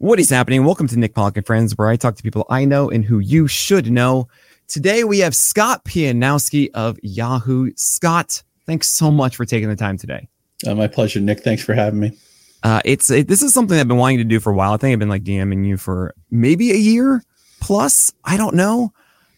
What 0.00 0.18
is 0.18 0.30
happening? 0.30 0.64
Welcome 0.64 0.88
to 0.88 0.98
Nick 0.98 1.14
Pollack 1.14 1.36
and 1.36 1.44
Friends, 1.44 1.76
where 1.76 1.88
I 1.88 1.96
talk 1.96 2.16
to 2.16 2.22
people 2.22 2.46
I 2.48 2.64
know 2.64 2.88
and 2.88 3.04
who 3.04 3.18
you 3.18 3.46
should 3.46 3.92
know. 3.92 4.28
Today 4.66 5.04
we 5.04 5.18
have 5.18 5.36
Scott 5.36 5.84
Pianowski 5.84 6.70
of 6.72 6.98
Yahoo. 7.02 7.70
Scott, 7.76 8.42
thanks 8.64 8.88
so 8.88 9.10
much 9.10 9.36
for 9.36 9.44
taking 9.44 9.68
the 9.68 9.76
time 9.76 9.98
today. 9.98 10.26
Uh, 10.66 10.74
my 10.74 10.86
pleasure, 10.86 11.20
Nick. 11.20 11.40
Thanks 11.40 11.62
for 11.62 11.74
having 11.74 12.00
me. 12.00 12.16
Uh, 12.62 12.80
it's 12.86 13.10
it, 13.10 13.28
this 13.28 13.42
is 13.42 13.52
something 13.52 13.78
I've 13.78 13.88
been 13.88 13.98
wanting 13.98 14.16
to 14.16 14.24
do 14.24 14.40
for 14.40 14.50
a 14.50 14.56
while. 14.56 14.72
I 14.72 14.78
think 14.78 14.94
I've 14.94 14.98
been 14.98 15.10
like 15.10 15.22
DMing 15.22 15.66
you 15.66 15.76
for 15.76 16.14
maybe 16.30 16.72
a 16.72 16.76
year 16.76 17.22
plus. 17.60 18.10
I 18.24 18.38
don't 18.38 18.54
know. 18.54 18.94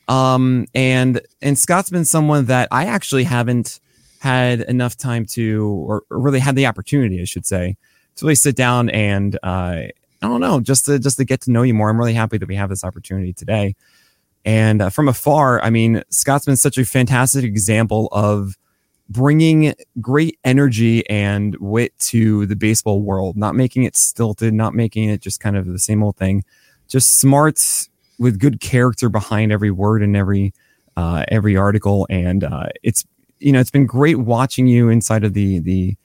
Um, 0.07 0.69
and 0.77 1.21
and 1.41 1.59
Scott's 1.59 1.91
been 1.91 2.05
someone 2.05 2.45
that 2.45 2.69
I 2.71 2.85
actually 2.85 3.25
haven't 3.25 3.81
had 4.21 4.61
enough 4.61 4.97
time 4.97 5.27
to, 5.27 5.67
or, 5.89 6.05
or 6.09 6.21
really 6.21 6.39
had 6.39 6.55
the 6.55 6.67
opportunity, 6.67 7.21
I 7.21 7.25
should 7.25 7.47
say, 7.47 7.77
to 8.15 8.25
really 8.25 8.37
sit 8.37 8.55
down 8.55 8.91
and 8.91 9.37
uh, 9.43 9.87
I 10.23 10.29
don't 10.29 10.41
know, 10.41 10.61
just 10.61 10.85
to 10.87 10.99
just 10.99 11.17
to 11.17 11.25
get 11.25 11.41
to 11.43 11.51
know 11.51 11.63
you 11.63 11.75
more. 11.75 11.91
I'm 11.91 11.99
really 11.99 12.15
happy 12.15 12.39
that 12.39 12.49
we 12.49 12.55
have 12.55 12.71
this 12.71 12.85
opportunity 12.85 13.33
today. 13.33 13.75
And 14.45 14.83
uh, 14.83 14.91
from 14.91 15.09
afar, 15.09 15.63
I 15.63 15.71
mean, 15.71 16.03
Scott's 16.11 16.47
been 16.47 16.57
such 16.57 16.79
a 16.79 16.85
fantastic 16.85 17.45
example 17.45 18.09
of 18.13 18.57
bringing 19.09 19.75
great 20.01 20.39
energy 20.45 21.09
and 21.09 21.57
wit 21.61 21.97
to 21.99 22.47
the 22.47 22.57
baseball 22.57 23.03
world, 23.03 23.37
not 23.37 23.55
making 23.55 23.83
it 23.85 23.97
stilted, 23.97 24.55
not 24.55 24.75
making 24.75 25.09
it 25.09 25.21
just 25.21 25.41
kind 25.41 25.57
of 25.57 25.67
the 25.67 25.79
same 25.79 26.03
old 26.03 26.17
thing, 26.17 26.45
just 26.89 27.19
smart 27.19 27.61
with 28.19 28.39
good 28.39 28.61
character 28.61 29.09
behind 29.09 29.53
every 29.53 29.71
word 29.71 30.03
and 30.03 30.17
every 30.17 30.53
uh, 30.97 31.25
every 31.29 31.57
article. 31.57 32.07
And 32.11 32.45
uh, 32.45 32.69
it's 32.83 33.05
you 33.41 33.53
know 33.53 33.61
it's 33.61 33.71
been 33.71 33.87
great 33.87 34.19
watching 34.19 34.67
you 34.67 34.89
inside 34.89 35.25
of 35.25 35.35
the 35.35 35.59
the 35.59 35.97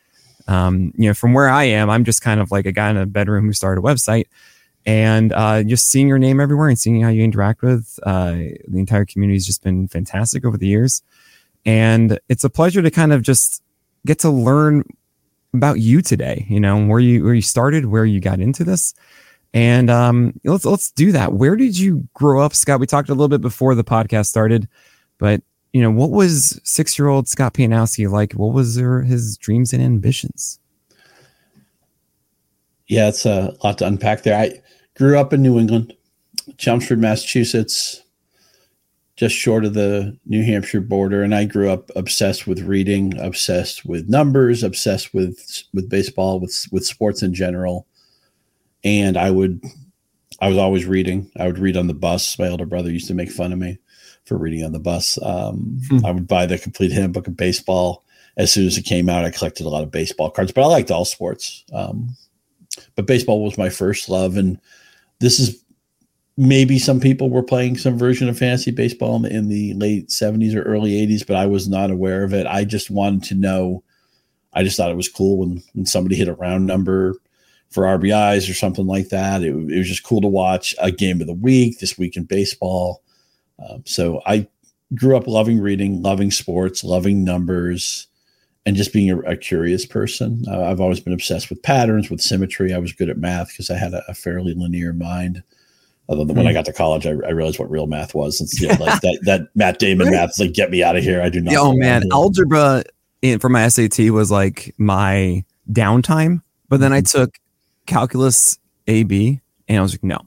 um, 0.47 0.93
you 0.97 1.07
know, 1.07 1.13
from 1.13 1.33
where 1.33 1.49
I 1.49 1.65
am, 1.65 1.89
I'm 1.89 2.03
just 2.03 2.21
kind 2.21 2.39
of 2.39 2.51
like 2.51 2.65
a 2.65 2.71
guy 2.71 2.89
in 2.89 2.97
a 2.97 3.05
bedroom 3.05 3.45
who 3.45 3.53
started 3.53 3.81
a 3.81 3.83
website 3.83 4.25
and 4.85 5.33
uh, 5.33 5.63
just 5.63 5.89
seeing 5.89 6.07
your 6.07 6.17
name 6.17 6.39
everywhere 6.39 6.69
and 6.69 6.79
seeing 6.79 7.01
how 7.01 7.09
you 7.09 7.23
interact 7.23 7.61
with 7.61 7.99
uh, 8.03 8.31
the 8.31 8.79
entire 8.79 9.05
community 9.05 9.35
has 9.35 9.45
just 9.45 9.61
been 9.61 9.87
fantastic 9.89 10.45
over 10.45 10.57
the 10.57 10.67
years. 10.67 11.03
And 11.65 12.17
it's 12.29 12.45
a 12.45 12.49
pleasure 12.49 12.81
to 12.81 12.89
kind 12.89 13.11
of 13.11 13.21
just 13.21 13.61
get 14.05 14.19
to 14.19 14.29
learn 14.29 14.85
about 15.53 15.79
you 15.79 16.01
today, 16.01 16.45
you 16.49 16.61
know, 16.61 16.85
where 16.85 17.01
you 17.01 17.23
where 17.25 17.33
you 17.33 17.41
started, 17.41 17.87
where 17.87 18.05
you 18.05 18.21
got 18.21 18.39
into 18.39 18.63
this. 18.63 18.93
And 19.53 19.89
um, 19.89 20.39
let's 20.45 20.63
let's 20.63 20.91
do 20.91 21.11
that. 21.11 21.33
Where 21.33 21.57
did 21.57 21.77
you 21.77 22.07
grow 22.13 22.41
up, 22.41 22.53
Scott? 22.53 22.79
We 22.79 22.85
talked 22.85 23.09
a 23.09 23.13
little 23.13 23.27
bit 23.27 23.41
before 23.41 23.75
the 23.75 23.83
podcast 23.83 24.27
started, 24.27 24.69
but 25.17 25.41
you 25.77 25.83
know, 25.83 25.91
what 25.91 26.09
was 26.09 26.59
six 26.63 26.97
year 26.97 27.07
old 27.07 27.27
Scott 27.27 27.53
Pianowski 27.53 28.09
like? 28.09 28.33
What 28.33 28.51
was 28.51 28.73
his 28.73 29.37
dreams 29.37 29.73
and 29.73 29.83
ambitions? 29.83 30.59
Yeah, 32.87 33.09
it's 33.09 33.27
a 33.27 33.55
lot 33.63 33.77
to 33.77 33.85
unpack 33.85 34.23
there. 34.23 34.39
I 34.39 34.59
grew 34.95 35.19
up 35.19 35.33
in 35.33 35.43
New 35.43 35.59
England, 35.59 35.93
Chelmsford, 36.57 36.97
Massachusetts, 36.97 38.01
just 39.17 39.35
short 39.35 39.65
of 39.65 39.75
the 39.75 40.17
New 40.25 40.43
Hampshire 40.43 40.81
border. 40.81 41.21
And 41.21 41.35
I 41.35 41.45
grew 41.45 41.69
up 41.69 41.91
obsessed 41.95 42.47
with 42.47 42.61
reading, 42.61 43.15
obsessed 43.19 43.85
with 43.85 44.09
numbers, 44.09 44.63
obsessed 44.63 45.13
with 45.13 45.61
with 45.75 45.91
baseball, 45.91 46.39
with 46.39 46.65
with 46.71 46.87
sports 46.87 47.21
in 47.21 47.35
general. 47.35 47.85
And 48.83 49.15
I 49.15 49.29
would 49.29 49.63
I 50.41 50.47
was 50.47 50.57
always 50.57 50.85
reading. 50.85 51.29
I 51.37 51.45
would 51.45 51.59
read 51.59 51.77
on 51.77 51.85
the 51.85 51.93
bus. 51.93 52.39
My 52.39 52.47
older 52.47 52.65
brother 52.65 52.89
used 52.89 53.09
to 53.09 53.13
make 53.13 53.29
fun 53.29 53.53
of 53.53 53.59
me 53.59 53.77
for 54.27 54.37
reading 54.37 54.63
on 54.63 54.73
the 54.73 54.79
bus. 54.79 55.17
Um, 55.21 55.79
hmm. 55.89 56.05
I 56.05 56.11
would 56.11 56.27
buy 56.27 56.45
the 56.45 56.57
complete 56.57 56.91
handbook 56.91 57.27
of 57.27 57.37
baseball 57.37 58.03
as 58.35 58.51
soon 58.51 58.67
as 58.67 58.77
it 58.77 58.83
came 58.83 59.09
out. 59.09 59.25
I 59.25 59.31
collected 59.31 59.65
a 59.65 59.69
lot 59.69 59.83
of 59.83 59.91
baseball 59.91 60.29
cards, 60.29 60.51
but 60.51 60.63
I 60.63 60.67
liked 60.67 60.91
all 60.91 61.05
sports. 61.05 61.63
Um, 61.73 62.15
but 62.95 63.07
baseball 63.07 63.43
was 63.43 63.57
my 63.57 63.69
first 63.69 64.09
love, 64.09 64.37
and 64.37 64.59
this 65.19 65.39
is 65.39 65.63
maybe 66.37 66.77
some 66.77 66.99
people 66.99 67.29
were 67.29 67.43
playing 67.43 67.77
some 67.77 67.97
version 67.97 68.29
of 68.29 68.37
fantasy 68.37 68.71
baseball 68.71 69.15
in 69.15 69.21
the, 69.23 69.33
in 69.33 69.49
the 69.49 69.73
late 69.73 70.09
70s 70.09 70.55
or 70.55 70.61
early 70.61 70.91
80s, 70.91 71.25
but 71.25 71.35
I 71.35 71.47
was 71.47 71.67
not 71.67 71.89
aware 71.89 72.23
of 72.23 72.33
it. 72.33 72.45
I 72.45 72.63
just 72.63 72.91
wanted 72.91 73.23
to 73.23 73.35
know. 73.35 73.83
I 74.53 74.63
just 74.63 74.77
thought 74.77 74.91
it 74.91 74.97
was 74.97 75.09
cool 75.09 75.39
when, 75.39 75.63
when 75.73 75.85
somebody 75.85 76.15
hit 76.15 76.27
a 76.27 76.35
round 76.35 76.67
number 76.67 77.15
for 77.69 77.83
RBIs 77.83 78.49
or 78.49 78.53
something 78.53 78.85
like 78.85 79.09
that. 79.09 79.43
It, 79.43 79.49
it 79.49 79.77
was 79.77 79.87
just 79.87 80.03
cool 80.03 80.21
to 80.21 80.27
watch 80.27 80.75
a 80.79 80.91
game 80.91 81.21
of 81.21 81.27
the 81.27 81.33
week, 81.33 81.79
this 81.79 81.97
week 81.97 82.15
in 82.15 82.23
baseball. 82.23 83.01
Um, 83.59 83.83
so 83.85 84.21
I 84.25 84.47
grew 84.95 85.17
up 85.17 85.27
loving 85.27 85.59
reading, 85.59 86.01
loving 86.01 86.31
sports, 86.31 86.83
loving 86.83 87.23
numbers, 87.23 88.07
and 88.65 88.75
just 88.75 88.93
being 88.93 89.09
a, 89.09 89.19
a 89.19 89.37
curious 89.37 89.85
person. 89.85 90.43
Uh, 90.47 90.63
I've 90.63 90.81
always 90.81 90.99
been 90.99 91.13
obsessed 91.13 91.49
with 91.49 91.63
patterns, 91.63 92.09
with 92.09 92.21
symmetry. 92.21 92.73
I 92.73 92.77
was 92.77 92.93
good 92.93 93.09
at 93.09 93.17
math 93.17 93.49
because 93.49 93.69
I 93.69 93.77
had 93.77 93.93
a, 93.93 94.03
a, 94.07 94.13
fairly 94.13 94.53
linear 94.53 94.93
mind. 94.93 95.43
Although 96.09 96.25
mm. 96.25 96.35
when 96.35 96.47
I 96.47 96.51
hmm. 96.51 96.55
got 96.55 96.65
to 96.65 96.73
college, 96.73 97.05
I, 97.05 97.11
I, 97.11 97.31
realized 97.31 97.59
what 97.59 97.69
real 97.69 97.87
math 97.87 98.13
was. 98.13 98.39
It's 98.39 98.61
you 98.61 98.67
know, 98.67 98.75
like 98.75 99.01
that 99.01 99.19
that 99.23 99.41
Matt 99.55 99.79
Damon 99.79 100.07
right. 100.07 100.13
math 100.13 100.39
like 100.39 100.53
get 100.53 100.71
me 100.71 100.83
out 100.83 100.95
of 100.95 101.03
here. 101.03 101.21
I 101.21 101.29
do 101.29 101.41
not. 101.41 101.55
Oh 101.55 101.73
man, 101.73 102.03
algebra 102.11 102.83
in, 103.21 103.39
for 103.39 103.49
my 103.49 103.67
SAT 103.67 104.11
was 104.11 104.31
like 104.31 104.73
my 104.77 105.43
downtime. 105.71 106.41
But 106.69 106.79
then 106.79 106.91
mm-hmm. 106.91 106.97
I 106.97 107.01
took 107.01 107.35
calculus 107.85 108.59
AB, 108.87 109.41
and 109.67 109.77
I 109.77 109.81
was 109.81 109.93
like, 109.93 110.03
no, 110.03 110.19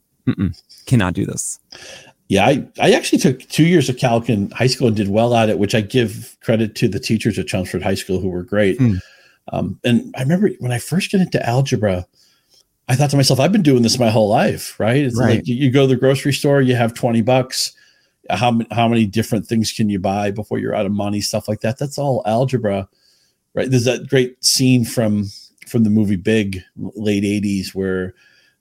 cannot 0.86 1.14
do 1.14 1.26
this. 1.26 1.58
Yeah, 2.30 2.46
I, 2.46 2.64
I 2.78 2.92
actually 2.92 3.18
took 3.18 3.41
two 3.48 3.64
years 3.64 3.88
of 3.88 3.98
calc 3.98 4.30
in 4.30 4.52
high 4.52 4.68
school 4.68 4.86
and 4.86 4.96
did 4.96 5.08
well 5.08 5.34
at 5.34 5.48
it, 5.48 5.58
which 5.58 5.74
I 5.74 5.80
give 5.80 6.36
credit 6.41 6.76
to 6.76 6.86
the 6.86 7.00
teachers 7.00 7.36
at 7.41 7.48
Chelmsford 7.48 7.82
High 7.82 7.96
School 7.96 8.20
who 8.20 8.28
were 8.28 8.44
great. 8.44 8.78
Mm. 8.78 9.00
Um, 9.52 9.80
and 9.82 10.14
I 10.16 10.22
remember 10.22 10.50
when 10.60 10.70
I 10.70 10.78
first 10.78 11.10
got 11.10 11.22
into 11.22 11.44
algebra, 11.44 12.06
I 12.88 12.94
thought 12.94 13.10
to 13.10 13.16
myself, 13.16 13.40
I've 13.40 13.50
been 13.50 13.62
doing 13.62 13.82
this 13.82 13.98
my 13.98 14.10
whole 14.10 14.28
life, 14.28 14.78
right? 14.78 14.98
It's 14.98 15.19
right. 15.19 15.38
like 15.38 15.48
you, 15.48 15.56
you, 15.56 15.72
go 15.72 15.82
to 15.82 15.86
the 15.88 15.96
grocery 15.96 16.32
store, 16.32 16.60
you 16.60 16.76
have 16.76 16.94
20 16.94 17.20
bucks. 17.22 17.72
How, 18.30 18.60
how 18.70 18.86
many 18.86 19.06
different 19.06 19.46
things 19.46 19.72
can 19.72 19.88
you 19.88 19.98
buy 19.98 20.30
before 20.30 20.58
you're 20.58 20.76
out 20.76 20.86
of 20.86 20.92
money? 20.92 21.20
Stuff 21.20 21.48
like 21.48 21.62
that. 21.62 21.80
That's 21.80 21.98
all 21.98 22.22
algebra, 22.26 22.88
right? 23.54 23.69
There's 23.69 23.86
that 23.86 24.08
great 24.08 24.44
scene 24.44 24.84
from 24.84 25.26
from 25.66 25.82
the 25.82 25.90
movie 25.90 26.14
Big, 26.14 26.62
late 26.76 27.24
80s, 27.24 27.74
where 27.74 28.14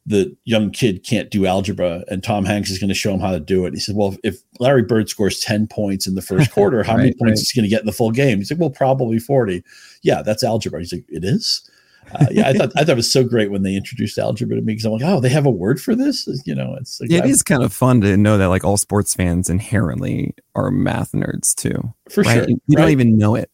the 0.05 0.35
young 0.45 0.71
kid 0.71 1.05
can't 1.05 1.29
do 1.29 1.45
algebra 1.45 2.03
and 2.07 2.23
Tom 2.23 2.45
Hanks 2.45 2.69
is 2.69 2.79
going 2.79 2.89
to 2.89 2.95
show 2.95 3.13
him 3.13 3.19
how 3.19 3.31
to 3.31 3.39
do 3.39 3.65
it. 3.65 3.73
He 3.73 3.79
said, 3.79 3.95
Well, 3.95 4.15
if 4.23 4.39
Larry 4.59 4.81
Bird 4.81 5.09
scores 5.09 5.39
10 5.39 5.67
points 5.67 6.07
in 6.07 6.15
the 6.15 6.21
first 6.21 6.51
quarter, 6.53 6.83
how 6.83 6.93
right, 6.93 7.03
many 7.03 7.13
points 7.13 7.39
right. 7.39 7.41
is 7.41 7.49
he 7.49 7.59
going 7.59 7.69
to 7.69 7.69
get 7.69 7.81
in 7.81 7.85
the 7.85 7.91
full 7.91 8.11
game? 8.11 8.39
He's 8.39 8.49
like, 8.49 8.59
Well, 8.59 8.69
probably 8.69 9.19
40. 9.19 9.63
Yeah, 10.01 10.21
that's 10.21 10.43
algebra. 10.43 10.79
He's 10.79 10.93
like, 10.93 11.05
It 11.09 11.23
is. 11.23 11.69
Uh, 12.13 12.25
yeah, 12.31 12.47
I 12.47 12.53
thought 12.53 12.71
I 12.75 12.79
thought 12.79 12.89
it 12.89 12.95
was 12.95 13.11
so 13.11 13.23
great 13.23 13.51
when 13.51 13.61
they 13.61 13.75
introduced 13.75 14.17
algebra 14.17 14.55
to 14.55 14.61
me 14.61 14.73
because 14.73 14.85
I'm 14.85 14.93
like, 14.93 15.03
oh, 15.03 15.19
they 15.19 15.29
have 15.29 15.45
a 15.45 15.51
word 15.51 15.79
for 15.79 15.95
this. 15.95 16.27
You 16.45 16.55
know, 16.55 16.75
it's 16.79 16.99
like, 16.99 17.11
yeah, 17.11 17.19
it 17.19 17.29
is 17.29 17.43
kind 17.43 17.61
of 17.61 17.71
fun 17.71 18.01
to 18.01 18.17
know 18.17 18.37
that 18.37 18.47
like 18.47 18.63
all 18.63 18.77
sports 18.77 19.13
fans 19.13 19.49
inherently 19.49 20.33
are 20.55 20.71
math 20.71 21.11
nerds 21.11 21.53
too. 21.53 21.93
For 22.09 22.23
right? 22.23 22.33
sure, 22.33 22.49
you 22.49 22.57
right. 22.69 22.81
don't 22.81 22.91
even 22.91 23.17
know 23.17 23.35
it. 23.35 23.51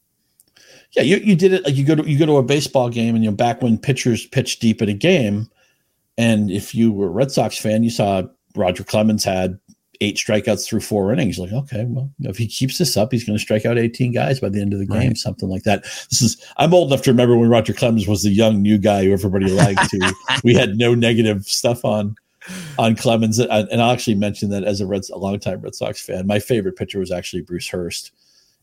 Yeah, 0.91 1.03
you, 1.03 1.17
you 1.17 1.35
did 1.35 1.51
it 1.51 1.65
like 1.65 1.75
you 1.75 1.83
go 1.83 1.95
to 1.95 2.09
you 2.09 2.17
go 2.17 2.25
to 2.25 2.37
a 2.37 2.43
baseball 2.43 2.89
game 2.89 3.15
and 3.15 3.23
you 3.23 3.29
know 3.29 3.35
back 3.35 3.61
when 3.61 3.77
pitchers 3.77 4.25
pitch 4.25 4.59
deep 4.59 4.81
in 4.81 4.87
a 4.87 4.93
game, 4.93 5.49
and 6.17 6.49
if 6.49 6.73
you 6.73 6.91
were 6.91 7.07
a 7.07 7.11
Red 7.11 7.31
Sox 7.31 7.57
fan, 7.57 7.83
you 7.83 7.89
saw 7.89 8.23
Roger 8.55 8.83
Clemens 8.83 9.23
had 9.23 9.59
eight 10.01 10.17
strikeouts 10.17 10.67
through 10.67 10.81
four 10.81 11.11
innings. 11.11 11.37
Like, 11.37 11.51
okay, 11.51 11.85
well, 11.87 12.09
if 12.21 12.37
he 12.37 12.47
keeps 12.47 12.77
this 12.77 12.97
up, 12.97 13.11
he's 13.11 13.23
going 13.23 13.37
to 13.37 13.41
strike 13.41 13.65
out 13.65 13.77
18 13.77 14.13
guys 14.13 14.39
by 14.39 14.49
the 14.49 14.61
end 14.61 14.73
of 14.73 14.79
the 14.79 14.85
game, 14.85 15.09
right. 15.09 15.17
something 15.17 15.49
like 15.49 15.63
that. 15.63 15.83
This 16.09 16.21
is, 16.21 16.53
I'm 16.57 16.73
old 16.73 16.91
enough 16.91 17.03
to 17.03 17.11
remember 17.11 17.37
when 17.37 17.49
Roger 17.49 17.73
Clemens 17.73 18.07
was 18.07 18.23
the 18.23 18.29
young 18.29 18.61
new 18.61 18.77
guy 18.77 19.03
who 19.05 19.13
everybody 19.13 19.49
liked, 19.49 19.91
who 19.91 19.99
we 20.43 20.53
had 20.53 20.77
no 20.77 20.95
negative 20.95 21.45
stuff 21.45 21.83
on, 21.83 22.15
on 22.77 22.95
Clemens. 22.95 23.39
And 23.39 23.81
I'll 23.81 23.91
actually 23.91 24.15
mention 24.15 24.49
that 24.49 24.63
as 24.63 24.81
a 24.81 24.85
Red, 24.85 25.03
a 25.11 25.17
longtime 25.17 25.61
Red 25.61 25.75
Sox 25.75 26.01
fan, 26.01 26.27
my 26.27 26.39
favorite 26.39 26.75
pitcher 26.75 26.99
was 26.99 27.11
actually 27.11 27.41
Bruce 27.41 27.67
Hurst. 27.67 28.11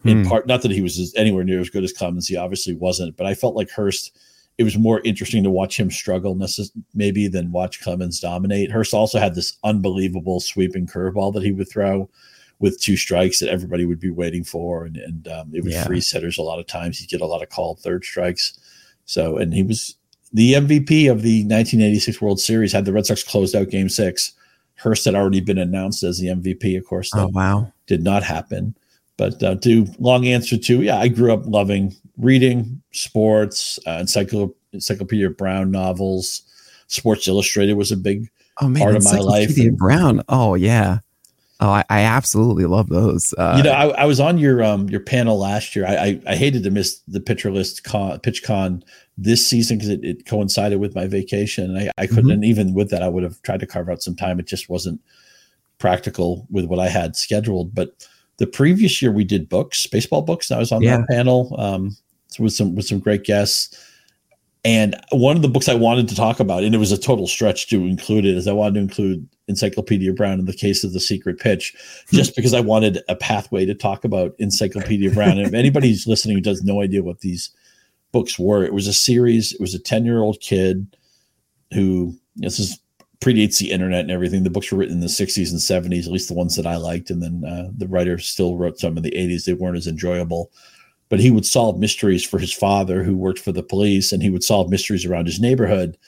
In 0.04 0.24
hmm. 0.24 0.28
part, 0.28 0.48
not 0.48 0.62
that 0.62 0.72
he 0.72 0.80
was 0.80 1.14
anywhere 1.16 1.44
near 1.44 1.60
as 1.60 1.70
good 1.70 1.84
as 1.84 1.92
Clemens, 1.92 2.26
he 2.26 2.36
obviously 2.36 2.74
wasn't, 2.74 3.16
but 3.16 3.24
I 3.26 3.34
felt 3.34 3.54
like 3.54 3.70
Hurst– 3.70 4.16
it 4.62 4.64
was 4.64 4.78
more 4.78 5.00
interesting 5.00 5.42
to 5.42 5.50
watch 5.50 5.78
him 5.78 5.90
struggle 5.90 6.40
maybe 6.94 7.26
than 7.26 7.50
watch 7.50 7.82
Clemens 7.82 8.20
dominate. 8.20 8.70
Hurst 8.70 8.94
also 8.94 9.18
had 9.18 9.34
this 9.34 9.58
unbelievable 9.64 10.38
sweeping 10.38 10.86
curveball 10.86 11.34
that 11.34 11.42
he 11.42 11.50
would 11.50 11.68
throw 11.68 12.08
with 12.60 12.80
two 12.80 12.96
strikes 12.96 13.40
that 13.40 13.48
everybody 13.48 13.84
would 13.84 13.98
be 13.98 14.08
waiting 14.08 14.44
for, 14.44 14.84
and 14.84 14.96
and 14.96 15.26
um, 15.26 15.50
it 15.52 15.64
would 15.64 15.72
yeah. 15.72 15.84
freeze 15.84 16.12
hitters 16.12 16.38
a 16.38 16.42
lot 16.42 16.60
of 16.60 16.68
times. 16.68 16.96
He'd 16.96 17.10
get 17.10 17.20
a 17.20 17.26
lot 17.26 17.42
of 17.42 17.48
called 17.48 17.80
third 17.80 18.04
strikes. 18.04 18.56
So, 19.04 19.36
and 19.36 19.52
he 19.52 19.64
was 19.64 19.96
the 20.32 20.52
MVP 20.52 21.10
of 21.10 21.22
the 21.22 21.42
1986 21.42 22.22
World 22.22 22.38
Series. 22.38 22.72
Had 22.72 22.84
the 22.84 22.92
Red 22.92 23.04
Sox 23.04 23.24
closed 23.24 23.56
out 23.56 23.68
Game 23.68 23.88
Six, 23.88 24.32
Hurst 24.76 25.04
had 25.06 25.16
already 25.16 25.40
been 25.40 25.58
announced 25.58 26.04
as 26.04 26.20
the 26.20 26.28
MVP. 26.28 26.78
Of 26.78 26.86
course, 26.86 27.10
oh 27.16 27.26
wow, 27.32 27.72
did 27.88 28.04
not 28.04 28.22
happen. 28.22 28.76
But 29.22 29.40
uh, 29.40 29.54
to 29.54 29.86
long 30.00 30.26
answer 30.26 30.56
to 30.56 30.82
yeah, 30.82 30.98
I 30.98 31.06
grew 31.06 31.32
up 31.32 31.46
loving 31.46 31.94
reading, 32.16 32.82
sports, 32.90 33.78
uh, 33.86 33.98
Encycl- 33.98 34.52
Encyclopedia 34.72 35.30
Brown 35.30 35.70
novels. 35.70 36.42
Sports 36.88 37.28
Illustrated 37.28 37.74
was 37.74 37.92
a 37.92 37.96
big 37.96 38.28
oh, 38.60 38.68
man, 38.68 38.82
part 38.82 38.96
of 38.96 39.04
my 39.04 39.18
life. 39.18 39.50
Encyclopedia 39.50 39.78
Brown. 39.78 40.22
Oh 40.28 40.56
yeah. 40.56 40.98
Oh, 41.60 41.68
I, 41.68 41.84
I 41.88 42.00
absolutely 42.00 42.66
love 42.66 42.88
those. 42.88 43.32
Uh, 43.38 43.54
you 43.58 43.62
know, 43.62 43.70
I, 43.70 44.02
I, 44.02 44.04
was 44.06 44.18
on 44.18 44.38
your 44.38 44.64
um 44.64 44.88
your 44.88 44.98
panel 44.98 45.38
last 45.38 45.76
year. 45.76 45.86
I 45.86 45.94
I, 45.94 46.20
I 46.26 46.34
hated 46.34 46.64
to 46.64 46.72
miss 46.72 46.98
the 47.06 47.20
pitcher 47.20 47.52
list 47.52 47.84
con, 47.84 48.18
pitch 48.18 48.42
con 48.42 48.82
this 49.16 49.46
season 49.46 49.78
because 49.78 49.90
it, 49.90 50.04
it, 50.04 50.26
coincided 50.26 50.80
with 50.80 50.96
my 50.96 51.06
vacation. 51.06 51.76
I, 51.76 51.90
I 51.96 52.08
couldn't, 52.08 52.30
mm-hmm. 52.30 52.44
even 52.44 52.74
with 52.74 52.90
that, 52.90 53.04
I 53.04 53.08
would 53.08 53.22
have 53.22 53.40
tried 53.42 53.60
to 53.60 53.68
carve 53.68 53.88
out 53.88 54.02
some 54.02 54.16
time. 54.16 54.40
It 54.40 54.48
just 54.48 54.68
wasn't 54.68 55.00
practical 55.78 56.48
with 56.50 56.64
what 56.64 56.80
I 56.80 56.88
had 56.88 57.14
scheduled. 57.14 57.72
But 57.72 58.08
the 58.38 58.46
previous 58.46 59.00
year 59.00 59.12
we 59.12 59.24
did 59.24 59.48
books, 59.48 59.86
baseball 59.86 60.22
books. 60.22 60.50
And 60.50 60.56
I 60.56 60.60
was 60.60 60.72
on 60.72 60.82
yeah. 60.82 60.98
that 60.98 61.08
panel 61.08 61.54
um, 61.58 61.96
with 62.38 62.52
some 62.52 62.74
with 62.74 62.86
some 62.86 62.98
great 62.98 63.24
guests. 63.24 63.78
And 64.64 64.94
one 65.10 65.34
of 65.34 65.42
the 65.42 65.48
books 65.48 65.68
I 65.68 65.74
wanted 65.74 66.08
to 66.08 66.14
talk 66.14 66.38
about, 66.38 66.62
and 66.62 66.72
it 66.72 66.78
was 66.78 66.92
a 66.92 66.98
total 66.98 67.26
stretch 67.26 67.68
to 67.68 67.84
include 67.84 68.24
it, 68.24 68.36
is 68.36 68.46
I 68.46 68.52
wanted 68.52 68.74
to 68.74 68.80
include 68.80 69.28
Encyclopedia 69.48 70.12
Brown 70.12 70.38
in 70.38 70.44
the 70.44 70.52
case 70.52 70.84
of 70.84 70.92
the 70.92 71.00
secret 71.00 71.40
pitch, 71.40 71.74
hmm. 72.08 72.16
just 72.16 72.36
because 72.36 72.54
I 72.54 72.60
wanted 72.60 73.00
a 73.08 73.16
pathway 73.16 73.66
to 73.66 73.74
talk 73.74 74.04
about 74.04 74.36
Encyclopedia 74.38 75.10
Brown. 75.10 75.38
And 75.38 75.48
if 75.48 75.54
anybody's 75.54 76.06
listening 76.06 76.42
who 76.42 76.48
has 76.48 76.62
no 76.62 76.80
idea 76.80 77.02
what 77.02 77.20
these 77.20 77.50
books 78.12 78.38
were, 78.38 78.62
it 78.62 78.72
was 78.72 78.86
a 78.86 78.92
series. 78.92 79.52
It 79.52 79.60
was 79.60 79.74
a 79.74 79.80
ten 79.80 80.04
year 80.04 80.20
old 80.20 80.40
kid 80.40 80.96
who 81.72 82.14
this 82.36 82.60
is 82.60 82.78
predates 83.22 83.58
the 83.58 83.70
internet 83.70 84.00
and 84.00 84.10
everything. 84.10 84.42
The 84.42 84.50
books 84.50 84.70
were 84.70 84.78
written 84.78 84.96
in 84.96 85.00
the 85.00 85.06
60s 85.06 85.50
and 85.50 85.60
70s, 85.92 86.06
at 86.06 86.12
least 86.12 86.28
the 86.28 86.34
ones 86.34 86.56
that 86.56 86.66
I 86.66 86.76
liked. 86.76 87.10
And 87.10 87.22
then 87.22 87.44
uh, 87.44 87.70
the 87.76 87.88
writer 87.88 88.18
still 88.18 88.56
wrote 88.56 88.78
some 88.78 88.96
in 88.96 89.02
the 89.02 89.12
80s. 89.12 89.44
They 89.44 89.52
weren't 89.54 89.76
as 89.76 89.86
enjoyable 89.86 90.50
but 91.12 91.20
he 91.20 91.30
would 91.30 91.44
solve 91.44 91.78
mysteries 91.78 92.24
for 92.24 92.38
his 92.38 92.54
father 92.54 93.02
who 93.02 93.14
worked 93.14 93.38
for 93.38 93.52
the 93.52 93.62
police 93.62 94.12
and 94.12 94.22
he 94.22 94.30
would 94.30 94.42
solve 94.42 94.70
mysteries 94.70 95.04
around 95.04 95.26
his 95.26 95.38
neighborhood 95.38 95.98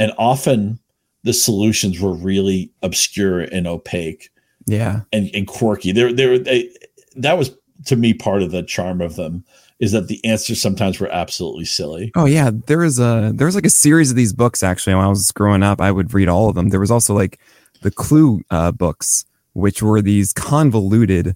and 0.00 0.10
often 0.18 0.76
the 1.22 1.32
solutions 1.32 2.00
were 2.00 2.12
really 2.12 2.68
obscure 2.82 3.42
and 3.42 3.68
opaque 3.68 4.30
yeah 4.66 5.02
and, 5.12 5.30
and 5.34 5.46
quirky 5.46 5.92
they 5.92 6.12
they 6.12 6.38
they, 6.38 6.68
that 7.14 7.38
was 7.38 7.56
to 7.86 7.94
me 7.94 8.12
part 8.12 8.42
of 8.42 8.50
the 8.50 8.64
charm 8.64 9.00
of 9.00 9.14
them 9.14 9.44
is 9.80 9.92
that 9.92 10.08
the 10.08 10.24
answers 10.24 10.60
sometimes 10.60 11.00
were 11.00 11.10
absolutely 11.10 11.64
silly 11.64 12.12
oh 12.14 12.26
yeah 12.26 12.50
there 12.66 12.78
was 12.78 12.98
a 12.98 13.32
there 13.34 13.46
was 13.46 13.54
like 13.54 13.66
a 13.66 13.70
series 13.70 14.10
of 14.10 14.16
these 14.16 14.32
books 14.32 14.62
actually 14.62 14.94
when 14.94 15.04
i 15.04 15.08
was 15.08 15.30
growing 15.32 15.62
up 15.62 15.80
i 15.80 15.90
would 15.90 16.12
read 16.14 16.28
all 16.28 16.48
of 16.48 16.54
them 16.54 16.68
there 16.68 16.80
was 16.80 16.90
also 16.90 17.14
like 17.14 17.38
the 17.82 17.90
clue 17.90 18.40
uh, 18.50 18.70
books 18.72 19.24
which 19.52 19.82
were 19.82 20.02
these 20.02 20.32
convoluted 20.32 21.34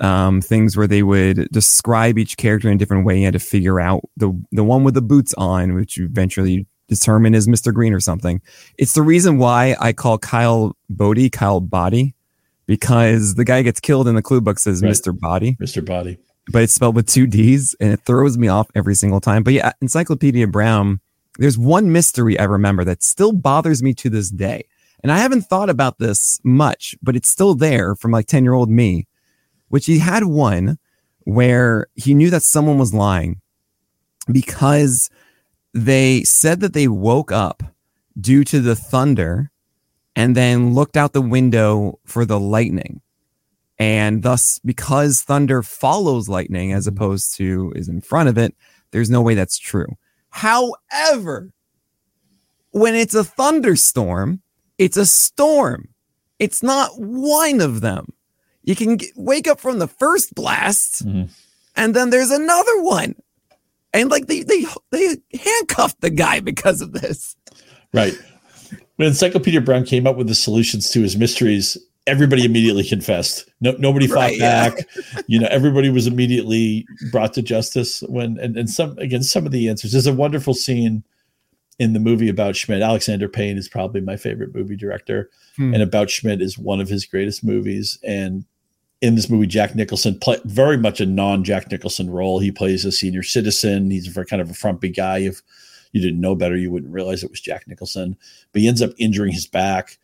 um, 0.00 0.40
things 0.40 0.76
where 0.76 0.86
they 0.86 1.02
would 1.02 1.48
describe 1.50 2.18
each 2.18 2.36
character 2.36 2.68
in 2.68 2.74
a 2.74 2.78
different 2.78 3.04
way. 3.04 3.18
You 3.18 3.26
had 3.26 3.34
to 3.34 3.38
figure 3.38 3.80
out 3.80 4.02
the 4.16 4.32
the 4.50 4.64
one 4.64 4.84
with 4.84 4.94
the 4.94 5.02
boots 5.02 5.34
on, 5.34 5.74
which 5.74 5.96
you 5.96 6.06
eventually 6.06 6.66
determine 6.88 7.34
is 7.34 7.46
Mr. 7.46 7.72
Green 7.72 7.92
or 7.92 8.00
something. 8.00 8.40
It's 8.78 8.94
the 8.94 9.02
reason 9.02 9.38
why 9.38 9.76
I 9.78 9.92
call 9.92 10.18
Kyle 10.18 10.76
Boddy 10.88 11.30
Kyle 11.30 11.60
Body, 11.60 12.14
because 12.66 13.34
the 13.34 13.44
guy 13.44 13.62
gets 13.62 13.78
killed 13.78 14.08
in 14.08 14.14
the 14.14 14.22
clue 14.22 14.40
book 14.40 14.58
says 14.58 14.82
right. 14.82 14.90
Mr. 14.90 15.16
Body. 15.16 15.56
Mr. 15.60 15.84
Body. 15.84 16.18
But 16.48 16.62
it's 16.62 16.72
spelled 16.72 16.96
with 16.96 17.06
two 17.06 17.26
D's 17.26 17.76
and 17.80 17.92
it 17.92 18.00
throws 18.00 18.36
me 18.36 18.48
off 18.48 18.68
every 18.74 18.94
single 18.94 19.20
time. 19.20 19.42
But 19.42 19.52
yeah, 19.52 19.72
Encyclopedia 19.80 20.46
Brown, 20.46 21.00
there's 21.38 21.58
one 21.58 21.92
mystery 21.92 22.38
I 22.38 22.44
remember 22.44 22.84
that 22.84 23.02
still 23.02 23.32
bothers 23.32 23.82
me 23.82 23.94
to 23.94 24.10
this 24.10 24.30
day. 24.30 24.66
And 25.02 25.12
I 25.12 25.18
haven't 25.18 25.42
thought 25.42 25.70
about 25.70 25.98
this 25.98 26.40
much, 26.44 26.96
but 27.02 27.16
it's 27.16 27.28
still 27.28 27.54
there 27.54 27.94
from 27.94 28.10
like 28.10 28.26
10 28.26 28.44
year 28.44 28.54
old 28.54 28.68
me 28.68 29.06
which 29.70 29.86
he 29.86 29.98
had 29.98 30.24
one 30.24 30.78
where 31.20 31.86
he 31.94 32.12
knew 32.12 32.28
that 32.28 32.42
someone 32.42 32.78
was 32.78 32.92
lying 32.92 33.40
because 34.30 35.08
they 35.72 36.22
said 36.24 36.60
that 36.60 36.74
they 36.74 36.88
woke 36.88 37.32
up 37.32 37.62
due 38.20 38.44
to 38.44 38.60
the 38.60 38.76
thunder 38.76 39.50
and 40.14 40.36
then 40.36 40.74
looked 40.74 40.96
out 40.96 41.12
the 41.12 41.20
window 41.22 41.98
for 42.04 42.24
the 42.24 42.38
lightning. 42.38 43.00
And 43.80 44.22
thus, 44.22 44.60
because 44.62 45.22
thunder 45.22 45.62
follows 45.62 46.28
lightning 46.28 46.74
as 46.74 46.86
opposed 46.86 47.34
to 47.38 47.72
is 47.74 47.88
in 47.88 48.02
front 48.02 48.28
of 48.28 48.36
it, 48.36 48.54
there's 48.90 49.08
no 49.08 49.22
way 49.22 49.34
that's 49.34 49.58
true. 49.58 49.96
However, 50.28 51.50
when 52.72 52.94
it's 52.94 53.14
a 53.14 53.24
thunderstorm, 53.24 54.42
it's 54.76 54.98
a 54.98 55.06
storm. 55.06 55.88
It's 56.38 56.62
not 56.62 56.90
one 56.98 57.62
of 57.62 57.80
them. 57.80 58.12
You 58.62 58.76
can 58.76 58.96
get, 58.96 59.12
wake 59.16 59.48
up 59.48 59.58
from 59.58 59.78
the 59.78 59.88
first 59.88 60.34
blast, 60.34 61.06
mm-hmm. 61.06 61.32
and 61.74 61.96
then 61.96 62.10
there's 62.10 62.30
another 62.30 62.82
one, 62.82 63.14
and 63.94 64.10
like 64.10 64.26
they 64.26 64.42
they 64.42 64.66
they 64.90 65.16
handcuffed 65.42 66.02
the 66.02 66.10
guy 66.10 66.40
because 66.40 66.82
of 66.82 66.92
this. 66.92 67.34
Right. 67.94 68.12
When 68.96 69.08
Encyclopedia 69.08 69.62
Brown 69.62 69.84
came 69.84 70.06
up 70.06 70.16
with 70.16 70.28
the 70.28 70.34
solutions 70.34 70.90
to 70.90 71.00
his 71.00 71.16
mysteries, 71.16 71.78
everybody 72.10 72.44
immediately 72.44 72.84
confessed. 72.84 73.50
No, 73.60 73.72
nobody 73.78 74.06
fought 74.06 74.30
right, 74.30 74.38
back. 74.38 74.74
Yeah. 74.96 75.20
you 75.26 75.38
know, 75.38 75.48
everybody 75.50 75.90
was 75.90 76.06
immediately 76.06 76.86
brought 77.10 77.32
to 77.34 77.42
justice. 77.42 78.00
When 78.02 78.38
and, 78.38 78.56
and 78.56 78.68
some 78.68 78.98
again, 78.98 79.22
some 79.22 79.46
of 79.46 79.52
the 79.52 79.68
answers. 79.68 79.92
There's 79.92 80.06
a 80.06 80.12
wonderful 80.12 80.54
scene 80.54 81.04
in 81.78 81.92
the 81.92 82.00
movie 82.00 82.28
about 82.28 82.56
Schmidt. 82.56 82.82
Alexander 82.82 83.28
Payne 83.28 83.56
is 83.56 83.68
probably 83.68 84.00
my 84.00 84.16
favorite 84.16 84.54
movie 84.54 84.76
director, 84.76 85.30
hmm. 85.56 85.72
and 85.72 85.82
About 85.82 86.10
Schmidt 86.10 86.42
is 86.42 86.58
one 86.58 86.80
of 86.80 86.88
his 86.88 87.06
greatest 87.06 87.44
movies. 87.44 87.98
And 88.04 88.44
in 89.00 89.14
this 89.14 89.30
movie, 89.30 89.46
Jack 89.46 89.74
Nicholson 89.74 90.18
play 90.18 90.38
very 90.44 90.76
much 90.76 91.00
a 91.00 91.06
non 91.06 91.44
Jack 91.44 91.70
Nicholson 91.70 92.10
role. 92.10 92.38
He 92.38 92.52
plays 92.52 92.84
a 92.84 92.92
senior 92.92 93.22
citizen. 93.22 93.90
He's 93.90 94.14
a 94.14 94.24
kind 94.24 94.42
of 94.42 94.50
a 94.50 94.54
frumpy 94.54 94.90
guy. 94.90 95.18
If 95.18 95.42
you 95.92 96.00
didn't 96.00 96.20
know 96.20 96.34
better, 96.34 96.56
you 96.56 96.70
wouldn't 96.70 96.92
realize 96.92 97.22
it 97.22 97.30
was 97.30 97.40
Jack 97.40 97.66
Nicholson. 97.66 98.16
But 98.52 98.62
he 98.62 98.68
ends 98.68 98.82
up 98.82 98.90
injuring 98.98 99.32
his 99.32 99.46
back, 99.46 99.98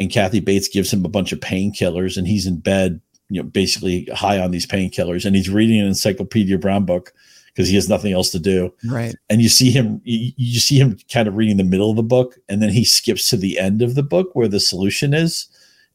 and 0.00 0.10
Kathy 0.10 0.40
Bates 0.40 0.68
gives 0.68 0.92
him 0.92 1.04
a 1.04 1.08
bunch 1.08 1.32
of 1.32 1.40
painkillers, 1.40 2.16
and 2.16 2.26
he's 2.26 2.46
in 2.46 2.58
bed, 2.58 3.00
you 3.28 3.42
know, 3.42 3.48
basically 3.48 4.06
high 4.14 4.38
on 4.38 4.50
these 4.50 4.66
painkillers, 4.66 5.24
and 5.24 5.36
he's 5.36 5.50
reading 5.50 5.80
an 5.80 5.86
Encyclopedia 5.86 6.58
Brown 6.58 6.84
book 6.84 7.12
because 7.46 7.68
he 7.68 7.76
has 7.76 7.88
nothing 7.88 8.12
else 8.12 8.30
to 8.30 8.40
do. 8.40 8.72
Right. 8.84 9.14
And 9.30 9.40
you 9.40 9.48
see 9.48 9.70
him, 9.70 10.00
you, 10.04 10.32
you 10.36 10.58
see 10.58 10.76
him 10.76 10.98
kind 11.12 11.28
of 11.28 11.36
reading 11.36 11.56
the 11.56 11.64
middle 11.64 11.90
of 11.90 11.96
the 11.96 12.02
book, 12.02 12.36
and 12.48 12.60
then 12.60 12.70
he 12.70 12.84
skips 12.84 13.30
to 13.30 13.36
the 13.36 13.58
end 13.58 13.82
of 13.82 13.94
the 13.94 14.02
book 14.02 14.30
where 14.34 14.48
the 14.48 14.60
solution 14.60 15.14
is 15.14 15.48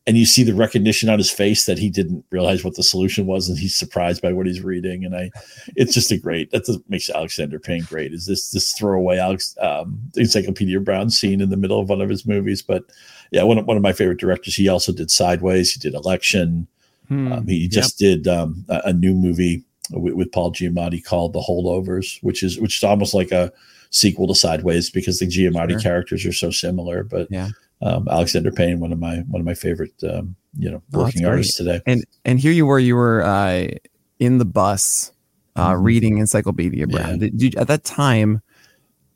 and 0.09 0.17
you 0.17 0.25
see 0.25 0.41
the 0.41 0.55
recognition 0.55 1.07
on 1.07 1.19
his 1.19 1.29
face 1.29 1.65
that 1.65 1.77
he 1.77 1.87
didn't 1.87 2.25
realize 2.31 2.63
what 2.63 2.75
the 2.75 2.81
solution 2.81 3.27
was 3.27 3.47
and 3.47 3.59
he's 3.59 3.75
surprised 3.75 4.23
by 4.23 4.33
what 4.33 4.47
he's 4.47 4.61
reading 4.61 5.05
and 5.05 5.15
i 5.15 5.29
it's 5.75 5.93
just 5.93 6.11
a 6.11 6.17
great 6.17 6.49
that's 6.51 6.67
what 6.67 6.89
makes 6.89 7.09
alexander 7.11 7.59
payne 7.59 7.83
great 7.83 8.11
is 8.11 8.25
this 8.25 8.51
this 8.51 8.73
throwaway 8.73 9.17
alex 9.17 9.55
um, 9.61 9.99
encyclopedia 10.15 10.79
brown 10.79 11.09
scene 11.09 11.41
in 11.41 11.49
the 11.49 11.57
middle 11.57 11.79
of 11.79 11.89
one 11.89 12.01
of 12.01 12.09
his 12.09 12.25
movies 12.25 12.61
but 12.61 12.85
yeah 13.31 13.43
one 13.43 13.57
of, 13.57 13.65
one 13.65 13.77
of 13.77 13.83
my 13.83 13.93
favorite 13.93 14.19
directors 14.19 14.55
he 14.55 14.67
also 14.67 14.91
did 14.91 15.11
sideways 15.11 15.71
he 15.71 15.79
did 15.79 15.93
election 15.93 16.67
hmm, 17.07 17.31
um, 17.31 17.47
he 17.47 17.67
just 17.67 17.99
yep. 17.99 18.23
did 18.23 18.27
um, 18.27 18.65
a, 18.69 18.81
a, 18.85 18.93
new 18.93 19.13
movie 19.13 19.63
with, 19.91 20.13
with 20.13 20.31
paul 20.31 20.51
giamatti 20.51 21.03
called 21.03 21.33
the 21.33 21.41
holdovers 21.41 22.21
which 22.23 22.43
is 22.43 22.59
which 22.59 22.77
is 22.77 22.83
almost 22.83 23.13
like 23.13 23.31
a 23.31 23.51
sequel 23.91 24.27
to 24.27 24.35
sideways 24.35 24.89
because 24.89 25.19
the 25.19 25.25
giamatti 25.25 25.71
sure. 25.71 25.79
characters 25.79 26.25
are 26.25 26.33
so 26.33 26.51
similar 26.51 27.03
but 27.03 27.27
yeah 27.29 27.49
um, 27.81 28.07
Alexander 28.09 28.51
Payne, 28.51 28.79
one 28.79 28.91
of 28.91 28.99
my 28.99 29.19
one 29.29 29.39
of 29.39 29.45
my 29.45 29.53
favorite 29.53 29.93
um, 30.03 30.35
you 30.57 30.69
know 30.69 30.81
oh, 30.93 31.03
working 31.03 31.25
oh, 31.25 31.29
artists 31.29 31.55
today. 31.55 31.81
And 31.85 32.03
and 32.25 32.39
here 32.39 32.51
you 32.51 32.65
were, 32.65 32.79
you 32.79 32.95
were 32.95 33.23
uh, 33.23 33.67
in 34.19 34.37
the 34.37 34.45
bus 34.45 35.11
uh, 35.55 35.73
mm-hmm. 35.73 35.83
reading 35.83 36.17
Encyclopedia 36.17 36.87
Brown. 36.87 37.09
Yeah. 37.09 37.17
Did, 37.17 37.37
did 37.37 37.53
you, 37.53 37.59
at 37.59 37.67
that 37.67 37.83
time? 37.83 38.41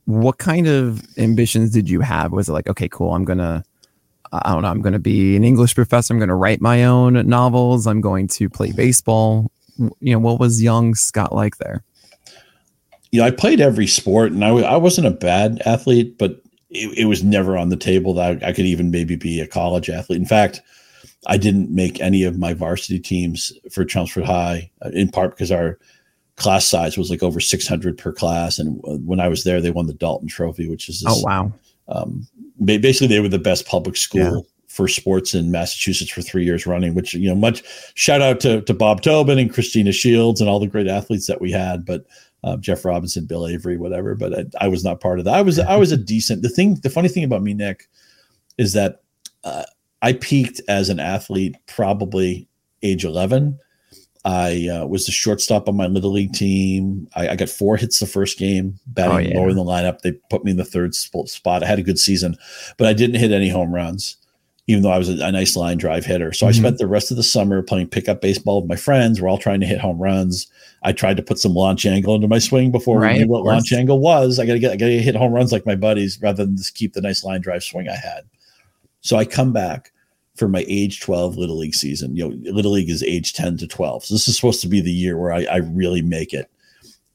What 0.06 0.38
kind 0.38 0.68
of 0.68 1.02
ambitions 1.18 1.72
did 1.72 1.90
you 1.90 2.02
have? 2.02 2.34
Was 2.34 2.50
it 2.50 2.52
like, 2.52 2.68
okay, 2.68 2.90
cool, 2.90 3.14
I'm 3.14 3.24
gonna, 3.24 3.64
I 4.34 4.52
don't 4.52 4.64
know, 4.64 4.70
I'm 4.70 4.82
gonna 4.82 5.00
be 5.00 5.36
an 5.36 5.44
English 5.44 5.76
professor. 5.76 6.14
I'm 6.14 6.20
gonna 6.20 6.36
write 6.36 6.62
my 6.62 6.86
own 6.86 7.14
novels. 7.28 7.88
I'm 7.88 8.02
going 8.02 8.28
to 8.30 8.50
play 8.50 8.72
baseball. 8.72 9.52
You 9.78 10.14
know, 10.14 10.20
what 10.20 10.40
was 10.40 10.62
young 10.62 10.96
Scott 10.96 11.34
like 11.34 11.58
there? 11.58 11.84
You 13.12 13.20
know, 13.20 13.28
I 13.28 13.32
played 13.32 13.62
every 13.62 13.88
sport, 13.88 14.32
and 14.32 14.44
I, 14.44 14.50
I 14.50 14.78
wasn't 14.78 15.08
a 15.08 15.12
bad 15.12 15.62
athlete, 15.66 16.18
but 16.18 16.42
it, 16.72 16.98
it, 16.98 17.06
was 17.06 17.24
never 17.24 17.58
on 17.58 17.70
the 17.70 17.78
table 17.78 18.14
that 18.16 18.44
I, 18.44 18.50
I, 18.50 18.54
could 18.54 18.66
even 18.66 18.90
maybe 18.90 19.16
be 19.16 19.40
a 19.40 19.48
college 19.48 19.90
athlete. 19.90 20.20
In 20.20 20.26
fact, 20.26 20.62
I 21.28 21.38
didn't 21.38 21.70
make 21.70 22.02
any 22.02 22.24
of 22.24 22.38
my 22.38 22.54
varsity 22.54 23.00
teams 23.00 23.52
for 23.72 23.86
Chelmsford 23.86 24.26
High, 24.26 24.72
uh, 24.84 24.90
in 24.94 25.10
part 25.10 25.32
because 25.32 25.52
our 25.52 25.78
class 26.36 26.66
size 26.66 26.98
was 26.98 27.10
like 27.10 27.24
over 27.24 27.40
600 27.40 27.98
per 27.98 28.12
class. 28.12 28.60
And 28.60 28.80
when 28.84 29.20
I 29.20 29.28
was 29.28 29.44
there, 29.44 29.62
they 29.62 29.72
won 29.72 29.88
the 29.88 29.94
Dalton 29.94 30.28
Trophy, 30.28 30.68
which 30.68 30.90
is 30.90 31.02
this, 31.02 31.14
oh 31.16 31.22
wow. 31.24 31.54
Um, 31.88 32.28
basically, 32.66 33.08
they 33.08 33.20
were 33.20 33.30
the 33.30 33.40
best 33.40 33.66
public 33.68 33.96
school. 33.96 34.36
Yeah. 34.38 34.50
For 34.68 34.88
sports 34.88 35.36
in 35.36 35.52
Massachusetts 35.52 36.10
for 36.10 36.24
three 36.24 36.46
years 36.46 36.66
running, 36.66 36.96
which 36.96 37.14
you 37.14 37.30
know, 37.30 37.36
much 37.36 37.62
shout 37.94 38.24
out 38.24 38.40
to 38.40 38.64
to 38.64 38.74
Bob 38.74 39.04
Tobin 39.04 39.38
and 39.38 39.54
Christina 39.54 39.92
Shields 39.92 40.42
and 40.42 40.50
all 40.50 40.60
the 40.60 40.66
great 40.66 40.88
athletes 40.88 41.28
that 41.28 41.40
we 41.40 41.52
had. 41.52 41.86
But 41.86 42.08
uh, 42.44 42.58
Jeff 42.58 42.84
Robinson, 42.84 43.26
Bill 43.26 43.48
Avery, 43.48 43.78
whatever. 43.78 44.16
But 44.16 44.34
I, 44.34 44.66
I, 44.66 44.68
was 44.68 44.84
not 44.84 45.00
part 45.00 45.20
of 45.20 45.26
that. 45.26 45.34
I 45.34 45.42
was 45.42 45.60
I 45.60 45.76
was 45.76 45.92
a 45.92 45.98
decent. 45.98 46.42
The 46.42 46.50
thing, 46.50 46.76
the 46.76 46.90
funny 46.90 47.08
thing 47.08 47.24
about 47.24 47.42
me, 47.42 47.54
Nick, 47.54 47.88
is 48.58 48.74
that 48.74 49.02
uh, 49.44 49.64
I 50.02 50.14
peaked 50.14 50.62
as 50.68 50.90
an 50.90 51.00
athlete 51.00 51.56
probably 51.68 52.48
age 52.82 53.06
eleven. 53.06 53.60
I 54.26 54.70
uh, 54.70 54.86
was 54.86 55.06
the 55.06 55.12
shortstop 55.12 55.68
on 55.68 55.76
my 55.76 55.88
little 55.88 56.12
league 56.12 56.34
team. 56.34 57.10
I, 57.14 57.30
I 57.30 57.36
got 57.36 57.50
four 57.50 57.76
hits 57.76 58.00
the 58.00 58.06
first 58.06 58.38
game, 58.40 58.80
batting 58.88 59.14
oh, 59.14 59.18
yeah. 59.18 59.38
lower 59.38 59.50
in 59.50 59.58
the 59.58 59.64
lineup. 59.64 60.00
They 60.00 60.14
put 60.30 60.46
me 60.46 60.52
in 60.52 60.58
the 60.58 60.64
third 60.64 60.96
spot. 60.96 61.62
I 61.62 61.66
had 61.66 61.80
a 61.80 61.84
good 61.84 62.00
season, 62.00 62.38
but 62.78 62.88
I 62.88 62.94
didn't 62.94 63.20
hit 63.20 63.32
any 63.32 63.50
home 63.50 63.74
runs. 63.74 64.16
even 64.68 64.82
though 64.82 64.92
I 64.92 64.98
was 64.98 65.10
a, 65.10 65.24
a 65.24 65.32
nice 65.32 65.56
line 65.56 65.78
drive 65.78 66.06
hitter. 66.06 66.32
So 66.32 66.46
mm-hmm. 66.46 66.50
I 66.50 66.60
spent 66.60 66.78
the 66.78 66.88
rest 66.88 67.12
of 67.12 67.18
the 67.18 67.24
summer 67.24 67.62
playing 67.62 67.88
pickup 67.90 68.22
baseball 68.22 68.62
with 68.62 68.70
my 68.70 68.76
friends. 68.76 69.22
We're 69.22 69.30
all 69.30 69.38
trying 69.38 69.60
to 69.60 69.66
hit 69.66 69.80
home 69.80 70.00
runs. 70.00 70.48
I 70.84 70.94
tried 70.94 71.18
to 71.18 71.24
put 71.24 71.40
some 71.40 71.54
launch 71.54 71.86
angle 71.86 72.16
into 72.16 72.28
my 72.28 72.40
swing 72.40 72.72
before 72.72 73.00
right, 73.00 73.14
we 73.14 73.20
knew 73.20 73.30
what 73.30 73.44
launch 73.44 73.72
angle 73.74 74.00
was. 74.00 74.40
I 74.40 74.46
got 74.46 74.54
to 74.54 74.60
get, 74.60 74.72
I 74.72 74.78
got 74.78 74.88
to 74.88 75.02
hit 75.02 75.16
home 75.16 75.34
runs 75.34 75.52
like 75.52 75.66
my 75.66 75.76
buddies 75.76 76.20
rather 76.22 76.46
than 76.46 76.58
just 76.58 76.76
keep 76.76 76.94
the 76.94 77.02
nice 77.02 77.24
line 77.24 77.42
drive 77.42 77.64
swing 77.64 77.90
I 77.90 77.96
had. 77.96 78.24
So 79.02 79.18
I 79.18 79.26
come 79.26 79.52
back 79.52 79.92
for 80.36 80.48
my 80.48 80.66
age 80.68 81.02
12 81.02 81.38
little 81.38 81.58
league 81.58 81.76
season. 81.76 82.16
You 82.16 82.30
know, 82.30 82.52
little 82.52 82.72
league 82.72 82.90
is 82.90 83.04
age 83.04 83.34
10 83.34 83.58
to 83.58 83.68
12. 83.68 84.06
So 84.06 84.14
this 84.14 84.28
is 84.28 84.36
supposed 84.36 84.62
to 84.62 84.68
be 84.68 84.82
the 84.82 84.92
year 84.92 85.18
where 85.18 85.34
I, 85.34 85.46
I 85.46 85.58
really 85.58 86.02
make 86.02 86.34
it. 86.34 86.50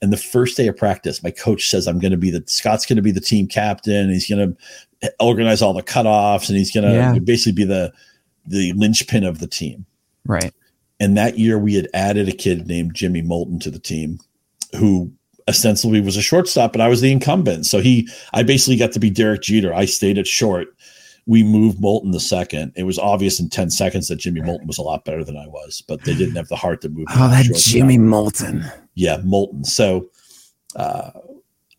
And 0.00 0.12
the 0.12 0.16
first 0.16 0.56
day 0.56 0.68
of 0.68 0.76
practice, 0.76 1.22
my 1.24 1.32
coach 1.32 1.68
says 1.68 1.88
I'm 1.88 1.98
going 1.98 2.12
to 2.12 2.16
be 2.16 2.30
the 2.30 2.44
Scott's 2.46 2.86
going 2.86 2.96
to 2.96 3.02
be 3.02 3.10
the 3.10 3.20
team 3.20 3.48
captain. 3.48 4.10
He's 4.10 4.28
going 4.28 4.56
to 5.02 5.12
organize 5.18 5.60
all 5.60 5.72
the 5.72 5.82
cutoffs, 5.82 6.48
and 6.48 6.56
he's 6.56 6.72
going 6.72 6.84
to 6.84 6.92
yeah. 6.94 7.18
basically 7.18 7.52
be 7.52 7.64
the 7.64 7.92
the 8.46 8.72
linchpin 8.74 9.24
of 9.24 9.40
the 9.40 9.48
team. 9.48 9.84
Right. 10.24 10.54
And 11.00 11.16
that 11.16 11.38
year, 11.38 11.58
we 11.58 11.74
had 11.74 11.88
added 11.94 12.28
a 12.28 12.32
kid 12.32 12.68
named 12.68 12.94
Jimmy 12.94 13.22
Moulton 13.22 13.58
to 13.60 13.72
the 13.72 13.78
team, 13.80 14.20
who 14.76 15.12
ostensibly 15.48 16.00
was 16.00 16.16
a 16.16 16.22
shortstop, 16.22 16.72
but 16.72 16.80
I 16.80 16.88
was 16.88 17.00
the 17.00 17.10
incumbent. 17.10 17.66
So 17.66 17.80
he, 17.80 18.08
I 18.34 18.42
basically 18.42 18.76
got 18.76 18.92
to 18.92 19.00
be 19.00 19.10
Derek 19.10 19.42
Jeter. 19.42 19.72
I 19.72 19.86
stayed 19.86 20.18
at 20.18 20.26
short 20.26 20.68
we 21.28 21.44
moved 21.44 21.78
Moulton 21.78 22.10
the 22.10 22.20
second. 22.20 22.72
It 22.74 22.84
was 22.84 22.98
obvious 22.98 23.38
in 23.38 23.50
10 23.50 23.70
seconds 23.70 24.08
that 24.08 24.16
Jimmy 24.16 24.40
Moulton 24.40 24.66
was 24.66 24.78
a 24.78 24.82
lot 24.82 25.04
better 25.04 25.22
than 25.22 25.36
I 25.36 25.46
was, 25.46 25.82
but 25.86 26.02
they 26.02 26.14
didn't 26.14 26.36
have 26.36 26.48
the 26.48 26.56
heart 26.56 26.80
to 26.80 26.88
move. 26.88 27.04
Oh, 27.10 27.28
that 27.28 27.44
Jimmy 27.54 27.98
Moulton. 27.98 28.64
Yeah, 28.94 29.18
Moulton. 29.22 29.62
So 29.62 30.08
uh, 30.74 31.10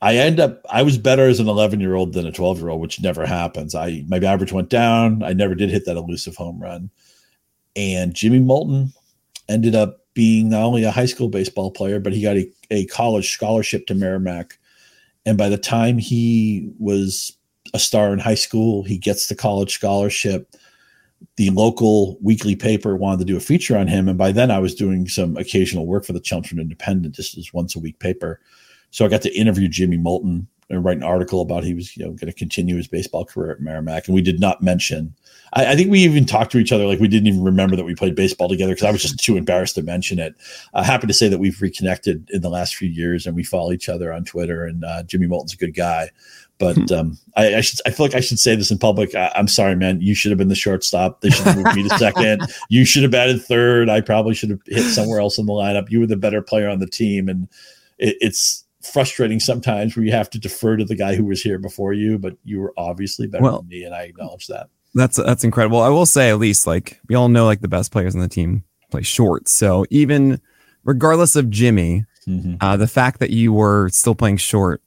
I 0.04 0.18
end 0.18 0.40
up, 0.40 0.62
I 0.70 0.84
was 0.84 1.00
better 1.00 1.28
as 1.28 1.40
an 1.40 1.48
11 1.48 1.80
year 1.80 1.96
old 1.96 2.14
than 2.14 2.28
a 2.28 2.32
12 2.32 2.60
year 2.60 2.70
old, 2.70 2.80
which 2.80 3.02
never 3.02 3.26
happens. 3.26 3.74
I, 3.74 4.06
my 4.08 4.18
average 4.18 4.54
went 4.54 4.70
down. 4.70 5.24
I 5.24 5.34
never 5.34 5.56
did 5.56 5.72
hit 5.72 5.86
that 5.86 5.98
elusive 5.98 6.36
home 6.36 6.62
run. 6.62 6.92
And 7.76 8.14
Jimmy 8.14 8.40
Moulton 8.40 8.94
ended 9.48 9.74
up 9.74 10.06
being 10.14 10.50
not 10.50 10.62
only 10.62 10.84
a 10.84 10.92
high 10.92 11.08
school 11.08 11.28
baseball 11.28 11.72
player, 11.72 12.00
but 12.00 12.14
he 12.14 12.22
got 12.22 12.38
a, 12.38 12.48
a 12.70 12.86
college 12.86 13.32
scholarship 13.32 13.88
to 13.88 13.96
Merrimack. 13.96 14.60
And 15.26 15.40
by 15.40 15.50
the 15.50 15.58
time 15.58 15.98
he 15.98 16.72
was 16.78 17.36
a 17.74 17.80
star 17.80 18.14
in 18.14 18.20
high 18.20 18.36
school. 18.36 18.84
He 18.84 18.98
gets 18.98 19.28
the 19.28 19.36
college 19.36 19.74
scholarship. 19.74 20.56
The 21.36 21.50
local 21.50 22.18
weekly 22.22 22.56
paper 22.56 22.96
wanted 22.96 23.20
to 23.20 23.26
do 23.26 23.38
a 23.38 23.42
feature 23.42 23.78
on 23.78 23.88
him. 23.88 24.08
And 24.08 24.18
by 24.18 24.32
then 24.32 24.52
I 24.52 24.60
was 24.60 24.76
doing 24.76 25.08
some 25.08 25.36
occasional 25.38 25.86
work 25.86 26.06
for 26.06 26.14
the 26.14 26.20
Chelmsford 26.20 26.60
Independent, 26.60 27.16
just 27.16 27.38
as 27.38 27.54
once 27.54 27.76
a 27.76 27.80
week 27.80 28.00
paper. 28.00 28.40
So 28.92 29.06
I 29.06 29.10
got 29.10 29.22
to 29.24 29.38
interview 29.38 29.68
Jimmy 29.68 29.98
Moulton 29.98 30.48
and 30.70 30.84
write 30.84 30.98
an 30.98 31.04
article 31.04 31.42
about 31.42 31.64
he 31.64 31.74
was, 31.74 31.98
you 31.98 32.06
know, 32.06 32.12
going 32.12 32.32
to 32.32 32.34
continue 32.34 32.76
his 32.76 32.88
baseball 32.88 33.26
career 33.26 33.52
at 33.52 33.60
Merrimack. 33.60 34.08
And 34.08 34.14
we 34.14 34.22
did 34.22 34.40
not 34.40 34.62
mention, 34.62 35.16
I, 35.54 35.72
I, 35.72 35.76
think 35.76 35.90
we 35.90 36.00
even 36.00 36.26
talked 36.26 36.52
to 36.52 36.60
each 36.60 36.72
other 36.72 36.86
like 36.86 37.00
we 37.00 37.08
didn't 37.08 37.28
even 37.28 37.44
remember 37.44 37.76
that 37.76 37.86
we 37.86 37.96
played 37.96 38.16
baseball 38.16 38.48
together 38.48 38.74
because 38.74 38.86
I 38.88 38.92
was 38.92 39.02
just 39.02 39.20
too 39.20 39.36
embarrassed 39.36 39.76
to 39.76 39.82
mention 39.82 40.20
it. 40.20 40.36
Uh, 40.74 40.84
happy 40.84 41.08
to 41.08 41.14
say 41.14 41.28
that 41.28 41.40
we've 41.40 41.60
reconnected 41.62 42.30
in 42.32 42.42
the 42.42 42.50
last 42.50 42.76
few 42.76 42.88
years 42.88 43.26
and 43.26 43.36
we 43.36 43.44
follow 43.44 43.72
each 43.72 43.90
other 43.90 44.14
on 44.14 44.26
Twitter. 44.26 44.66
And 44.66 44.84
uh, 44.84 45.04
Jimmy 45.04 45.26
Moulton's 45.26 45.54
a 45.54 45.58
good 45.58 45.74
guy. 45.74 46.12
But 46.60 46.76
hmm. 46.76 46.94
um, 46.94 47.18
I, 47.36 47.56
I, 47.56 47.62
should, 47.62 47.80
I 47.86 47.90
feel 47.90 48.06
like 48.06 48.16
I 48.16 48.20
should 48.20 48.38
say 48.38 48.56
this 48.56 48.70
in 48.70 48.78
public. 48.78 49.16
I, 49.16 49.32
am 49.36 49.48
sorry, 49.48 49.76
man. 49.76 50.02
You 50.02 50.14
should 50.14 50.30
have 50.30 50.38
been 50.38 50.50
the 50.50 50.56
shortstop. 50.56 51.22
They 51.22 51.30
should 51.30 51.46
have 51.48 51.58
moved 51.58 51.76
me 51.76 51.88
to 51.88 51.98
second. 51.98 52.42
You 52.70 52.86
should 52.86 53.04
have 53.04 53.12
batted 53.12 53.42
third. 53.42 53.90
I 53.90 54.02
probably 54.02 54.36
should 54.36 54.50
have 54.52 54.60
hit 54.66 54.84
somewhere 54.84 55.20
else 55.20 55.38
in 55.38 55.46
the 55.46 55.54
lineup. 55.54 55.90
You 55.90 56.02
were 56.02 56.08
the 56.08 56.18
better 56.18 56.42
player 56.42 56.70
on 56.70 56.80
the 56.80 56.86
team, 56.86 57.30
and 57.30 57.48
it, 57.98 58.18
it's 58.20 58.66
frustrating 58.82 59.40
sometimes 59.40 59.96
where 59.96 60.06
you 60.06 60.12
have 60.12 60.30
to 60.30 60.40
defer 60.40 60.78
to 60.78 60.86
the 60.86 60.96
guy 60.96 61.16
who 61.16 61.26
was 61.26 61.42
here 61.42 61.60
before 61.60 61.94
you. 61.94 62.18
But 62.18 62.38
you 62.44 62.60
were 62.60 62.74
obviously 62.78 63.28
better 63.28 63.44
well, 63.44 63.58
than 63.60 63.68
me, 63.68 63.84
and 63.84 63.94
I 63.94 64.04
acknowledge 64.04 64.48
that. 64.48 64.70
That's 64.96 65.18
that's 65.18 65.44
incredible. 65.44 65.82
I 65.82 65.90
will 65.90 66.06
say, 66.06 66.30
at 66.30 66.40
least, 66.40 66.66
like 66.66 67.00
we 67.08 67.16
all 67.16 67.30
know, 67.30 67.46
like 67.46 67.62
the 67.62 67.68
best 67.68 67.92
players 67.92 68.16
on 68.16 68.22
the 68.22 68.28
team 68.28 68.64
play 68.90 69.04
short. 69.04 69.48
So 69.48 69.86
even 69.90 70.42
regardless 70.84 71.36
of 71.36 71.50
Jimmy, 71.50 72.06
mm-hmm. 72.28 72.56
uh, 72.62 72.78
the 72.78 72.88
fact 72.88 73.20
that 73.20 73.30
you 73.30 73.54
were 73.54 73.90
still 73.90 74.16
playing 74.16 74.38
short 74.38 74.82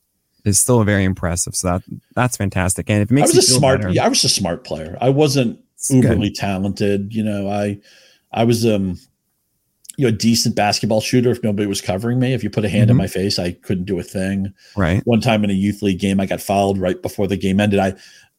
is 0.45 0.59
still 0.59 0.83
very 0.85 1.05
impressive. 1.05 1.55
So 1.55 1.69
that 1.69 1.83
that's 2.15 2.37
fantastic. 2.37 2.91
And 2.91 3.03
if 3.03 3.11
it 3.11 3.15
makes 3.15 3.33
I 3.33 3.37
was 3.37 3.49
a 3.49 3.53
smart, 3.55 3.81
better, 3.81 3.93
yeah, 3.93 4.05
I 4.05 4.09
was 4.09 4.25
a 4.25 4.29
smart 4.29 4.65
player. 4.65 4.99
I 5.01 5.11
wasn't 5.11 5.61
uberly 5.91 6.29
good. 6.29 6.35
talented. 6.35 7.15
You 7.15 7.23
know, 7.23 7.49
I 7.49 7.79
I 8.33 8.45
was 8.45 8.67
um 8.67 8.99
you 10.03 10.09
know 10.09 10.15
a 10.15 10.19
decent 10.19 10.57
basketball 10.57 11.01
shooter 11.01 11.31
if 11.31 11.45
nobody 11.45 11.67
was 11.67 11.81
covering 11.81 12.19
me. 12.19 12.35
If 12.35 12.43
you 12.43 12.51
put 12.51 12.65
a 12.65 12.69
hand 12.69 12.85
mm-hmm. 12.85 12.91
in 12.91 12.97
my 12.97 13.07
face, 13.07 13.39
I 13.39 13.53
couldn't 13.53 13.85
do 13.85 14.01
a 14.01 14.03
thing. 14.03 14.53
Right. 14.77 15.01
One 15.07 15.21
time 15.21 15.45
in 15.45 15.51
a 15.51 15.55
youth 15.55 15.81
league 15.81 16.01
game, 16.01 16.19
I 16.19 16.27
got 16.27 16.41
fouled 16.41 16.79
right 16.79 17.01
before 17.01 17.29
the 17.29 17.37
game 17.37 17.61
ended. 17.61 17.79
I 17.79 17.95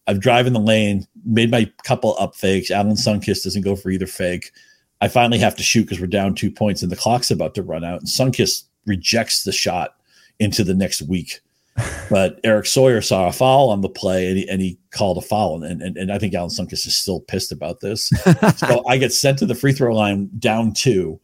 I've 0.06 0.20
driven 0.20 0.52
the 0.52 0.60
lane, 0.60 1.08
made 1.26 1.50
my 1.50 1.72
couple 1.86 2.18
up 2.20 2.36
fakes. 2.36 2.70
Alan 2.70 2.96
Sunkist 2.96 3.46
doesn't 3.46 3.62
go 3.62 3.78
for 3.78 3.90
either 3.92 4.08
fake. 4.08 4.52
I 5.00 5.08
finally 5.08 5.40
have 5.40 5.56
to 5.56 5.64
shoot 5.64 5.84
because 5.84 6.02
we're 6.02 6.08
down 6.08 6.36
two 6.36 6.52
points 6.52 6.84
and 6.84 6.92
the 6.92 6.98
clock's 6.98 7.32
about 7.32 7.56
to 7.56 7.64
run 7.64 7.86
out. 7.86 8.00
And 8.00 8.08
Sunkist 8.10 8.66
rejects 8.86 9.44
the 9.46 9.54
shot 9.54 9.96
into 10.40 10.66
the 10.66 10.74
next 10.74 11.02
week 11.04 11.40
but 12.10 12.40
Eric 12.44 12.66
Sawyer 12.66 13.02
saw 13.02 13.28
a 13.28 13.32
foul 13.32 13.70
on 13.70 13.82
the 13.82 13.90
play 13.90 14.28
and 14.28 14.38
he, 14.38 14.48
and 14.48 14.62
he 14.62 14.78
called 14.92 15.18
a 15.18 15.22
foul. 15.22 15.64
And, 15.64 15.82
and, 15.82 15.98
and 15.98 16.12
I 16.12 16.20
think 16.20 16.34
Alan 16.34 16.50
Sunkus 16.50 16.86
is 16.86 16.96
still 16.96 17.22
pissed 17.22 17.52
about 17.52 17.80
this. 17.80 18.10
so 18.58 18.84
I 18.88 18.98
get 18.98 19.14
sent 19.14 19.40
to 19.40 19.46
the 19.46 19.56
free 19.56 19.74
throw 19.74 19.96
line 19.96 20.30
down 20.38 20.74
two 20.74 21.20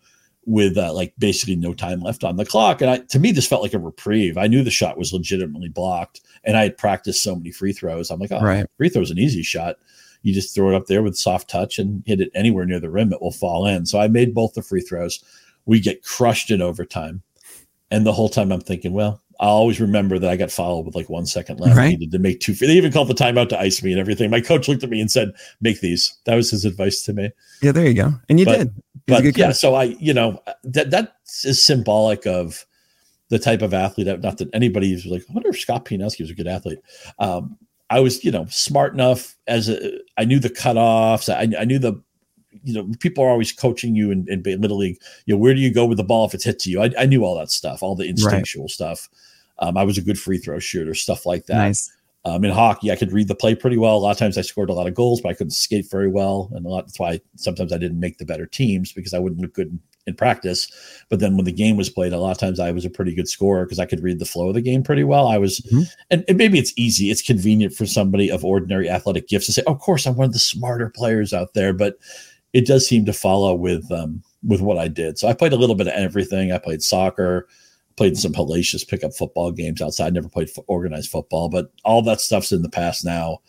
with 0.49 0.79
uh, 0.79 0.91
like 0.91 1.13
basically 1.19 1.55
no 1.55 1.75
time 1.75 2.01
left 2.01 2.23
on 2.23 2.35
the 2.35 2.45
clock. 2.45 2.81
And 2.81 2.89
I, 2.89 2.97
to 2.97 3.19
me, 3.19 3.31
this 3.31 3.47
felt 3.47 3.61
like 3.61 3.75
a 3.75 3.79
reprieve. 3.79 4.35
I 4.35 4.47
knew 4.47 4.63
the 4.63 4.71
shot 4.71 4.97
was 4.97 5.13
legitimately 5.13 5.69
blocked 5.69 6.21
and 6.43 6.57
I 6.57 6.63
had 6.63 6.75
practiced 6.75 7.21
so 7.21 7.35
many 7.35 7.51
free 7.51 7.71
throws. 7.71 8.09
I'm 8.09 8.19
like, 8.19 8.31
oh, 8.31 8.41
right. 8.41 8.65
free 8.75 8.89
throw 8.89 9.03
is 9.03 9.11
an 9.11 9.19
easy 9.19 9.43
shot. 9.43 9.75
You 10.23 10.33
just 10.33 10.55
throw 10.55 10.69
it 10.69 10.75
up 10.75 10.87
there 10.87 11.03
with 11.03 11.15
soft 11.15 11.51
touch 11.51 11.77
and 11.77 12.01
hit 12.07 12.19
it 12.19 12.31
anywhere 12.33 12.65
near 12.65 12.79
the 12.79 12.89
rim, 12.89 13.13
it 13.13 13.21
will 13.21 13.31
fall 13.31 13.67
in. 13.67 13.85
So 13.85 13.99
I 13.99 14.07
made 14.07 14.33
both 14.33 14.55
the 14.55 14.63
free 14.63 14.81
throws. 14.81 15.23
We 15.67 15.79
get 15.79 16.03
crushed 16.03 16.49
in 16.49 16.63
overtime. 16.63 17.21
And 17.91 18.03
the 18.03 18.13
whole 18.13 18.29
time 18.29 18.51
I'm 18.51 18.59
thinking, 18.59 18.91
well, 18.91 19.21
I'll 19.39 19.49
always 19.49 19.79
remember 19.79 20.19
that 20.19 20.29
I 20.29 20.35
got 20.35 20.51
followed 20.51 20.85
with 20.85 20.95
like 20.95 21.09
one 21.09 21.25
second 21.25 21.61
left. 21.61 21.77
Right. 21.77 21.85
I 21.85 21.89
needed 21.89 22.11
to 22.11 22.19
make 22.19 22.41
two. 22.41 22.53
They 22.53 22.67
even 22.73 22.91
called 22.91 23.07
the 23.07 23.13
timeout 23.13 23.49
to 23.49 23.59
ice 23.59 23.81
me 23.81 23.91
and 23.91 23.99
everything. 23.99 24.29
My 24.29 24.41
coach 24.41 24.67
looked 24.67 24.83
at 24.83 24.89
me 24.89 24.99
and 24.99 25.09
said, 25.09 25.31
"Make 25.61 25.79
these." 25.79 26.13
That 26.25 26.35
was 26.35 26.51
his 26.51 26.65
advice 26.65 27.03
to 27.03 27.13
me. 27.13 27.31
Yeah, 27.61 27.71
there 27.71 27.87
you 27.87 27.93
go, 27.93 28.13
and 28.27 28.39
you 28.39 28.45
but, 28.45 28.57
did. 28.57 28.83
But 29.07 29.37
yeah, 29.37 29.53
so 29.53 29.75
I, 29.75 29.83
you 29.99 30.13
know, 30.13 30.41
that 30.65 30.91
that 30.91 31.15
is 31.45 31.61
symbolic 31.61 32.27
of 32.27 32.65
the 33.29 33.39
type 33.39 33.61
of 33.61 33.73
athlete. 33.73 34.07
That, 34.07 34.21
not 34.21 34.39
that 34.39 34.49
anybody 34.53 34.93
is 34.93 35.05
like, 35.05 35.23
I 35.29 35.33
wonder 35.33 35.49
if 35.49 35.59
Scott 35.59 35.85
Pianowski 35.85 36.21
was 36.21 36.31
a 36.31 36.35
good 36.35 36.47
athlete. 36.47 36.79
Um, 37.17 37.57
I 37.89 38.01
was, 38.01 38.23
you 38.23 38.31
know, 38.31 38.45
smart 38.49 38.93
enough 38.93 39.35
as 39.47 39.69
a. 39.69 39.99
I 40.17 40.25
knew 40.25 40.39
the 40.39 40.49
cutoffs. 40.49 41.33
I, 41.33 41.59
I 41.59 41.63
knew 41.63 41.79
the 41.79 42.01
you 42.63 42.73
know, 42.73 42.91
people 42.99 43.23
are 43.23 43.29
always 43.29 43.51
coaching 43.51 43.95
you 43.95 44.11
in, 44.11 44.27
in 44.27 44.43
little 44.61 44.77
league. 44.77 44.97
You 45.25 45.35
know, 45.35 45.39
where 45.39 45.53
do 45.53 45.61
you 45.61 45.73
go 45.73 45.85
with 45.85 45.97
the 45.97 46.03
ball 46.03 46.25
if 46.25 46.33
it's 46.33 46.43
hit 46.43 46.59
to 46.59 46.69
you? 46.69 46.81
I, 46.81 46.91
I 46.97 47.05
knew 47.05 47.23
all 47.23 47.37
that 47.37 47.51
stuff, 47.51 47.81
all 47.81 47.95
the 47.95 48.07
instinctual 48.07 48.63
right. 48.63 48.71
stuff. 48.71 49.09
Um, 49.59 49.77
I 49.77 49.83
was 49.83 49.97
a 49.97 50.01
good 50.01 50.19
free 50.19 50.37
throw 50.37 50.59
shooter, 50.59 50.93
stuff 50.93 51.25
like 51.25 51.45
that. 51.47 51.57
Nice. 51.57 51.91
Um, 52.25 52.43
in 52.43 52.51
hockey, 52.51 52.91
I 52.91 52.95
could 52.95 53.13
read 53.13 53.29
the 53.29 53.35
play 53.35 53.55
pretty 53.55 53.77
well. 53.77 53.95
A 53.95 53.99
lot 53.99 54.11
of 54.11 54.17
times 54.17 54.37
I 54.37 54.41
scored 54.41 54.69
a 54.69 54.73
lot 54.73 54.87
of 54.87 54.93
goals, 54.93 55.21
but 55.21 55.29
I 55.29 55.33
couldn't 55.33 55.51
skate 55.51 55.89
very 55.89 56.09
well. 56.09 56.49
And 56.53 56.65
a 56.65 56.69
lot, 56.69 56.85
that's 56.85 56.99
why 56.99 57.21
sometimes 57.35 57.71
I 57.71 57.77
didn't 57.77 57.99
make 57.99 58.17
the 58.17 58.25
better 58.25 58.45
teams 58.45 58.91
because 58.91 59.13
I 59.13 59.19
wouldn't 59.19 59.41
look 59.41 59.53
good 59.53 59.67
in, 59.67 59.79
in 60.05 60.15
practice. 60.15 60.69
But 61.09 61.21
then 61.21 61.37
when 61.37 61.45
the 61.45 61.53
game 61.53 61.77
was 61.77 61.89
played, 61.89 62.11
a 62.11 62.19
lot 62.19 62.31
of 62.31 62.37
times 62.37 62.59
I 62.59 62.71
was 62.71 62.83
a 62.83 62.89
pretty 62.89 63.15
good 63.15 63.29
scorer 63.29 63.63
because 63.63 63.79
I 63.79 63.85
could 63.85 64.03
read 64.03 64.19
the 64.19 64.25
flow 64.25 64.49
of 64.49 64.53
the 64.53 64.61
game 64.61 64.83
pretty 64.83 65.05
well. 65.05 65.27
I 65.27 65.37
was, 65.37 65.61
mm-hmm. 65.61 65.83
and, 66.09 66.25
and, 66.27 66.37
maybe 66.37 66.59
it's 66.59 66.73
easy, 66.75 67.09
it's 67.09 67.21
convenient 67.21 67.73
for 67.73 67.85
somebody 67.85 68.29
of 68.29 68.43
ordinary 68.43 68.89
athletic 68.89 69.29
gifts 69.29 69.45
to 69.45 69.53
say, 69.53 69.63
oh, 69.65 69.73
of 69.73 69.79
course, 69.79 70.05
I'm 70.05 70.15
one 70.15 70.27
of 70.27 70.33
the 70.33 70.39
smarter 70.39 70.89
players 70.89 71.33
out 71.33 71.53
there. 71.53 71.71
But 71.71 71.95
it 72.51 72.67
does 72.67 72.85
seem 72.85 73.05
to 73.05 73.13
follow 73.13 73.55
with, 73.55 73.89
um, 73.93 74.23
with 74.43 74.59
what 74.59 74.77
I 74.77 74.89
did. 74.89 75.17
So 75.17 75.29
I 75.29 75.33
played 75.33 75.53
a 75.53 75.57
little 75.57 75.75
bit 75.75 75.87
of 75.87 75.93
everything. 75.93 76.51
I 76.51 76.57
played 76.57 76.83
soccer 76.83 77.47
played 77.99 78.17
some 78.17 78.31
hellacious 78.31 78.87
pickup 78.87 79.13
football 79.13 79.51
games 79.51 79.81
outside. 79.81 80.13
Never 80.13 80.29
played 80.29 80.49
organized 80.67 81.11
football, 81.11 81.49
but 81.49 81.69
all 81.83 82.01
that 82.03 82.21
stuff's 82.21 82.53
in 82.53 82.61
the 82.61 82.69
past 82.69 83.03
now. 83.03 83.39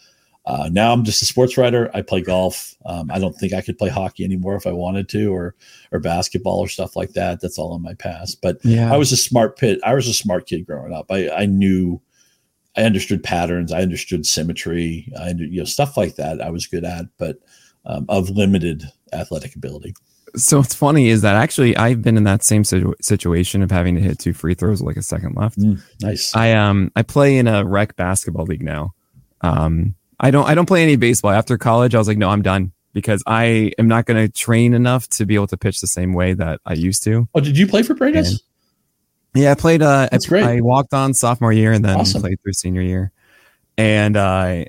Uh, 0.44 0.68
now 0.72 0.92
I'm 0.92 1.04
just 1.04 1.22
a 1.22 1.24
sports 1.24 1.56
writer. 1.56 1.88
I 1.94 2.02
play 2.02 2.20
golf. 2.20 2.74
Um, 2.84 3.12
I 3.12 3.20
don't 3.20 3.34
think 3.34 3.52
I 3.52 3.60
could 3.60 3.78
play 3.78 3.90
hockey 3.90 4.24
anymore 4.24 4.56
if 4.56 4.66
I 4.66 4.72
wanted 4.72 5.08
to, 5.10 5.32
or 5.32 5.54
or 5.92 6.00
basketball 6.00 6.58
or 6.58 6.66
stuff 6.66 6.96
like 6.96 7.12
that. 7.12 7.40
That's 7.40 7.60
all 7.60 7.76
in 7.76 7.82
my 7.82 7.94
past. 7.94 8.42
But 8.42 8.58
yeah. 8.64 8.92
I 8.92 8.96
was 8.96 9.12
a 9.12 9.16
smart 9.16 9.56
pit. 9.56 9.78
I 9.84 9.94
was 9.94 10.08
a 10.08 10.14
smart 10.14 10.48
kid 10.48 10.66
growing 10.66 10.92
up. 10.92 11.06
I, 11.12 11.30
I 11.30 11.46
knew, 11.46 12.02
I 12.76 12.82
understood 12.82 13.22
patterns. 13.22 13.70
I 13.70 13.82
understood 13.82 14.26
symmetry. 14.26 15.12
I 15.16 15.28
you 15.28 15.60
know 15.60 15.64
stuff 15.64 15.96
like 15.96 16.16
that. 16.16 16.40
I 16.40 16.50
was 16.50 16.66
good 16.66 16.84
at, 16.84 17.04
but 17.18 17.36
um, 17.86 18.04
of 18.08 18.30
limited 18.30 18.90
athletic 19.12 19.54
ability. 19.54 19.94
So 20.36 20.58
what's 20.58 20.74
funny 20.74 21.08
is 21.08 21.22
that 21.22 21.36
actually 21.36 21.76
I've 21.76 22.02
been 22.02 22.16
in 22.16 22.24
that 22.24 22.44
same 22.44 22.64
situ- 22.64 22.94
situation 23.00 23.62
of 23.62 23.70
having 23.70 23.94
to 23.94 24.00
hit 24.00 24.18
two 24.18 24.32
free 24.32 24.54
throws 24.54 24.80
like 24.80 24.96
a 24.96 25.02
second 25.02 25.36
left. 25.36 25.58
Mm, 25.58 25.82
nice. 26.02 26.34
I 26.34 26.52
um 26.52 26.92
I 26.96 27.02
play 27.02 27.38
in 27.38 27.48
a 27.48 27.64
rec 27.64 27.96
basketball 27.96 28.44
league 28.44 28.62
now. 28.62 28.94
Um 29.40 29.94
I 30.18 30.30
don't 30.30 30.46
I 30.46 30.54
don't 30.54 30.66
play 30.66 30.82
any 30.82 30.96
baseball. 30.96 31.30
After 31.30 31.58
college 31.58 31.94
I 31.94 31.98
was 31.98 32.08
like 32.08 32.18
no, 32.18 32.30
I'm 32.30 32.42
done 32.42 32.72
because 32.92 33.22
I 33.26 33.72
am 33.78 33.88
not 33.88 34.04
going 34.06 34.26
to 34.26 34.32
train 34.32 34.74
enough 34.74 35.08
to 35.10 35.24
be 35.24 35.36
able 35.36 35.46
to 35.48 35.56
pitch 35.56 35.80
the 35.80 35.86
same 35.86 36.12
way 36.12 36.34
that 36.34 36.60
I 36.66 36.74
used 36.74 37.04
to. 37.04 37.28
Oh, 37.34 37.40
did 37.40 37.56
you 37.56 37.66
play 37.66 37.82
for 37.82 37.94
Brandeis? 37.94 38.40
Yeah, 39.34 39.52
I 39.52 39.54
played 39.54 39.82
uh 39.82 40.08
That's 40.10 40.26
I, 40.26 40.28
great. 40.28 40.44
I 40.44 40.60
walked 40.60 40.92
on 40.92 41.14
sophomore 41.14 41.52
year 41.52 41.72
and 41.72 41.84
then 41.84 41.98
awesome. 42.00 42.22
played 42.22 42.40
through 42.42 42.52
senior 42.54 42.82
year. 42.82 43.12
And 43.78 44.16
uh 44.16 44.64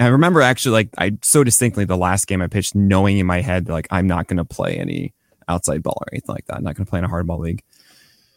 I 0.00 0.08
remember 0.08 0.40
actually 0.40 0.72
like 0.72 0.88
I 0.98 1.18
so 1.22 1.44
distinctly 1.44 1.84
the 1.84 1.96
last 1.96 2.26
game 2.26 2.42
I 2.42 2.46
pitched, 2.46 2.74
knowing 2.74 3.18
in 3.18 3.26
my 3.26 3.40
head 3.40 3.68
like 3.68 3.86
I'm 3.90 4.06
not 4.06 4.28
going 4.28 4.38
to 4.38 4.44
play 4.44 4.76
any 4.76 5.12
outside 5.48 5.82
ball 5.82 5.98
or 6.00 6.06
anything 6.12 6.34
like 6.34 6.46
that. 6.46 6.56
I'm 6.56 6.64
not 6.64 6.76
going 6.76 6.86
to 6.86 6.90
play 6.90 6.98
in 6.98 7.04
a 7.04 7.08
hardball 7.08 7.40
league. 7.40 7.62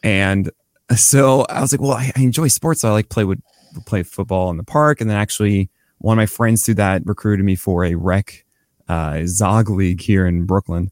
And 0.02 0.50
so 0.94 1.42
I 1.42 1.60
was 1.60 1.72
like, 1.72 1.80
well, 1.80 1.92
I, 1.92 2.12
I 2.16 2.20
enjoy 2.20 2.48
sports. 2.48 2.82
So 2.82 2.88
I 2.88 2.92
like 2.92 3.08
play 3.08 3.24
would 3.24 3.42
play 3.86 4.02
football 4.02 4.50
in 4.50 4.56
the 4.56 4.64
park. 4.64 5.00
And 5.00 5.08
then 5.08 5.16
actually 5.16 5.70
one 5.98 6.18
of 6.18 6.22
my 6.22 6.26
friends 6.26 6.64
through 6.64 6.74
that 6.74 7.02
recruited 7.06 7.44
me 7.44 7.56
for 7.56 7.84
a 7.84 7.94
rec 7.94 8.44
uh, 8.88 9.22
Zog 9.24 9.70
league 9.70 10.00
here 10.00 10.26
in 10.26 10.44
Brooklyn. 10.44 10.90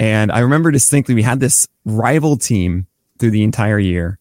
And 0.00 0.32
I 0.32 0.40
remember 0.40 0.72
distinctly 0.72 1.14
we 1.14 1.22
had 1.22 1.40
this 1.40 1.68
rival 1.84 2.36
team 2.36 2.86
through 3.18 3.30
the 3.30 3.44
entire 3.44 3.78
year 3.78 4.18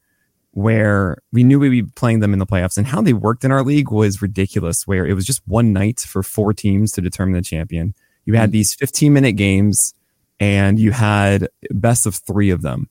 where 0.53 1.17
we 1.31 1.43
knew 1.43 1.59
we'd 1.59 1.69
be 1.69 1.83
playing 1.95 2.19
them 2.19 2.31
in 2.31 2.39
the 2.39 2.45
playoffs 2.45 2.77
and 2.77 2.85
how 2.85 3.01
they 3.01 3.13
worked 3.13 3.43
in 3.43 3.51
our 3.51 3.63
league 3.63 3.91
was 3.91 4.21
ridiculous 4.21 4.85
where 4.85 5.05
it 5.05 5.13
was 5.13 5.25
just 5.25 5.41
one 5.47 5.73
night 5.73 5.99
for 6.01 6.21
four 6.21 6.53
teams 6.53 6.91
to 6.91 7.01
determine 7.01 7.33
the 7.33 7.41
champion. 7.41 7.93
You 8.25 8.35
had 8.35 8.51
these 8.51 8.75
15 8.75 9.11
minute 9.11 9.31
games 9.33 9.95
and 10.39 10.79
you 10.79 10.91
had 10.91 11.49
best 11.71 12.05
of 12.05 12.15
three 12.15 12.51
of 12.51 12.61
them. 12.61 12.87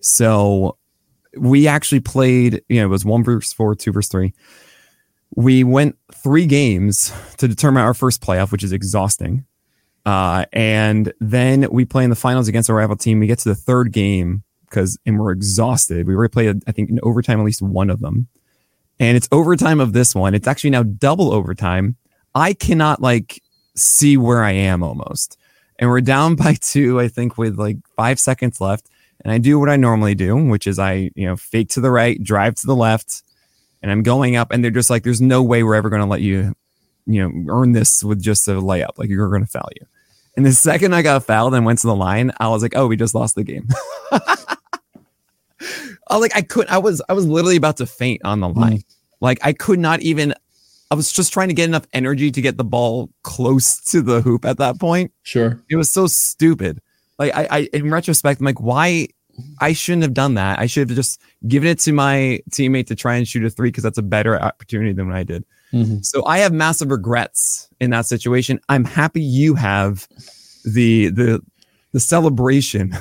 So 0.00 0.78
we 1.38 1.68
actually 1.68 2.00
played, 2.00 2.62
you 2.68 2.80
know, 2.80 2.86
it 2.86 2.90
was 2.90 3.04
one 3.04 3.22
versus 3.22 3.52
four, 3.52 3.76
two 3.76 3.92
versus 3.92 4.10
three. 4.10 4.34
We 5.36 5.62
went 5.62 5.96
three 6.12 6.46
games 6.46 7.12
to 7.36 7.46
determine 7.46 7.84
our 7.84 7.94
first 7.94 8.20
playoff, 8.20 8.50
which 8.50 8.64
is 8.64 8.72
exhausting. 8.72 9.44
Uh, 10.04 10.46
and 10.52 11.12
then 11.20 11.68
we 11.70 11.84
play 11.84 12.02
in 12.02 12.10
the 12.10 12.16
finals 12.16 12.48
against 12.48 12.68
our 12.68 12.76
rival 12.76 12.96
team. 12.96 13.20
We 13.20 13.26
get 13.28 13.40
to 13.40 13.48
the 13.48 13.54
third 13.54 13.92
game 13.92 14.42
because, 14.68 14.98
and 15.06 15.18
we're 15.18 15.32
exhausted. 15.32 16.06
We 16.06 16.14
already 16.14 16.32
played, 16.32 16.62
I 16.66 16.72
think, 16.72 16.90
in 16.90 17.00
overtime, 17.02 17.40
at 17.40 17.44
least 17.44 17.62
one 17.62 17.90
of 17.90 18.00
them. 18.00 18.28
And 18.98 19.16
it's 19.16 19.28
overtime 19.30 19.80
of 19.80 19.92
this 19.92 20.14
one. 20.14 20.34
It's 20.34 20.48
actually 20.48 20.70
now 20.70 20.82
double 20.82 21.32
overtime. 21.32 21.96
I 22.34 22.54
cannot 22.54 23.00
like 23.00 23.42
see 23.74 24.16
where 24.16 24.42
I 24.42 24.52
am 24.52 24.82
almost. 24.82 25.38
And 25.78 25.90
we're 25.90 26.00
down 26.00 26.36
by 26.36 26.54
two, 26.54 27.00
I 27.00 27.08
think, 27.08 27.38
with 27.38 27.58
like 27.58 27.76
five 27.96 28.18
seconds 28.18 28.60
left. 28.60 28.88
And 29.24 29.32
I 29.32 29.38
do 29.38 29.58
what 29.58 29.68
I 29.68 29.76
normally 29.76 30.14
do, 30.14 30.36
which 30.36 30.66
is 30.66 30.78
I, 30.78 31.10
you 31.14 31.26
know, 31.26 31.36
fake 31.36 31.70
to 31.70 31.80
the 31.80 31.90
right, 31.90 32.22
drive 32.22 32.54
to 32.56 32.66
the 32.66 32.76
left, 32.76 33.22
and 33.82 33.90
I'm 33.90 34.02
going 34.02 34.36
up. 34.36 34.52
And 34.52 34.62
they're 34.62 34.70
just 34.70 34.90
like, 34.90 35.02
there's 35.02 35.20
no 35.20 35.42
way 35.42 35.62
we're 35.62 35.74
ever 35.74 35.90
going 35.90 36.02
to 36.02 36.06
let 36.06 36.20
you, 36.20 36.54
you 37.06 37.22
know, 37.22 37.52
earn 37.52 37.72
this 37.72 38.04
with 38.04 38.22
just 38.22 38.46
a 38.46 38.52
layup. 38.52 38.98
Like 38.98 39.08
you're 39.08 39.28
going 39.28 39.44
to 39.44 39.50
foul 39.50 39.68
you. 39.74 39.86
And 40.36 40.44
the 40.44 40.52
second 40.52 40.94
I 40.94 41.02
got 41.02 41.24
fouled 41.24 41.54
and 41.54 41.64
went 41.64 41.78
to 41.80 41.86
the 41.86 41.96
line, 41.96 42.30
I 42.38 42.48
was 42.48 42.62
like, 42.62 42.76
oh, 42.76 42.86
we 42.86 42.96
just 42.96 43.14
lost 43.14 43.34
the 43.34 43.44
game. 43.44 43.68
I 46.08 46.18
like 46.18 46.36
I 46.36 46.42
couldn't 46.42 46.70
I 46.72 46.78
was 46.78 47.02
I 47.08 47.14
was 47.14 47.26
literally 47.26 47.56
about 47.56 47.78
to 47.78 47.86
faint 47.86 48.20
on 48.24 48.40
the 48.40 48.48
line. 48.48 48.78
Mm. 48.78 48.84
Like 49.20 49.38
I 49.42 49.52
could 49.52 49.78
not 49.78 50.00
even 50.02 50.34
I 50.90 50.94
was 50.94 51.12
just 51.12 51.32
trying 51.32 51.48
to 51.48 51.54
get 51.54 51.68
enough 51.68 51.86
energy 51.92 52.30
to 52.30 52.40
get 52.40 52.58
the 52.58 52.64
ball 52.64 53.10
close 53.22 53.80
to 53.86 54.02
the 54.02 54.20
hoop 54.20 54.44
at 54.44 54.58
that 54.58 54.78
point. 54.78 55.12
Sure. 55.22 55.60
It 55.68 55.76
was 55.76 55.90
so 55.90 56.06
stupid. 56.06 56.80
Like 57.18 57.34
I, 57.34 57.48
I 57.50 57.68
in 57.72 57.90
retrospect, 57.90 58.40
I'm 58.40 58.46
like, 58.46 58.60
why 58.60 59.08
I 59.60 59.72
shouldn't 59.72 60.02
have 60.02 60.14
done 60.14 60.34
that. 60.34 60.58
I 60.58 60.66
should 60.66 60.88
have 60.88 60.96
just 60.96 61.20
given 61.46 61.68
it 61.68 61.78
to 61.80 61.92
my 61.92 62.40
teammate 62.50 62.86
to 62.86 62.94
try 62.94 63.16
and 63.16 63.26
shoot 63.26 63.44
a 63.44 63.50
three 63.50 63.68
because 63.68 63.82
that's 63.82 63.98
a 63.98 64.02
better 64.02 64.40
opportunity 64.40 64.92
than 64.92 65.08
what 65.08 65.16
I 65.16 65.24
did. 65.24 65.44
Mm-hmm. 65.72 65.98
So 66.02 66.24
I 66.24 66.38
have 66.38 66.52
massive 66.52 66.90
regrets 66.90 67.68
in 67.80 67.90
that 67.90 68.06
situation. 68.06 68.60
I'm 68.68 68.84
happy 68.84 69.22
you 69.22 69.54
have 69.54 70.06
the 70.64 71.10
the 71.10 71.42
the 71.92 72.00
celebration 72.00 72.96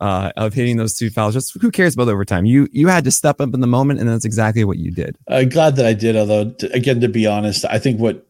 uh, 0.00 0.32
of 0.36 0.54
hitting 0.54 0.76
those 0.76 0.94
two 0.94 1.10
fouls. 1.10 1.34
Just 1.34 1.60
who 1.60 1.70
cares 1.70 1.94
about 1.94 2.08
overtime? 2.08 2.44
You 2.44 2.68
you 2.72 2.88
had 2.88 3.04
to 3.04 3.10
step 3.10 3.40
up 3.40 3.54
in 3.54 3.60
the 3.60 3.66
moment, 3.66 4.00
and 4.00 4.08
that's 4.08 4.24
exactly 4.24 4.64
what 4.64 4.78
you 4.78 4.90
did. 4.90 5.16
I'm 5.28 5.48
glad 5.48 5.76
that 5.76 5.86
I 5.86 5.92
did. 5.92 6.16
Although, 6.16 6.50
to, 6.50 6.72
again, 6.72 7.00
to 7.00 7.08
be 7.08 7.26
honest, 7.26 7.64
I 7.64 7.78
think 7.78 8.00
what 8.00 8.26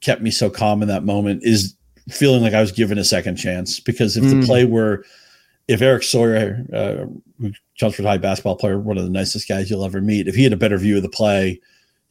kept 0.00 0.22
me 0.22 0.30
so 0.30 0.50
calm 0.50 0.82
in 0.82 0.88
that 0.88 1.04
moment 1.04 1.42
is 1.44 1.74
feeling 2.08 2.42
like 2.42 2.54
I 2.54 2.60
was 2.60 2.72
given 2.72 2.98
a 2.98 3.04
second 3.04 3.36
chance. 3.36 3.80
Because 3.80 4.16
if 4.16 4.24
mm. 4.24 4.40
the 4.40 4.46
play 4.46 4.64
were, 4.64 5.04
if 5.68 5.80
Eric 5.80 6.02
Sawyer, 6.02 6.64
uh, 6.72 7.50
Chelmsford 7.74 8.04
High 8.04 8.18
basketball 8.18 8.56
player, 8.56 8.78
one 8.78 8.98
of 8.98 9.04
the 9.04 9.10
nicest 9.10 9.48
guys 9.48 9.70
you'll 9.70 9.84
ever 9.84 10.00
meet, 10.00 10.28
if 10.28 10.34
he 10.34 10.44
had 10.44 10.52
a 10.52 10.56
better 10.56 10.78
view 10.78 10.96
of 10.96 11.02
the 11.02 11.08
play, 11.08 11.60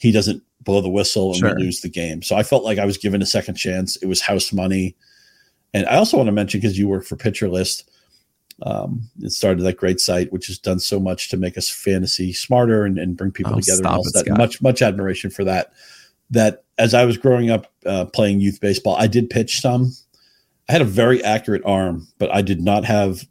he 0.01 0.11
doesn't 0.11 0.41
blow 0.61 0.81
the 0.81 0.89
whistle 0.89 1.29
and 1.29 1.37
sure. 1.37 1.55
we 1.55 1.63
lose 1.63 1.81
the 1.81 1.89
game. 1.89 2.23
So 2.23 2.35
I 2.35 2.41
felt 2.41 2.63
like 2.63 2.79
I 2.79 2.85
was 2.85 2.97
given 2.97 3.21
a 3.21 3.25
second 3.25 3.55
chance. 3.55 3.95
It 3.97 4.07
was 4.07 4.19
house 4.19 4.51
money. 4.51 4.95
And 5.75 5.85
I 5.85 5.95
also 5.95 6.17
want 6.17 6.27
to 6.27 6.31
mention 6.31 6.59
because 6.59 6.77
you 6.77 6.87
work 6.87 7.05
for 7.05 7.15
Pitcher 7.15 7.47
List, 7.47 7.89
um, 8.63 9.03
it 9.21 9.31
started 9.31 9.63
that 9.63 9.77
great 9.77 9.99
site, 9.99 10.31
which 10.33 10.47
has 10.47 10.57
done 10.57 10.79
so 10.79 10.99
much 10.99 11.29
to 11.29 11.37
make 11.37 11.55
us 11.55 11.69
fantasy 11.69 12.33
smarter 12.33 12.83
and, 12.83 12.97
and 12.97 13.15
bring 13.15 13.31
people 13.31 13.53
oh, 13.53 13.59
together. 13.59 13.83
And 13.85 14.05
it, 14.05 14.25
that. 14.25 14.37
Much 14.37 14.61
much 14.61 14.81
admiration 14.81 15.29
for 15.29 15.43
that. 15.43 15.73
That 16.31 16.63
as 16.77 16.93
I 16.93 17.05
was 17.05 17.17
growing 17.17 17.51
up 17.51 17.71
uh, 17.85 18.05
playing 18.05 18.39
youth 18.39 18.59
baseball, 18.59 18.95
I 18.97 19.07
did 19.07 19.29
pitch 19.29 19.61
some. 19.61 19.91
I 20.67 20.73
had 20.73 20.81
a 20.81 20.85
very 20.85 21.23
accurate 21.23 21.63
arm, 21.65 22.07
but 22.17 22.33
I 22.33 22.41
did 22.41 22.61
not 22.61 22.85
have 22.85 23.27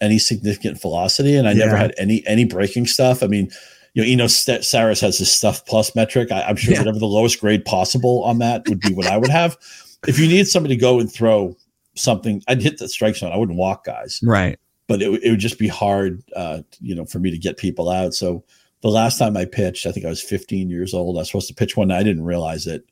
any 0.00 0.18
significant 0.18 0.80
velocity, 0.80 1.36
and 1.36 1.48
I 1.48 1.52
yeah. 1.52 1.66
never 1.66 1.76
had 1.76 1.94
any 1.98 2.26
any 2.26 2.44
breaking 2.44 2.86
stuff. 2.86 3.22
I 3.22 3.26
mean, 3.26 3.50
you 3.96 4.02
know, 4.02 4.08
Eno 4.08 4.24
Sarris 4.26 5.00
has 5.00 5.16
his 5.16 5.32
stuff 5.32 5.64
plus 5.64 5.94
metric. 5.94 6.30
I, 6.30 6.50
am 6.50 6.56
sure 6.56 6.74
yeah. 6.74 6.80
whatever 6.80 6.98
the 6.98 7.06
lowest 7.06 7.40
grade 7.40 7.64
possible 7.64 8.22
on 8.24 8.38
that 8.40 8.68
would 8.68 8.78
be 8.78 8.92
what 8.92 9.06
I 9.06 9.16
would 9.16 9.30
have. 9.30 9.56
If 10.06 10.20
you 10.20 10.28
need 10.28 10.46
somebody 10.46 10.76
to 10.76 10.80
go 10.80 11.00
and 11.00 11.10
throw 11.10 11.56
something, 11.96 12.40
I'd 12.46 12.62
hit 12.62 12.78
the 12.78 12.88
strike 12.88 13.16
zone. 13.16 13.32
I 13.32 13.36
wouldn't 13.36 13.58
walk 13.58 13.84
guys. 13.84 14.20
Right. 14.22 14.56
But 14.86 15.02
it, 15.02 15.20
it 15.24 15.30
would 15.30 15.40
just 15.40 15.58
be 15.58 15.66
hard, 15.66 16.22
uh, 16.36 16.60
you 16.80 16.94
know, 16.94 17.06
for 17.06 17.18
me 17.18 17.30
to 17.32 17.38
get 17.38 17.56
people 17.56 17.90
out. 17.90 18.14
So 18.14 18.44
the 18.82 18.90
last 18.90 19.18
time 19.18 19.36
I 19.36 19.46
pitched, 19.46 19.84
I 19.84 19.90
think 19.90 20.06
I 20.06 20.10
was 20.10 20.22
15 20.22 20.70
years 20.70 20.94
old. 20.94 21.16
I 21.16 21.20
was 21.20 21.28
supposed 21.28 21.48
to 21.48 21.54
pitch 21.54 21.76
one. 21.76 21.90
I 21.90 22.04
didn't 22.04 22.24
realize 22.24 22.68
it. 22.68 22.84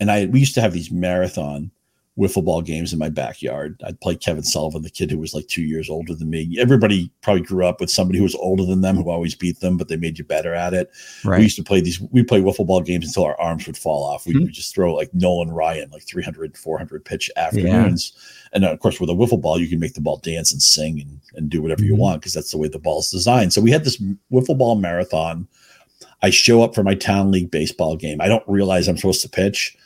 And 0.00 0.10
I, 0.10 0.24
we 0.26 0.40
used 0.40 0.54
to 0.54 0.62
have 0.62 0.72
these 0.72 0.90
marathon 0.90 1.70
wiffle 2.18 2.44
ball 2.44 2.62
games 2.62 2.92
in 2.92 2.98
my 2.98 3.08
backyard. 3.08 3.80
I'd 3.84 4.00
play 4.00 4.14
Kevin 4.14 4.44
Sullivan, 4.44 4.82
the 4.82 4.90
kid 4.90 5.10
who 5.10 5.18
was 5.18 5.34
like 5.34 5.48
two 5.48 5.62
years 5.62 5.90
older 5.90 6.14
than 6.14 6.30
me. 6.30 6.56
Everybody 6.60 7.10
probably 7.22 7.42
grew 7.42 7.66
up 7.66 7.80
with 7.80 7.90
somebody 7.90 8.18
who 8.18 8.22
was 8.22 8.36
older 8.36 8.64
than 8.64 8.82
them 8.82 8.96
who 8.96 9.10
always 9.10 9.34
beat 9.34 9.60
them, 9.60 9.76
but 9.76 9.88
they 9.88 9.96
made 9.96 10.18
you 10.18 10.24
better 10.24 10.54
at 10.54 10.74
it. 10.74 10.90
Right. 11.24 11.38
We 11.38 11.44
used 11.44 11.56
to 11.56 11.64
play 11.64 11.80
these, 11.80 12.00
we 12.00 12.22
play 12.22 12.40
wiffle 12.40 12.66
ball 12.66 12.82
games 12.82 13.06
until 13.06 13.24
our 13.24 13.40
arms 13.40 13.66
would 13.66 13.76
fall 13.76 14.04
off. 14.04 14.26
We 14.26 14.34
mm-hmm. 14.34 14.44
would 14.44 14.52
just 14.52 14.74
throw 14.74 14.94
like 14.94 15.12
Nolan 15.12 15.50
Ryan, 15.50 15.90
like 15.90 16.04
300, 16.04 16.56
400 16.56 17.04
pitch 17.04 17.30
afternoons. 17.36 18.12
Yeah. 18.14 18.48
And 18.54 18.64
of 18.64 18.78
course, 18.78 19.00
with 19.00 19.10
a 19.10 19.14
wiffle 19.14 19.40
ball, 19.40 19.60
you 19.60 19.68
can 19.68 19.80
make 19.80 19.94
the 19.94 20.00
ball 20.00 20.18
dance 20.18 20.52
and 20.52 20.62
sing 20.62 21.00
and, 21.00 21.20
and 21.34 21.50
do 21.50 21.62
whatever 21.62 21.82
mm-hmm. 21.82 21.94
you 21.94 21.96
want 21.96 22.20
because 22.20 22.34
that's 22.34 22.52
the 22.52 22.58
way 22.58 22.68
the 22.68 22.78
ball's 22.78 23.10
designed. 23.10 23.52
So 23.52 23.60
we 23.60 23.72
had 23.72 23.84
this 23.84 24.00
wiffle 24.32 24.56
ball 24.56 24.76
marathon. 24.76 25.48
I 26.22 26.30
show 26.30 26.62
up 26.62 26.76
for 26.76 26.84
my 26.84 26.94
town 26.94 27.32
league 27.32 27.50
baseball 27.50 27.96
game. 27.96 28.20
I 28.20 28.28
don't 28.28 28.44
realize 28.46 28.86
I'm 28.86 28.96
supposed 28.96 29.22
to 29.22 29.28
pitch 29.28 29.76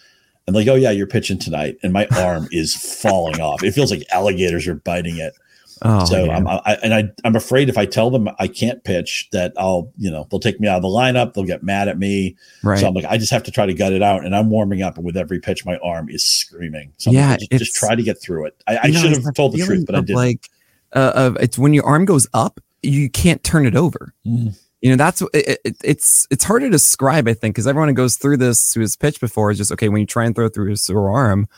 and 0.49 0.57
like, 0.57 0.67
oh 0.67 0.75
yeah, 0.77 0.91
you're 0.91 1.07
pitching 1.07 1.39
tonight, 1.39 1.77
and 1.83 1.93
my 1.93 2.07
arm 2.17 2.49
is 2.51 2.75
falling 2.75 3.39
off. 3.39 3.63
It 3.63 3.73
feels 3.73 3.91
like 3.91 4.03
alligators 4.11 4.67
are 4.67 4.77
biting 4.77 5.19
it. 5.19 5.35
Oh, 5.83 6.07
so 6.07 6.25
yeah. 6.25 6.37
I'm, 6.37 6.49
I, 6.49 6.79
and 6.83 6.95
I, 6.95 7.11
I'm 7.23 7.37
afraid 7.37 7.69
if 7.69 7.77
I 7.77 7.85
tell 7.85 8.09
them 8.09 8.31
I 8.39 8.49
can't 8.49 8.83
pitch, 8.83 9.29
that 9.33 9.53
I'll, 9.59 9.93
you 9.99 10.11
know, 10.11 10.27
they'll 10.31 10.41
take 10.41 10.59
me 10.59 10.67
out 10.67 10.77
of 10.77 10.83
the 10.83 10.89
lineup. 10.89 11.35
They'll 11.35 11.45
get 11.45 11.63
mad 11.63 11.89
at 11.89 11.99
me. 11.99 12.35
Right. 12.65 12.79
So 12.79 12.89
I'm 12.89 12.95
like, 12.95 13.05
I 13.05 13.19
just 13.19 13.31
have 13.31 13.43
to 13.43 13.51
try 13.51 13.67
to 13.67 13.75
gut 13.75 13.93
it 13.93 14.03
out. 14.03 14.25
And 14.25 14.35
I'm 14.35 14.49
warming 14.49 14.81
up, 14.81 14.97
and 14.97 15.05
with 15.05 15.19
every 15.19 15.39
pitch, 15.39 15.67
my 15.67 15.77
arm 15.85 16.09
is 16.09 16.25
screaming. 16.25 16.95
So 16.97 17.11
yeah, 17.11 17.33
like, 17.33 17.41
just, 17.51 17.65
just, 17.65 17.75
try 17.75 17.95
to 17.95 18.03
get 18.03 18.19
through 18.19 18.47
it. 18.47 18.63
I, 18.67 18.79
I 18.85 18.91
should 18.91 19.23
have 19.23 19.35
told 19.35 19.53
the 19.53 19.63
truth, 19.63 19.85
but 19.85 19.97
I 19.97 20.01
didn't. 20.01 20.17
Like, 20.17 20.49
uh, 20.95 21.13
uh, 21.15 21.35
it's 21.41 21.59
when 21.59 21.75
your 21.75 21.85
arm 21.85 22.07
goes 22.07 22.27
up, 22.33 22.59
you 22.83 23.11
can't 23.11 23.45
turn 23.45 23.67
it 23.67 23.77
over. 23.77 24.15
Mm 24.27 24.59
you 24.81 24.91
know 24.91 24.97
that's 24.97 25.23
it, 25.35 25.59
it, 25.64 25.77
it's 25.83 26.27
it's 26.31 26.45
hard 26.45 26.62
to 26.62 26.71
describe 26.71 27.27
i 27.27 27.35
think 27.35 27.55
because 27.55 27.67
everyone 27.67 27.88
who 27.88 27.95
goes 27.95 28.17
through 28.17 28.37
this 28.37 28.75
who 28.75 28.81
has 28.81 28.97
pitched 28.97 29.21
before 29.21 29.51
is 29.51 29.59
just 29.59 29.73
okay 29.73 29.88
when 29.88 30.01
you 30.01 30.07
try 30.07 30.25
and 30.25 30.35
throw 30.35 30.49
through 30.49 30.71
his 30.71 30.83
sore 30.83 31.11
arm 31.11 31.49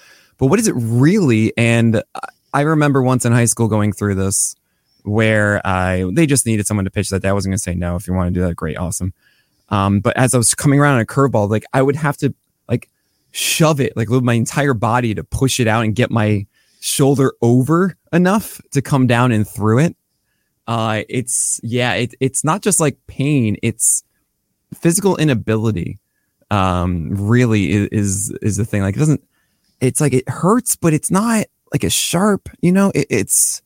but 0.41 0.47
what 0.47 0.59
is 0.59 0.67
it 0.67 0.75
really? 0.77 1.53
And 1.57 2.03
i 2.53 2.63
remember 2.63 3.01
once 3.01 3.25
in 3.25 3.33
high 3.33 3.45
school 3.45 3.69
going 3.69 3.93
through 3.93 4.17
this 4.17 4.57
where 5.05 5.65
i 5.65 6.05
they 6.13 6.27
just 6.27 6.47
needed 6.47 6.67
someone 6.67 6.85
to 6.85 6.91
pitch 6.91 7.11
that 7.11 7.23
day. 7.23 7.29
I 7.29 7.33
wasn't 7.33 7.53
going 7.53 7.59
to 7.59 7.63
say 7.63 7.75
no 7.75 7.95
if 7.95 8.09
you 8.09 8.15
want 8.15 8.35
to 8.35 8.41
do 8.41 8.45
that 8.45 8.57
great 8.57 8.77
awesome. 8.77 9.13
Um, 9.69 10.01
but 10.01 10.17
as 10.17 10.35
i 10.35 10.39
was 10.39 10.55
coming 10.55 10.81
around 10.81 10.95
on 10.97 11.03
a 11.03 11.07
curveball 11.07 11.49
like 11.49 11.65
i 11.73 11.81
would 11.81 11.95
have 11.95 12.17
to 12.19 12.35
like 12.69 12.89
shove 13.31 13.81
it 13.81 13.97
like 13.97 14.09
with 14.09 14.25
my 14.25 14.35
entire 14.35 14.75
body 14.75 15.15
to 15.15 15.23
push 15.23 15.61
it 15.61 15.69
out 15.69 15.85
and 15.85 15.95
get 15.95 16.11
my 16.11 16.47
shoulder 16.81 17.35
over 17.43 17.97
enough 18.13 18.61
to 18.73 18.83
come 18.83 19.07
down 19.07 19.31
and 19.31 19.47
through 19.47 19.79
it 19.79 19.95
uh, 20.71 21.03
it's 21.09 21.59
yeah, 21.65 21.95
it, 21.95 22.15
it's 22.21 22.45
not 22.45 22.63
just 22.63 22.79
like 22.79 22.97
pain; 23.09 23.57
it's 23.61 24.05
physical 24.73 25.17
inability. 25.17 25.99
Um, 26.49 27.11
really 27.11 27.73
is, 27.73 28.31
is 28.41 28.57
the 28.57 28.65
thing. 28.65 28.83
Like, 28.83 28.95
it 28.95 29.01
doesn't. 29.01 29.21
It's 29.81 30.01
like 30.01 30.13
it 30.13 30.29
hurts, 30.29 30.77
but 30.77 30.93
it's 30.93 31.11
not 31.11 31.47
like 31.73 31.83
a 31.83 31.91
sharp. 31.91 32.49
You 32.61 32.71
know, 32.71 32.93
it, 32.95 33.09
it's 33.11 33.63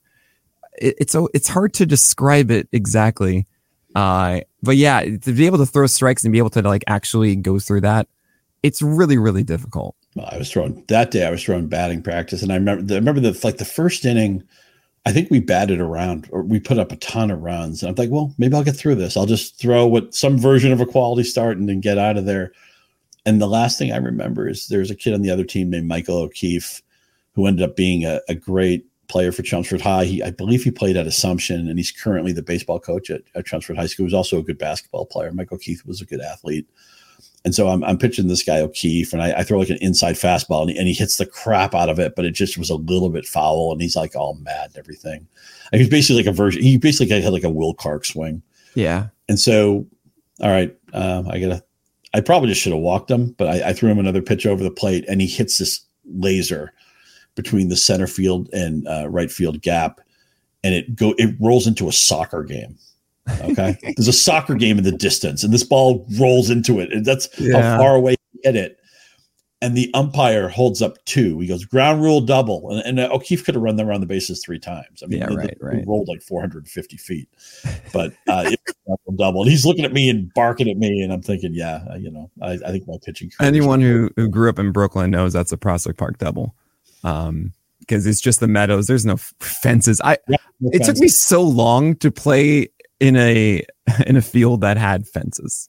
it, 0.78 0.94
it's 0.98 1.12
so 1.12 1.28
it's 1.34 1.46
hard 1.46 1.74
to 1.74 1.84
describe 1.84 2.50
it 2.50 2.68
exactly. 2.72 3.46
Uh, 3.94 4.40
but 4.62 4.78
yeah, 4.78 5.02
to 5.02 5.32
be 5.34 5.44
able 5.44 5.58
to 5.58 5.66
throw 5.66 5.86
strikes 5.86 6.24
and 6.24 6.32
be 6.32 6.38
able 6.38 6.50
to 6.50 6.62
like 6.62 6.84
actually 6.86 7.36
go 7.36 7.58
through 7.58 7.82
that, 7.82 8.08
it's 8.62 8.80
really 8.80 9.18
really 9.18 9.42
difficult. 9.42 9.94
Well, 10.14 10.30
I 10.32 10.38
was 10.38 10.50
throwing 10.50 10.82
that 10.88 11.10
day. 11.10 11.26
I 11.26 11.30
was 11.30 11.44
throwing 11.44 11.66
batting 11.66 12.00
practice, 12.00 12.42
and 12.42 12.50
I 12.50 12.54
remember 12.54 12.94
I 12.94 12.96
remember 12.96 13.20
the 13.20 13.38
like 13.44 13.58
the 13.58 13.66
first 13.66 14.06
inning 14.06 14.42
I 15.06 15.12
think 15.12 15.30
we 15.30 15.40
batted 15.40 15.80
around 15.80 16.28
or 16.32 16.42
we 16.42 16.58
put 16.58 16.78
up 16.78 16.90
a 16.90 16.96
ton 16.96 17.30
of 17.30 17.42
runs. 17.42 17.82
And 17.82 17.90
I'm 17.90 17.94
like, 17.96 18.10
well, 18.10 18.34
maybe 18.38 18.54
I'll 18.54 18.64
get 18.64 18.76
through 18.76 18.94
this. 18.94 19.16
I'll 19.16 19.26
just 19.26 19.58
throw 19.58 19.86
what 19.86 20.14
some 20.14 20.38
version 20.38 20.72
of 20.72 20.80
a 20.80 20.86
quality 20.86 21.24
start 21.24 21.58
and 21.58 21.68
then 21.68 21.80
get 21.80 21.98
out 21.98 22.16
of 22.16 22.24
there. 22.24 22.52
and 23.26 23.40
the 23.40 23.46
last 23.46 23.78
thing 23.78 23.92
I 23.92 23.96
remember 23.96 24.48
is 24.48 24.68
there's 24.68 24.90
a 24.90 24.96
kid 24.96 25.14
on 25.14 25.22
the 25.22 25.30
other 25.30 25.44
team 25.44 25.70
named 25.70 25.88
Michael 25.88 26.18
O'Keefe 26.18 26.82
who 27.34 27.46
ended 27.46 27.68
up 27.68 27.76
being 27.76 28.04
a, 28.04 28.20
a 28.28 28.34
great 28.34 28.86
player 29.08 29.32
for 29.32 29.42
Chelmsford 29.42 29.80
High. 29.80 30.04
He, 30.04 30.22
I 30.22 30.30
believe 30.30 30.62
he 30.62 30.70
played 30.70 30.96
at 30.96 31.06
Assumption, 31.06 31.68
and 31.68 31.78
he's 31.78 31.90
currently 31.90 32.32
the 32.32 32.42
baseball 32.42 32.80
coach 32.80 33.10
at, 33.10 33.22
at 33.34 33.46
Chelmsford 33.46 33.76
High 33.76 33.86
School. 33.86 34.04
He 34.04 34.06
was 34.06 34.14
also 34.14 34.38
a 34.38 34.42
good 34.42 34.58
basketball 34.58 35.06
player. 35.06 35.32
Michael 35.32 35.56
O'Keefe 35.56 35.84
was 35.84 36.00
a 36.00 36.06
good 36.06 36.20
athlete. 36.20 36.66
And 37.44 37.54
so 37.54 37.68
I'm, 37.68 37.84
I'm 37.84 37.98
pitching 37.98 38.28
this 38.28 38.42
guy 38.42 38.60
O'Keefe, 38.60 39.12
and 39.12 39.22
I, 39.22 39.40
I 39.40 39.42
throw 39.42 39.58
like 39.58 39.68
an 39.68 39.78
inside 39.82 40.14
fastball, 40.14 40.62
and 40.62 40.70
he, 40.70 40.78
and 40.78 40.88
he, 40.88 40.94
hits 40.94 41.18
the 41.18 41.26
crap 41.26 41.74
out 41.74 41.90
of 41.90 41.98
it, 41.98 42.14
but 42.16 42.24
it 42.24 42.30
just 42.30 42.56
was 42.56 42.70
a 42.70 42.76
little 42.76 43.10
bit 43.10 43.26
foul, 43.26 43.70
and 43.70 43.82
he's 43.82 43.96
like 43.96 44.16
all 44.16 44.34
mad 44.36 44.70
and 44.70 44.78
everything. 44.78 45.26
He's 45.72 45.88
basically 45.88 46.22
like 46.22 46.32
a 46.32 46.36
version. 46.36 46.62
He 46.62 46.78
basically 46.78 47.20
had 47.20 47.32
like 47.32 47.44
a 47.44 47.50
Will 47.50 47.74
Clark 47.74 48.06
swing. 48.06 48.42
Yeah. 48.74 49.08
And 49.28 49.38
so, 49.38 49.86
all 50.40 50.50
right, 50.50 50.74
um, 50.94 51.28
I 51.28 51.38
gotta. 51.38 51.62
I 52.14 52.20
probably 52.20 52.48
just 52.48 52.60
should 52.60 52.72
have 52.72 52.80
walked 52.80 53.10
him, 53.10 53.32
but 53.32 53.48
I, 53.48 53.70
I 53.70 53.72
threw 53.72 53.90
him 53.90 53.98
another 53.98 54.22
pitch 54.22 54.46
over 54.46 54.62
the 54.62 54.70
plate, 54.70 55.04
and 55.08 55.20
he 55.20 55.26
hits 55.26 55.58
this 55.58 55.84
laser 56.06 56.72
between 57.34 57.68
the 57.68 57.76
center 57.76 58.06
field 58.06 58.48
and 58.52 58.86
uh, 58.86 59.08
right 59.08 59.30
field 59.30 59.60
gap, 59.60 60.00
and 60.62 60.74
it 60.74 60.94
go 60.96 61.14
it 61.18 61.34
rolls 61.40 61.66
into 61.66 61.88
a 61.88 61.92
soccer 61.92 62.42
game. 62.44 62.78
Okay, 63.40 63.76
there's 63.96 64.08
a 64.08 64.12
soccer 64.12 64.54
game 64.54 64.78
in 64.78 64.84
the 64.84 64.92
distance, 64.92 65.42
and 65.42 65.52
this 65.52 65.64
ball 65.64 66.06
rolls 66.18 66.50
into 66.50 66.80
it, 66.80 66.92
and 66.92 67.04
that's 67.04 67.28
yeah. 67.38 67.60
how 67.60 67.78
far 67.78 67.94
away 67.94 68.12
you 68.32 68.40
hit 68.42 68.56
it. 68.56 68.78
And 69.62 69.74
the 69.74 69.90
umpire 69.94 70.50
holds 70.50 70.82
up 70.82 71.02
two. 71.06 71.40
He 71.40 71.46
goes 71.46 71.64
ground 71.64 72.02
rule 72.02 72.20
double, 72.20 72.70
and, 72.70 72.80
and 72.98 73.10
O'Keefe 73.10 73.46
could 73.46 73.54
have 73.54 73.62
run 73.62 73.76
them 73.76 73.88
around 73.88 74.00
the 74.00 74.06
bases 74.06 74.42
three 74.44 74.58
times. 74.58 75.02
I 75.02 75.06
mean, 75.06 75.20
yeah, 75.20 75.28
the, 75.28 75.36
right, 75.36 75.58
the, 75.58 75.66
right. 75.66 75.84
rolled 75.86 76.06
like 76.06 76.20
450 76.20 76.98
feet, 76.98 77.28
but 77.90 78.12
uh, 78.28 78.50
double. 79.16 79.40
And 79.40 79.50
he's 79.50 79.64
looking 79.64 79.86
at 79.86 79.92
me 79.94 80.10
and 80.10 80.30
barking 80.34 80.68
at 80.68 80.76
me, 80.76 81.00
and 81.02 81.10
I'm 81.10 81.22
thinking, 81.22 81.54
yeah, 81.54 81.96
you 81.96 82.10
know, 82.10 82.30
I, 82.42 82.58
I 82.66 82.72
think 82.72 82.86
my 82.86 82.96
pitching. 83.02 83.30
Anyone 83.40 83.80
who, 83.80 84.10
who 84.16 84.28
grew 84.28 84.50
up 84.50 84.58
in 84.58 84.70
Brooklyn 84.70 85.10
knows 85.10 85.32
that's 85.32 85.52
a 85.52 85.56
Prospect 85.56 85.98
Park 85.98 86.18
double 86.18 86.54
um 87.04 87.52
because 87.80 88.06
it's 88.06 88.20
just 88.20 88.40
the 88.40 88.48
meadows 88.48 88.86
there's 88.86 89.06
no 89.06 89.16
fences 89.16 90.00
i 90.02 90.16
yeah, 90.28 90.36
no 90.60 90.70
it 90.72 90.78
fences. 90.78 90.94
took 90.94 91.02
me 91.02 91.08
so 91.08 91.42
long 91.42 91.94
to 91.96 92.10
play 92.10 92.68
in 93.04 93.16
a 93.16 93.62
in 94.06 94.16
a 94.16 94.22
field 94.22 94.62
that 94.62 94.76
had 94.76 95.06
fences 95.06 95.68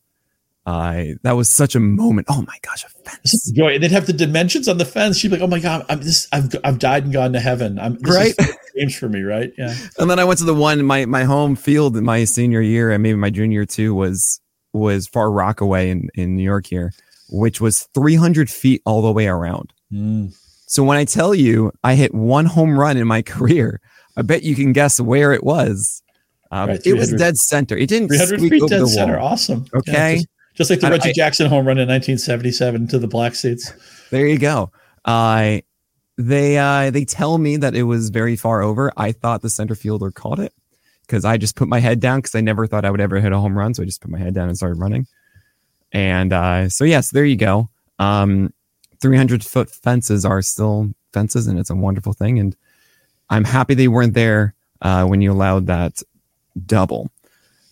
I 0.65 1.12
uh, 1.12 1.15
that 1.21 1.34
was 1.34 1.48
such 1.48 1.76
a 1.76 1.80
moment. 1.80 2.28
Oh 2.30 2.41
my 2.41 2.58
gosh, 2.63 2.84
a 2.84 2.89
fence! 2.89 3.52
Joy, 3.52 3.76
and 3.76 3.84
they'd 3.84 3.91
have 3.91 4.08
the 4.08 4.13
dimensions 4.13 4.67
on 4.67 4.80
the 4.80 4.86
fence. 4.86 5.17
She'd 5.17 5.28
be 5.28 5.38
like, 5.38 5.43
"Oh 5.43 5.48
my 5.48 5.60
god, 5.60 5.86
I'm 5.89 6.00
this. 6.00 6.28
I've 6.32 6.56
I've 6.63 6.80
died 6.80 7.04
and 7.04 7.13
gone 7.13 7.34
to 7.34 7.39
heaven. 7.39 7.78
I'm 7.78 8.00
right. 8.02 8.34
Games 8.76 8.95
for 8.95 9.08
me, 9.08 9.21
right? 9.21 9.54
Yeah." 9.60 9.76
And 10.00 10.10
then 10.10 10.17
I 10.17 10.24
went 10.24 10.39
to 10.39 10.45
the 10.45 10.56
one 10.56 10.84
my 10.84 11.06
my 11.06 11.24
home 11.24 11.56
field 11.56 11.95
in 11.95 12.04
my 12.04 12.24
senior 12.24 12.62
year 12.62 12.91
and 12.91 13.04
maybe 13.04 13.17
my 13.17 13.30
junior 13.30 13.65
too 13.65 13.93
was 13.93 14.41
was 14.74 15.08
Far 15.08 15.30
Rockaway 15.30 15.91
in 15.91 16.10
in 16.15 16.36
New 16.36 16.43
York 16.43 16.65
here, 16.65 16.93
which 17.30 17.62
was 17.62 17.84
300 17.93 18.50
feet 18.50 18.82
all 18.86 19.04
the 19.04 19.12
way 19.12 19.28
around. 19.28 19.71
Mm. 19.93 20.36
So 20.65 20.84
when 20.84 20.98
I 20.98 21.06
tell 21.06 21.36
you 21.36 21.74
I 21.84 21.93
hit 21.93 22.15
one 22.15 22.45
home 22.45 22.80
run 22.80 22.98
in 22.98 23.08
my 23.08 23.21
career, 23.21 23.82
I 24.17 24.24
bet 24.24 24.41
you 24.41 24.56
can 24.56 24.74
guess 24.74 25.00
where 25.00 25.32
it 25.32 25.43
was. 25.43 26.02
Um, 26.51 26.69
right, 26.69 26.86
it 26.86 26.93
was 26.93 27.12
dead 27.13 27.38
center. 27.38 27.75
It 27.75 27.89
didn't 27.89 28.10
300 28.10 28.39
feet 28.39 28.69
dead 28.69 28.88
center. 28.88 29.19
Awesome. 29.19 29.65
Okay. 29.73 29.91
Yeah, 29.91 30.15
just, 30.15 30.27
just, 30.55 30.69
like 30.69 30.79
the 30.79 30.89
Reggie 30.89 31.10
I, 31.10 31.13
Jackson 31.13 31.47
home 31.47 31.65
run 31.67 31.77
in 31.77 31.88
1977 31.88 32.88
to 32.89 32.99
the 32.99 33.08
black 33.08 33.36
seats. 33.36 33.73
There 34.12 34.27
you 34.27 34.38
go. 34.38 34.71
Uh, 35.03 35.60
they 36.17 36.58
uh, 36.58 36.91
they 36.91 37.03
tell 37.03 37.38
me 37.38 37.58
that 37.58 37.75
it 37.75 37.84
was 37.84 38.10
very 38.10 38.36
far 38.36 38.62
over. 38.62 38.91
I 38.95 39.12
thought 39.12 39.41
the 39.41 39.49
center 39.49 39.75
fielder 39.75 40.12
caught 40.12 40.39
it 40.39 40.53
because 41.01 41.25
I 41.25 41.38
just 41.38 41.55
put 41.55 41.67
my 41.67 41.79
head 41.79 41.99
down 41.99 42.19
because 42.19 42.36
I 42.36 42.41
never 42.41 42.67
thought 42.67 42.86
I 42.86 42.91
would 42.91 43.01
ever 43.01 43.19
hit 43.19 43.31
a 43.31 43.38
home 43.38 43.58
run. 43.58 43.73
So 43.73 43.84
I 43.84 43.86
just 43.86 44.01
put 44.01 44.12
my 44.12 44.17
head 44.17 44.34
down 44.34 44.47
and 44.47 44.58
started 44.58 44.79
running. 44.79 45.08
And 45.91 46.34
uh, 46.34 46.69
so 46.69 46.84
yes, 46.84 47.12
there 47.12 47.25
you 47.25 47.36
go. 47.36 47.69
Um, 47.99 48.53
300 49.01 49.43
foot 49.43 49.69
fences 49.69 50.25
are 50.25 50.41
still 50.41 50.93
fences 51.13 51.47
and 51.47 51.60
it's 51.60 51.69
a 51.69 51.75
wonderful 51.75 52.13
thing. 52.13 52.39
And 52.39 52.55
I'm 53.29 53.43
happy 53.43 53.73
they 53.73 53.88
weren't 53.88 54.13
there 54.13 54.55
uh, 54.81 55.05
when 55.05 55.21
you 55.21 55.31
allowed 55.31 55.67
that 55.67 56.01
double. 56.65 57.10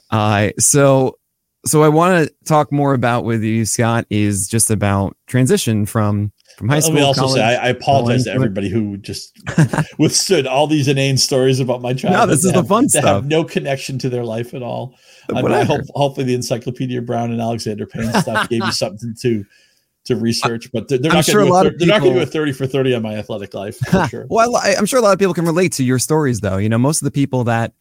Uh, 0.09 0.49
so, 0.59 1.17
so 1.65 1.83
I 1.83 1.89
want 1.89 2.27
to 2.27 2.33
talk 2.45 2.71
more 2.71 2.93
about 2.93 3.23
with 3.23 3.43
you, 3.43 3.65
Scott, 3.65 4.05
is 4.09 4.47
just 4.47 4.69
about 4.69 5.15
transition 5.27 5.85
from 5.85 6.31
from 6.57 6.69
high 6.69 6.79
school. 6.79 6.93
Let 6.93 6.99
me 6.99 7.05
also 7.05 7.21
college, 7.21 7.35
say 7.35 7.43
I, 7.43 7.65
I 7.65 7.67
apologize 7.69 8.25
to 8.25 8.31
everybody 8.31 8.69
who 8.69 8.97
just 8.97 9.39
withstood 9.97 10.45
all 10.45 10.67
these 10.67 10.87
inane 10.87 11.17
stories 11.17 11.59
about 11.59 11.81
my 11.81 11.93
childhood. 11.93 12.27
No, 12.27 12.33
this 12.33 12.45
is 12.45 12.53
the 12.53 12.63
fun 12.63 12.89
stuff. 12.89 13.03
Have 13.05 13.25
no 13.25 13.43
connection 13.43 13.97
to 13.99 14.09
their 14.09 14.23
life 14.23 14.53
at 14.53 14.61
all. 14.61 14.95
I, 15.33 15.41
I 15.41 15.63
hope, 15.63 15.81
hopefully, 15.95 16.25
the 16.25 16.35
Encyclopedia 16.35 17.01
Brown 17.01 17.31
and 17.31 17.41
Alexander 17.41 17.87
Payne 17.87 18.13
stuff 18.21 18.49
gave 18.49 18.63
you 18.63 18.71
something 18.71 19.15
to 19.21 19.45
to 20.05 20.15
research, 20.17 20.69
but 20.73 20.89
they're, 20.89 20.97
they're 20.97 21.13
not 21.13 21.23
sure 21.23 21.45
going 21.45 21.77
to 21.77 21.99
do 21.99 22.19
a 22.19 22.25
30 22.25 22.51
for 22.51 22.67
30 22.67 22.95
on 22.95 23.01
my 23.01 23.15
athletic 23.15 23.53
life. 23.53 23.77
For 23.77 24.07
sure. 24.09 24.27
well, 24.29 24.55
I, 24.55 24.71
I, 24.71 24.71
am 24.71 24.85
sure 24.85 24.99
a 24.99 25.01
lot 25.01 25.13
of 25.13 25.19
people 25.19 25.33
can 25.33 25.45
relate 25.45 25.71
to 25.73 25.83
your 25.83 25.97
stories 25.97 26.41
though. 26.41 26.57
You 26.57 26.67
know, 26.67 26.77
most 26.77 27.01
of 27.01 27.05
the 27.05 27.11
people 27.11 27.45
that 27.45 27.73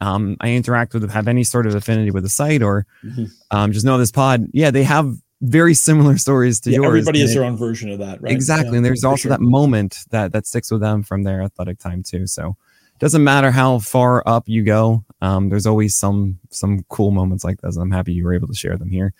um, 0.00 0.36
I 0.40 0.50
interact 0.50 0.94
with 0.94 1.10
have 1.10 1.28
any 1.28 1.44
sort 1.44 1.66
of 1.66 1.74
affinity 1.74 2.10
with 2.10 2.22
the 2.22 2.28
site 2.28 2.62
or 2.62 2.86
mm-hmm. 3.04 3.24
um, 3.50 3.72
just 3.72 3.84
know 3.84 3.98
this 3.98 4.12
pod. 4.12 4.46
Yeah, 4.52 4.70
they 4.70 4.84
have 4.84 5.14
very 5.40 5.74
similar 5.74 6.18
stories 6.18 6.60
to 6.60 6.70
yeah, 6.70 6.76
yours. 6.76 6.86
Everybody 6.86 7.20
has 7.20 7.34
their 7.34 7.44
own 7.44 7.56
version 7.56 7.90
of 7.90 7.98
that, 7.98 8.22
right? 8.22 8.32
Exactly. 8.32 8.70
Yeah, 8.70 8.76
and 8.76 8.84
there's 8.84 9.04
also 9.04 9.22
sure. 9.22 9.30
that 9.30 9.40
moment 9.40 9.98
that 10.10 10.32
that 10.32 10.46
sticks 10.46 10.70
with 10.70 10.80
them 10.80 11.02
from 11.02 11.24
their 11.24 11.42
athletic 11.42 11.78
time 11.78 12.02
too. 12.02 12.26
So 12.26 12.56
it 12.94 12.98
doesn't 12.98 13.24
matter 13.24 13.50
how 13.50 13.80
far 13.80 14.22
up 14.26 14.48
you 14.48 14.62
go. 14.62 15.04
Um, 15.20 15.48
there's 15.48 15.66
always 15.66 15.96
some 15.96 16.38
some 16.50 16.84
cool 16.88 17.10
moments 17.10 17.44
like 17.44 17.60
this. 17.60 17.76
I'm 17.76 17.90
happy 17.90 18.12
you 18.12 18.24
were 18.24 18.34
able 18.34 18.48
to 18.48 18.54
share 18.54 18.76
them 18.76 18.90
here. 18.90 19.12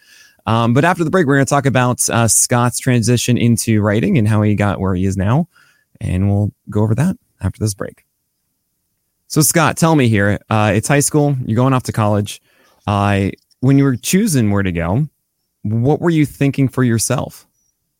Um, 0.46 0.72
but 0.72 0.84
after 0.84 1.04
the 1.04 1.10
break, 1.10 1.26
we're 1.26 1.36
going 1.36 1.46
to 1.46 1.50
talk 1.50 1.66
about 1.66 2.08
uh, 2.08 2.26
Scott's 2.26 2.78
transition 2.78 3.36
into 3.36 3.82
writing 3.82 4.16
and 4.16 4.26
how 4.26 4.40
he 4.40 4.54
got 4.54 4.80
where 4.80 4.94
he 4.94 5.04
is 5.04 5.14
now. 5.14 5.46
And 6.00 6.30
we'll 6.30 6.52
go 6.70 6.82
over 6.82 6.94
that 6.94 7.16
after 7.42 7.60
this 7.60 7.74
break. 7.74 8.06
So, 9.28 9.42
Scott, 9.42 9.76
tell 9.76 9.94
me 9.94 10.08
here 10.08 10.38
uh, 10.50 10.72
it's 10.74 10.88
high 10.88 11.00
school, 11.00 11.36
you're 11.46 11.56
going 11.56 11.72
off 11.72 11.84
to 11.84 11.92
college. 11.92 12.42
Uh, 12.86 13.30
when 13.60 13.78
you 13.78 13.84
were 13.84 13.96
choosing 13.96 14.50
where 14.50 14.62
to 14.62 14.72
go, 14.72 15.08
what 15.62 16.00
were 16.00 16.10
you 16.10 16.24
thinking 16.24 16.68
for 16.68 16.82
yourself? 16.82 17.46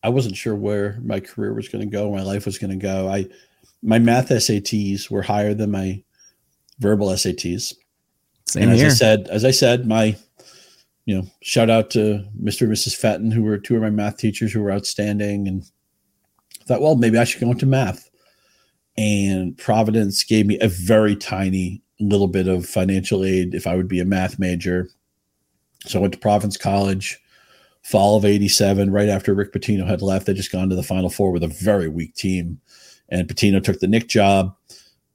I 0.03 0.09
wasn't 0.09 0.37
sure 0.37 0.55
where 0.55 0.99
my 1.03 1.21
career 1.21 1.53
was 1.53 1.69
going 1.69 1.89
to 1.89 1.91
go, 1.91 2.11
my 2.11 2.23
life 2.23 2.47
was 2.47 2.59
going 2.59 2.71
to 2.71 2.77
go. 2.77 3.09
I 3.09 3.27
my 3.83 3.99
math 3.99 4.31
SATs 4.31 5.11
were 5.11 5.23
higher 5.23 5.55
than 5.55 5.71
my 5.71 6.03
verbal 6.81 7.09
SATs. 7.09 7.75
Same 8.47 8.63
and 8.63 8.73
as 8.73 8.81
here. 8.81 8.89
I 8.89 8.93
said, 8.93 9.29
as 9.29 9.45
I 9.45 9.51
said, 9.51 9.87
my 9.87 10.17
you 11.05 11.17
know, 11.17 11.27
shout 11.43 11.71
out 11.71 11.91
to 11.91 12.25
Mr. 12.43 12.63
and 12.63 12.73
Mrs. 12.73 12.95
Fenton, 12.95 13.31
who 13.31 13.43
were 13.43 13.57
two 13.57 13.77
of 13.77 13.83
my 13.83 13.89
math 13.89 14.19
teachers 14.19 14.53
who 14.53 14.61
were 14.61 14.73
outstanding. 14.73 15.49
And 15.49 15.65
thought, 16.69 16.83
well, 16.83 16.97
maybe 16.97 17.19
I 17.19 17.25
should 17.25 17.41
go 17.41 17.51
into 17.51 17.67
math. 17.67 18.08
And 18.99 19.57
Providence 19.57 20.25
gave 20.25 20.47
me 20.47 20.59
a 20.59 20.67
very 20.67 21.15
tiny 21.15 21.81
little 22.01 22.27
bit 22.27 22.49
of 22.49 22.67
financial 22.67 23.25
aid 23.25 23.55
if 23.55 23.65
I 23.65 23.77
would 23.77 23.87
be 23.87 24.01
a 24.01 24.05
math 24.05 24.41
major. 24.41 24.89
So 25.87 26.01
I 26.01 26.03
went 26.03 26.15
to 26.15 26.19
Providence 26.19 26.57
College, 26.57 27.17
fall 27.83 28.17
of 28.17 28.25
87, 28.25 28.91
right 28.91 29.09
after 29.09 29.35
Rick 29.35 29.53
Pitino 29.53 29.87
had 29.87 30.03
left. 30.03 30.27
They 30.27 30.35
just 30.35 30.51
gone 30.51 30.69
to 30.69 30.75
the 30.75 30.83
Final 30.83 31.11
Four 31.11 31.31
with 31.31 31.45
a 31.45 31.49
very 31.49 31.89
weak 31.89 32.17
team. 32.17 32.61
And 33.09 33.29
Pitino 33.29 33.63
took 33.63 33.79
the 33.79 33.87
Knick 33.87 34.09
job. 34.09 34.57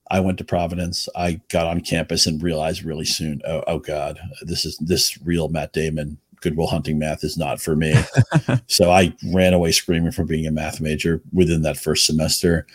I 0.09 0.21
went 0.21 0.37
to 0.37 0.45
Providence. 0.45 1.09
I 1.13 1.41
got 1.49 1.67
on 1.67 1.81
campus 1.81 2.25
and 2.25 2.41
realized 2.41 2.85
really 2.85 3.05
soon, 3.05 3.41
oh, 3.45 3.65
oh 3.67 3.79
God, 3.79 4.17
this 4.43 4.63
is 4.63 4.77
this 4.77 5.21
real 5.23 5.49
Matt 5.49 5.73
Damon 5.73 6.17
Good 6.39 6.55
Will 6.55 6.67
Hunting 6.67 6.99
math 6.99 7.25
is 7.25 7.37
not 7.37 7.59
for 7.59 7.75
me. 7.75 7.95
so 8.67 8.91
I 8.91 9.13
ran 9.33 9.53
away 9.53 9.73
screaming 9.73 10.11
from 10.11 10.27
being 10.27 10.47
a 10.47 10.51
math 10.51 10.79
major 10.79 11.21
within 11.33 11.63
that 11.63 11.77
first 11.77 12.05
semester. 12.05 12.65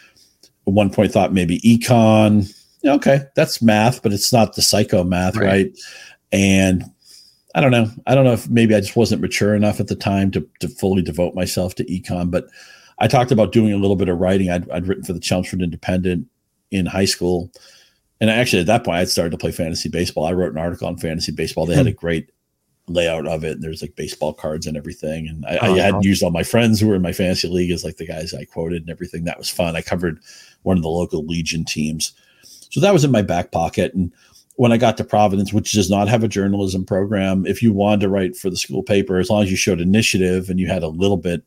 At 0.69 0.75
one 0.75 0.91
point, 0.91 1.13
thought 1.13 1.33
maybe 1.33 1.61
econ. 1.61 2.53
Okay, 2.85 3.23
that's 3.35 3.61
math, 3.61 4.03
but 4.03 4.13
it's 4.13 4.33
not 4.33 4.55
the 4.55 4.63
psycho 4.63 5.03
math, 5.03 5.37
right? 5.37 5.47
right? 5.47 5.79
And 6.31 6.85
I 7.55 7.61
don't 7.61 7.71
know. 7.71 7.91
I 8.07 8.15
don't 8.15 8.25
know 8.25 8.35
if 8.35 8.49
maybe 8.49 8.75
I 8.75 8.81
just 8.81 8.97
wasn't 8.97 9.23
mature 9.23 9.55
enough 9.55 9.81
at 9.81 9.89
the 9.89 9.97
time 9.97 10.31
to, 10.33 10.47
to 10.61 10.69
fully 10.69 11.03
devote 11.03 11.35
myself 11.35 11.75
to 11.77 11.85
econ. 11.87 12.31
But 12.31 12.47
I 12.99 13.09
talked 13.09 13.33
about 13.33 13.53
doing 13.53 13.73
a 13.73 13.79
little 13.79 13.97
bit 13.97 14.09
of 14.09 14.19
writing. 14.19 14.51
I'd, 14.51 14.71
I'd 14.71 14.87
written 14.87 15.05
for 15.05 15.13
the 15.13 15.21
Chelmsford 15.21 15.63
Independent 15.63 16.27
in 16.71 16.87
high 16.87 17.07
school. 17.07 17.51
And 18.21 18.31
actually, 18.31 18.61
at 18.61 18.67
that 18.67 18.85
point, 18.85 18.99
I'd 18.99 19.09
started 19.09 19.31
to 19.31 19.39
play 19.39 19.53
fantasy 19.53 19.89
baseball. 19.89 20.27
I 20.27 20.33
wrote 20.33 20.53
an 20.53 20.59
article 20.59 20.89
on 20.89 20.99
fantasy 20.99 21.33
baseball. 21.33 21.67
They 21.67 21.75
had 21.75 21.87
a 21.87 21.91
hmm. 21.91 21.97
great 21.97 22.31
layout 22.89 23.27
of 23.27 23.45
it. 23.45 23.53
And 23.53 23.63
there's 23.63 23.83
like 23.83 23.97
baseball 23.97 24.35
cards 24.35 24.67
and 24.67 24.77
everything. 24.77 25.29
And 25.29 25.47
I, 25.47 25.59
oh, 25.59 25.75
I 25.75 25.79
had 25.79 26.05
used 26.05 26.23
all 26.23 26.31
my 26.31 26.43
friends 26.43 26.81
who 26.81 26.89
were 26.89 26.97
in 26.97 27.03
my 27.03 27.13
fantasy 27.13 27.49
league 27.49 27.71
as 27.71 27.85
like 27.85 27.97
the 27.97 28.07
guys 28.07 28.35
I 28.35 28.45
quoted 28.45 28.83
and 28.83 28.91
everything. 28.91 29.25
That 29.25 29.39
was 29.39 29.49
fun. 29.49 29.77
I 29.77 29.83
covered 29.83 30.21
one 30.63 30.77
of 30.77 30.83
the 30.83 30.89
local 30.89 31.25
Legion 31.25 31.65
teams. 31.65 32.13
So 32.43 32.81
that 32.81 32.93
was 32.93 33.05
in 33.05 33.11
my 33.11 33.23
back 33.23 33.51
pocket. 33.53 33.95
And 33.95 34.13
when 34.57 34.73
I 34.73 34.77
got 34.77 34.97
to 34.97 35.05
Providence, 35.05 35.53
which 35.53 35.73
does 35.73 35.91
not 35.91 36.09
have 36.09 36.25
a 36.25 36.29
journalism 36.29 36.85
program, 36.85 37.47
if 37.47 37.63
you 37.63 37.73
wanted 37.73 38.01
to 38.01 38.09
write 38.09 38.37
for 38.37 38.51
the 38.51 38.57
school 38.57 38.83
paper, 38.83 39.19
as 39.19 39.31
long 39.31 39.43
as 39.43 39.51
you 39.51 39.57
showed 39.57 39.81
initiative 39.81 40.51
and 40.51 40.59
you 40.59 40.67
had 40.67 40.83
a 40.83 40.89
little 40.89 41.17
bit 41.17 41.45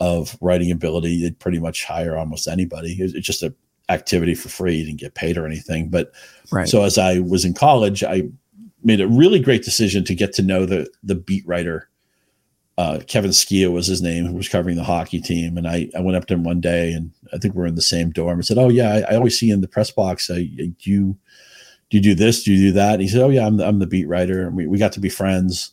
of 0.00 0.36
writing 0.40 0.70
ability, 0.70 1.22
they'd 1.22 1.38
pretty 1.38 1.60
much 1.60 1.84
hire 1.84 2.16
almost 2.16 2.48
anybody. 2.48 2.96
It's 2.98 3.26
just 3.26 3.44
an 3.44 3.54
activity 3.88 4.34
for 4.34 4.48
free. 4.48 4.76
You 4.76 4.86
didn't 4.86 5.00
get 5.00 5.14
paid 5.14 5.38
or 5.38 5.46
anything. 5.46 5.88
But 5.88 6.12
right. 6.50 6.68
so 6.68 6.82
as 6.82 6.98
I 6.98 7.20
was 7.20 7.44
in 7.44 7.54
college, 7.54 8.02
I 8.02 8.24
made 8.82 9.00
a 9.00 9.06
really 9.06 9.38
great 9.38 9.62
decision 9.62 10.04
to 10.04 10.14
get 10.14 10.32
to 10.34 10.42
know 10.42 10.66
the 10.66 10.90
the 11.04 11.14
beat 11.14 11.46
writer 11.46 11.88
uh, 12.78 13.00
Kevin 13.06 13.30
Skia 13.30 13.70
was 13.70 13.86
his 13.86 14.00
name, 14.00 14.24
who 14.24 14.34
was 14.34 14.48
covering 14.48 14.76
the 14.76 14.84
hockey 14.84 15.20
team. 15.20 15.58
And 15.58 15.68
I, 15.68 15.90
I 15.96 16.00
went 16.00 16.16
up 16.16 16.26
to 16.26 16.34
him 16.34 16.44
one 16.44 16.60
day 16.60 16.92
and 16.92 17.10
I 17.32 17.38
think 17.38 17.54
we 17.54 17.62
are 17.62 17.66
in 17.66 17.74
the 17.74 17.82
same 17.82 18.10
dorm 18.10 18.38
and 18.38 18.46
said, 18.46 18.58
Oh, 18.58 18.68
yeah, 18.68 18.92
I, 18.92 19.12
I 19.12 19.16
always 19.16 19.38
see 19.38 19.46
you 19.46 19.54
in 19.54 19.60
the 19.60 19.68
press 19.68 19.90
box. 19.90 20.30
Uh, 20.30 20.36
do, 20.36 20.72
you, 20.80 21.16
do 21.90 21.96
you 21.96 22.00
do 22.00 22.14
this? 22.14 22.42
Do 22.42 22.52
you 22.52 22.68
do 22.68 22.72
that? 22.72 22.94
And 22.94 23.02
he 23.02 23.08
said, 23.08 23.20
Oh, 23.20 23.28
yeah, 23.28 23.46
I'm 23.46 23.58
the, 23.58 23.66
I'm 23.66 23.78
the 23.78 23.86
beat 23.86 24.08
writer. 24.08 24.46
And 24.46 24.56
we, 24.56 24.66
we 24.66 24.78
got 24.78 24.92
to 24.92 25.00
be 25.00 25.10
friends. 25.10 25.72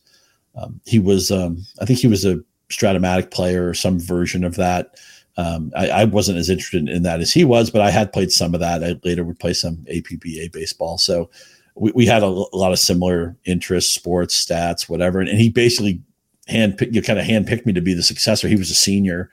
Um, 0.55 0.81
he 0.85 0.99
was, 0.99 1.31
um, 1.31 1.65
I 1.81 1.85
think 1.85 1.99
he 1.99 2.07
was 2.07 2.25
a 2.25 2.39
Strat-O-Matic 2.69 3.31
player 3.31 3.69
or 3.69 3.73
some 3.73 3.99
version 3.99 4.43
of 4.43 4.55
that. 4.55 4.95
Um, 5.37 5.71
I, 5.77 5.89
I, 5.89 6.03
wasn't 6.05 6.37
as 6.37 6.49
interested 6.49 6.89
in 6.89 7.03
that 7.03 7.21
as 7.21 7.31
he 7.31 7.45
was, 7.45 7.69
but 7.69 7.81
I 7.81 7.91
had 7.91 8.11
played 8.11 8.29
some 8.29 8.53
of 8.53 8.59
that. 8.59 8.83
I 8.83 8.99
later 9.05 9.23
would 9.23 9.39
play 9.39 9.53
some 9.53 9.77
APBA 9.89 10.51
baseball. 10.51 10.97
So 10.97 11.29
we, 11.75 11.93
we 11.95 12.05
had 12.05 12.23
a, 12.23 12.25
a, 12.25 12.57
lot 12.57 12.73
of 12.73 12.79
similar 12.79 13.37
interests, 13.45 13.93
sports, 13.93 14.45
stats, 14.45 14.89
whatever. 14.89 15.21
And, 15.21 15.29
and 15.29 15.39
he 15.39 15.49
basically 15.49 16.01
hand 16.49 16.87
you 16.91 17.01
kind 17.01 17.19
of 17.19 17.25
handpicked 17.25 17.65
me 17.65 17.73
to 17.73 17.81
be 17.81 17.93
the 17.93 18.03
successor. 18.03 18.47
He 18.47 18.55
was 18.55 18.71
a 18.71 18.75
senior. 18.75 19.29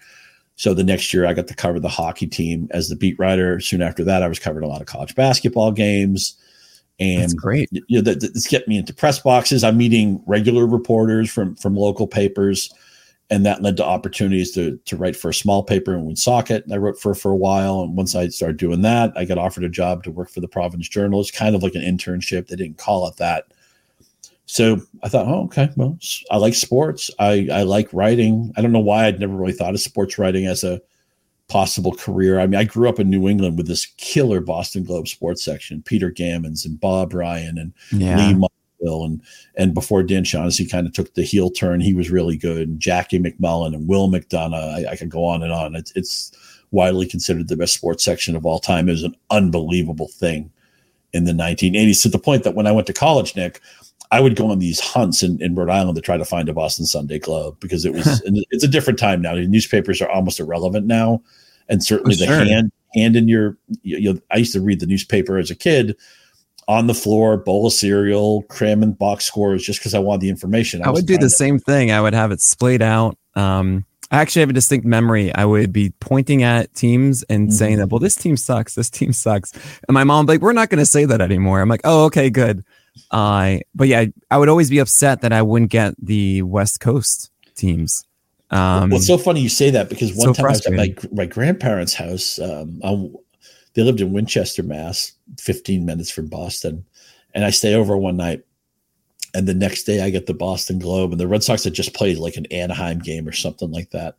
So 0.57 0.72
the 0.72 0.85
next 0.85 1.12
year 1.12 1.26
I 1.26 1.35
got 1.35 1.48
to 1.48 1.55
cover 1.55 1.79
the 1.79 1.88
hockey 1.88 2.26
team 2.26 2.68
as 2.70 2.88
the 2.88 2.96
beat 2.96 3.18
writer. 3.18 3.61
Soon 3.61 3.83
after 3.83 4.05
that, 4.05 4.22
I 4.22 4.29
was 4.29 4.38
covering 4.38 4.64
a 4.64 4.68
lot 4.68 4.81
of 4.81 4.87
college 4.87 5.14
basketball 5.14 5.70
games. 5.72 6.37
And 6.98 7.22
That's 7.22 7.35
great. 7.35 7.68
You 7.72 7.83
know, 7.90 8.00
that, 8.02 8.20
that's 8.20 8.46
get 8.46 8.66
me 8.66 8.79
into 8.79 8.94
press 8.94 9.18
boxes. 9.18 9.62
I'm 9.62 9.76
meeting 9.76 10.22
regular 10.26 10.66
reporters 10.66 11.31
from 11.31 11.57
from 11.57 11.76
local 11.76 12.07
papers 12.07 12.72
and 13.31 13.44
that 13.44 13.62
led 13.62 13.76
to 13.76 13.85
opportunities 13.85 14.52
to 14.52 14.79
to 14.85 14.96
write 14.96 15.16
for 15.16 15.31
a 15.31 15.35
small 15.35 15.62
paper 15.62 15.94
in 15.94 16.05
Woonsocket. 16.05 16.64
I 16.70 16.76
wrote 16.76 16.98
for 16.98 17.14
for 17.14 17.33
a 17.33 17.37
while, 17.37 17.81
and 17.81 17.96
once 17.96 18.14
I 18.14 18.29
started 18.29 18.57
doing 18.57 18.83
that, 18.83 19.12
I 19.16 19.24
got 19.24 19.38
offered 19.38 19.64
a 19.64 19.68
job 19.68 20.05
to 20.05 20.11
work 20.11 20.31
for 20.31 20.40
the 20.40 20.48
Providence 20.48 20.88
Journal. 20.88 21.20
It's 21.20 21.31
kind 21.31 21.57
of 21.57 21.62
like 21.62 21.74
an 21.74 21.83
internship. 21.83 22.46
They 22.46 22.57
didn't 22.57 22.79
call 22.79 23.09
it 23.09 23.16
that. 23.16 23.46
So 24.47 24.81
I 25.03 25.09
thought, 25.09 25.27
oh, 25.27 25.45
okay, 25.45 25.71
well, 25.77 25.99
I 26.31 26.37
like 26.37 26.55
sports. 26.55 27.11
I 27.19 27.49
I 27.53 27.63
like 27.63 27.93
writing. 27.93 28.53
I 28.57 28.63
don't 28.63 28.73
know 28.73 28.79
why 28.79 29.07
I'd 29.07 29.21
never 29.21 29.35
really 29.35 29.53
thought 29.53 29.75
of 29.75 29.81
sports 29.81 30.19
writing 30.19 30.47
as 30.47 30.63
a 30.63 30.81
possible 31.49 31.93
career. 31.93 32.41
I 32.41 32.47
mean, 32.47 32.59
I 32.59 32.65
grew 32.65 32.89
up 32.89 32.99
in 33.01 33.11
New 33.11 33.29
England 33.29 33.57
with 33.57 33.67
this 33.67 33.87
killer 33.97 34.41
Boston 34.41 34.85
Globe 34.85 35.09
sports 35.09 35.45
section, 35.45 35.83
Peter 35.83 36.11
Gammons 36.11 36.65
and 36.65 36.81
Bob 36.81 37.13
Ryan 37.13 37.59
and 37.59 37.73
yeah. 37.93 38.17
Lee 38.17 38.47
and 38.81 39.21
and 39.57 39.75
before 39.75 40.03
Dan 40.03 40.25
Shaughnessy 40.25 40.67
kind 40.67 40.87
of 40.87 40.93
took 40.93 41.15
the 41.15 41.23
heel 41.23 41.51
turn, 41.51 41.81
he 41.81 41.95
was 41.95 42.11
really 42.11 42.37
good. 42.37 42.69
And 42.69 42.81
Jackie 42.81 43.19
MacMullan 43.19 43.75
and 43.75 43.89
Will 43.89 44.09
McDonough, 44.09 44.87
I, 44.87 44.93
I 44.93 44.97
could 44.97 45.11
go 45.11 45.25
on 45.25 45.43
and 45.43 45.53
on. 45.53 45.75
It's, 45.75 45.93
it's 45.97 46.33
widely 46.71 47.07
considered 47.07 47.49
the 47.49 47.57
best 47.57 47.75
sports 47.75 48.05
section 48.05 48.37
of 48.37 48.47
all 48.47 48.59
time. 48.59 48.89
It 48.89 48.93
was 48.93 49.03
an 49.03 49.17
unbelievable 49.31 50.09
thing 50.09 50.51
in 51.13 51.25
the 51.25 51.33
1980s 51.33 52.03
to 52.03 52.09
the 52.09 52.19
point 52.19 52.45
that 52.45 52.55
when 52.55 52.67
I 52.67 52.73
went 52.73 52.87
to 52.89 52.93
college, 52.93 53.35
Nick, 53.35 53.61
I 54.11 54.21
would 54.21 54.37
go 54.37 54.51
on 54.51 54.59
these 54.59 54.81
hunts 54.81 55.23
in, 55.23 55.40
in 55.42 55.55
Rhode 55.55 55.71
Island 55.71 55.97
to 55.97 56.03
try 56.03 56.16
to 56.16 56.25
find 56.25 56.49
a 56.49 56.53
Boston 56.53 56.87
Sunday 56.87 57.19
Globe 57.19 57.59
because 57.61 57.85
it 57.85 57.92
was 57.92 58.23
it's 58.51 58.64
a 58.64 58.69
different 58.69 58.99
time 58.99 59.23
now. 59.23 59.35
The 59.35 59.47
newspapers 59.47 60.01
are 60.01 60.11
almost 60.11 60.40
irrelevant 60.40 60.87
now, 60.87 61.23
and 61.69 61.83
certainly 61.85 62.14
the 62.16 62.27
hand 62.27 62.73
hand 62.95 63.16
in 63.16 63.29
your 63.29 63.59
you 63.83 64.14
know, 64.14 64.21
I 64.31 64.38
used 64.38 64.53
to 64.55 64.61
read 64.61 64.81
the 64.81 64.87
newspaper 64.87 65.38
as 65.38 65.51
a 65.51 65.55
kid 65.55 65.97
on 66.69 66.87
the 66.87 66.95
floor, 66.95 67.37
bowl 67.37 67.66
of 67.66 67.73
cereal, 67.73 68.42
cramming 68.45 68.92
box 68.92 69.25
scores 69.25 69.62
just 69.62 69.79
because 69.79 69.95
I 69.95 69.99
wanted 69.99 70.23
the 70.23 70.29
information. 70.29 70.83
I, 70.83 70.87
I 70.87 70.90
would 70.90 71.07
do 71.07 71.14
the 71.14 71.25
to- 71.27 71.31
same 71.31 71.59
thing. 71.59 71.90
I 71.90 72.01
would 72.01 72.14
have 72.14 72.33
it 72.33 72.40
splayed 72.40 72.83
out. 72.83 73.16
Um, 73.35 73.85
I 74.11 74.21
actually 74.21 74.40
have 74.40 74.51
a 74.51 74.55
distinct 74.55 74.87
memory. 74.87 75.35
I 75.35 75.45
would 75.45 75.73
be 75.73 75.90
pointing 76.01 76.42
at 76.45 76.73
teams 76.75 77.25
and 77.25 77.49
mm-hmm. 77.49 77.57
saying 77.57 77.79
that, 77.79 77.90
well, 77.90 77.99
this 77.99 78.14
team 78.14 78.37
sucks. 78.37 78.75
This 78.75 78.88
team 78.88 79.12
sucks. 79.12 79.53
And 79.53 79.95
my 79.95 80.05
mom 80.05 80.27
like, 80.27 80.40
we're 80.40 80.53
not 80.53 80.71
going 80.71 80.79
to 80.79 80.87
say 80.87 81.05
that 81.05 81.21
anymore. 81.21 81.61
I'm 81.61 81.69
like, 81.69 81.81
oh, 81.85 82.05
okay, 82.07 82.31
good. 82.31 82.64
Uh, 83.11 83.59
but 83.75 83.89
yeah, 83.89 84.07
I 84.31 84.39
would 84.39 84.49
always 84.49 84.71
be 84.71 84.79
upset 84.79 85.21
that 85.23 85.33
I 85.33 85.43
wouldn't 85.43 85.71
get 85.71 85.95
the 85.99 86.43
West 86.43 86.81
Coast 86.81 87.31
teams. 87.55 88.05
Um, 88.51 88.91
well, 88.91 88.99
it's 88.99 89.07
so 89.07 89.19
funny 89.19 89.41
you 89.41 89.49
say 89.49 89.71
that 89.71 89.89
because 89.89 90.15
one 90.15 90.29
so 90.29 90.33
time 90.35 90.47
I 90.47 90.51
was 90.51 90.67
at 90.67 90.73
my, 90.73 90.95
my 91.13 91.27
grandparents' 91.27 91.95
house. 91.95 92.39
Um, 92.39 92.81
they 93.75 93.83
lived 93.83 94.01
in 94.01 94.13
Winchester, 94.13 94.63
Mass, 94.63 95.13
15 95.39 95.85
minutes 95.85 96.11
from 96.11 96.29
Boston. 96.29 96.85
And 97.35 97.45
I 97.45 97.51
stay 97.51 97.75
over 97.75 97.97
one 97.97 98.17
night. 98.17 98.43
And 99.35 99.47
the 99.47 99.55
next 99.55 99.85
day 99.85 100.01
I 100.01 100.09
get 100.09 100.27
the 100.27 100.33
Boston 100.33 100.79
Globe 100.79 101.13
and 101.13 101.21
the 101.21 101.29
Red 101.29 101.43
Sox 101.43 101.65
had 101.65 101.75
just 101.75 101.93
played 101.93 102.17
like 102.17 102.37
an 102.37 102.47
Anaheim 102.47 103.01
game 103.01 103.29
or 103.29 103.33
something 103.33 103.71
like 103.71 103.91
that. 103.91 104.17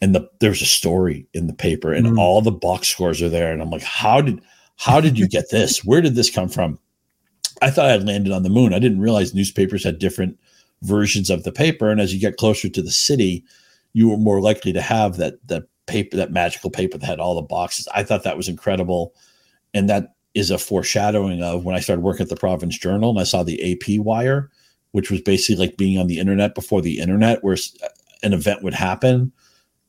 And 0.00 0.14
the, 0.14 0.30
there's 0.38 0.62
a 0.62 0.66
story 0.66 1.26
in 1.34 1.48
the 1.48 1.52
paper 1.52 1.92
and 1.92 2.06
mm. 2.06 2.18
all 2.18 2.40
the 2.42 2.52
box 2.52 2.88
scores 2.88 3.20
are 3.22 3.28
there. 3.28 3.52
And 3.52 3.60
I'm 3.60 3.70
like, 3.70 3.82
how 3.82 4.20
did 4.20 4.40
how 4.76 5.00
did 5.00 5.18
you 5.18 5.28
get 5.28 5.50
this? 5.50 5.84
Where 5.84 6.00
did 6.00 6.14
this 6.14 6.30
come 6.30 6.48
from? 6.48 6.78
I 7.62 7.70
thought 7.70 7.90
I'd 7.90 8.02
landed 8.04 8.32
on 8.32 8.42
the 8.42 8.50
moon. 8.50 8.74
I 8.74 8.78
didn't 8.78 9.00
realize 9.00 9.34
newspapers 9.34 9.84
had 9.84 9.98
different 9.98 10.38
versions 10.82 11.30
of 11.30 11.44
the 11.44 11.52
paper. 11.52 11.90
And 11.90 12.00
as 12.00 12.12
you 12.12 12.20
get 12.20 12.36
closer 12.36 12.68
to 12.68 12.82
the 12.82 12.90
city, 12.90 13.44
you 13.92 14.08
were 14.08 14.16
more 14.16 14.40
likely 14.40 14.72
to 14.72 14.82
have 14.82 15.16
that 15.16 15.34
that 15.48 15.64
paper, 15.86 16.16
that 16.16 16.32
magical 16.32 16.70
paper 16.70 16.98
that 16.98 17.06
had 17.06 17.20
all 17.20 17.34
the 17.34 17.42
boxes. 17.42 17.88
I 17.94 18.02
thought 18.02 18.24
that 18.24 18.36
was 18.36 18.48
incredible. 18.48 19.14
And 19.74 19.88
that 19.88 20.14
is 20.34 20.50
a 20.50 20.58
foreshadowing 20.58 21.42
of 21.42 21.64
when 21.64 21.74
I 21.74 21.80
started 21.80 22.02
working 22.02 22.24
at 22.24 22.30
the 22.30 22.36
Providence 22.36 22.78
Journal 22.78 23.10
and 23.10 23.20
I 23.20 23.24
saw 23.24 23.42
the 23.42 23.72
AP 23.72 24.00
wire, 24.04 24.50
which 24.92 25.10
was 25.10 25.20
basically 25.20 25.66
like 25.66 25.76
being 25.76 25.98
on 25.98 26.06
the 26.06 26.18
internet 26.18 26.54
before 26.54 26.82
the 26.82 26.98
internet, 26.98 27.42
where 27.44 27.56
uh, 27.82 27.88
an 28.22 28.32
event 28.32 28.62
would 28.62 28.74
happen 28.74 29.32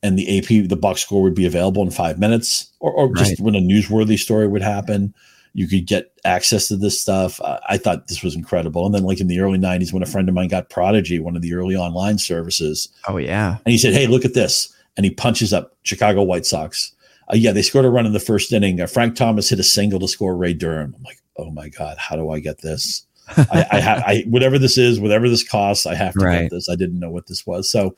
and 0.04 0.18
the 0.18 0.38
AP, 0.38 0.68
the 0.68 0.76
box 0.76 1.00
score 1.00 1.22
would 1.22 1.34
be 1.34 1.46
available 1.46 1.82
in 1.82 1.90
five 1.90 2.18
minutes, 2.18 2.70
or, 2.80 2.92
or 2.92 3.08
right. 3.08 3.24
just 3.24 3.40
when 3.40 3.54
a 3.54 3.60
newsworthy 3.60 4.18
story 4.18 4.46
would 4.46 4.60
happen, 4.60 5.14
you 5.54 5.66
could 5.68 5.86
get 5.86 6.12
access 6.24 6.68
to 6.68 6.76
this 6.76 7.00
stuff. 7.00 7.40
Uh, 7.40 7.60
I 7.68 7.78
thought 7.78 8.08
this 8.08 8.22
was 8.22 8.34
incredible. 8.34 8.84
And 8.84 8.94
then, 8.94 9.04
like 9.04 9.20
in 9.20 9.28
the 9.28 9.40
early 9.40 9.58
90s, 9.58 9.92
when 9.92 10.02
a 10.02 10.06
friend 10.06 10.28
of 10.28 10.34
mine 10.34 10.48
got 10.48 10.68
Prodigy, 10.68 11.20
one 11.20 11.36
of 11.36 11.42
the 11.42 11.54
early 11.54 11.76
online 11.76 12.18
services. 12.18 12.88
Oh, 13.08 13.16
yeah. 13.16 13.58
And 13.64 13.72
he 13.72 13.78
said, 13.78 13.94
Hey, 13.94 14.06
look 14.06 14.24
at 14.24 14.34
this 14.34 14.74
and 14.96 15.04
he 15.04 15.10
punches 15.10 15.52
up 15.52 15.76
Chicago 15.82 16.22
White 16.22 16.46
Sox. 16.46 16.92
Uh, 17.32 17.36
yeah, 17.36 17.52
they 17.52 17.62
scored 17.62 17.84
a 17.84 17.90
run 17.90 18.06
in 18.06 18.12
the 18.12 18.20
first 18.20 18.52
inning. 18.52 18.80
Uh, 18.80 18.86
Frank 18.86 19.16
Thomas 19.16 19.48
hit 19.48 19.58
a 19.58 19.64
single 19.64 19.98
to 20.00 20.08
score 20.08 20.36
Ray 20.36 20.52
Durham. 20.52 20.94
I'm 20.96 21.02
like, 21.02 21.18
oh 21.36 21.50
my 21.50 21.68
god, 21.68 21.96
how 21.98 22.16
do 22.16 22.30
I 22.30 22.40
get 22.40 22.60
this? 22.60 23.06
I, 23.36 23.66
I 23.72 23.80
have 23.80 24.02
I 24.02 24.24
whatever 24.28 24.58
this 24.58 24.76
is, 24.76 25.00
whatever 25.00 25.28
this 25.28 25.48
costs, 25.48 25.86
I 25.86 25.94
have 25.94 26.12
to 26.14 26.24
right. 26.24 26.42
get 26.42 26.50
this. 26.50 26.68
I 26.68 26.76
didn't 26.76 27.00
know 27.00 27.10
what 27.10 27.26
this 27.26 27.46
was, 27.46 27.70
so 27.70 27.96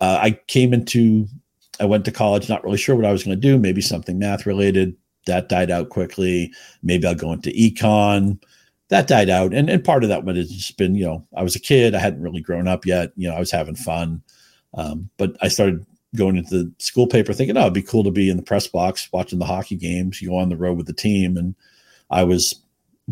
uh, 0.00 0.18
I 0.20 0.32
came 0.46 0.74
into. 0.74 1.26
I 1.80 1.84
went 1.84 2.04
to 2.06 2.12
college, 2.12 2.48
not 2.48 2.64
really 2.64 2.78
sure 2.78 2.96
what 2.96 3.04
I 3.04 3.12
was 3.12 3.22
going 3.24 3.36
to 3.36 3.40
do. 3.40 3.58
Maybe 3.58 3.80
something 3.80 4.18
math 4.18 4.46
related. 4.46 4.96
That 5.26 5.48
died 5.48 5.70
out 5.70 5.90
quickly. 5.90 6.52
Maybe 6.82 7.06
I'll 7.06 7.14
go 7.14 7.32
into 7.32 7.50
econ. 7.50 8.42
That 8.88 9.08
died 9.08 9.28
out, 9.30 9.52
and 9.52 9.68
and 9.68 9.82
part 9.82 10.04
of 10.04 10.08
that 10.10 10.24
would 10.24 10.36
have 10.36 10.48
just 10.48 10.76
been, 10.76 10.94
you 10.94 11.04
know, 11.04 11.26
I 11.36 11.42
was 11.42 11.56
a 11.56 11.60
kid. 11.60 11.94
I 11.94 11.98
hadn't 11.98 12.22
really 12.22 12.40
grown 12.40 12.68
up 12.68 12.86
yet. 12.86 13.12
You 13.16 13.28
know, 13.28 13.34
I 13.34 13.40
was 13.40 13.50
having 13.50 13.74
fun. 13.74 14.22
Um, 14.74 15.10
but 15.16 15.36
I 15.42 15.48
started 15.48 15.84
going 16.14 16.36
into 16.36 16.64
the 16.64 16.72
school 16.78 17.06
paper 17.06 17.32
thinking, 17.32 17.56
oh, 17.56 17.62
it'd 17.62 17.74
be 17.74 17.82
cool 17.82 18.04
to 18.04 18.10
be 18.10 18.30
in 18.30 18.36
the 18.36 18.42
press 18.42 18.66
box 18.66 19.08
watching 19.12 19.38
the 19.38 19.44
hockey 19.44 19.76
games. 19.76 20.20
You 20.20 20.30
go 20.30 20.38
on 20.38 20.48
the 20.48 20.56
road 20.56 20.76
with 20.76 20.86
the 20.86 20.92
team. 20.92 21.36
And 21.36 21.54
I 22.10 22.24
was 22.24 22.54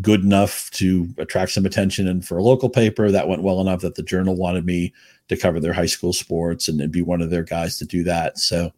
good 0.01 0.23
enough 0.23 0.71
to 0.73 1.09
attract 1.19 1.53
some 1.53 1.67
attention. 1.67 2.09
And 2.09 2.27
for 2.27 2.39
a 2.39 2.43
local 2.43 2.69
paper, 2.69 3.11
that 3.11 3.29
went 3.29 3.43
well 3.43 3.61
enough 3.61 3.81
that 3.83 3.95
the 3.95 4.03
journal 4.03 4.37
wanted 4.37 4.67
me 4.67 4.93
to 5.29 5.37
cover 5.37 5.61
their 5.61 5.73
high 5.73 5.87
school 5.87 6.13
sports 6.13 6.69
and, 6.69 6.91
be 6.91 7.03
one 7.03 7.23
of 7.23 7.31
their 7.31 7.45
guys 7.45 7.79
to 7.79 7.85
do 7.85 8.03
that. 8.05 8.39
So 8.39 8.73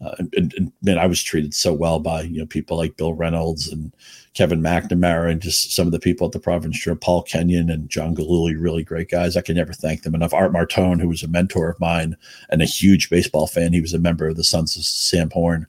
uh, 0.00 0.14
and, 0.18 0.54
and, 0.56 0.72
man, 0.80 0.98
I 0.98 1.06
was 1.06 1.22
treated 1.22 1.54
so 1.54 1.72
well 1.72 1.98
by 1.98 2.22
you 2.22 2.38
know 2.38 2.46
people 2.46 2.76
like 2.76 2.96
Bill 2.96 3.14
Reynolds 3.14 3.68
and 3.68 3.92
Kevin 4.34 4.60
McNamara 4.60 5.32
and 5.32 5.40
just 5.40 5.74
some 5.74 5.86
of 5.86 5.92
the 5.92 5.98
people 5.98 6.26
at 6.26 6.32
the 6.32 6.38
Providence 6.38 6.78
Journal, 6.78 6.98
Paul 7.00 7.22
Kenyon 7.24 7.68
and 7.68 7.88
John 7.88 8.14
Gillooly, 8.14 8.54
really 8.54 8.84
great 8.84 9.10
guys. 9.10 9.36
I 9.36 9.40
can 9.40 9.56
never 9.56 9.72
thank 9.72 10.02
them 10.02 10.14
enough. 10.14 10.32
Art 10.32 10.52
Martone, 10.52 11.00
who 11.00 11.08
was 11.08 11.24
a 11.24 11.28
mentor 11.28 11.68
of 11.68 11.80
mine 11.80 12.16
and 12.48 12.62
a 12.62 12.66
huge 12.66 13.10
baseball 13.10 13.48
fan, 13.48 13.72
he 13.72 13.80
was 13.80 13.94
a 13.94 13.98
member 13.98 14.28
of 14.28 14.36
the 14.36 14.44
Sons 14.44 14.76
of 14.76 14.84
Sam 14.84 15.30
Horn 15.30 15.66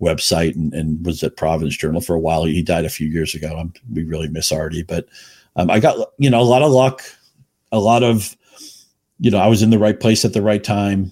website 0.00 0.54
and, 0.54 0.72
and 0.72 1.04
was 1.04 1.24
at 1.24 1.36
Providence 1.36 1.76
Journal 1.76 2.00
for 2.00 2.14
a 2.14 2.20
while. 2.20 2.44
He 2.44 2.62
died 2.62 2.84
a 2.84 2.90
few 2.90 3.08
years 3.08 3.34
ago. 3.34 3.56
I'm, 3.56 3.72
we 3.92 4.04
really 4.04 4.28
miss 4.28 4.52
Artie, 4.52 4.84
but 4.84 5.08
um, 5.56 5.70
I 5.70 5.80
got 5.80 6.12
you 6.18 6.30
know 6.30 6.40
a 6.40 6.42
lot 6.42 6.62
of 6.62 6.70
luck, 6.70 7.02
a 7.72 7.80
lot 7.80 8.04
of 8.04 8.36
you 9.18 9.30
know 9.30 9.38
I 9.38 9.48
was 9.48 9.62
in 9.62 9.70
the 9.70 9.78
right 9.78 9.98
place 9.98 10.24
at 10.24 10.32
the 10.32 10.42
right 10.42 10.62
time. 10.62 11.10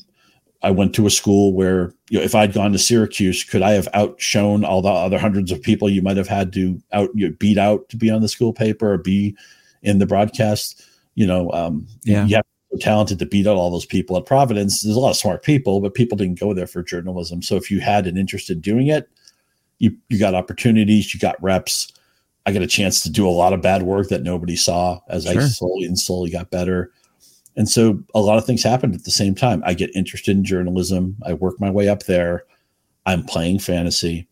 I 0.62 0.70
went 0.70 0.94
to 0.94 1.06
a 1.06 1.10
school 1.10 1.52
where 1.52 1.92
you 2.08 2.18
know, 2.18 2.24
if 2.24 2.34
I'd 2.34 2.52
gone 2.52 2.72
to 2.72 2.78
Syracuse, 2.78 3.42
could 3.44 3.62
I 3.62 3.72
have 3.72 3.88
outshone 3.94 4.64
all 4.64 4.80
the 4.80 4.88
other 4.88 5.18
hundreds 5.18 5.50
of 5.50 5.60
people 5.60 5.90
you 5.90 6.02
might 6.02 6.16
have 6.16 6.28
had 6.28 6.52
to 6.54 6.80
out 6.92 7.10
you 7.14 7.28
know, 7.28 7.36
beat 7.38 7.58
out 7.58 7.88
to 7.88 7.96
be 7.96 8.10
on 8.10 8.22
the 8.22 8.28
school 8.28 8.52
paper 8.52 8.92
or 8.92 8.98
be 8.98 9.36
in 9.82 9.98
the 9.98 10.06
broadcast? 10.06 10.84
You 11.14 11.26
know, 11.26 11.50
um, 11.52 11.86
yeah, 12.04 12.26
you 12.26 12.36
have 12.36 12.44
to 12.44 12.76
be 12.76 12.82
talented 12.82 13.18
to 13.18 13.26
beat 13.26 13.46
out 13.46 13.56
all 13.56 13.70
those 13.70 13.86
people 13.86 14.16
at 14.16 14.24
Providence. 14.24 14.82
There's 14.82 14.96
a 14.96 15.00
lot 15.00 15.10
of 15.10 15.16
smart 15.16 15.42
people, 15.42 15.80
but 15.80 15.94
people 15.94 16.16
didn't 16.16 16.38
go 16.38 16.54
there 16.54 16.68
for 16.68 16.82
journalism. 16.82 17.42
So 17.42 17.56
if 17.56 17.70
you 17.70 17.80
had 17.80 18.06
an 18.06 18.16
interest 18.16 18.48
in 18.48 18.60
doing 18.60 18.86
it, 18.86 19.10
you 19.78 19.96
you 20.08 20.18
got 20.18 20.34
opportunities, 20.34 21.12
you 21.12 21.18
got 21.18 21.42
reps. 21.42 21.92
I 22.46 22.52
got 22.52 22.62
a 22.62 22.68
chance 22.68 23.02
to 23.02 23.10
do 23.10 23.28
a 23.28 23.30
lot 23.30 23.52
of 23.52 23.62
bad 23.62 23.82
work 23.82 24.08
that 24.08 24.22
nobody 24.22 24.56
saw 24.56 25.00
as 25.08 25.24
sure. 25.24 25.42
I 25.42 25.46
slowly 25.46 25.84
and 25.84 25.98
slowly 25.98 26.30
got 26.30 26.50
better. 26.50 26.92
And 27.56 27.68
so 27.68 28.02
a 28.14 28.20
lot 28.20 28.38
of 28.38 28.46
things 28.46 28.62
happened 28.62 28.94
at 28.94 29.04
the 29.04 29.10
same 29.10 29.34
time. 29.34 29.62
I 29.66 29.74
get 29.74 29.94
interested 29.94 30.36
in 30.36 30.44
journalism. 30.44 31.16
I 31.24 31.34
work 31.34 31.60
my 31.60 31.70
way 31.70 31.88
up 31.88 32.04
there. 32.04 32.44
I'm 33.04 33.24
playing 33.24 33.58
fantasy. 33.58 34.26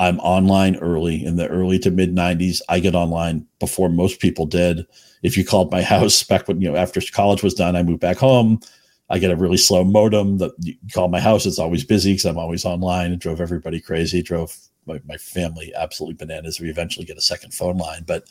I'm 0.00 0.18
online 0.20 0.76
early 0.76 1.24
in 1.24 1.36
the 1.36 1.48
early 1.48 1.78
to 1.80 1.90
mid 1.90 2.14
90s. 2.14 2.60
I 2.68 2.80
get 2.80 2.94
online 2.94 3.46
before 3.60 3.88
most 3.88 4.20
people 4.20 4.46
did. 4.46 4.86
If 5.22 5.36
you 5.36 5.44
called 5.44 5.72
my 5.72 5.82
house 5.94 6.22
back 6.22 6.48
when, 6.48 6.60
you 6.60 6.70
know, 6.70 6.76
after 6.76 7.00
college 7.12 7.42
was 7.42 7.54
done, 7.54 7.76
I 7.76 7.82
moved 7.82 8.00
back 8.00 8.18
home. 8.18 8.60
I 9.10 9.18
get 9.18 9.30
a 9.30 9.36
really 9.36 9.58
slow 9.58 9.84
modem 9.84 10.38
that 10.38 10.52
you 10.60 10.74
call 10.92 11.08
my 11.08 11.20
house. 11.20 11.46
It's 11.46 11.58
always 11.58 11.84
busy 11.84 12.12
because 12.12 12.24
I'm 12.24 12.38
always 12.38 12.64
online. 12.64 13.12
It 13.12 13.20
drove 13.20 13.40
everybody 13.40 13.80
crazy. 13.80 14.22
Drove 14.22 14.56
my, 14.86 15.00
my 15.06 15.16
family 15.16 15.72
absolutely 15.74 16.14
bananas. 16.14 16.60
We 16.60 16.70
eventually 16.70 17.04
get 17.04 17.18
a 17.18 17.22
second 17.22 17.52
phone 17.52 17.76
line, 17.76 18.04
but 18.06 18.28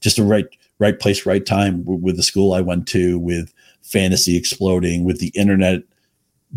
just 0.00 0.18
a 0.18 0.24
right 0.24 0.46
right 0.80 0.98
place, 0.98 1.24
right 1.24 1.46
time 1.46 1.84
with 1.84 2.16
the 2.16 2.22
school 2.24 2.52
I 2.52 2.60
went 2.60 2.88
to, 2.88 3.18
with 3.18 3.54
fantasy 3.82 4.36
exploding, 4.36 5.04
with 5.04 5.20
the 5.20 5.30
internet 5.36 5.82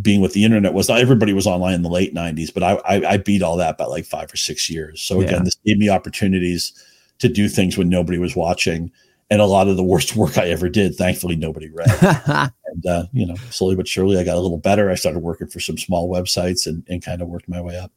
being 0.01 0.21
what 0.21 0.33
the 0.33 0.43
internet 0.43 0.73
was. 0.73 0.89
Not 0.89 0.99
everybody 0.99 1.33
was 1.33 1.45
online 1.45 1.75
in 1.75 1.83
the 1.83 1.89
late 1.89 2.15
'90s, 2.15 2.51
but 2.51 2.63
I 2.63 2.73
I, 2.85 3.11
I 3.11 3.17
beat 3.17 3.43
all 3.43 3.57
that 3.57 3.77
by 3.77 3.85
like 3.85 4.05
five 4.05 4.33
or 4.33 4.37
six 4.37 4.69
years. 4.69 5.01
So 5.01 5.21
again, 5.21 5.33
yeah. 5.33 5.43
this 5.43 5.57
gave 5.65 5.77
me 5.77 5.89
opportunities 5.89 6.73
to 7.19 7.29
do 7.29 7.47
things 7.47 7.77
when 7.77 7.89
nobody 7.89 8.17
was 8.17 8.35
watching. 8.35 8.91
And 9.29 9.41
a 9.41 9.45
lot 9.45 9.67
of 9.67 9.77
the 9.77 9.83
worst 9.83 10.15
work 10.15 10.37
I 10.37 10.49
ever 10.49 10.69
did, 10.69 10.95
thankfully, 10.95 11.35
nobody 11.35 11.69
read. 11.69 11.89
and 12.65 12.85
uh, 12.85 13.05
you 13.13 13.25
know, 13.25 13.35
slowly 13.49 13.75
but 13.75 13.87
surely, 13.87 14.17
I 14.17 14.23
got 14.23 14.37
a 14.37 14.39
little 14.39 14.57
better. 14.57 14.89
I 14.89 14.95
started 14.95 15.19
working 15.19 15.47
for 15.47 15.59
some 15.59 15.77
small 15.77 16.09
websites 16.09 16.65
and, 16.65 16.83
and 16.87 17.03
kind 17.03 17.21
of 17.21 17.27
worked 17.27 17.49
my 17.49 17.61
way 17.61 17.77
up. 17.77 17.91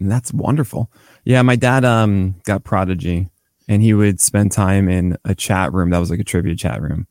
That's 0.00 0.32
wonderful. 0.32 0.90
Yeah, 1.24 1.42
my 1.42 1.56
dad 1.56 1.84
um 1.84 2.36
got 2.44 2.64
Prodigy, 2.64 3.28
and 3.68 3.82
he 3.82 3.94
would 3.94 4.20
spend 4.20 4.52
time 4.52 4.88
in 4.88 5.16
a 5.24 5.34
chat 5.34 5.72
room 5.72 5.90
that 5.90 5.98
was 5.98 6.10
like 6.10 6.20
a 6.20 6.24
trivia 6.24 6.56
chat 6.56 6.80
room 6.82 7.06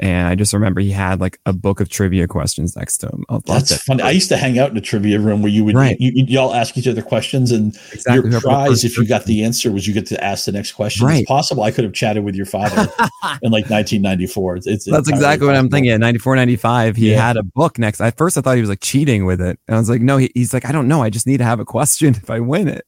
and 0.00 0.26
I 0.28 0.34
just 0.34 0.54
remember 0.54 0.80
he 0.80 0.90
had 0.90 1.20
like 1.20 1.38
a 1.44 1.52
book 1.52 1.78
of 1.78 1.90
trivia 1.90 2.26
questions 2.26 2.74
next 2.74 2.98
to 2.98 3.08
him. 3.08 3.24
That's 3.44 3.82
funny. 3.84 4.02
I 4.02 4.10
used 4.12 4.30
to 4.30 4.38
hang 4.38 4.58
out 4.58 4.70
in 4.70 4.76
a 4.78 4.80
trivia 4.80 5.20
room 5.20 5.42
where 5.42 5.52
you 5.52 5.62
would 5.62 5.74
right. 5.74 6.00
you, 6.00 6.24
you 6.26 6.40
all 6.40 6.54
ask 6.54 6.78
each 6.78 6.88
other 6.88 7.02
questions, 7.02 7.52
and 7.52 7.76
exactly. 7.92 8.30
your 8.30 8.40
prize, 8.40 8.82
if 8.82 8.96
you 8.96 9.06
got 9.06 9.26
the 9.26 9.44
answer, 9.44 9.70
was 9.70 9.86
you 9.86 9.92
get 9.92 10.06
to 10.06 10.24
ask 10.24 10.46
the 10.46 10.52
next 10.52 10.72
question. 10.72 11.06
Right. 11.06 11.20
It's 11.20 11.28
possible 11.28 11.64
I 11.64 11.70
could 11.70 11.84
have 11.84 11.92
chatted 11.92 12.24
with 12.24 12.34
your 12.34 12.46
father 12.46 12.76
in 13.42 13.52
like 13.52 13.68
1994. 13.68 14.56
It's, 14.56 14.66
it's 14.66 14.84
that's 14.86 15.10
exactly 15.10 15.46
what 15.46 15.54
I'm 15.54 15.68
thinking. 15.68 15.98
94, 16.00 16.34
95, 16.34 16.96
he 16.96 17.10
yeah. 17.10 17.26
had 17.26 17.36
a 17.36 17.42
book 17.42 17.78
next. 17.78 18.00
At 18.00 18.16
first, 18.16 18.38
I 18.38 18.40
thought 18.40 18.54
he 18.54 18.62
was 18.62 18.70
like 18.70 18.80
cheating 18.80 19.26
with 19.26 19.42
it, 19.42 19.60
and 19.68 19.76
I 19.76 19.78
was 19.78 19.90
like, 19.90 20.00
no, 20.00 20.16
he, 20.16 20.30
he's 20.34 20.54
like, 20.54 20.64
I 20.64 20.72
don't 20.72 20.88
know. 20.88 21.02
I 21.02 21.10
just 21.10 21.26
need 21.26 21.38
to 21.38 21.44
have 21.44 21.60
a 21.60 21.66
question 21.66 22.14
if 22.14 22.30
I 22.30 22.40
win 22.40 22.68
it. 22.68 22.86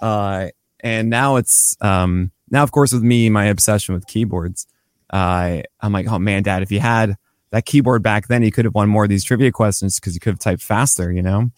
Uh, 0.00 0.48
and 0.80 1.10
now 1.10 1.36
it's 1.36 1.76
um 1.80 2.30
now, 2.50 2.62
of 2.62 2.70
course, 2.70 2.92
with 2.92 3.02
me, 3.02 3.28
my 3.28 3.46
obsession 3.46 3.94
with 3.94 4.06
keyboards 4.06 4.66
uh, 5.10 5.62
I'm 5.80 5.92
like, 5.92 6.08
oh 6.08 6.18
man, 6.18 6.42
dad, 6.42 6.62
if 6.62 6.72
you 6.72 6.80
had 6.80 7.16
that 7.50 7.64
keyboard 7.64 8.02
back 8.02 8.28
then, 8.28 8.42
you 8.42 8.50
could 8.50 8.64
have 8.64 8.74
won 8.74 8.88
more 8.88 9.04
of 9.04 9.10
these 9.10 9.24
trivia 9.24 9.52
questions 9.52 10.00
because 10.00 10.14
you 10.14 10.20
could 10.20 10.32
have 10.32 10.38
typed 10.38 10.62
faster, 10.62 11.12
you 11.12 11.22
know? 11.22 11.50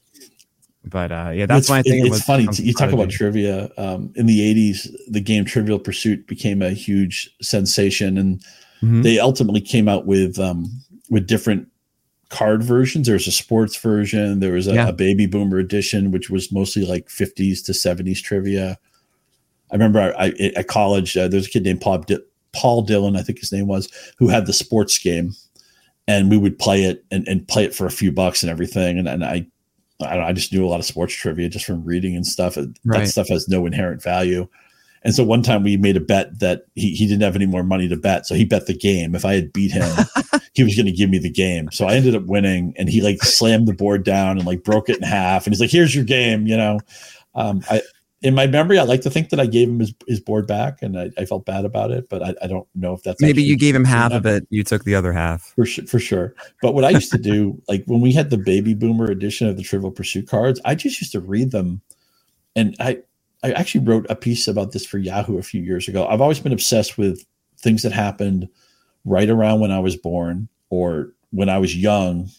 But 0.85 1.12
uh, 1.12 1.33
yeah, 1.35 1.46
that's 1.46 1.68
why 1.68 1.78
I 1.78 1.83
think 1.83 2.07
it, 2.07 2.09
it's 2.09 2.22
funny. 2.22 2.46
You 2.52 2.72
talk 2.72 2.92
about 2.92 3.11
trivia. 3.11 3.70
Um, 3.76 4.12
in 4.16 4.26
the 4.26 4.40
80s, 4.72 4.88
the 5.09 5.20
game 5.20 5.44
Trivial 5.44 5.78
Pursuit 5.78 6.26
became 6.26 6.62
a 6.62 6.70
huge 6.70 7.31
sensation, 7.42 8.16
and 8.16 8.40
mm-hmm. 8.83 9.02
they 9.02 9.18
ultimately 9.18 9.61
came 9.61 9.88
out 9.88 10.07
with 10.07 10.38
um, 10.38 10.66
with 11.11 11.26
different 11.26 11.68
card 12.31 12.62
versions. 12.62 13.07
There 13.07 13.14
was 13.14 13.26
a 13.26 13.33
sports 13.33 13.76
version, 13.76 14.40
there 14.40 14.52
was 14.52 14.66
a, 14.66 14.74
yeah. 14.74 14.88
a 14.88 14.92
baby 14.92 15.26
boomer 15.26 15.59
edition, 15.59 16.11
which 16.11 16.31
was 16.31 16.52
mostly 16.52 16.87
like 16.87 17.09
50s 17.09 17.64
to 17.66 17.72
70s 17.72 18.22
trivia. 18.22 18.78
I 19.70 19.74
remember 19.74 20.00
I, 20.00 20.26
I, 20.26 20.52
at 20.57 20.68
college, 20.68 21.16
uh, 21.16 21.28
was 21.33 21.46
a 21.46 21.50
kid 21.50 21.64
named 21.64 21.81
Paul, 21.81 22.04
Paul 22.52 22.83
Dillon, 22.83 23.16
I 23.16 23.22
think 23.22 23.38
his 23.38 23.52
name 23.52 23.66
was, 23.66 23.88
who 24.18 24.28
had 24.28 24.46
the 24.46 24.52
sports 24.52 24.98
game, 24.98 25.33
and 26.07 26.31
we 26.31 26.38
would 26.38 26.59
play 26.59 26.85
it 26.85 27.04
and, 27.11 27.26
and 27.28 27.46
play 27.46 27.64
it 27.64 27.74
for 27.74 27.87
a 27.87 27.90
few 27.90 28.11
bucks 28.12 28.42
and 28.42 28.50
everything. 28.50 28.98
And, 28.98 29.09
and 29.09 29.24
I, 29.24 29.46
I, 30.00 30.16
know, 30.16 30.22
I 30.22 30.33
just 30.33 30.52
knew 30.52 30.64
a 30.64 30.68
lot 30.68 30.81
of 30.81 30.87
sports 30.87 31.14
trivia 31.14 31.48
just 31.48 31.66
from 31.66 31.85
reading 31.85 32.16
and 32.16 32.26
stuff. 32.26 32.57
Right. 32.57 32.70
That 32.85 33.09
stuff 33.09 33.28
has 33.28 33.48
no 33.48 33.66
inherent 33.66 34.02
value. 34.02 34.48
And 35.02 35.14
so 35.14 35.22
one 35.22 35.42
time 35.42 35.62
we 35.62 35.76
made 35.76 35.96
a 35.96 36.00
bet 36.00 36.38
that 36.40 36.64
he, 36.74 36.90
he 36.90 37.07
didn't 37.07 37.22
have 37.22 37.37
any 37.37 37.46
more 37.46 37.62
money 37.62 37.88
to 37.88 37.96
bet. 37.96 38.26
So 38.26 38.35
he 38.35 38.44
bet 38.44 38.66
the 38.66 38.76
game. 38.76 39.14
If 39.14 39.24
I 39.24 39.35
had 39.35 39.52
beat 39.52 39.70
him, 39.70 39.88
he 40.54 40.64
was 40.64 40.74
going 40.74 40.87
to 40.87 40.92
give 40.92 41.11
me 41.11 41.18
the 41.18 41.31
game. 41.31 41.70
So 41.72 41.87
I 41.87 41.94
ended 41.94 42.16
up 42.16 42.24
winning 42.24 42.74
and 42.76 42.88
he 42.88 43.00
like 43.00 43.22
slammed 43.22 43.68
the 43.68 43.74
board 43.74 44.04
down 44.04 44.38
and 44.38 44.46
like 44.46 44.64
broke 44.64 44.88
it 44.88 44.96
in 44.96 45.02
half. 45.02 45.46
And 45.46 45.54
he's 45.54 45.61
like, 45.61 45.70
here's 45.70 45.94
your 45.94 46.04
game, 46.04 46.46
you 46.46 46.57
know? 46.57 46.81
Um, 47.35 47.62
I, 47.70 47.83
in 48.20 48.35
my 48.35 48.46
memory, 48.46 48.78
I 48.78 48.83
like 48.83 49.02
to 49.02 49.11
think 49.11 49.31
that 49.31 49.38
I 49.38 49.46
gave 49.46 49.68
him 49.68 49.78
his, 49.78 49.94
his 50.09 50.20
board 50.20 50.46
back, 50.46 50.83
and 50.83 50.98
I, 50.98 51.11
I 51.16 51.24
felt 51.24 51.44
bad 51.44 51.64
about 51.64 51.92
it, 51.92 52.09
but 52.09 52.22
I, 52.22 52.35
I 52.42 52.46
don't 52.48 52.66
know 52.74 52.92
if 52.92 53.02
that's 53.02 53.20
maybe 53.20 53.42
you 53.42 53.57
gave 53.57 53.74
him 53.74 53.85
half 53.85 54.12
of 54.12 54.26
it, 54.26 54.46
you 54.50 54.64
took 54.64 54.85
the 54.85 54.94
other 54.94 55.12
half 55.12 55.52
for 55.54 55.64
sure, 55.64 55.87
for 55.87 55.98
sure. 56.00 56.35
But 56.61 56.74
what 56.74 56.85
I 56.85 56.90
used 56.90 57.12
to 57.12 57.18
do, 57.18 57.62
like 57.68 57.85
when 57.87 58.00
we 58.00 58.12
had 58.12 58.31
the 58.31 58.38
baby 58.38 58.74
boomer 58.74 59.07
edition 59.07 59.46
of 59.46 59.57
the 59.57 59.62
Trivial 59.62 59.92
Pursuit 59.92 60.26
cards, 60.28 60.61
I 60.64 60.74
just 60.74 61.00
used 61.00 61.12
to 61.12 61.20
read 61.20 61.52
them, 61.52 61.81
and 62.57 62.74
I 62.81 63.02
I 63.44 63.52
actually 63.52 63.85
wrote 63.85 64.07
a 64.11 64.16
piece 64.16 64.48
about 64.48 64.72
this 64.72 64.85
for 64.85 64.98
Yahoo 64.98 65.38
a 65.38 65.42
few 65.42 65.62
years 65.62 65.87
ago. 65.87 66.07
I've 66.07 66.20
always 66.20 66.40
been 66.40 66.52
obsessed 66.52 66.98
with 66.98 67.24
things 67.61 67.83
that 67.83 67.92
happened 67.92 68.48
right 69.04 69.31
around 69.31 69.61
when 69.61 69.70
I 69.70 69.78
was 69.78 69.96
born 69.96 70.48
or 70.70 71.12
when 71.31 71.48
I 71.48 71.59
was 71.59 71.76
young, 71.76 72.31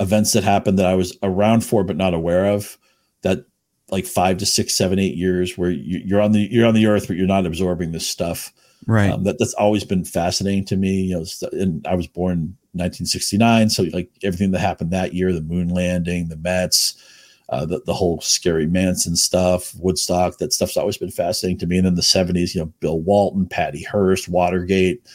events 0.00 0.32
that 0.32 0.42
happened 0.42 0.78
that 0.80 0.86
I 0.86 0.94
was 0.96 1.16
around 1.22 1.64
for 1.64 1.84
but 1.84 1.96
not 1.96 2.14
aware 2.14 2.46
of 2.46 2.76
that 3.22 3.46
like 3.94 4.06
five 4.06 4.38
to 4.38 4.46
six, 4.46 4.74
seven, 4.74 4.98
eight 4.98 5.14
years 5.14 5.56
where 5.56 5.70
you, 5.70 6.16
are 6.16 6.20
on 6.20 6.32
the 6.32 6.40
you're 6.50 6.66
on 6.66 6.74
the 6.74 6.86
earth, 6.86 7.06
but 7.06 7.16
you're 7.16 7.26
not 7.26 7.46
absorbing 7.46 7.92
this 7.92 8.06
stuff. 8.06 8.52
Right. 8.86 9.10
Um, 9.10 9.22
that 9.24 9.38
that's 9.38 9.54
always 9.54 9.84
been 9.84 10.04
fascinating 10.04 10.64
to 10.66 10.76
me. 10.76 11.02
You 11.02 11.20
know, 11.20 11.48
and 11.52 11.86
I 11.86 11.94
was 11.94 12.06
born 12.06 12.56
1969, 12.72 13.70
so 13.70 13.84
like 13.92 14.10
everything 14.22 14.50
that 14.50 14.58
happened 14.58 14.90
that 14.90 15.14
year, 15.14 15.32
the 15.32 15.40
moon 15.40 15.68
landing, 15.68 16.28
the 16.28 16.36
Mets, 16.36 17.00
uh, 17.48 17.64
the 17.64 17.80
the 17.86 17.94
whole 17.94 18.20
scary 18.20 18.66
Manson 18.66 19.14
stuff, 19.16 19.72
Woodstock, 19.78 20.38
that 20.38 20.52
stuff's 20.52 20.76
always 20.76 20.98
been 20.98 21.10
fascinating 21.10 21.58
to 21.58 21.66
me. 21.66 21.78
And 21.78 21.86
then 21.86 21.94
the 21.94 22.02
70s, 22.02 22.54
you 22.54 22.60
know, 22.60 22.72
Bill 22.80 23.00
Walton, 23.00 23.46
Patty 23.46 23.84
Hearst, 23.84 24.28
Watergate. 24.28 25.06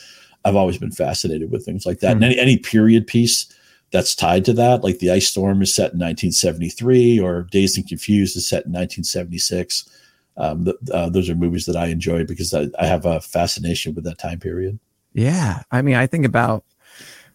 I've 0.45 0.55
always 0.55 0.77
been 0.77 0.91
fascinated 0.91 1.51
with 1.51 1.65
things 1.65 1.85
like 1.85 1.99
that. 1.99 2.15
Mm-hmm. 2.15 2.23
And 2.23 2.31
any, 2.31 2.39
any 2.39 2.57
period 2.57 3.07
piece 3.07 3.53
that's 3.91 4.15
tied 4.15 4.45
to 4.45 4.53
that. 4.53 4.83
Like 4.83 4.99
the 4.99 5.11
Ice 5.11 5.27
Storm 5.27 5.61
is 5.61 5.73
set 5.73 5.93
in 5.93 5.99
1973, 5.99 7.19
or 7.19 7.43
Dazed 7.43 7.77
and 7.77 7.87
Confused 7.87 8.37
is 8.37 8.47
set 8.47 8.65
in 8.65 8.71
1976. 8.71 9.89
Um, 10.37 10.63
the, 10.63 10.77
uh, 10.93 11.09
those 11.09 11.29
are 11.29 11.35
movies 11.35 11.65
that 11.65 11.75
I 11.75 11.87
enjoy 11.87 12.25
because 12.25 12.53
I, 12.53 12.67
I, 12.79 12.85
have 12.85 13.05
a 13.05 13.19
fascination 13.19 13.93
with 13.93 14.05
that 14.05 14.19
time 14.19 14.39
period. 14.39 14.79
Yeah, 15.11 15.63
I 15.69 15.81
mean, 15.81 15.95
I 15.95 16.07
think 16.07 16.25
about 16.25 16.63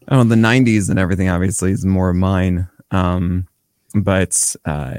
oh 0.08 0.24
the 0.24 0.36
90s 0.36 0.88
and 0.88 0.98
everything. 0.98 1.28
Obviously, 1.28 1.72
is 1.72 1.84
more 1.84 2.10
of 2.10 2.16
mine. 2.16 2.66
Um, 2.90 3.46
but 3.94 4.56
uh, 4.64 4.94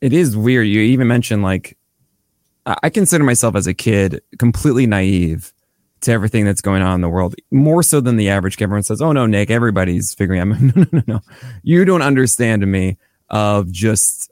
it 0.00 0.12
is 0.12 0.36
weird. 0.36 0.66
You 0.66 0.80
even 0.80 1.06
mentioned 1.06 1.42
like 1.42 1.78
I 2.66 2.90
consider 2.90 3.24
myself 3.24 3.56
as 3.56 3.66
a 3.66 3.74
kid 3.74 4.20
completely 4.38 4.86
naive 4.86 5.53
to 6.04 6.12
everything 6.12 6.44
that's 6.44 6.60
going 6.60 6.82
on 6.82 6.94
in 6.96 7.00
the 7.00 7.08
world, 7.08 7.34
more 7.50 7.82
so 7.82 8.00
than 8.00 8.16
the 8.16 8.28
average. 8.28 8.60
Everyone 8.60 8.82
says, 8.82 9.02
"Oh 9.02 9.12
no, 9.12 9.26
Nick, 9.26 9.50
everybody's 9.50 10.14
figuring 10.14 10.40
out." 10.40 10.48
no, 10.60 10.72
no, 10.76 10.86
no, 10.92 11.02
no. 11.06 11.20
You 11.62 11.84
don't 11.84 12.02
understand 12.02 12.66
me 12.66 12.98
of 13.30 13.70
just 13.70 14.30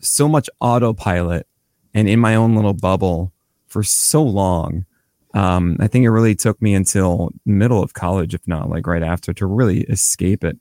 so 0.00 0.28
much 0.28 0.48
autopilot 0.60 1.46
and 1.94 2.08
in 2.08 2.20
my 2.20 2.34
own 2.34 2.54
little 2.54 2.74
bubble 2.74 3.32
for 3.66 3.82
so 3.82 4.22
long. 4.22 4.84
Um, 5.32 5.76
I 5.80 5.88
think 5.88 6.04
it 6.04 6.10
really 6.10 6.36
took 6.36 6.60
me 6.62 6.74
until 6.74 7.30
middle 7.44 7.82
of 7.82 7.94
college, 7.94 8.34
if 8.34 8.46
not 8.46 8.70
like 8.70 8.86
right 8.86 9.02
after, 9.02 9.32
to 9.34 9.46
really 9.46 9.80
escape 9.82 10.44
it. 10.44 10.56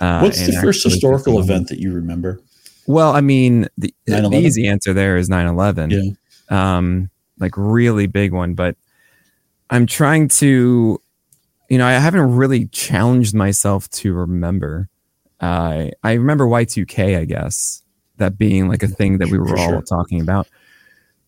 Uh, 0.00 0.20
What's 0.20 0.46
the 0.46 0.52
first 0.54 0.82
historical 0.82 1.38
event 1.38 1.68
that 1.68 1.78
you 1.78 1.92
remember? 1.92 2.40
Well, 2.86 3.12
I 3.12 3.20
mean, 3.20 3.68
the, 3.76 3.94
the 4.06 4.30
easy 4.32 4.66
answer 4.66 4.92
there 4.92 5.16
is 5.16 5.28
9 5.28 5.46
11. 5.46 5.90
Yeah. 5.90 6.76
Um, 6.76 7.10
like 7.38 7.52
really 7.56 8.06
big 8.06 8.32
one, 8.32 8.54
but 8.54 8.76
I'm 9.70 9.86
trying 9.86 10.28
to, 10.28 11.00
you 11.68 11.78
know, 11.78 11.86
I 11.86 11.92
haven't 11.92 12.34
really 12.34 12.66
challenged 12.66 13.34
myself 13.34 13.88
to 13.90 14.12
remember. 14.12 14.88
Uh, 15.40 15.86
I 16.02 16.12
remember 16.12 16.46
Y2K, 16.46 17.18
I 17.18 17.24
guess, 17.24 17.82
that 18.16 18.36
being 18.36 18.68
like 18.68 18.82
a 18.82 18.88
thing 18.88 19.18
that 19.18 19.28
we 19.30 19.38
were 19.38 19.56
all 19.56 19.68
sure. 19.68 19.82
talking 19.82 20.20
about. 20.20 20.48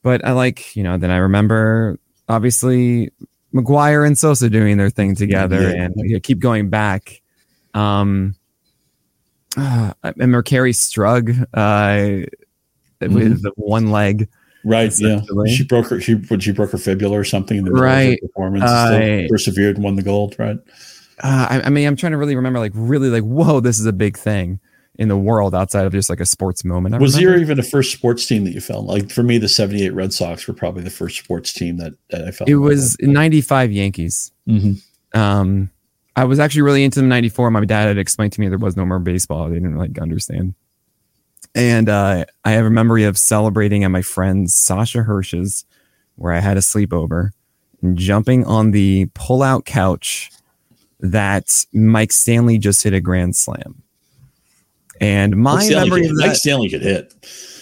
But 0.02 0.24
I 0.24 0.32
like, 0.32 0.74
you 0.74 0.82
know, 0.82 0.98
then 0.98 1.10
I 1.10 1.18
remember 1.18 1.98
obviously 2.28 3.10
McGwire 3.54 4.06
and 4.06 4.18
Sosa 4.18 4.50
doing 4.50 4.76
their 4.76 4.90
thing 4.90 5.14
together 5.14 5.62
yeah. 5.62 5.84
and 5.84 5.94
you 5.96 6.14
know, 6.14 6.20
keep 6.20 6.40
going 6.40 6.68
back. 6.68 7.22
Um, 7.74 8.34
uh, 9.56 9.92
and 10.02 10.18
Kerri 10.18 10.72
Strug 10.72 11.46
uh, 11.54 12.26
mm-hmm. 13.00 13.14
with 13.14 13.42
the 13.42 13.52
one 13.54 13.90
leg. 13.90 14.28
Right. 14.64 14.92
Yeah. 14.98 15.20
She 15.48 15.64
broke 15.64 15.88
her. 15.88 16.00
She 16.00 16.14
when 16.14 16.40
she 16.40 16.52
broke 16.52 16.70
her 16.70 16.78
fibula 16.78 17.18
or 17.18 17.24
something 17.24 17.58
in 17.58 17.64
the 17.64 17.70
middle 17.70 17.84
right. 17.84 18.20
performance. 18.20 18.64
Uh, 18.64 19.26
persevered 19.28 19.76
and 19.76 19.84
won 19.84 19.96
the 19.96 20.02
gold. 20.02 20.36
Right. 20.38 20.58
Uh, 21.22 21.46
I, 21.50 21.62
I, 21.66 21.68
mean, 21.68 21.86
I'm 21.86 21.96
trying 21.96 22.12
to 22.12 22.18
really 22.18 22.34
remember, 22.34 22.58
like, 22.58 22.72
really, 22.74 23.08
like, 23.08 23.22
whoa, 23.22 23.60
this 23.60 23.78
is 23.78 23.86
a 23.86 23.92
big 23.92 24.16
thing 24.16 24.58
in 24.96 25.08
the 25.08 25.16
world 25.16 25.54
outside 25.54 25.86
of 25.86 25.92
just 25.92 26.10
like 26.10 26.20
a 26.20 26.26
sports 26.26 26.64
moment. 26.64 26.94
I 26.94 26.98
was 26.98 27.14
remember. 27.16 27.36
there 27.36 27.42
even 27.42 27.58
a 27.58 27.62
first 27.62 27.92
sports 27.92 28.26
team 28.26 28.44
that 28.44 28.52
you 28.52 28.60
felt 28.60 28.86
like? 28.86 29.10
For 29.10 29.22
me, 29.22 29.38
the 29.38 29.48
'78 29.48 29.90
Red 29.94 30.12
Sox 30.12 30.46
were 30.46 30.54
probably 30.54 30.82
the 30.82 30.90
first 30.90 31.18
sports 31.18 31.52
team 31.52 31.78
that, 31.78 31.92
that 32.10 32.26
I 32.26 32.30
felt. 32.30 32.50
It 32.50 32.56
was 32.56 32.96
'95 33.00 33.72
Yankees. 33.72 34.32
Mm-hmm. 34.48 35.18
Um, 35.18 35.70
I 36.14 36.24
was 36.24 36.38
actually 36.38 36.62
really 36.62 36.84
into 36.84 37.00
the 37.00 37.06
'94. 37.06 37.50
My 37.50 37.64
dad 37.64 37.88
had 37.88 37.98
explained 37.98 38.32
to 38.34 38.40
me 38.40 38.48
there 38.48 38.58
was 38.58 38.76
no 38.76 38.84
more 38.84 38.98
baseball. 38.98 39.48
They 39.48 39.54
didn't 39.54 39.76
like 39.76 39.98
understand. 39.98 40.54
And 41.54 41.88
uh, 41.88 42.24
I 42.44 42.52
have 42.52 42.64
a 42.64 42.70
memory 42.70 43.04
of 43.04 43.18
celebrating 43.18 43.84
at 43.84 43.90
my 43.90 44.02
friend 44.02 44.50
Sasha 44.50 45.02
Hirsch's, 45.02 45.64
where 46.16 46.32
I 46.32 46.40
had 46.40 46.56
a 46.56 46.60
sleepover, 46.60 47.30
and 47.82 47.98
jumping 47.98 48.44
on 48.44 48.70
the 48.70 49.06
pull-out 49.14 49.64
couch 49.64 50.30
that 51.00 51.64
Mike 51.72 52.12
Stanley 52.12 52.58
just 52.58 52.82
hit 52.82 52.94
a 52.94 53.00
grand 53.00 53.36
slam. 53.36 53.82
And 55.00 55.36
my 55.36 55.68
memory 55.68 56.02
could, 56.02 56.12
of 56.12 56.16
Mike 56.16 56.36
Stanley 56.36 56.70
could 56.70 56.82
hit. 56.82 57.12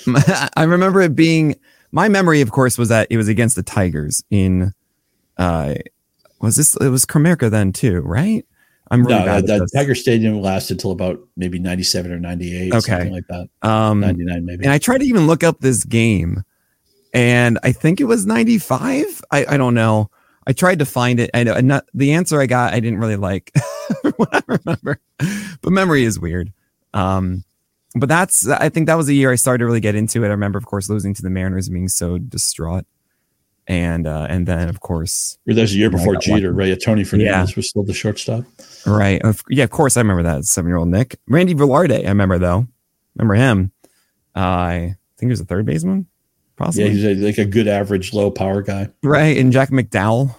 I 0.56 0.64
remember 0.64 1.00
it 1.00 1.16
being 1.16 1.56
my 1.90 2.08
memory, 2.08 2.40
of 2.42 2.50
course, 2.50 2.78
was 2.78 2.90
that 2.90 3.06
it 3.10 3.16
was 3.16 3.28
against 3.28 3.56
the 3.56 3.62
Tigers 3.62 4.22
in 4.30 4.72
uh 5.38 5.74
was 6.40 6.56
this 6.56 6.76
it 6.76 6.88
was 6.88 7.04
Comerica 7.04 7.50
then 7.50 7.72
too, 7.72 8.00
right? 8.00 8.44
I'm 8.90 9.04
really 9.06 9.20
No, 9.20 9.24
bad 9.24 9.46
that, 9.46 9.58
that. 9.60 9.70
Tiger 9.74 9.94
Stadium 9.94 10.40
lasted 10.40 10.80
till 10.80 10.90
about 10.90 11.20
maybe 11.36 11.58
97 11.58 12.10
or 12.12 12.18
98, 12.18 12.72
Okay. 12.74 12.80
something 12.80 13.12
like 13.12 13.26
that. 13.28 13.48
um 13.62 14.00
99 14.00 14.44
maybe. 14.44 14.64
and 14.64 14.72
I 14.72 14.78
tried 14.78 14.98
to 14.98 15.04
even 15.04 15.26
look 15.26 15.44
up 15.44 15.60
this 15.60 15.84
game, 15.84 16.42
and 17.14 17.58
I 17.62 17.72
think 17.72 18.00
it 18.00 18.04
was 18.04 18.26
95. 18.26 19.22
I, 19.30 19.46
I 19.46 19.56
don't 19.56 19.74
know. 19.74 20.10
I 20.46 20.52
tried 20.52 20.78
to 20.80 20.84
find 20.86 21.20
it. 21.20 21.30
I 21.34 21.44
know 21.44 21.54
and 21.54 21.68
not, 21.68 21.84
the 21.94 22.12
answer 22.12 22.40
I 22.40 22.46
got, 22.46 22.72
I 22.72 22.80
didn't 22.80 22.98
really 22.98 23.16
like 23.16 23.52
what 24.16 24.28
I 24.34 24.42
remember, 24.46 24.98
but 25.60 25.70
memory 25.72 26.04
is 26.04 26.18
weird. 26.18 26.52
Um, 26.94 27.44
but 27.94 28.08
that's, 28.08 28.48
I 28.48 28.68
think 28.68 28.86
that 28.86 28.94
was 28.96 29.06
the 29.06 29.14
year 29.14 29.30
I 29.32 29.34
started 29.36 29.58
to 29.58 29.66
really 29.66 29.80
get 29.80 29.94
into 29.94 30.22
it. 30.24 30.28
I 30.28 30.30
remember, 30.30 30.58
of 30.58 30.66
course, 30.66 30.88
losing 30.88 31.12
to 31.14 31.22
the 31.22 31.30
Mariners 31.30 31.66
and 31.68 31.74
being 31.74 31.88
so 31.88 32.18
distraught. 32.18 32.86
And, 33.70 34.08
uh, 34.08 34.26
and 34.28 34.48
then, 34.48 34.68
of 34.68 34.80
course, 34.80 35.38
That 35.46 35.54
was 35.56 35.72
a 35.72 35.76
year 35.76 35.90
before 35.90 36.16
Jeter, 36.16 36.52
right? 36.52 36.76
Tony 36.82 37.04
Fernandez 37.04 37.54
was 37.54 37.68
still 37.68 37.84
the 37.84 37.94
shortstop. 37.94 38.44
right. 38.84 39.22
Of, 39.22 39.44
yeah, 39.48 39.62
of 39.62 39.70
course, 39.70 39.96
I 39.96 40.00
remember 40.00 40.24
that 40.24 40.44
seven 40.44 40.68
year 40.68 40.76
old 40.78 40.88
Nick. 40.88 41.20
Randy 41.28 41.54
Velarde, 41.54 42.04
I 42.04 42.08
remember 42.08 42.36
though. 42.38 42.66
Remember 43.14 43.34
him. 43.34 43.70
Uh, 44.34 44.40
I 44.40 44.96
think 45.18 45.28
he 45.28 45.32
was 45.32 45.40
a 45.40 45.44
third 45.44 45.66
baseman, 45.66 46.06
possibly. 46.56 46.86
Yeah, 46.86 46.90
he's 46.90 47.04
a, 47.04 47.14
like 47.26 47.38
a 47.38 47.44
good 47.44 47.68
average, 47.68 48.12
low 48.12 48.32
power 48.32 48.60
guy. 48.60 48.88
Right, 49.04 49.36
and 49.36 49.52
Jack 49.52 49.70
McDowell. 49.70 50.34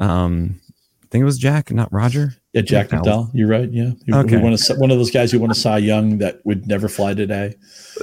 Um, 0.00 0.58
I 1.02 1.06
think 1.10 1.20
it 1.20 1.26
was 1.26 1.36
Jack, 1.38 1.70
not 1.70 1.92
Roger. 1.92 2.34
Yeah, 2.54 2.62
Jack 2.62 2.88
McDowell. 2.88 3.02
McDowell. 3.04 3.30
You're 3.34 3.48
right. 3.48 3.70
Yeah, 3.70 3.90
He- 4.06 4.12
Okay. 4.14 4.38
won 4.38 4.54
a, 4.54 4.74
one 4.78 4.90
of 4.90 4.96
those 4.96 5.10
guys 5.10 5.30
who 5.32 5.38
won 5.38 5.50
a 5.50 5.54
Cy 5.54 5.78
Young 5.78 6.16
that 6.18 6.40
would 6.44 6.66
never 6.66 6.88
fly 6.88 7.12
today. 7.12 7.56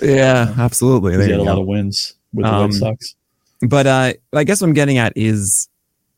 Yeah, 0.03 0.53
absolutely. 0.57 1.14
He 1.24 1.32
had 1.32 1.39
a 1.39 1.43
lot 1.43 1.57
of 1.57 1.66
wins 1.66 2.14
with 2.34 2.45
the 2.45 2.53
Um, 2.53 2.62
Red 2.70 2.74
Sox. 2.76 3.16
But 3.62 3.88
uh, 3.88 4.14
I 4.34 4.43
guess 4.43 4.62
what 4.62 4.68
I'm 4.68 4.74
getting 4.74 4.97
at 4.97 5.14
is 5.16 5.70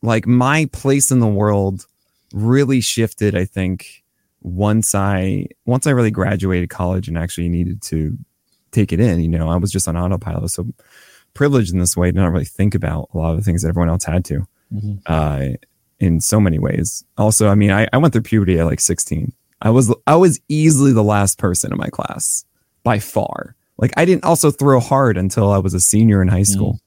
like 0.02 0.26
my 0.26 0.68
place 0.72 1.10
in 1.10 1.20
the 1.20 1.26
world 1.26 1.86
really 2.32 2.80
shifted. 2.80 3.36
I 3.36 3.44
think 3.44 4.02
once 4.42 4.94
I 4.94 5.46
once 5.64 5.86
I 5.86 5.90
really 5.90 6.10
graduated 6.10 6.70
college 6.70 7.08
and 7.08 7.16
actually 7.16 7.48
needed 7.48 7.82
to 7.82 8.16
take 8.72 8.92
it 8.92 9.00
in. 9.00 9.20
You 9.20 9.38
know, 9.38 9.48
I 9.48 9.56
was 9.56 9.70
just 9.70 9.88
on 9.88 9.96
autopilot, 9.96 10.50
so 10.50 10.66
privileged 11.32 11.72
in 11.72 11.78
this 11.78 11.96
way 11.96 12.10
to 12.10 12.16
not 12.16 12.32
really 12.32 12.44
think 12.44 12.74
about 12.74 13.08
a 13.14 13.18
lot 13.18 13.30
of 13.30 13.36
the 13.36 13.42
things 13.42 13.62
that 13.62 13.68
everyone 13.68 13.88
else 13.88 14.04
had 14.04 14.24
to. 14.26 14.46
Mhm. 14.72 15.00
uh, 15.06 15.56
in 16.00 16.20
so 16.20 16.40
many 16.40 16.58
ways. 16.58 17.04
Also, 17.16 17.48
I 17.48 17.54
mean, 17.54 17.70
I, 17.70 17.86
I 17.92 17.98
went 17.98 18.12
through 18.12 18.22
puberty 18.22 18.58
at 18.58 18.66
like 18.66 18.80
16. 18.80 19.32
I 19.62 19.70
was 19.70 19.94
I 20.06 20.16
was 20.16 20.40
easily 20.48 20.92
the 20.92 21.04
last 21.04 21.38
person 21.38 21.70
in 21.72 21.78
my 21.78 21.88
class 21.88 22.44
by 22.82 22.98
far. 22.98 23.54
Like 23.78 23.92
I 23.96 24.04
didn't 24.04 24.24
also 24.24 24.50
throw 24.50 24.80
hard 24.80 25.16
until 25.16 25.50
I 25.52 25.58
was 25.58 25.72
a 25.72 25.80
senior 25.80 26.20
in 26.20 26.28
high 26.28 26.42
school 26.42 26.80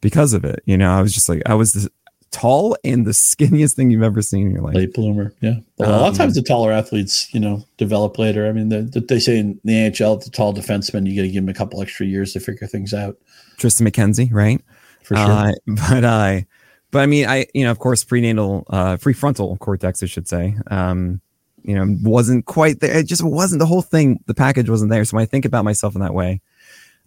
because 0.00 0.32
of 0.32 0.44
it. 0.44 0.62
You 0.66 0.76
know, 0.76 0.90
I 0.90 1.02
was 1.02 1.14
just 1.14 1.28
like 1.28 1.42
I 1.46 1.54
was 1.54 1.72
the, 1.72 1.90
tall 2.30 2.76
and 2.84 3.06
the 3.06 3.10
skinniest 3.12 3.74
thing 3.74 3.90
you've 3.90 4.02
ever 4.02 4.22
seen 4.22 4.46
in 4.46 4.52
your 4.52 4.62
life. 4.62 4.74
Late 4.74 4.94
bloomer. 4.94 5.32
Yeah. 5.40 5.56
Well, 5.78 5.90
a 5.90 5.92
lot 5.92 6.08
of 6.08 6.14
Um, 6.14 6.18
times 6.18 6.34
the 6.34 6.42
taller 6.42 6.72
athletes, 6.72 7.32
you 7.32 7.40
know, 7.40 7.64
develop 7.78 8.18
later. 8.18 8.46
I 8.46 8.52
mean, 8.52 8.68
the, 8.68 8.82
the, 8.82 9.00
they 9.00 9.18
say 9.18 9.38
in 9.38 9.60
the 9.64 9.72
NHL, 9.72 10.22
the 10.22 10.30
tall 10.30 10.52
defenseman, 10.52 11.08
you 11.08 11.16
got 11.16 11.22
to 11.22 11.28
give 11.28 11.42
him 11.42 11.48
a 11.48 11.54
couple 11.54 11.80
extra 11.82 12.06
years 12.06 12.32
to 12.34 12.40
figure 12.40 12.66
things 12.66 12.92
out. 12.92 13.16
Triston 13.58 13.88
McKenzie, 13.88 14.32
right? 14.32 14.60
For 15.02 15.16
sure. 15.16 15.30
Uh, 15.30 15.52
but 15.66 16.04
I, 16.04 16.46
but 16.90 17.00
I 17.00 17.06
mean, 17.06 17.26
I, 17.26 17.46
you 17.54 17.64
know, 17.64 17.70
of 17.70 17.78
course, 17.78 18.04
prenatal, 18.04 18.64
uh, 18.68 18.96
prefrontal 18.96 19.58
cortex, 19.58 20.02
I 20.02 20.06
should 20.06 20.28
say, 20.28 20.56
um, 20.70 21.20
you 21.62 21.74
know, 21.74 21.96
wasn't 22.02 22.46
quite 22.46 22.80
there. 22.80 22.98
It 22.98 23.06
just 23.06 23.24
wasn't 23.24 23.58
the 23.58 23.66
whole 23.66 23.82
thing. 23.82 24.22
The 24.26 24.34
package 24.34 24.70
wasn't 24.70 24.90
there. 24.90 25.04
So 25.04 25.16
when 25.16 25.22
I 25.22 25.26
think 25.26 25.44
about 25.44 25.64
myself 25.64 25.94
in 25.94 26.00
that 26.00 26.14
way, 26.14 26.40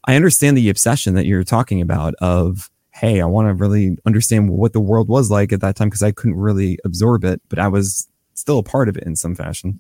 I 0.06 0.16
understand 0.16 0.58
the 0.58 0.70
obsession 0.70 1.14
that 1.16 1.26
you're 1.26 1.44
talking 1.44 1.82
about 1.82 2.14
of, 2.16 2.70
hey, 3.00 3.22
I 3.22 3.26
want 3.26 3.48
to 3.48 3.54
really 3.54 3.98
understand 4.06 4.50
what 4.50 4.74
the 4.74 4.80
world 4.82 5.08
was 5.08 5.32
like 5.32 5.54
at 5.54 5.62
that 5.62 5.78
time 5.78 5.88
because 5.88 6.04
I 6.04 6.12
couldn't 6.12 6.36
really 6.36 6.78
absorb 6.84 7.24
it, 7.24 7.42
but 7.48 7.58
I 7.58 7.70
was 7.70 8.10
still 8.34 8.60
a 8.60 8.64
part 8.64 8.90
of 8.90 8.98
it 8.98 9.04
in 9.04 9.16
some 9.16 9.36
fashion. 9.36 9.80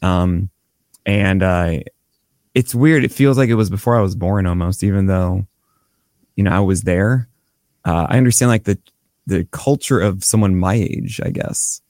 Um, 0.00 0.48
and 1.04 1.42
uh, 1.42 1.80
it's 2.54 2.74
weird. 2.74 3.04
It 3.04 3.12
feels 3.12 3.36
like 3.36 3.50
it 3.50 3.54
was 3.54 3.68
before 3.68 3.96
I 3.96 4.00
was 4.00 4.14
born 4.14 4.46
almost, 4.46 4.82
even 4.82 5.06
though, 5.06 5.46
you 6.36 6.44
know, 6.44 6.50
I 6.50 6.60
was 6.60 6.82
there. 6.82 7.28
Uh, 7.84 8.06
I 8.08 8.16
understand 8.16 8.50
like 8.50 8.64
the 8.64 8.78
the 9.26 9.46
culture 9.50 10.00
of 10.00 10.24
someone 10.24 10.56
my 10.56 10.74
age, 10.74 11.20
I 11.22 11.28
guess, 11.28 11.82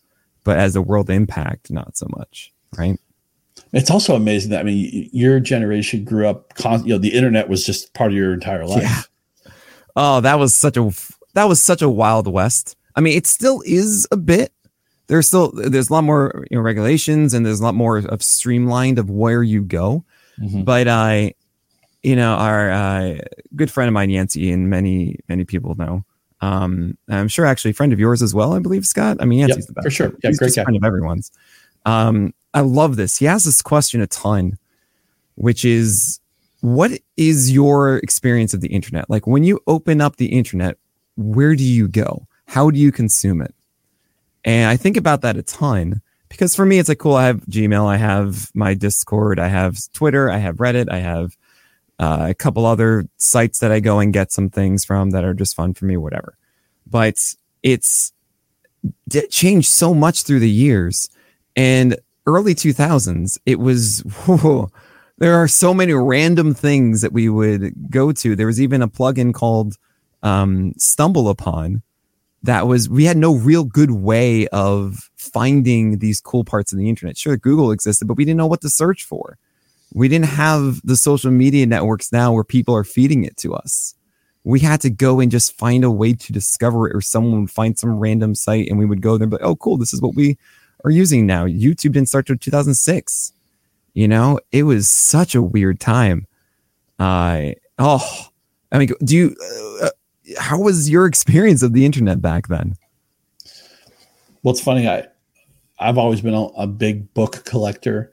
but 0.43 0.59
as 0.59 0.75
a 0.75 0.83
world 0.83 1.09
impact, 1.09 1.71
not 1.71 1.97
so 1.97 2.09
much, 2.17 2.53
right? 2.77 2.99
It's 3.73 3.91
also 3.91 4.17
amazing 4.17 4.51
that 4.51 4.61
I 4.61 4.63
mean, 4.65 5.09
your 5.13 5.39
generation 5.39 6.05
grew 6.05 6.27
up. 6.27 6.55
Con- 6.55 6.83
you 6.85 6.95
know, 6.95 6.99
the 6.99 7.15
internet 7.15 7.49
was 7.49 7.65
just 7.65 7.95
part 7.95 8.11
of 8.11 8.17
your 8.17 8.35
entire 8.35 8.67
life. 8.67 8.83
Yeah. 8.83 9.03
Oh, 10.01 10.21
that 10.21 10.39
was 10.39 10.55
such 10.55 10.77
a 10.77 10.91
that 11.35 11.45
was 11.45 11.63
such 11.63 11.83
a 11.83 11.89
wild 11.89 12.27
west. 12.33 12.77
I 12.95 13.01
mean, 13.01 13.17
it 13.17 13.27
still 13.27 13.63
is 13.67 14.07
a 14.13 14.17
bit. 14.17 14.53
There's 15.09 15.27
still 15.27 15.51
there's 15.53 15.91
a 15.91 15.93
lot 15.93 16.05
more 16.05 16.47
you 16.51 16.57
know, 16.57 16.63
regulations 16.63 17.35
and 17.35 17.45
there's 17.45 17.61
a 17.61 17.65
lot 17.65 17.75
more 17.75 17.99
of 17.99 18.23
streamlined 18.23 18.99
of 18.99 19.11
where 19.11 19.43
you 19.43 19.63
go. 19.63 20.05
Mhm. 20.41 20.65
But 20.65 20.87
I, 20.87 21.35
you 22.05 22.15
know, 22.15 22.35
our 22.35 22.71
uh, 22.71 23.19
good 23.57 23.71
friend 23.73 23.89
of 23.89 23.93
mine, 23.95 24.11
Yancey, 24.11 24.53
and 24.53 24.71
many 24.71 25.19
many 25.29 25.45
people 25.45 25.75
know. 25.75 26.05
Um, 26.41 26.97
I'm 27.09 27.27
sure 27.27 27.45
actually 27.45 27.73
a 27.73 27.75
friend 27.75 27.93
of 27.93 27.99
yours 27.99 28.23
as 28.23 28.33
well. 28.33 28.53
I 28.53 28.61
believe 28.61 28.87
Scott. 28.87 29.17
I 29.21 29.25
mean, 29.25 29.41
Yancey's 29.41 29.65
Yep, 29.65 29.67
the 29.67 29.73
best 29.75 29.85
for 29.87 29.91
sure. 29.91 30.13
Yeah, 30.23 30.31
He's 30.31 30.39
great 30.39 30.55
guy. 30.55 30.63
friend 30.63 30.77
of 30.77 30.85
everyone's. 30.85 31.33
Um, 31.85 32.33
I 32.55 32.61
love 32.61 32.95
this. 32.95 33.19
He 33.19 33.27
asks 33.27 33.47
this 33.47 33.61
question 33.63 34.01
a 34.01 34.07
ton, 34.07 34.57
which 35.35 35.65
is, 35.65 36.21
what 36.61 36.93
is 37.17 37.53
your 37.53 37.99
experience 37.99 38.55
of 38.55 38.61
the 38.61 38.69
internet? 38.69 39.09
Like 39.09 39.27
when 39.27 39.45
you 39.45 39.61
open 39.67 40.01
up 40.01 40.17
the 40.17 40.27
internet, 40.27 40.77
where 41.17 41.55
do 41.55 41.65
you 41.65 41.89
go? 41.89 42.27
How 42.47 42.71
do 42.71 42.79
you 42.79 42.91
consume 42.91 43.43
it? 43.43 43.55
And 44.45 44.71
I 44.71 44.77
think 44.77 44.97
about 44.97 45.21
that 45.23 45.37
a 45.37 45.43
ton 45.43 46.01
because 46.29 46.55
for 46.55 46.67
me, 46.67 46.79
it's 46.79 46.89
like, 46.89 46.99
cool. 46.99 47.15
I 47.15 47.27
have 47.27 47.41
Gmail, 47.47 47.87
I 47.87 47.97
have 47.97 48.51
my 48.55 48.75
Discord, 48.75 49.39
I 49.39 49.49
have 49.49 49.79
Twitter, 49.93 50.31
I 50.31 50.39
have 50.39 50.57
Reddit, 50.57 50.91
I 50.91 50.99
have 50.99 51.37
uh, 51.99 52.27
a 52.31 52.35
couple 52.35 52.67
other 52.67 53.09
sites 53.17 53.59
that 53.61 53.73
I 53.73 53.81
go 53.81 53.99
and 53.99 54.13
get 54.13 54.31
some 54.31 54.51
things 54.51 54.85
from 54.85 55.11
that 55.11 55.25
are 55.25 55.35
just 55.35 55.57
fun 55.57 55.75
for 55.75 55.87
me, 55.87 55.97
whatever. 55.97 56.37
But 56.87 57.17
it's 57.63 58.13
changed 59.31 59.69
so 59.69 59.95
much 59.95 60.23
through 60.23 60.41
the 60.41 60.51
years. 60.51 61.11
And 61.57 61.97
early 62.27 62.55
2000s, 62.55 63.39
it 63.47 63.59
was, 63.59 64.01
whoa, 64.27 64.71
there 65.19 65.35
are 65.35 65.49
so 65.49 65.75
many 65.75 65.93
random 65.93 66.55
things 66.55 67.01
that 67.01 67.13
we 67.13 67.29
would 67.29 67.91
go 67.91 68.13
to. 68.13 68.37
There 68.37 68.47
was 68.47 68.61
even 68.61 68.83
a 68.83 68.89
plugin 68.89 69.35
called 69.35 69.77
um, 70.23 70.73
Stumble 70.77 71.29
Upon 71.29 71.83
that 72.45 72.69
was, 72.69 72.89
we 72.89 73.05
had 73.05 73.17
no 73.17 73.35
real 73.35 73.65
good 73.65 73.91
way 73.91 74.47
of 74.49 75.11
finding 75.17 75.99
these 75.99 76.21
cool 76.21 76.45
parts 76.45 76.73
of 76.73 76.79
the 76.79 76.89
internet. 76.89 77.17
Sure, 77.17 77.37
Google 77.37 77.73
existed, 77.73 78.07
but 78.07 78.17
we 78.17 78.25
didn't 78.25 78.39
know 78.39 78.47
what 78.47 78.61
to 78.61 78.71
search 78.71 79.05
for. 79.05 79.37
We 79.93 80.09
didn't 80.09 80.27
have 80.27 80.81
the 80.85 80.97
social 80.97 81.33
media 81.33 81.67
networks 81.67 82.13
now 82.13 82.33
where 82.33 82.45
people 82.45 82.77
are 82.77 82.85
feeding 82.85 83.25
it 83.25 83.37
to 83.39 83.55
us. 83.55 83.95
We 84.45 84.61
had 84.61 84.81
to 84.83 84.91
go 84.91 85.19
and 85.19 85.33
just 85.33 85.59
find 85.59 85.83
a 85.83 85.91
way 85.91 86.13
to 86.13 86.33
discover 86.33 86.89
it, 86.89 86.95
or 86.95 87.01
someone 87.01 87.41
would 87.41 87.51
find 87.51 87.77
some 87.77 87.99
random 87.99 88.35
site 88.35 88.69
and 88.69 88.79
we 88.79 88.87
would 88.87 89.03
go 89.03 89.19
there 89.19 89.27
But 89.27 89.43
oh, 89.43 89.57
cool, 89.57 89.77
this 89.77 89.93
is 89.93 90.01
what 90.01 90.15
we 90.15 90.39
are 90.85 90.91
using 90.91 91.27
now. 91.27 91.47
YouTube 91.47 91.93
didn't 91.93 92.09
start 92.09 92.27
till 92.27 92.37
2006. 92.37 93.33
You 93.99 94.07
know, 94.07 94.39
it 94.53 94.63
was 94.63 94.89
such 94.89 95.35
a 95.35 95.43
weird 95.43 95.81
time. 95.81 96.29
I 97.01 97.57
oh, 97.81 98.29
I 98.71 98.79
mean, 98.79 98.91
do 99.03 99.17
you? 99.17 99.37
Uh, 99.83 99.89
how 100.39 100.61
was 100.61 100.89
your 100.89 101.05
experience 101.05 101.65
of 101.65 101.73
the 101.73 101.85
internet 101.85 102.23
back 102.23 102.47
then? 102.47 102.77
Well, 104.45 104.53
it's 104.53 104.61
funny. 104.61 104.87
I 104.87 105.09
I've 105.81 105.99
always 105.99 106.21
been 106.21 106.35
a, 106.35 106.45
a 106.45 106.69
big 106.69 107.13
book 107.13 107.45
collector, 107.45 108.13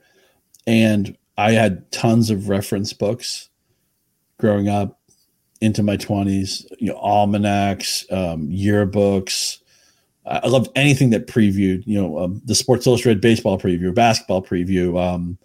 and 0.66 1.16
I 1.38 1.52
had 1.52 1.88
tons 1.92 2.30
of 2.30 2.48
reference 2.48 2.92
books 2.92 3.48
growing 4.40 4.68
up 4.68 4.98
into 5.60 5.84
my 5.84 5.96
twenties. 5.96 6.66
You 6.80 6.88
know, 6.88 6.98
almanacs, 6.98 8.04
um, 8.10 8.48
yearbooks. 8.48 9.58
I 10.26 10.38
I 10.38 10.46
loved 10.48 10.68
anything 10.74 11.10
that 11.10 11.28
previewed. 11.28 11.84
You 11.86 12.02
know, 12.02 12.18
um, 12.18 12.42
the 12.44 12.56
Sports 12.56 12.88
Illustrated 12.88 13.20
baseball 13.20 13.56
preview, 13.56 13.94
basketball 13.94 14.42
preview, 14.42 15.00
um, 15.00 15.38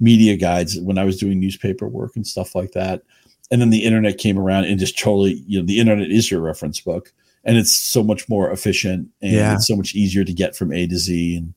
media 0.00 0.36
guides 0.36 0.78
when 0.80 0.98
I 0.98 1.04
was 1.04 1.18
doing 1.18 1.38
newspaper 1.38 1.86
work 1.86 2.16
and 2.16 2.26
stuff 2.26 2.54
like 2.54 2.72
that. 2.72 3.02
And 3.50 3.60
then 3.60 3.70
the 3.70 3.84
internet 3.84 4.18
came 4.18 4.38
around 4.38 4.64
and 4.64 4.78
just 4.80 4.98
totally, 4.98 5.42
you 5.46 5.60
know, 5.60 5.66
the 5.66 5.78
internet 5.80 6.10
is 6.10 6.30
your 6.30 6.40
reference 6.40 6.80
book 6.80 7.12
and 7.44 7.56
it's 7.56 7.72
so 7.76 8.02
much 8.02 8.28
more 8.28 8.50
efficient 8.50 9.08
and 9.20 9.32
Yeah. 9.32 9.54
it's 9.54 9.66
so 9.66 9.76
much 9.76 9.94
easier 9.94 10.24
to 10.24 10.32
get 10.32 10.56
from 10.56 10.72
A 10.72 10.86
to 10.86 10.96
Z. 10.96 11.36
And 11.36 11.54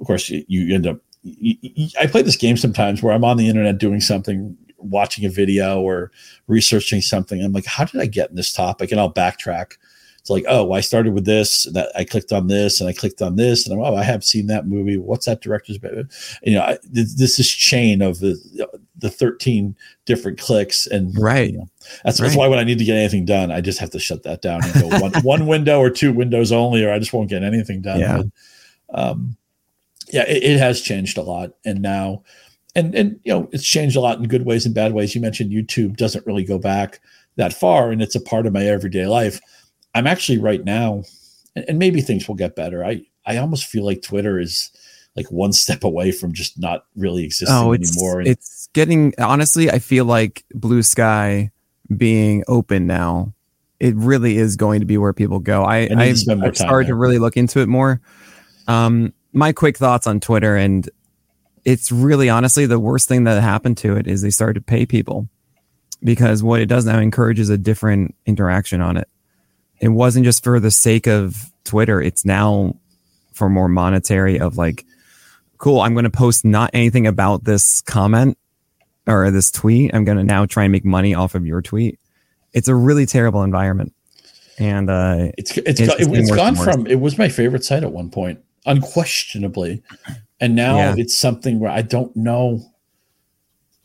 of 0.00 0.06
course, 0.06 0.28
you, 0.30 0.44
you 0.48 0.74
end 0.74 0.86
up. 0.86 0.98
You, 1.22 1.56
you- 1.60 1.88
I 2.00 2.06
play 2.06 2.22
this 2.22 2.36
game 2.36 2.56
sometimes 2.56 3.02
where 3.02 3.12
I'm 3.12 3.24
on 3.24 3.36
the 3.36 3.48
internet 3.48 3.78
doing 3.78 4.00
something, 4.00 4.56
watching 4.78 5.24
a 5.24 5.28
video 5.28 5.80
or 5.80 6.12
researching 6.46 7.00
something. 7.00 7.42
I'm 7.42 7.52
like, 7.52 7.66
how 7.66 7.84
did 7.84 8.00
I 8.00 8.06
get 8.06 8.30
in 8.30 8.36
this 8.36 8.52
topic? 8.52 8.92
And 8.92 9.00
I'll 9.00 9.12
backtrack 9.12 9.72
It's 10.26 10.30
like, 10.32 10.44
oh, 10.48 10.72
I 10.72 10.80
started 10.80 11.14
with 11.14 11.24
this, 11.24 11.68
that 11.72 11.92
I 11.94 12.02
clicked 12.02 12.32
on 12.32 12.48
this, 12.48 12.80
and 12.80 12.90
I 12.90 12.92
clicked 12.92 13.22
on 13.22 13.36
this, 13.36 13.64
and 13.64 13.72
I'm, 13.72 13.86
oh, 13.86 13.94
I 13.94 14.02
have 14.02 14.24
seen 14.24 14.48
that 14.48 14.66
movie. 14.66 14.96
What's 14.96 15.26
that 15.26 15.40
director's? 15.40 15.78
You 16.42 16.54
know, 16.54 16.62
I, 16.62 16.78
this 16.82 17.38
is 17.38 17.48
chain 17.48 18.02
of 18.02 18.18
the 18.18 18.34
the 18.96 19.08
13 19.08 19.76
different 20.04 20.40
clicks, 20.40 20.88
and 20.88 21.16
right. 21.16 21.52
You 21.52 21.58
know, 21.58 21.68
that's 22.02 22.18
right. 22.18 22.26
that's 22.26 22.36
why 22.36 22.48
when 22.48 22.58
I 22.58 22.64
need 22.64 22.78
to 22.78 22.84
get 22.84 22.96
anything 22.96 23.24
done, 23.24 23.52
I 23.52 23.60
just 23.60 23.78
have 23.78 23.90
to 23.90 24.00
shut 24.00 24.24
that 24.24 24.42
down 24.42 24.64
and 24.64 24.74
go 24.74 24.98
one 24.98 25.12
one 25.22 25.46
window 25.46 25.78
or 25.78 25.90
two 25.90 26.12
windows 26.12 26.50
only, 26.50 26.84
or 26.84 26.92
I 26.92 26.98
just 26.98 27.12
won't 27.12 27.30
get 27.30 27.44
anything 27.44 27.80
done. 27.80 28.00
Yeah. 28.00 28.22
But, 28.88 29.00
um, 29.00 29.36
yeah, 30.12 30.24
it, 30.26 30.42
it 30.42 30.58
has 30.58 30.80
changed 30.80 31.18
a 31.18 31.22
lot, 31.22 31.52
and 31.64 31.80
now 31.80 32.24
and 32.74 32.96
and 32.96 33.20
you 33.22 33.32
know 33.32 33.48
it's 33.52 33.64
changed 33.64 33.94
a 33.94 34.00
lot 34.00 34.18
in 34.18 34.26
good 34.26 34.44
ways 34.44 34.66
and 34.66 34.74
bad 34.74 34.92
ways 34.92 35.14
you 35.14 35.20
mentioned 35.20 35.50
youtube 35.50 35.96
doesn't 35.96 36.26
really 36.26 36.44
go 36.44 36.58
back 36.58 37.00
that 37.36 37.52
far 37.52 37.90
and 37.90 38.02
it's 38.02 38.14
a 38.14 38.20
part 38.20 38.46
of 38.46 38.52
my 38.52 38.64
everyday 38.64 39.06
life 39.06 39.40
I'm 39.96 40.06
actually 40.06 40.36
right 40.36 40.62
now, 40.62 41.04
and 41.54 41.78
maybe 41.78 42.02
things 42.02 42.28
will 42.28 42.34
get 42.34 42.54
better. 42.54 42.84
I 42.84 43.02
I 43.24 43.38
almost 43.38 43.64
feel 43.64 43.84
like 43.84 44.02
Twitter 44.02 44.38
is 44.38 44.70
like 45.16 45.30
one 45.32 45.52
step 45.64 45.84
away 45.84 46.12
from 46.12 46.34
just 46.34 46.58
not 46.58 46.84
really 46.94 47.24
existing 47.24 47.56
oh, 47.56 47.72
it's, 47.72 47.96
anymore. 47.96 48.20
And 48.20 48.28
it's 48.28 48.68
getting 48.74 49.14
honestly, 49.18 49.70
I 49.70 49.78
feel 49.78 50.04
like 50.04 50.44
Blue 50.54 50.82
Sky 50.82 51.50
being 51.96 52.44
open 52.46 52.86
now, 52.86 53.32
it 53.80 53.94
really 53.96 54.36
is 54.36 54.56
going 54.56 54.80
to 54.80 54.86
be 54.86 54.98
where 54.98 55.14
people 55.14 55.38
go. 55.38 55.64
I 55.64 55.88
I 55.96 56.14
I've 56.42 56.56
started 56.56 56.88
to 56.88 56.94
really 56.94 57.18
look 57.18 57.38
into 57.38 57.60
it 57.60 57.66
more. 57.66 58.02
Um, 58.68 59.14
my 59.32 59.52
quick 59.52 59.78
thoughts 59.78 60.06
on 60.06 60.20
Twitter, 60.20 60.56
and 60.56 60.90
it's 61.64 61.90
really 61.90 62.28
honestly 62.28 62.66
the 62.66 62.78
worst 62.78 63.08
thing 63.08 63.24
that 63.24 63.42
happened 63.42 63.78
to 63.78 63.96
it 63.96 64.06
is 64.06 64.20
they 64.20 64.30
started 64.30 64.54
to 64.54 64.60
pay 64.60 64.84
people 64.84 65.26
because 66.04 66.42
what 66.42 66.60
it 66.60 66.66
does 66.66 66.84
now 66.84 66.98
encourages 66.98 67.48
a 67.48 67.56
different 67.56 68.14
interaction 68.26 68.82
on 68.82 68.98
it 68.98 69.08
it 69.80 69.88
wasn't 69.88 70.24
just 70.24 70.42
for 70.42 70.58
the 70.60 70.70
sake 70.70 71.06
of 71.06 71.52
Twitter. 71.64 72.00
It's 72.00 72.24
now 72.24 72.76
for 73.32 73.48
more 73.48 73.68
monetary 73.68 74.40
of 74.40 74.56
like, 74.56 74.84
cool, 75.58 75.80
I'm 75.80 75.94
going 75.94 76.04
to 76.04 76.10
post 76.10 76.44
not 76.44 76.70
anything 76.72 77.06
about 77.06 77.44
this 77.44 77.80
comment 77.82 78.38
or 79.06 79.30
this 79.30 79.50
tweet. 79.50 79.94
I'm 79.94 80.04
going 80.04 80.18
to 80.18 80.24
now 80.24 80.46
try 80.46 80.64
and 80.64 80.72
make 80.72 80.84
money 80.84 81.14
off 81.14 81.34
of 81.34 81.46
your 81.46 81.62
tweet. 81.62 81.98
It's 82.52 82.68
a 82.68 82.74
really 82.74 83.06
terrible 83.06 83.42
environment. 83.42 83.92
And 84.58 84.88
uh, 84.88 85.32
it's 85.36 85.56
it's, 85.58 85.80
it's, 85.80 85.94
it's, 86.00 86.08
it's 86.08 86.30
gone 86.34 86.56
from 86.56 86.86
it 86.86 87.00
was 87.00 87.18
my 87.18 87.28
favorite 87.28 87.62
site 87.62 87.82
at 87.82 87.92
one 87.92 88.08
point, 88.08 88.40
unquestionably, 88.64 89.82
and 90.40 90.54
now 90.54 90.76
yeah. 90.76 90.94
it's 90.96 91.14
something 91.14 91.60
where 91.60 91.70
I 91.70 91.82
don't 91.82 92.16
know 92.16 92.62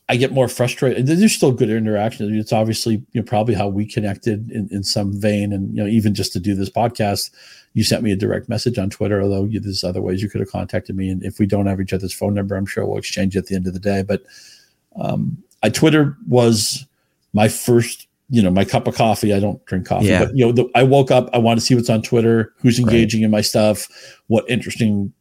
I 0.09 0.17
get 0.17 0.33
more 0.33 0.49
frustrated. 0.49 1.07
There's 1.07 1.33
still 1.33 1.53
good 1.53 1.69
interaction. 1.69 2.37
It's 2.37 2.51
obviously 2.51 2.95
you 3.13 3.21
know, 3.21 3.23
probably 3.23 3.53
how 3.53 3.67
we 3.67 3.85
connected 3.85 4.51
in, 4.51 4.67
in 4.69 4.83
some 4.83 5.13
vein, 5.13 5.53
and 5.53 5.73
you 5.73 5.81
know 5.83 5.87
even 5.87 6.13
just 6.13 6.33
to 6.33 6.39
do 6.39 6.53
this 6.53 6.69
podcast, 6.69 7.31
you 7.73 7.83
sent 7.83 8.03
me 8.03 8.11
a 8.11 8.17
direct 8.17 8.49
message 8.49 8.77
on 8.77 8.89
Twitter. 8.89 9.21
Although 9.21 9.45
you, 9.45 9.59
there's 9.59 9.83
other 9.83 10.01
ways 10.01 10.21
you 10.21 10.29
could 10.29 10.41
have 10.41 10.51
contacted 10.51 10.95
me, 10.97 11.09
and 11.09 11.23
if 11.23 11.39
we 11.39 11.45
don't 11.45 11.67
have 11.67 11.79
each 11.79 11.93
other's 11.93 12.13
phone 12.13 12.33
number, 12.33 12.55
I'm 12.55 12.65
sure 12.65 12.85
we'll 12.85 12.97
exchange 12.97 13.37
at 13.37 13.45
the 13.45 13.55
end 13.55 13.67
of 13.67 13.73
the 13.73 13.79
day. 13.79 14.03
But 14.03 14.23
um, 14.99 15.41
I 15.63 15.69
Twitter 15.69 16.17
was 16.27 16.85
my 17.33 17.47
first, 17.47 18.07
you 18.29 18.41
know, 18.41 18.51
my 18.51 18.65
cup 18.65 18.87
of 18.87 18.95
coffee. 18.95 19.33
I 19.33 19.39
don't 19.39 19.63
drink 19.65 19.85
coffee, 19.85 20.07
yeah. 20.07 20.25
but 20.25 20.35
you 20.35 20.45
know, 20.45 20.51
the, 20.51 20.69
I 20.75 20.83
woke 20.83 21.11
up. 21.11 21.29
I 21.31 21.37
want 21.37 21.59
to 21.59 21.65
see 21.65 21.75
what's 21.75 21.89
on 21.89 22.01
Twitter, 22.01 22.53
who's 22.57 22.79
engaging 22.79 23.21
right. 23.21 23.25
in 23.25 23.31
my 23.31 23.41
stuff, 23.41 23.87
what 24.27 24.49
interesting 24.49 25.13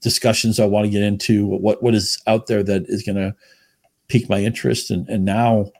discussions 0.00 0.58
I 0.58 0.66
want 0.66 0.86
to 0.86 0.90
get 0.90 1.02
into, 1.02 1.46
what 1.46 1.82
what 1.82 1.94
is 1.94 2.20
out 2.26 2.46
there 2.46 2.62
that 2.64 2.86
is 2.88 3.04
going 3.04 3.16
to 3.16 3.34
piqued 4.08 4.28
my 4.28 4.40
interest 4.40 4.90
and, 4.90 5.08
and 5.08 5.24
now 5.24 5.70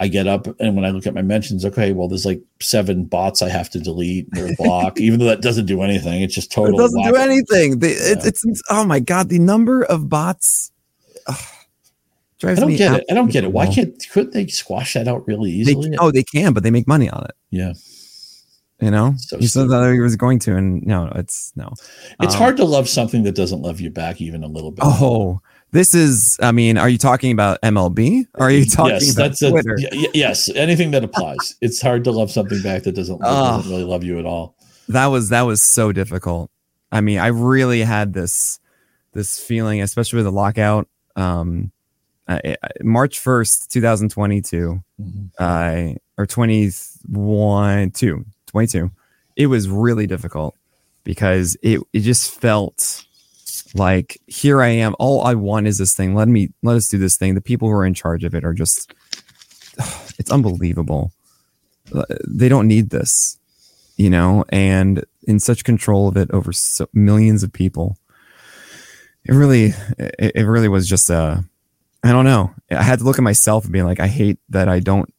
I 0.00 0.08
get 0.08 0.26
up 0.26 0.46
and 0.58 0.74
when 0.76 0.84
I 0.86 0.90
look 0.90 1.06
at 1.06 1.14
my 1.14 1.22
mentions, 1.22 1.64
okay, 1.64 1.92
well, 1.92 2.08
there's 2.08 2.24
like 2.24 2.40
seven 2.60 3.04
bots 3.04 3.42
I 3.42 3.50
have 3.50 3.68
to 3.70 3.78
delete 3.78 4.28
or 4.36 4.48
block, 4.58 4.98
even 4.98 5.18
though 5.18 5.26
that 5.26 5.42
doesn't 5.42 5.66
do 5.66 5.82
anything. 5.82 6.22
It's 6.22 6.34
just 6.34 6.50
total. 6.50 6.74
It 6.74 6.82
doesn't 6.82 7.02
do 7.02 7.16
anything. 7.16 7.80
The, 7.80 7.88
yeah. 7.88 8.26
it's, 8.26 8.44
it's, 8.44 8.62
oh 8.70 8.84
my 8.84 8.98
god, 8.98 9.28
the 9.28 9.38
number 9.38 9.84
of 9.84 10.08
bots 10.08 10.72
ugh, 11.26 11.38
drives 12.38 12.58
I 12.58 12.62
don't 12.62 12.76
get 12.76 12.94
it. 12.94 13.04
I 13.10 13.14
don't 13.14 13.30
get 13.30 13.44
it. 13.44 13.52
Why 13.52 13.66
can't 13.66 13.94
couldn't 14.10 14.32
they 14.32 14.46
squash 14.46 14.94
that 14.94 15.06
out 15.06 15.26
really 15.26 15.50
easily? 15.50 15.90
They, 15.90 15.96
oh, 15.98 16.10
they 16.10 16.22
can, 16.24 16.54
but 16.54 16.62
they 16.62 16.70
make 16.70 16.88
money 16.88 17.10
on 17.10 17.24
it. 17.24 17.34
Yeah. 17.50 17.74
You 18.80 18.90
know, 18.90 19.12
so 19.18 19.36
he 19.36 19.46
said 19.46 19.68
that 19.68 19.92
he 19.92 20.00
was 20.00 20.16
going 20.16 20.38
to, 20.38 20.56
and 20.56 20.82
no, 20.86 21.12
it's 21.14 21.52
no. 21.54 21.74
It's 22.20 22.32
um, 22.32 22.38
hard 22.38 22.56
to 22.56 22.64
love 22.64 22.88
something 22.88 23.24
that 23.24 23.34
doesn't 23.34 23.60
love 23.60 23.78
you 23.78 23.90
back 23.90 24.22
even 24.22 24.42
a 24.42 24.46
little 24.46 24.70
bit. 24.70 24.82
Oh, 24.82 25.42
this 25.72 25.94
is, 25.94 26.38
I 26.42 26.52
mean, 26.52 26.78
are 26.78 26.88
you 26.88 26.98
talking 26.98 27.32
about 27.32 27.60
MLB? 27.62 28.26
Are 28.36 28.50
you 28.50 28.64
talking 28.64 28.94
yes, 28.94 29.12
about 29.12 29.22
that's 29.22 29.40
Twitter? 29.40 29.76
A, 29.92 30.08
yes, 30.14 30.48
anything 30.54 30.90
that 30.92 31.04
applies. 31.04 31.56
it's 31.60 31.80
hard 31.80 32.04
to 32.04 32.10
love 32.10 32.30
something 32.30 32.60
back 32.62 32.82
that 32.84 32.94
doesn't, 32.94 33.20
doesn't 33.20 33.70
really 33.70 33.84
love 33.84 34.04
you 34.04 34.18
at 34.18 34.26
all. 34.26 34.56
That 34.88 35.06
was 35.06 35.28
that 35.28 35.42
was 35.42 35.62
so 35.62 35.92
difficult. 35.92 36.50
I 36.90 37.00
mean, 37.00 37.18
I 37.18 37.28
really 37.28 37.82
had 37.82 38.12
this 38.12 38.58
this 39.12 39.38
feeling, 39.38 39.80
especially 39.80 40.16
with 40.18 40.26
the 40.26 40.32
lockout. 40.32 40.88
Um, 41.14 41.70
uh, 42.26 42.40
March 42.82 43.18
first, 43.18 43.70
two 43.70 43.80
thousand 43.80 44.10
twenty 44.10 44.40
two, 44.40 44.82
mm-hmm. 45.00 45.26
uh, 45.38 45.94
or 46.18 46.26
twenty 46.26 46.70
one, 47.08 47.90
two, 47.92 48.24
22. 48.46 48.90
It 49.36 49.46
was 49.46 49.68
really 49.68 50.06
difficult 50.06 50.56
because 51.04 51.56
it 51.62 51.80
it 51.92 52.00
just 52.00 52.30
felt 52.40 53.04
like 53.74 54.20
here 54.26 54.62
I 54.62 54.68
am. 54.68 54.94
All 54.98 55.22
I 55.22 55.34
want 55.34 55.66
is 55.66 55.78
this 55.78 55.94
thing. 55.94 56.14
Let 56.14 56.28
me 56.28 56.50
let 56.62 56.76
us 56.76 56.88
do 56.88 56.98
this 56.98 57.16
thing. 57.16 57.34
The 57.34 57.40
people 57.40 57.68
who 57.68 57.74
are 57.74 57.86
in 57.86 57.94
charge 57.94 58.24
of 58.24 58.34
it 58.34 58.44
are 58.44 58.52
just 58.54 58.92
it's 60.18 60.30
unbelievable. 60.30 61.12
Uh, 61.94 62.04
they 62.26 62.48
don't 62.48 62.68
need 62.68 62.90
this, 62.90 63.38
you 63.96 64.10
know, 64.10 64.44
and 64.50 65.04
in 65.24 65.38
such 65.40 65.64
control 65.64 66.08
of 66.08 66.16
it 66.16 66.30
over 66.30 66.52
so 66.52 66.88
millions 66.92 67.42
of 67.42 67.52
people. 67.52 67.96
It 69.24 69.32
really 69.32 69.74
it, 69.98 70.32
it 70.34 70.44
really 70.44 70.68
was 70.68 70.88
just 70.88 71.10
a 71.10 71.44
I 72.02 72.12
don't 72.12 72.24
know. 72.24 72.52
I 72.70 72.82
had 72.82 73.00
to 73.00 73.04
look 73.04 73.18
at 73.18 73.22
myself 73.22 73.64
and 73.64 73.72
be 73.72 73.82
like, 73.82 74.00
I 74.00 74.06
hate 74.06 74.38
that 74.48 74.68
I 74.68 74.80
don't 74.80 75.12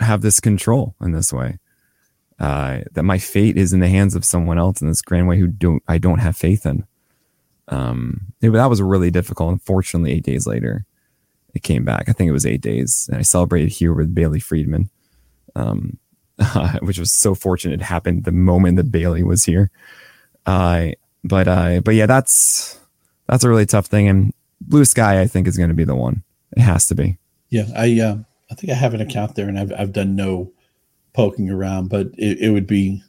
have 0.00 0.22
this 0.22 0.40
control 0.40 0.94
in 1.00 1.12
this 1.12 1.32
way. 1.32 1.58
Uh, 2.38 2.80
that 2.92 3.04
my 3.04 3.18
fate 3.18 3.56
is 3.56 3.72
in 3.72 3.80
the 3.80 3.88
hands 3.88 4.14
of 4.14 4.24
someone 4.24 4.58
else 4.58 4.80
in 4.80 4.88
this 4.88 5.02
grand 5.02 5.28
way 5.28 5.38
who 5.38 5.46
don't 5.46 5.82
I 5.86 5.98
don't 5.98 6.18
have 6.18 6.36
faith 6.36 6.64
in 6.64 6.86
um 7.68 8.20
it, 8.40 8.50
that 8.50 8.66
was 8.70 8.82
really 8.82 9.10
difficult. 9.10 9.52
Unfortunately 9.52 10.12
eight 10.12 10.24
days 10.24 10.46
later 10.46 10.84
it 11.54 11.62
came 11.62 11.84
back. 11.84 12.08
I 12.08 12.12
think 12.12 12.28
it 12.28 12.32
was 12.32 12.46
eight 12.46 12.60
days 12.60 13.08
and 13.10 13.18
i 13.18 13.22
celebrated 13.22 13.70
here 13.70 13.92
with 13.92 14.14
bailey 14.14 14.40
friedman 14.40 14.90
um 15.56 15.98
uh, 16.38 16.78
which 16.82 16.98
was 16.98 17.12
so 17.12 17.34
fortunate 17.34 17.80
it 17.80 17.84
happened 17.84 18.24
the 18.24 18.32
moment 18.32 18.76
that 18.76 18.90
bailey 18.90 19.22
was 19.22 19.44
here. 19.44 19.70
Uh 20.46 20.88
but 21.22 21.48
uh 21.48 21.80
but 21.80 21.94
yeah 21.94 22.06
that's 22.06 22.78
that's 23.28 23.44
a 23.44 23.48
really 23.48 23.66
tough 23.66 23.86
thing 23.86 24.08
and 24.08 24.34
blue 24.60 24.84
sky 24.84 25.20
i 25.20 25.26
think 25.26 25.46
is 25.46 25.56
going 25.56 25.70
to 25.70 25.74
be 25.74 25.84
the 25.84 25.94
one. 25.94 26.22
It 26.56 26.60
has 26.60 26.86
to 26.86 26.94
be. 26.94 27.16
Yeah 27.50 27.66
i 27.76 28.00
uh 28.00 28.18
i 28.50 28.54
think 28.54 28.72
i 28.72 28.76
have 28.76 28.94
an 28.94 29.00
account 29.00 29.34
there 29.34 29.48
and 29.48 29.58
i've, 29.58 29.72
I've 29.72 29.92
done 29.92 30.16
no 30.16 30.52
poking 31.14 31.48
around 31.48 31.88
but 31.88 32.08
it, 32.18 32.38
it 32.40 32.50
would 32.50 32.66
be 32.66 33.02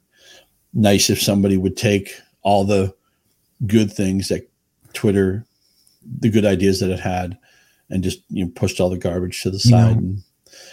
nice 0.74 1.10
if 1.10 1.22
somebody 1.22 1.58
would 1.58 1.76
take 1.76 2.14
all 2.42 2.64
the 2.64 2.94
good 3.66 3.92
things 3.92 4.30
that 4.30 4.50
Twitter, 4.94 5.46
the 6.20 6.30
good 6.30 6.46
ideas 6.46 6.80
that 6.80 6.90
it 6.90 7.00
had, 7.00 7.38
and 7.90 8.04
just 8.04 8.22
you 8.30 8.46
know 8.46 8.52
pushed 8.56 8.80
all 8.80 8.90
the 8.90 8.98
garbage 8.98 9.42
to 9.44 9.50
the 9.50 9.60
side. 9.60 9.98
And, 9.98 10.24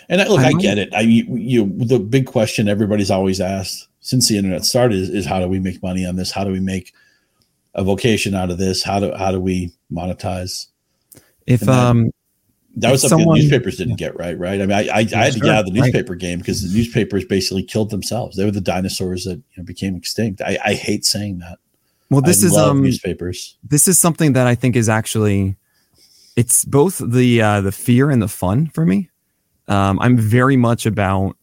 and 0.09 0.21
I, 0.21 0.29
look, 0.29 0.41
I, 0.41 0.49
I 0.49 0.53
get 0.53 0.79
it. 0.79 0.93
I 0.95 1.01
you 1.01 1.73
the 1.79 1.99
big 1.99 2.27
question 2.27 2.69
everybody's 2.69 3.11
always 3.11 3.41
asked 3.41 3.89
since 4.01 4.29
the 4.29 4.37
internet 4.37 4.65
started 4.65 4.99
is, 4.99 5.09
is 5.09 5.27
how 5.27 5.41
do 5.41 5.49
we 5.49 5.61
make 5.61 5.83
money 5.83 6.05
on 6.05 6.17
this? 6.17 6.31
How 6.31 6.45
do 6.45 6.51
we 6.51 6.61
make 6.61 6.93
a 7.75 7.85
vocation 7.85 8.35
out 8.35 8.51
of 8.51 8.59
this? 8.59 8.83
How 8.83 9.01
do 9.01 9.13
how 9.15 9.33
do 9.33 9.41
we 9.41 9.73
monetize? 9.91 10.67
If 11.47 11.69
um 11.69 12.11
that 12.77 12.91
was 12.91 13.03
something 13.03 13.21
someone, 13.21 13.39
newspapers 13.39 13.77
didn't 13.77 13.97
get 13.97 14.19
right, 14.19 14.39
right? 14.39 14.61
I 14.61 14.67
mean, 14.67 14.73
I, 14.73 14.89
I, 14.89 14.99
I 15.01 15.25
had 15.25 15.35
to 15.35 15.41
get 15.41 15.51
out 15.51 15.67
of 15.67 15.67
the 15.67 15.79
newspaper 15.79 16.13
right. 16.13 16.21
game 16.21 16.39
because 16.39 16.63
the 16.63 16.77
newspapers 16.77 17.25
basically 17.25 17.63
killed 17.63 17.91
themselves. 17.91 18.37
They 18.37 18.45
were 18.45 18.51
the 18.51 18.63
dinosaurs 18.63 19.25
that 19.25 19.37
you 19.37 19.59
know, 19.59 19.65
became 19.65 19.95
extinct. 19.95 20.41
I, 20.41 20.59
I 20.65 20.75
hate 20.75 21.05
saying 21.05 21.39
that. 21.41 21.59
Well, 22.13 22.21
this 22.21 22.45
I 22.45 22.49
is 22.49 22.57
um 22.57 22.83
newspapers. 22.83 23.57
This 23.65 23.89
is 23.89 24.01
something 24.01 24.35
that 24.35 24.47
I 24.47 24.55
think 24.55 24.77
is 24.77 24.89
actually 24.89 25.57
it's 26.37 26.65
both 26.65 26.99
the 26.99 27.41
uh, 27.41 27.61
the 27.63 27.73
fear 27.73 28.11
and 28.11 28.21
the 28.21 28.29
fun 28.29 28.69
for 28.69 28.85
me. 28.85 29.11
Um, 29.69 29.99
I'm 30.01 30.19
very 30.19 30.57
much 30.57 30.87
about. 30.87 31.37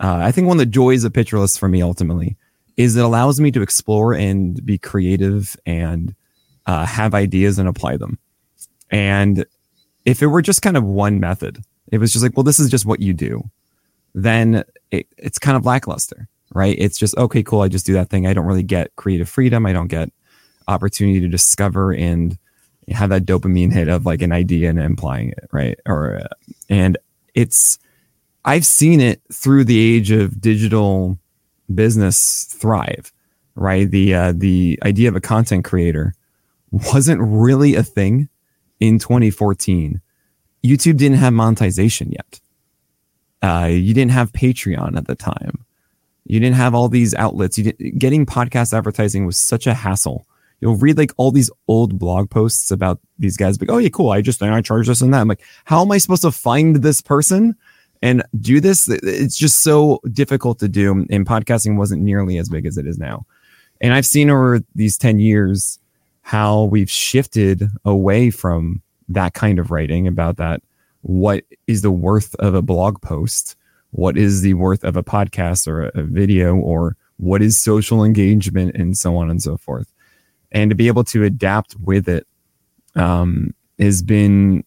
Uh, 0.00 0.18
I 0.22 0.32
think 0.32 0.48
one 0.48 0.56
of 0.56 0.58
the 0.58 0.66
joys 0.66 1.04
of 1.04 1.12
Pitcher 1.12 1.38
List 1.38 1.58
for 1.58 1.68
me 1.68 1.80
ultimately 1.80 2.36
is 2.76 2.96
it 2.96 3.04
allows 3.04 3.40
me 3.40 3.50
to 3.52 3.62
explore 3.62 4.14
and 4.14 4.64
be 4.66 4.78
creative 4.78 5.56
and 5.64 6.14
uh, 6.66 6.84
have 6.84 7.14
ideas 7.14 7.58
and 7.58 7.68
apply 7.68 7.96
them. 7.96 8.18
And 8.90 9.44
if 10.04 10.22
it 10.22 10.26
were 10.26 10.42
just 10.42 10.62
kind 10.62 10.76
of 10.76 10.84
one 10.84 11.20
method, 11.20 11.62
it 11.92 11.98
was 11.98 12.12
just 12.12 12.22
like, 12.22 12.36
well, 12.36 12.44
this 12.44 12.58
is 12.58 12.70
just 12.70 12.84
what 12.84 13.00
you 13.00 13.14
do, 13.14 13.48
then 14.14 14.64
it, 14.90 15.06
it's 15.18 15.38
kind 15.38 15.56
of 15.56 15.64
lackluster 15.64 16.28
right? 16.54 16.76
It's 16.78 16.98
just, 16.98 17.16
okay, 17.16 17.42
cool. 17.42 17.62
I 17.62 17.68
just 17.68 17.86
do 17.86 17.92
that 17.94 18.10
thing. 18.10 18.26
I 18.26 18.34
don't 18.34 18.46
really 18.46 18.62
get 18.62 18.94
creative 18.96 19.28
freedom. 19.28 19.66
I 19.66 19.72
don't 19.72 19.88
get 19.88 20.10
opportunity 20.68 21.20
to 21.20 21.28
discover 21.28 21.92
and 21.92 22.38
have 22.88 23.10
that 23.10 23.24
dopamine 23.24 23.72
hit 23.72 23.88
of 23.88 24.06
like 24.06 24.22
an 24.22 24.32
idea 24.32 24.70
and 24.70 24.78
implying 24.78 25.30
it, 25.30 25.48
right? 25.52 25.78
Or, 25.86 26.16
uh, 26.16 26.28
and 26.68 26.98
it's, 27.34 27.78
I've 28.44 28.66
seen 28.66 29.00
it 29.00 29.22
through 29.32 29.64
the 29.64 29.78
age 29.78 30.10
of 30.10 30.40
digital 30.40 31.18
business 31.74 32.44
thrive, 32.44 33.12
right? 33.54 33.90
The 33.90 34.14
uh, 34.14 34.32
the 34.36 34.78
idea 34.82 35.08
of 35.08 35.16
a 35.16 35.20
content 35.20 35.64
creator 35.64 36.14
wasn't 36.70 37.20
really 37.22 37.74
a 37.74 37.82
thing 37.82 38.28
in 38.80 38.98
2014. 38.98 40.00
YouTube 40.64 40.96
didn't 40.96 41.18
have 41.18 41.32
monetization 41.32 42.12
yet. 42.12 42.40
Uh, 43.42 43.66
you 43.66 43.92
didn't 43.94 44.12
have 44.12 44.32
Patreon 44.32 44.96
at 44.96 45.06
the 45.06 45.14
time. 45.16 45.64
You 46.32 46.40
didn't 46.40 46.56
have 46.56 46.74
all 46.74 46.88
these 46.88 47.12
outlets. 47.12 47.58
Getting 47.58 48.24
podcast 48.24 48.72
advertising 48.72 49.26
was 49.26 49.36
such 49.36 49.66
a 49.66 49.74
hassle. 49.74 50.26
You'll 50.62 50.76
read 50.76 50.96
like 50.96 51.12
all 51.18 51.30
these 51.30 51.50
old 51.68 51.98
blog 51.98 52.30
posts 52.30 52.70
about 52.70 53.00
these 53.18 53.36
guys, 53.36 53.60
like, 53.60 53.70
oh 53.70 53.76
yeah, 53.76 53.90
cool. 53.90 54.12
I 54.12 54.22
just 54.22 54.42
I 54.42 54.62
charge 54.62 54.86
this 54.86 55.02
and 55.02 55.12
that. 55.12 55.20
I'm 55.20 55.28
like, 55.28 55.42
how 55.66 55.82
am 55.82 55.92
I 55.92 55.98
supposed 55.98 56.22
to 56.22 56.32
find 56.32 56.76
this 56.76 57.02
person 57.02 57.54
and 58.00 58.22
do 58.40 58.60
this? 58.60 58.88
It's 58.88 59.36
just 59.36 59.62
so 59.62 60.00
difficult 60.10 60.58
to 60.60 60.68
do. 60.68 61.04
And 61.10 61.26
podcasting 61.26 61.76
wasn't 61.76 62.00
nearly 62.00 62.38
as 62.38 62.48
big 62.48 62.64
as 62.64 62.78
it 62.78 62.86
is 62.86 62.96
now. 62.96 63.26
And 63.82 63.92
I've 63.92 64.06
seen 64.06 64.30
over 64.30 64.62
these 64.74 64.96
10 64.96 65.20
years 65.20 65.78
how 66.22 66.62
we've 66.62 66.90
shifted 66.90 67.68
away 67.84 68.30
from 68.30 68.80
that 69.06 69.34
kind 69.34 69.58
of 69.58 69.70
writing 69.70 70.06
about 70.06 70.38
that. 70.38 70.62
What 71.02 71.44
is 71.66 71.82
the 71.82 71.90
worth 71.90 72.34
of 72.36 72.54
a 72.54 72.62
blog 72.62 73.02
post? 73.02 73.54
What 73.92 74.18
is 74.18 74.40
the 74.40 74.54
worth 74.54 74.84
of 74.84 74.96
a 74.96 75.02
podcast 75.02 75.68
or 75.68 75.84
a, 75.94 76.02
video 76.02 76.56
or 76.56 76.96
what 77.18 77.42
is 77.42 77.60
social 77.60 78.04
engagement 78.04 78.74
and 78.74 78.96
so 78.96 79.16
on 79.16 79.30
and 79.30 79.42
so 79.42 79.56
forth? 79.56 79.92
And 80.50 80.70
to 80.70 80.74
be 80.74 80.88
able 80.88 81.04
to 81.04 81.24
adapt 81.24 81.76
with 81.76 82.08
it 82.08 82.26
um, 82.96 83.54
has 83.78 84.02
been 84.02 84.64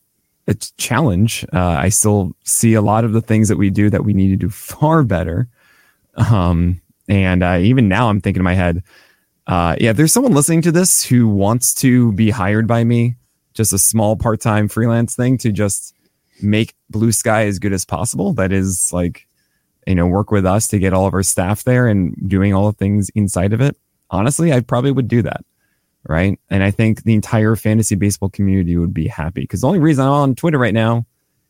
a 0.47 0.53
challenge. 0.77 1.45
Uh, 1.53 1.59
I 1.59 1.89
still 1.89 2.35
see 2.43 2.75
a 2.75 2.81
lot 2.81 3.03
of 3.03 3.13
the 3.13 3.21
things 3.21 3.49
that 3.49 3.57
we 3.57 3.69
do 3.69 3.89
that 3.89 4.05
we 4.05 4.13
need 4.13 4.29
to 4.29 4.35
do 4.35 4.49
far 4.49 5.03
better. 5.03 5.47
Um, 6.15 6.81
and 7.07 7.43
uh, 7.43 7.59
even 7.61 7.87
now, 7.87 8.09
I'm 8.09 8.21
thinking 8.21 8.41
in 8.41 8.45
my 8.45 8.53
head, 8.53 8.83
uh, 9.47 9.75
yeah, 9.79 9.91
if 9.91 9.97
there's 9.97 10.13
someone 10.13 10.33
listening 10.33 10.61
to 10.63 10.71
this 10.71 11.03
who 11.03 11.27
wants 11.27 11.73
to 11.75 12.11
be 12.13 12.29
hired 12.29 12.67
by 12.67 12.83
me, 12.83 13.15
just 13.53 13.73
a 13.73 13.79
small 13.79 14.15
part 14.15 14.41
time 14.41 14.67
freelance 14.67 15.15
thing 15.15 15.37
to 15.39 15.51
just 15.51 15.93
make 16.41 16.73
Blue 16.89 17.11
Sky 17.11 17.45
as 17.45 17.59
good 17.59 17.73
as 17.73 17.85
possible. 17.85 18.33
That 18.33 18.51
is 18.51 18.89
like, 18.91 19.27
you 19.87 19.95
know, 19.95 20.07
work 20.07 20.31
with 20.31 20.45
us 20.45 20.67
to 20.69 20.79
get 20.79 20.93
all 20.93 21.07
of 21.07 21.13
our 21.13 21.23
staff 21.23 21.63
there 21.63 21.87
and 21.87 22.15
doing 22.27 22.53
all 22.53 22.71
the 22.71 22.77
things 22.77 23.09
inside 23.15 23.53
of 23.53 23.61
it. 23.61 23.77
Honestly, 24.09 24.53
I 24.53 24.61
probably 24.61 24.91
would 24.91 25.07
do 25.07 25.21
that. 25.23 25.43
Right. 26.07 26.39
And 26.51 26.61
I 26.61 26.69
think 26.69 27.03
the 27.03 27.15
entire 27.15 27.55
fantasy 27.55 27.95
baseball 27.95 28.29
community 28.29 28.77
would 28.77 28.93
be 28.93 29.07
happy 29.07 29.41
because 29.41 29.61
the 29.61 29.67
only 29.67 29.79
reason 29.79 30.05
I'm 30.05 30.11
on 30.11 30.35
Twitter 30.35 30.59
right 30.59 30.73
now 30.73 31.05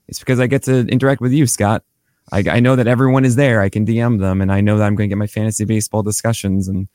is 0.07 0.19
because 0.19 0.39
I 0.39 0.47
get 0.47 0.63
to 0.63 0.87
interact 0.87 1.19
with 1.19 1.33
you, 1.33 1.45
Scott. 1.45 1.83
I, 2.31 2.43
I 2.49 2.59
know 2.61 2.77
that 2.77 2.87
everyone 2.87 3.25
is 3.25 3.35
there. 3.35 3.61
I 3.61 3.67
can 3.67 3.85
DM 3.85 4.19
them 4.19 4.41
and 4.41 4.51
I 4.51 4.61
know 4.61 4.77
that 4.77 4.85
I'm 4.85 4.95
going 4.95 5.09
to 5.09 5.11
get 5.11 5.17
my 5.17 5.27
fantasy 5.27 5.65
baseball 5.65 6.03
discussions 6.03 6.67
and 6.67 6.87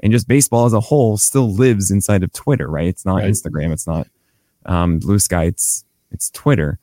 and 0.00 0.12
just 0.12 0.28
baseball 0.28 0.66
as 0.66 0.74
a 0.74 0.80
whole 0.80 1.16
still 1.16 1.50
lives 1.50 1.90
inside 1.90 2.22
of 2.22 2.32
Twitter, 2.32 2.68
right? 2.68 2.88
It's 2.88 3.06
not 3.06 3.16
right. 3.16 3.30
Instagram, 3.30 3.72
it's 3.72 3.86
not 3.86 4.06
um, 4.66 4.98
Blue 4.98 5.18
Sky, 5.18 5.44
it's 5.44 5.84
it's 6.10 6.30
Twitter. 6.30 6.78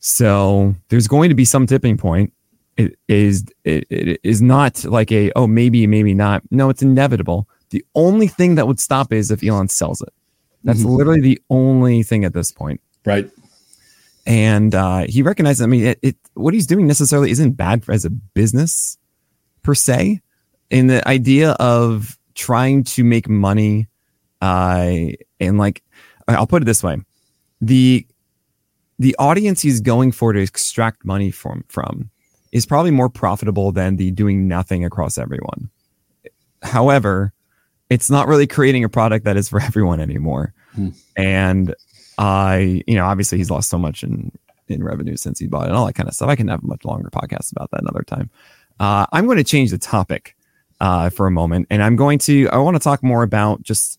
So 0.00 0.74
there's 0.88 1.06
going 1.06 1.28
to 1.28 1.34
be 1.34 1.44
some 1.44 1.66
tipping 1.66 1.96
point. 1.96 2.32
It 2.76 2.98
is 3.08 3.44
it, 3.64 3.86
it 3.90 4.20
is 4.22 4.40
not 4.40 4.84
like 4.84 5.12
a 5.12 5.30
oh 5.36 5.46
maybe 5.46 5.86
maybe 5.86 6.14
not. 6.14 6.42
No, 6.50 6.70
it's 6.70 6.82
inevitable. 6.82 7.48
The 7.70 7.84
only 7.94 8.26
thing 8.26 8.56
that 8.56 8.66
would 8.66 8.80
stop 8.80 9.12
is 9.12 9.30
if 9.30 9.44
Elon 9.44 9.68
sells 9.68 10.00
it. 10.00 10.12
That's 10.64 10.80
mm-hmm. 10.80 10.88
literally 10.88 11.20
the 11.20 11.42
only 11.50 12.02
thing 12.02 12.24
at 12.24 12.32
this 12.32 12.50
point. 12.50 12.80
Right. 13.04 13.30
And 14.26 14.74
uh, 14.74 15.06
he 15.08 15.22
recognizes. 15.22 15.62
I 15.62 15.66
mean, 15.66 15.86
it, 15.86 15.98
it 16.02 16.16
what 16.34 16.54
he's 16.54 16.66
doing 16.66 16.86
necessarily 16.86 17.30
isn't 17.30 17.52
bad 17.52 17.84
as 17.88 18.04
a 18.04 18.10
business 18.10 18.98
per 19.62 19.74
se. 19.74 20.20
In 20.70 20.86
the 20.86 21.06
idea 21.06 21.52
of 21.52 22.18
trying 22.34 22.84
to 22.84 23.04
make 23.04 23.28
money 23.28 23.88
uh 24.40 24.92
and 25.38 25.58
like 25.58 25.82
I'll 26.28 26.46
put 26.46 26.62
it 26.62 26.64
this 26.64 26.82
way. 26.82 26.98
The 27.60 28.06
the 29.00 29.16
audience 29.18 29.62
he's 29.62 29.80
going 29.80 30.12
for 30.12 30.34
to 30.34 30.40
extract 30.40 31.06
money 31.06 31.30
from 31.30 31.64
from 31.68 32.10
is 32.52 32.66
probably 32.66 32.90
more 32.90 33.08
profitable 33.08 33.72
than 33.72 33.96
the 33.96 34.10
doing 34.10 34.46
nothing 34.46 34.84
across 34.84 35.16
everyone. 35.16 35.70
However, 36.62 37.32
it's 37.88 38.10
not 38.10 38.28
really 38.28 38.46
creating 38.46 38.84
a 38.84 38.90
product 38.90 39.24
that 39.24 39.38
is 39.38 39.48
for 39.48 39.60
everyone 39.62 40.00
anymore. 40.00 40.52
Hmm. 40.74 40.90
And 41.16 41.74
I, 42.18 42.82
you 42.86 42.94
know, 42.94 43.06
obviously 43.06 43.38
he's 43.38 43.50
lost 43.50 43.70
so 43.70 43.78
much 43.78 44.02
in 44.04 44.30
in 44.68 44.84
revenue 44.84 45.16
since 45.16 45.38
he 45.38 45.46
bought 45.46 45.64
it 45.64 45.68
and 45.68 45.76
all 45.76 45.86
that 45.86 45.94
kind 45.94 46.08
of 46.08 46.14
stuff. 46.14 46.28
I 46.28 46.36
can 46.36 46.48
have 46.48 46.62
a 46.62 46.66
much 46.66 46.84
longer 46.84 47.08
podcast 47.10 47.50
about 47.52 47.70
that 47.70 47.80
another 47.80 48.02
time. 48.02 48.30
Uh, 48.78 49.06
I'm 49.12 49.24
going 49.24 49.38
to 49.38 49.44
change 49.44 49.70
the 49.70 49.78
topic 49.78 50.36
uh, 50.78 51.08
for 51.08 51.26
a 51.26 51.30
moment, 51.30 51.68
and 51.70 51.82
I'm 51.82 51.96
going 51.96 52.18
to 52.20 52.50
I 52.50 52.58
want 52.58 52.74
to 52.74 52.80
talk 52.80 53.02
more 53.02 53.22
about 53.22 53.62
just 53.62 53.98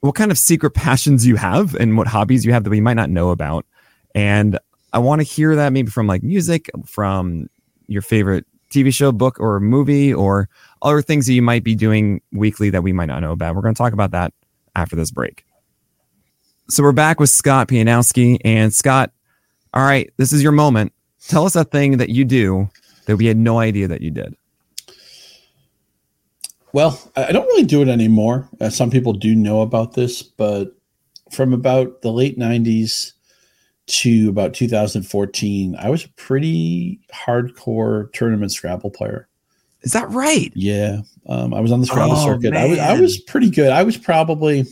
what 0.00 0.14
kind 0.14 0.30
of 0.30 0.36
secret 0.36 0.70
passions 0.74 1.26
you 1.26 1.36
have 1.36 1.74
and 1.76 1.96
what 1.96 2.08
hobbies 2.08 2.44
you 2.44 2.52
have 2.52 2.64
that 2.64 2.70
we 2.70 2.82
might 2.82 2.94
not 2.94 3.08
know 3.08 3.30
about, 3.30 3.64
and 4.14 4.58
I 4.92 4.98
want 4.98 5.20
to 5.20 5.24
hear 5.24 5.56
that 5.56 5.72
maybe 5.72 5.90
from 5.90 6.06
like 6.06 6.22
music, 6.22 6.70
from 6.86 7.48
your 7.86 8.02
favorite 8.02 8.46
TV 8.70 8.92
show, 8.92 9.12
book, 9.12 9.38
or 9.40 9.60
movie, 9.60 10.12
or 10.12 10.48
other 10.80 11.02
things 11.02 11.26
that 11.26 11.34
you 11.34 11.42
might 11.42 11.64
be 11.64 11.74
doing 11.74 12.20
weekly 12.32 12.70
that 12.70 12.82
we 12.82 12.92
might 12.92 13.06
not 13.06 13.20
know 13.20 13.32
about. 13.32 13.54
We're 13.54 13.62
going 13.62 13.74
to 13.74 13.78
talk 13.78 13.92
about 13.92 14.10
that 14.12 14.32
after 14.74 14.96
this 14.96 15.10
break. 15.10 15.44
So 16.68 16.82
we're 16.82 16.92
back 16.92 17.20
with 17.20 17.30
Scott 17.30 17.68
Pianowski, 17.68 18.38
and 18.44 18.72
Scott, 18.72 19.12
all 19.74 19.82
right, 19.82 20.10
this 20.16 20.32
is 20.32 20.42
your 20.42 20.52
moment. 20.52 20.92
Tell 21.28 21.44
us 21.44 21.56
a 21.56 21.64
thing 21.64 21.98
that 21.98 22.08
you 22.08 22.24
do 22.24 22.68
that 23.06 23.16
we 23.16 23.26
had 23.26 23.36
no 23.36 23.58
idea 23.58 23.88
that 23.88 24.00
you 24.00 24.10
did. 24.10 24.34
Well, 26.72 26.98
I 27.16 27.32
don't 27.32 27.46
really 27.46 27.64
do 27.64 27.82
it 27.82 27.88
anymore. 27.88 28.48
Uh, 28.60 28.70
some 28.70 28.90
people 28.90 29.12
do 29.12 29.34
know 29.34 29.60
about 29.60 29.92
this, 29.92 30.22
but 30.22 30.74
from 31.30 31.52
about 31.52 32.00
the 32.00 32.10
late 32.10 32.38
90s 32.38 33.12
to 33.86 34.28
about 34.28 34.54
2014, 34.54 35.76
I 35.78 35.90
was 35.90 36.04
a 36.04 36.08
pretty 36.10 37.00
hardcore 37.12 38.12
tournament 38.12 38.52
Scrabble 38.52 38.90
player. 38.90 39.28
Is 39.82 39.92
that 39.92 40.08
right? 40.10 40.52
Yeah. 40.54 40.98
Um, 41.26 41.52
I 41.52 41.60
was 41.60 41.72
on 41.72 41.80
the 41.80 41.86
Scrabble 41.86 42.14
oh, 42.16 42.24
circuit. 42.24 42.54
I 42.54 42.66
was, 42.66 42.78
I 42.78 43.00
was 43.00 43.20
pretty 43.20 43.50
good. 43.50 43.70
I 43.70 43.82
was 43.82 43.96
probably, 43.96 44.64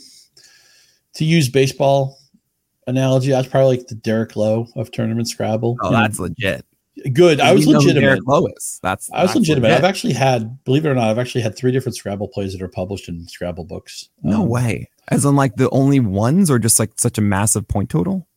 to 1.15 1.25
use 1.25 1.49
baseball 1.49 2.19
analogy, 2.87 3.35
I 3.35 3.39
was 3.39 3.49
probably 3.49 3.79
like 3.79 3.89
the 3.89 3.97
Derek 3.97 4.37
Lowe 4.37 4.69
of 4.77 4.91
tournament 4.93 5.29
Scrabble. 5.29 5.77
Oh, 5.83 5.91
that's 5.91 6.19
know? 6.19 6.25
legit. 6.25 6.65
Good. 7.13 7.41
I 7.41 7.53
was 7.53 7.67
legitimate. 7.67 8.27
Lois. 8.27 8.79
That's 8.83 9.11
I 9.13 9.23
was 9.23 9.35
legitimate. 9.35 9.69
Legit. 9.69 9.79
I've 9.79 9.89
actually 9.89 10.13
had, 10.13 10.63
believe 10.65 10.85
it 10.85 10.91
or 10.91 10.95
not, 10.95 11.09
I've 11.09 11.19
actually 11.19 11.41
had 11.41 11.57
three 11.57 11.73
different 11.73 11.97
Scrabble 11.97 12.29
plays 12.29 12.53
that 12.53 12.63
are 12.63 12.69
published 12.69 13.09
in 13.09 13.27
Scrabble 13.27 13.65
books. 13.65 14.09
No 14.23 14.43
um, 14.43 14.49
way. 14.49 14.91
As 15.09 15.25
in 15.25 15.35
like 15.35 15.57
the 15.57 15.71
only 15.71 15.99
ones, 15.99 16.51
or 16.51 16.59
just 16.59 16.79
like 16.79 16.93
such 16.97 17.19
a 17.19 17.23
massive 17.23 17.67
point 17.67 17.91
total? 17.91 18.29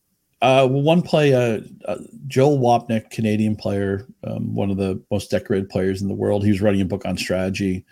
Uh, 0.44 0.68
one 0.68 1.00
play, 1.00 1.32
uh, 1.32 1.58
uh, 1.86 1.96
Joel 2.26 2.58
Wapnick, 2.58 3.08
Canadian 3.08 3.56
player, 3.56 4.06
um, 4.24 4.54
one 4.54 4.70
of 4.70 4.76
the 4.76 5.02
most 5.10 5.30
decorated 5.30 5.70
players 5.70 6.02
in 6.02 6.08
the 6.08 6.12
world. 6.12 6.44
He 6.44 6.50
was 6.50 6.60
writing 6.60 6.82
a 6.82 6.84
book 6.84 7.06
on 7.06 7.16
strategy, 7.16 7.82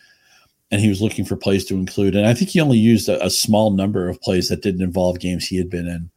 and 0.70 0.78
he 0.78 0.90
was 0.90 1.00
looking 1.00 1.24
for 1.24 1.34
plays 1.34 1.64
to 1.64 1.74
include. 1.74 2.14
And 2.14 2.26
I 2.26 2.34
think 2.34 2.50
he 2.50 2.60
only 2.60 2.76
used 2.76 3.08
a, 3.08 3.24
a 3.24 3.30
small 3.30 3.70
number 3.70 4.06
of 4.06 4.20
plays 4.20 4.50
that 4.50 4.60
didn't 4.60 4.82
involve 4.82 5.18
games 5.18 5.46
he 5.46 5.56
had 5.56 5.70
been 5.70 5.88
in. 5.88 6.10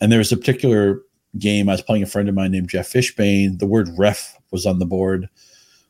And 0.00 0.10
there 0.10 0.20
was 0.20 0.32
a 0.32 0.38
particular 0.38 1.02
game. 1.38 1.68
I 1.68 1.72
was 1.72 1.82
playing 1.82 2.02
a 2.02 2.06
friend 2.06 2.30
of 2.30 2.34
mine 2.34 2.52
named 2.52 2.70
Jeff 2.70 2.90
Fishbane. 2.90 3.58
The 3.58 3.66
word 3.66 3.90
ref 3.98 4.38
was 4.50 4.64
on 4.64 4.78
the 4.78 4.86
board. 4.86 5.28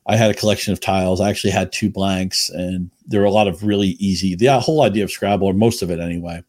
I 0.07 0.17
had 0.17 0.33
a 0.33 0.35
collection 0.35 0.73
of 0.73 0.81
tiles. 0.81 1.21
I 1.21 1.31
actually 1.31 1.53
had 1.53 1.71
two 1.71 1.89
blanks, 1.89 2.51
and 2.51 2.91
there 3.07 3.21
were 3.21 3.27
a 3.27 3.31
lot 3.31 3.47
of 3.47 3.63
really 3.63 3.91
easy. 4.01 4.35
The 4.35 4.59
whole 4.59 4.83
idea 4.83 5.05
of 5.05 5.13
Scrabble, 5.13 5.47
or 5.47 5.55
most 5.55 5.83
of 5.83 5.91
it 5.93 6.01
anyway, 6.01 6.43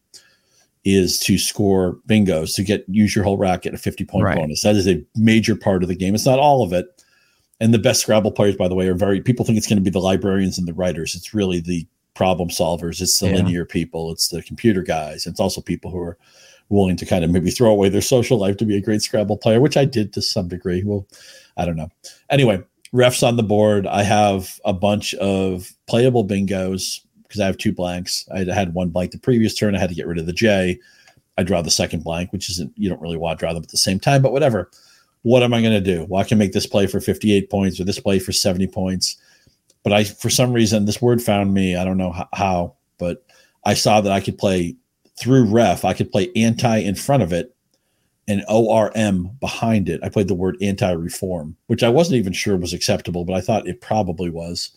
is 0.85 1.19
to 1.19 1.37
score 1.37 1.97
bingos 2.07 2.55
to 2.55 2.63
get 2.63 2.85
use 2.87 3.15
your 3.15 3.23
whole 3.23 3.37
racket 3.37 3.73
a 3.73 3.77
50 3.77 4.05
point 4.05 4.23
right. 4.23 4.37
bonus. 4.37 4.61
That 4.61 4.75
is 4.75 4.87
a 4.87 5.03
major 5.15 5.55
part 5.55 5.83
of 5.83 5.89
the 5.89 5.95
game. 5.95 6.15
It's 6.15 6.25
not 6.25 6.39
all 6.39 6.63
of 6.63 6.73
it. 6.73 7.03
And 7.59 7.73
the 7.73 7.79
best 7.79 8.01
Scrabble 8.01 8.31
players, 8.31 8.55
by 8.55 8.69
the 8.69 8.75
way, 8.75 8.87
are 8.87 8.95
very 8.95 9.21
people 9.21 9.45
think 9.45 9.57
it's 9.57 9.67
going 9.67 9.77
to 9.77 9.83
be 9.83 9.89
the 9.89 9.99
librarians 9.99 10.57
and 10.57 10.67
the 10.67 10.73
writers. 10.73 11.15
It's 11.15 11.33
really 11.33 11.59
the 11.59 11.85
problem 12.13 12.49
solvers. 12.49 13.01
It's 13.01 13.19
the 13.19 13.27
yeah. 13.27 13.35
linear 13.35 13.65
people. 13.65 14.11
It's 14.11 14.29
the 14.29 14.41
computer 14.41 14.81
guys. 14.81 15.25
It's 15.25 15.39
also 15.39 15.61
people 15.61 15.91
who 15.91 15.99
are 15.99 16.17
willing 16.69 16.95
to 16.97 17.05
kind 17.05 17.23
of 17.23 17.31
maybe 17.31 17.51
throw 17.51 17.71
away 17.71 17.89
their 17.89 18.01
social 18.01 18.37
life 18.37 18.55
to 18.57 18.65
be 18.65 18.77
a 18.77 18.81
great 18.81 19.01
Scrabble 19.01 19.37
player, 19.37 19.59
which 19.59 19.75
I 19.75 19.85
did 19.85 20.13
to 20.13 20.21
some 20.21 20.47
degree. 20.47 20.83
Well, 20.83 21.07
I 21.57 21.65
don't 21.65 21.75
know. 21.75 21.89
Anyway, 22.29 22.63
refs 22.93 23.27
on 23.27 23.35
the 23.35 23.43
board. 23.43 23.87
I 23.87 24.03
have 24.03 24.59
a 24.63 24.73
bunch 24.73 25.13
of 25.15 25.73
playable 25.87 26.25
bingos 26.25 27.01
because 27.29 27.39
I 27.39 27.45
have 27.45 27.57
two 27.57 27.71
blanks. 27.71 28.27
I 28.33 28.39
had 28.43 28.73
one 28.73 28.89
blank 28.89 29.11
the 29.11 29.19
previous 29.19 29.53
turn. 29.53 29.75
I 29.75 29.79
had 29.79 29.89
to 29.89 29.95
get 29.95 30.07
rid 30.07 30.17
of 30.17 30.25
the 30.25 30.33
J. 30.33 30.79
I 31.37 31.43
draw 31.43 31.61
the 31.61 31.71
second 31.71 32.03
blank, 32.03 32.33
which 32.33 32.49
isn't, 32.49 32.73
you 32.75 32.89
don't 32.89 33.01
really 33.01 33.15
want 33.15 33.39
to 33.39 33.43
draw 33.43 33.53
them 33.53 33.63
at 33.63 33.69
the 33.69 33.77
same 33.77 33.99
time, 33.99 34.21
but 34.21 34.33
whatever. 34.33 34.69
What 35.21 35.43
am 35.43 35.53
I 35.53 35.61
going 35.61 35.73
to 35.73 35.79
do? 35.81 36.05
Well, 36.09 36.21
I 36.21 36.25
can 36.25 36.37
make 36.37 36.53
this 36.53 36.65
play 36.65 36.87
for 36.87 36.99
58 36.99 37.49
points 37.49 37.79
or 37.79 37.83
this 37.83 37.99
play 37.99 38.19
for 38.19 38.31
70 38.31 38.67
points. 38.67 39.15
But 39.83 39.93
I, 39.93 40.03
for 40.05 40.29
some 40.29 40.51
reason, 40.51 40.85
this 40.85 41.01
word 41.01 41.21
found 41.21 41.53
me. 41.53 41.75
I 41.75 41.85
don't 41.85 41.97
know 41.97 42.15
how, 42.33 42.75
but 42.97 43.23
I 43.65 43.73
saw 43.73 44.01
that 44.01 44.11
I 44.11 44.21
could 44.21 44.37
play 44.37 44.75
through 45.19 45.45
ref, 45.45 45.85
I 45.85 45.93
could 45.93 46.11
play 46.11 46.31
anti 46.35 46.77
in 46.77 46.95
front 46.95 47.23
of 47.23 47.33
it 47.33 47.53
and 48.29 48.45
ORM 48.47 49.31
behind 49.39 49.89
it. 49.89 49.99
I 50.03 50.09
played 50.09 50.27
the 50.27 50.35
word 50.35 50.55
anti 50.61 50.91
reform, 50.91 51.57
which 51.67 51.83
I 51.83 51.89
wasn't 51.89 52.17
even 52.17 52.31
sure 52.31 52.55
was 52.55 52.73
acceptable, 52.73 53.25
but 53.25 53.33
I 53.33 53.41
thought 53.41 53.67
it 53.67 53.81
probably 53.81 54.29
was. 54.29 54.71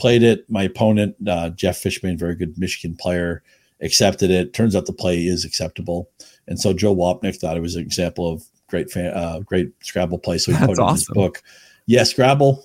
Played 0.00 0.22
it. 0.22 0.50
My 0.50 0.64
opponent, 0.64 1.14
uh, 1.28 1.50
Jeff 1.50 1.76
Fishman, 1.76 2.18
very 2.18 2.34
good 2.34 2.58
Michigan 2.58 2.96
player, 2.96 3.42
accepted 3.80 4.30
it. 4.30 4.52
Turns 4.54 4.74
out 4.74 4.86
the 4.86 4.92
play 4.92 5.26
is 5.26 5.44
acceptable, 5.44 6.10
and 6.48 6.58
so 6.58 6.72
Joe 6.72 6.96
Wapnick 6.96 7.36
thought 7.36 7.56
it 7.56 7.62
was 7.62 7.76
an 7.76 7.82
example 7.82 8.32
of 8.32 8.42
great 8.68 8.90
fan, 8.90 9.12
uh, 9.14 9.40
great 9.40 9.72
Scrabble 9.82 10.18
play. 10.18 10.38
So 10.38 10.52
he 10.52 10.58
That's 10.58 10.66
put 10.66 10.78
it 10.78 10.82
in 10.82 10.94
his 10.94 11.08
book. 11.08 11.42
Yeah, 11.86 12.04
Scrabble. 12.04 12.64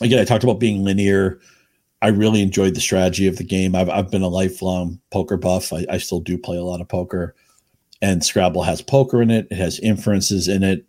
Again, 0.00 0.18
I 0.18 0.24
talked 0.24 0.44
about 0.44 0.58
being 0.60 0.82
linear. 0.82 1.40
I 2.02 2.08
really 2.08 2.42
enjoyed 2.42 2.74
the 2.74 2.80
strategy 2.80 3.26
of 3.26 3.36
the 3.36 3.44
game. 3.44 3.74
I've, 3.74 3.88
I've 3.88 4.10
been 4.10 4.22
a 4.22 4.28
lifelong 4.28 5.00
poker 5.10 5.36
buff. 5.36 5.72
I, 5.72 5.86
I 5.88 5.98
still 5.98 6.20
do 6.20 6.36
play 6.36 6.56
a 6.56 6.62
lot 6.62 6.80
of 6.80 6.88
poker, 6.88 7.34
and 8.02 8.24
Scrabble 8.24 8.62
has 8.62 8.82
poker 8.82 9.22
in 9.22 9.30
it. 9.30 9.48
It 9.50 9.56
has 9.56 9.80
inferences 9.80 10.48
in 10.48 10.62
it, 10.62 10.84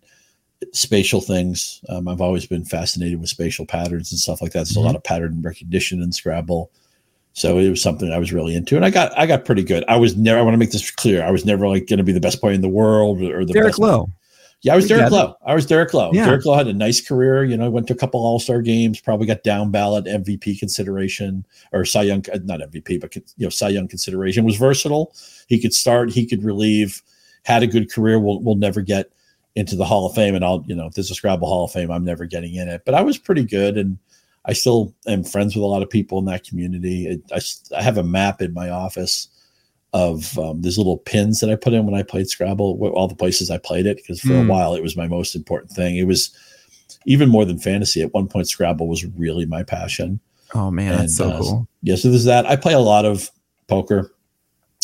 spatial 0.74 1.22
things. 1.22 1.82
Um, 1.90 2.08
I've 2.08 2.22
always 2.22 2.46
been 2.46 2.66
fascinated 2.66 3.20
with 3.20 3.30
spatial 3.30 3.66
patterns 3.66 4.12
and 4.12 4.20
stuff 4.20 4.42
like 4.42 4.52
that. 4.54 4.60
There's 4.60 4.74
Mhm. 4.74 4.78
a 4.78 4.86
lot 4.86 4.96
of 4.96 5.04
pattern 5.04 5.42
recognition 5.42 6.02
in 6.02 6.12
Scrabble. 6.12 6.72
So 7.34 7.58
it 7.60 7.70
was 7.70 7.82
something 7.82 8.12
I 8.12 8.18
was 8.18 8.32
really 8.32 8.56
into, 8.56 8.78
and 8.78 8.86
I 8.86 8.90
got 8.90 9.12
I 9.18 9.26
got 9.26 9.44
pretty 9.44 9.64
good. 9.64 9.84
I 9.90 9.98
was 9.98 10.16
never. 10.16 10.40
I 10.40 10.42
want 10.42 10.54
to 10.54 10.58
make 10.58 10.72
this 10.72 10.90
clear. 10.92 11.22
I 11.24 11.32
was 11.32 11.46
never 11.46 11.68
like 11.68 11.88
going 11.88 11.98
to 11.98 12.04
be 12.04 12.14
the 12.14 12.22
best 12.22 12.40
player 12.40 12.54
in 12.54 12.62
the 12.62 12.70
world 12.70 13.22
or 13.22 13.44
the 13.44 13.52
Derek 13.52 13.72
best 13.72 13.80
Lowe. 13.80 14.08
yeah, 14.62 14.72
I 14.72 14.78
was 14.78 14.88
Derek 14.88 15.08
it. 15.08 15.12
Lowe. 15.12 15.36
I 15.46 15.54
was 15.54 15.66
Derek 15.66 15.94
Lowe. 15.94 16.12
Yeah. 16.14 16.26
Derek 16.28 16.46
Lowe 16.46 16.54
had 16.56 16.68
a 16.70 16.74
nice 16.74 17.06
career. 17.06 17.44
You 17.44 17.58
know, 17.58 17.70
went 17.70 17.88
to 17.88 17.94
a 17.94 17.98
couple 17.98 18.22
All 18.26 18.40
Star 18.40 18.62
games. 18.62 19.02
Probably 19.02 19.28
got 19.28 19.44
down 19.44 19.70
ballot 19.70 20.06
MVP 20.08 20.58
consideration 20.58 21.46
or 21.74 21.84
Cy 21.84 22.04
Young, 22.04 22.24
uh, 22.34 22.40
not 22.46 22.62
MVP, 22.62 23.02
but 23.02 23.14
you 23.18 23.22
know 23.40 23.50
Cy 23.50 23.68
Young 23.68 23.90
consideration. 23.90 24.46
Was 24.46 24.56
versatile. 24.56 25.14
He 25.48 25.60
could 25.60 25.74
start. 25.74 26.12
He 26.14 26.26
could 26.26 26.42
relieve. 26.42 27.02
Had 27.44 27.64
a 27.64 27.68
good 27.68 27.92
career. 27.92 28.18
We'll 28.18 28.40
we'll 28.40 28.56
never 28.56 28.80
get 28.82 29.10
into 29.56 29.76
the 29.76 29.86
Hall 29.86 30.06
of 30.06 30.14
Fame, 30.14 30.36
and 30.36 30.44
I'll 30.44 30.64
you 30.68 30.76
know 30.76 30.86
if 30.88 30.94
there's 30.94 31.12
a 31.12 31.16
Scrabble 31.16 31.48
Hall 31.48 31.66
of 31.66 31.72
Fame, 31.72 31.92
I'm 31.92 32.04
never 32.06 32.26
getting 32.26 32.56
in 32.56 32.68
it. 32.68 32.84
But 32.86 32.94
I 32.96 33.02
was 33.02 33.18
pretty 33.18 33.44
good, 33.44 33.78
and 33.78 33.98
I 34.46 34.54
still 34.54 34.94
am 35.08 35.24
friends 35.24 35.56
with 35.56 35.64
a 35.64 35.68
lot 35.68 35.82
of 35.82 35.90
people 35.90 36.20
in 36.20 36.26
that 36.26 36.44
community. 36.44 37.08
It, 37.08 37.22
I 37.32 37.40
I 37.78 37.82
have 37.82 37.98
a 37.98 38.04
map 38.04 38.42
in 38.42 38.54
my 38.54 38.70
office 38.70 39.28
of 39.94 40.38
um, 40.38 40.62
these 40.62 40.78
little 40.78 40.98
pins 40.98 41.40
that 41.40 41.50
I 41.50 41.56
put 41.56 41.72
in 41.72 41.86
when 41.86 41.96
I 41.96 42.04
played 42.04 42.28
Scrabble, 42.28 42.78
all 42.96 43.08
the 43.08 43.16
places 43.16 43.50
I 43.50 43.58
played 43.58 43.86
it, 43.86 43.96
because 43.98 44.20
for 44.20 44.34
Hmm. 44.34 44.42
a 44.42 44.44
while 44.44 44.76
it 44.76 44.84
was 44.84 44.98
my 44.98 45.08
most 45.08 45.36
important 45.36 45.72
thing. 45.72 45.96
It 45.96 46.06
was 46.06 46.32
even 47.06 47.30
more 47.30 47.46
than 47.46 47.58
fantasy. 47.60 48.02
At 48.02 48.14
one 48.14 48.28
point, 48.28 48.50
Scrabble 48.50 48.88
was 48.90 49.06
really 49.06 49.46
my 49.46 49.64
passion. 49.64 50.20
Oh 50.54 50.70
man, 50.70 50.98
that's 50.98 51.16
so 51.16 51.26
And, 51.26 51.34
uh, 51.34 51.38
cool. 51.40 51.68
Yeah, 51.82 51.96
so 51.96 52.10
there's 52.10 52.26
that. 52.26 52.46
I 52.46 52.56
play 52.58 52.74
a 52.74 52.80
lot 52.80 53.06
of 53.06 53.32
poker. 53.68 54.12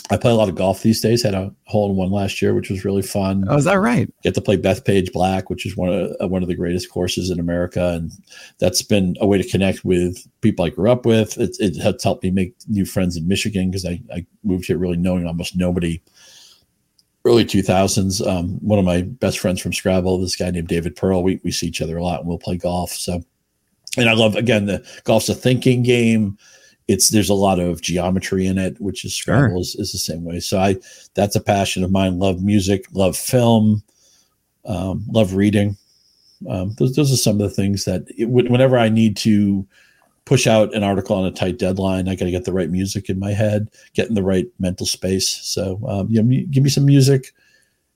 I 0.10 0.18
play 0.18 0.32
a 0.32 0.36
lot 0.36 0.50
of 0.50 0.56
golf 0.56 0.82
these 0.82 1.00
days. 1.00 1.24
Had 1.24 1.36
a 1.36 1.54
hole 1.68 1.90
in 1.90 1.96
one 1.96 2.12
last 2.12 2.42
year, 2.42 2.54
which 2.54 2.70
was 2.70 2.84
really 2.84 3.02
fun 3.02 3.46
Oh, 3.48 3.56
is 3.56 3.64
that 3.66 3.76
right? 3.80 4.12
get 4.24 4.34
to 4.36 4.42
play 4.42 4.58
Bethpage 4.58 5.14
Black, 5.14 5.50
which 5.50 5.66
is 5.66 5.78
one 5.78 5.90
of 5.90 6.16
uh, 6.22 6.28
one 6.28 6.42
of 6.42 6.50
the 6.50 6.56
greatest 6.56 6.90
courses 6.90 7.30
in 7.30 7.40
America, 7.40 7.90
and 7.94 8.12
that's 8.60 8.82
been 8.82 9.16
a 9.22 9.28
way 9.28 9.42
to 9.42 9.48
connect 9.50 9.86
with 9.86 10.18
people 10.42 10.66
I 10.66 10.70
grew 10.70 10.92
up 10.92 11.06
with. 11.06 11.38
It, 11.38 11.56
it 11.60 11.78
has 11.82 12.04
helped 12.04 12.24
me 12.24 12.32
make 12.32 12.56
new 12.68 12.86
friends 12.86 13.16
in 13.16 13.28
Michigan 13.28 13.70
because 13.70 13.86
I, 13.86 14.02
I 14.14 14.26
moved 14.44 14.66
here 14.66 14.78
really 14.78 14.98
knowing 14.98 15.26
almost 15.28 15.56
nobody. 15.56 16.02
Early 17.24 17.46
two 17.46 17.62
thousands, 17.62 18.20
um, 18.20 18.54
one 18.66 18.80
of 18.80 18.86
my 18.86 19.04
best 19.04 19.38
friends 19.38 19.62
from 19.62 19.74
Scrabble, 19.74 20.18
this 20.18 20.36
guy 20.36 20.50
named 20.50 20.68
David 20.68 20.96
Pearl. 20.96 21.22
We 21.22 21.40
we 21.44 21.52
see 21.52 21.68
each 21.68 21.82
other 21.82 21.98
a 21.98 22.04
lot, 22.04 22.20
and 22.20 22.28
we'll 22.28 22.40
play 22.40 22.58
golf. 22.58 22.90
So, 22.92 23.22
and 23.96 24.10
I 24.10 24.14
love 24.14 24.36
again 24.36 24.66
the 24.66 24.84
golf's 25.04 25.30
a 25.30 25.36
thinking 25.36 25.84
game. 25.84 26.38
It's 26.92 27.10
there's 27.10 27.30
a 27.30 27.34
lot 27.48 27.60
of 27.60 27.82
geometry 27.82 28.46
in 28.46 28.58
it, 28.58 28.80
which 28.82 29.06
is 29.06 29.14
Sure. 29.14 29.36
Scrabble 29.38 29.62
is, 29.62 29.76
is 29.76 29.92
the 29.92 29.98
same 29.98 30.24
way. 30.24 30.40
So 30.40 30.60
I 30.60 30.76
that's 31.14 31.36
a 31.36 31.42
passion 31.42 31.84
of 31.84 31.92
mine. 31.92 32.20
Love 32.20 32.42
music, 32.44 32.86
love 32.94 33.16
film, 33.18 33.82
um, 34.66 35.04
love 35.10 35.34
reading. 35.36 35.78
Um, 36.50 36.74
those, 36.78 36.96
those 36.96 37.12
are 37.14 37.18
some 37.18 37.36
of 37.40 37.48
the 37.50 37.56
things 37.56 37.86
that 37.86 38.04
it, 38.18 38.26
whenever 38.30 38.78
I 38.78 38.90
need 38.90 39.16
to 39.18 39.66
push 40.26 40.48
out 40.48 40.74
an 40.74 40.84
article 40.84 41.16
on 41.16 41.26
a 41.26 41.32
tight 41.32 41.58
deadline, 41.60 42.08
I 42.08 42.16
got 42.16 42.26
to 42.26 42.32
get 42.32 42.46
the 42.46 42.54
right 42.54 42.70
music 42.70 43.10
in 43.10 43.20
my 43.20 43.32
head, 43.32 43.70
get 43.94 44.08
in 44.10 44.16
the 44.16 44.24
right 44.24 44.48
mental 44.60 44.86
space. 44.86 45.30
So, 45.30 45.80
um, 45.88 46.08
you 46.10 46.22
know, 46.22 46.46
give 46.50 46.64
me 46.64 46.70
some 46.70 46.86
music, 46.86 47.34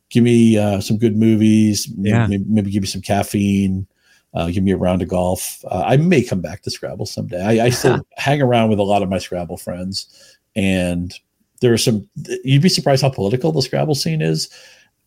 give 0.09 0.23
me 0.23 0.57
uh, 0.57 0.79
some 0.79 0.97
good 0.97 1.15
movies, 1.17 1.87
Yeah. 1.97 2.27
maybe, 2.27 2.43
maybe 2.47 2.71
give 2.71 2.83
me 2.83 2.87
some 2.87 3.01
caffeine, 3.01 3.87
uh, 4.35 4.49
give 4.51 4.63
me 4.63 4.71
a 4.71 4.77
round 4.77 5.01
of 5.01 5.07
golf. 5.07 5.63
Uh, 5.65 5.83
I 5.87 5.97
may 5.97 6.21
come 6.23 6.41
back 6.41 6.61
to 6.63 6.69
Scrabble 6.71 7.05
someday. 7.05 7.41
I, 7.61 7.65
I 7.65 7.69
still 7.69 7.99
hang 8.17 8.41
around 8.41 8.69
with 8.69 8.79
a 8.79 8.83
lot 8.83 9.01
of 9.01 9.09
my 9.09 9.17
Scrabble 9.17 9.57
friends, 9.57 10.37
and 10.55 11.13
there 11.61 11.73
are 11.73 11.77
some. 11.77 12.07
You'd 12.43 12.61
be 12.61 12.69
surprised 12.69 13.01
how 13.01 13.09
political 13.09 13.51
the 13.51 13.61
Scrabble 13.61 13.95
scene 13.95 14.21
is. 14.21 14.49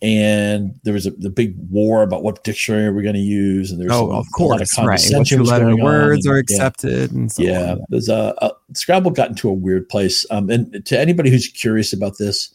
And 0.00 0.78
there 0.84 0.94
was 0.94 1.06
a 1.08 1.10
the 1.10 1.28
big 1.28 1.56
war 1.72 2.04
about 2.04 2.22
what 2.22 2.44
dictionary 2.44 2.88
we're 2.94 3.02
going 3.02 3.16
to 3.16 3.20
use, 3.20 3.72
and 3.72 3.80
there's 3.80 3.90
Oh, 3.90 4.06
some- 4.06 4.10
of 4.10 4.14
a 4.14 4.16
lot 4.18 4.26
course, 4.36 4.78
right. 4.78 4.84
What 4.84 4.90
condescension 4.90 5.38
two 5.38 5.44
letter 5.44 5.76
words 5.76 6.24
and- 6.24 6.32
are 6.32 6.36
yeah. 6.36 6.40
accepted 6.40 7.10
and 7.10 7.32
so 7.32 7.42
Yeah, 7.42 7.72
on. 7.72 7.80
there's 7.88 8.08
a, 8.08 8.32
a 8.38 8.52
Scrabble 8.74 9.10
got 9.10 9.30
into 9.30 9.48
a 9.48 9.52
weird 9.52 9.88
place. 9.88 10.24
Um, 10.30 10.50
and 10.50 10.86
to 10.86 10.96
anybody 10.96 11.30
who's 11.30 11.48
curious 11.48 11.92
about 11.92 12.16
this, 12.16 12.54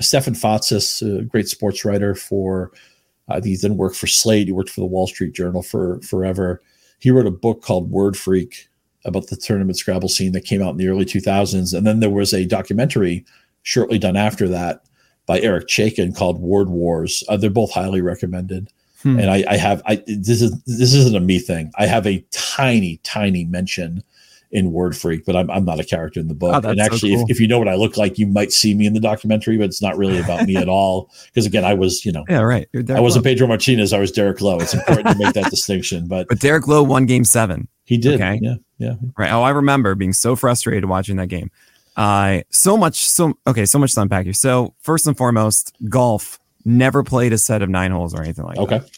Stefan 0.00 0.34
Fatsis, 0.34 1.00
a 1.00 1.22
great 1.22 1.46
sports 1.48 1.84
writer 1.84 2.16
for, 2.16 2.72
uh, 3.28 3.40
he 3.42 3.56
then 3.56 3.76
worked 3.76 3.96
for 3.96 4.06
Slate. 4.06 4.46
He 4.46 4.52
worked 4.52 4.70
for 4.70 4.80
the 4.80 4.86
Wall 4.86 5.06
Street 5.06 5.34
Journal 5.34 5.62
for 5.62 6.00
forever. 6.02 6.62
He 6.98 7.10
wrote 7.10 7.26
a 7.26 7.30
book 7.30 7.62
called 7.62 7.90
Word 7.90 8.16
Freak 8.16 8.68
about 9.04 9.26
the 9.26 9.36
tournament 9.36 9.76
Scrabble 9.76 10.08
scene 10.08 10.32
that 10.32 10.44
came 10.44 10.62
out 10.62 10.70
in 10.70 10.76
the 10.78 10.88
early 10.88 11.04
2000s. 11.04 11.76
And 11.76 11.86
then 11.86 12.00
there 12.00 12.10
was 12.10 12.32
a 12.32 12.46
documentary 12.46 13.24
shortly 13.62 13.98
done 13.98 14.16
after 14.16 14.48
that 14.48 14.84
by 15.26 15.40
Eric 15.40 15.68
Chaikin 15.68 16.16
called 16.16 16.40
Word 16.40 16.68
Wars. 16.68 17.22
Uh, 17.28 17.36
they're 17.36 17.50
both 17.50 17.72
highly 17.72 18.00
recommended 18.00 18.68
Hmm. 19.04 19.18
and 19.18 19.30
I, 19.30 19.44
I 19.46 19.56
have 19.58 19.82
I 19.84 19.96
this 20.06 20.40
is 20.40 20.58
this 20.62 20.94
isn't 20.94 21.14
a 21.14 21.20
me 21.20 21.38
thing. 21.38 21.70
I 21.76 21.84
have 21.84 22.06
a 22.06 22.24
tiny 22.30 22.96
tiny 23.04 23.44
mention 23.44 24.02
in 24.54 24.72
Word 24.72 24.96
Freak, 24.96 25.26
but 25.26 25.36
I'm 25.36 25.50
I'm 25.50 25.64
not 25.66 25.78
a 25.80 25.84
character 25.84 26.20
in 26.20 26.28
the 26.28 26.34
book. 26.34 26.64
Oh, 26.64 26.68
and 26.70 26.78
so 26.78 26.84
actually, 26.84 27.14
cool. 27.14 27.24
if, 27.24 27.30
if 27.32 27.40
you 27.40 27.46
know 27.48 27.58
what 27.58 27.68
I 27.68 27.74
look 27.74 27.96
like, 27.98 28.18
you 28.18 28.26
might 28.26 28.52
see 28.52 28.72
me 28.74 28.86
in 28.86 28.94
the 28.94 29.00
documentary, 29.00 29.58
but 29.58 29.64
it's 29.64 29.82
not 29.82 29.96
really 29.98 30.18
about 30.18 30.46
me 30.46 30.56
at 30.56 30.68
all. 30.76 31.10
Because 31.26 31.44
again, 31.44 31.64
I 31.64 31.74
was 31.74 32.04
you 32.06 32.12
know 32.12 32.24
Yeah, 32.28 32.40
right. 32.40 32.66
I 32.88 33.00
wasn't 33.00 33.24
Lowe. 33.24 33.30
Pedro 33.30 33.46
Martinez. 33.48 33.92
I 33.92 33.98
was 33.98 34.10
Derek 34.12 34.40
Lowe. 34.40 34.58
It's 34.60 34.72
important 34.74 35.08
to 35.08 35.14
make 35.18 35.34
that 35.34 35.44
distinction, 35.50 36.06
but 36.08 36.28
But 36.28 36.38
Derek 36.40 36.66
Lowe 36.66 36.82
won 36.82 37.04
game 37.06 37.24
seven. 37.24 37.68
he 37.84 37.98
did. 37.98 38.14
Okay. 38.14 38.38
Yeah, 38.40 38.54
yeah. 38.78 38.94
Right. 39.18 39.30
Oh, 39.32 39.42
I 39.42 39.50
remember 39.50 39.94
being 39.94 40.12
so 40.14 40.36
frustrated 40.36 40.86
watching 40.86 41.16
that 41.16 41.26
game. 41.28 41.50
Uh, 41.96 42.40
so 42.50 42.76
much, 42.76 42.96
so 43.06 43.34
okay, 43.46 43.64
so 43.66 43.78
much 43.78 43.94
to 43.94 44.00
unpack 44.00 44.24
here. 44.24 44.32
So 44.32 44.74
first 44.80 45.06
and 45.06 45.16
foremost, 45.16 45.74
golf. 45.88 46.38
Never 46.64 47.02
played 47.02 47.32
a 47.34 47.38
set 47.38 47.60
of 47.60 47.68
nine 47.68 47.90
holes 47.90 48.14
or 48.14 48.22
anything 48.22 48.46
like 48.46 48.56
Okay. 48.56 48.78
that. 48.78 48.84
Okay. 48.84 48.90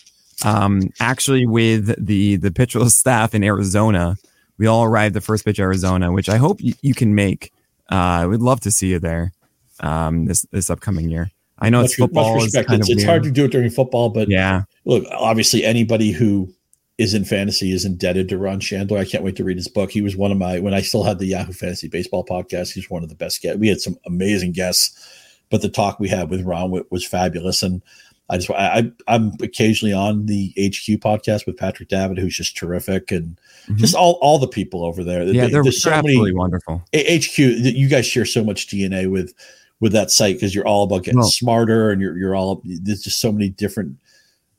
Um, 0.49 0.83
actually, 1.01 1.47
with 1.47 1.93
the 2.05 2.37
the 2.37 2.51
Pitcher 2.53 2.79
List 2.79 2.99
staff 2.99 3.35
in 3.35 3.43
Arizona, 3.43 4.17
we 4.59 4.67
all 4.67 4.85
arrived 4.85 5.17
at 5.17 5.23
first 5.23 5.45
pitch 5.45 5.59
Arizona, 5.61 6.13
which 6.13 6.29
I 6.29 6.37
hope 6.37 6.61
you, 6.61 6.75
you 6.83 6.95
can 6.95 7.15
make. 7.15 7.53
Uh, 7.89 8.27
we'd 8.29 8.41
love 8.41 8.61
to 8.61 8.71
see 8.71 8.89
you 8.89 8.99
there. 8.99 9.33
Um, 9.81 10.25
this 10.25 10.47
this 10.53 10.71
upcoming 10.71 11.11
year. 11.11 11.31
I 11.59 11.71
know 11.71 11.81
it's 11.83 11.99
Much, 11.99 12.11
much 12.13 12.25
football. 12.25 12.37
Is 12.39 12.45
respect. 12.45 12.69
kind 12.69 12.81
It's, 12.81 12.91
of 12.91 12.97
it's 12.97 13.05
hard 13.05 13.23
to 13.23 13.31
do 13.31 13.45
it 13.45 13.51
during 13.53 13.71
football, 13.71 14.11
but 14.11 14.29
yeah. 14.29 14.65
look, 14.85 15.05
obviously 15.11 15.65
anybody 15.65 16.13
who 16.13 16.53
is 16.99 17.13
in 17.13 17.25
fantasy 17.25 17.73
is 17.73 17.85
indebted 17.85 18.29
to 18.29 18.39
Ron 18.39 18.61
Shandler. 18.61 18.99
I 18.99 19.05
can't 19.05 19.23
wait 19.23 19.37
to 19.37 19.45
read 19.45 19.59
his 19.59 19.69
book. 19.69 19.91
He 19.91 20.01
was 20.01 20.17
one 20.17 20.33
of 20.33 20.39
my 20.39 20.61
when 20.61 20.75
I 20.75 20.81
still 20.81 21.03
had 21.03 21.19
the 21.19 21.27
Yahoo 21.27 21.53
Fantasy 21.53 21.89
Baseball 21.89 22.25
podcast. 22.25 22.73
He's 22.73 22.91
one 22.91 23.03
of 23.03 23.09
the 23.11 23.15
best 23.15 23.43
guests. 23.43 23.59
We 23.59 23.69
had 23.69 23.81
some 23.81 23.99
amazing 24.07 24.53
guests, 24.53 24.99
but 25.51 25.61
the 25.63 25.69
talk 25.69 26.01
we 26.01 26.09
had 26.09 26.31
with 26.31 26.43
Ron 26.43 26.83
was 26.91 27.07
fabulous. 27.07 27.63
And 27.63 27.83
I 28.29 28.39
just 28.39 28.51
I, 28.51 28.79
I 28.79 28.93
I'm 29.15 29.33
occasionally 29.41 29.93
on 29.93 30.27
the 30.27 30.49
HQ 30.59 31.01
podcast 31.01 31.47
with 31.47 31.57
Patrick 31.57 31.89
Davitt, 31.89 32.19
who's 32.19 32.37
just 32.37 32.57
terrific, 32.57 33.11
and 33.13 33.39
Mhm. 33.69 33.77
just 33.77 33.95
all 33.95 34.13
all 34.23 34.39
the 34.39 34.49
people 34.49 34.85
over 34.85 35.03
there. 35.05 35.23
Yeah, 35.25 35.43
they're, 35.49 35.63
There's 35.63 35.65
they're 35.65 35.73
so 35.73 35.91
many 35.91 35.99
absolutely 36.11 36.33
wonderful. 36.35 36.83
HQ, 36.95 37.39
you 37.39 37.89
guys 37.89 38.07
share 38.07 38.25
so 38.25 38.43
much 38.45 38.67
DNA 38.69 39.11
with 39.11 39.33
with 39.81 39.93
that 39.93 40.11
site 40.11 40.37
because 40.37 40.55
you're 40.55 40.67
all 40.67 40.85
about 40.85 41.03
getting 41.05 41.21
Well- 41.21 41.29
smarter 41.31 41.91
and 41.91 42.01
you're 42.01 42.17
you're 42.19 42.35
all 42.35 42.63
there's 42.65 43.03
just 43.03 43.21
so 43.21 43.31
many 43.33 43.49
different 43.49 43.97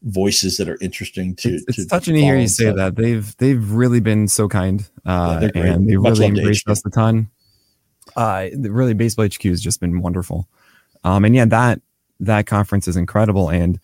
voices 0.03 0.57
that 0.57 0.69
are 0.69 0.77
interesting 0.79 1.35
to. 1.37 1.55
it's, 1.55 1.65
it's 1.69 1.77
to 1.77 1.85
touching 1.87 2.13
to 2.15 2.21
hear 2.21 2.37
you 2.37 2.47
say 2.47 2.71
that 2.71 2.95
they've 2.95 3.35
they've 3.37 3.71
really 3.71 3.99
been 3.99 4.27
so 4.27 4.47
kind 4.47 4.87
uh 5.05 5.39
great. 5.39 5.55
and 5.55 5.89
they've 5.89 5.99
Much 5.99 6.19
really 6.19 6.27
embraced 6.37 6.69
us 6.69 6.85
a 6.85 6.89
ton 6.91 7.29
uh 8.15 8.47
really 8.59 8.93
baseball 8.93 9.25
hq 9.27 9.41
has 9.43 9.59
just 9.61 9.79
been 9.81 9.99
wonderful 10.01 10.47
um 11.03 11.25
and 11.25 11.35
yeah 11.35 11.45
that 11.45 11.81
that 12.19 12.45
conference 12.45 12.87
is 12.87 12.95
incredible 12.95 13.49
and 13.49 13.79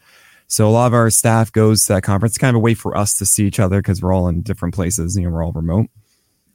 so 0.47 0.67
a 0.67 0.71
lot 0.71 0.87
of 0.87 0.93
our 0.93 1.09
staff 1.09 1.51
goes 1.51 1.85
to 1.85 1.93
that 1.93 2.03
conference 2.03 2.33
It's 2.33 2.37
kind 2.37 2.55
of 2.55 2.57
a 2.57 2.59
way 2.59 2.73
for 2.73 2.95
us 2.95 3.15
to 3.17 3.25
see 3.25 3.45
each 3.45 3.59
other 3.59 3.79
because 3.81 4.01
we're 4.01 4.13
all 4.13 4.27
in 4.27 4.41
different 4.41 4.73
places 4.75 5.15
you 5.17 5.23
know 5.23 5.29
we're 5.29 5.43
all 5.43 5.51
remote 5.51 5.87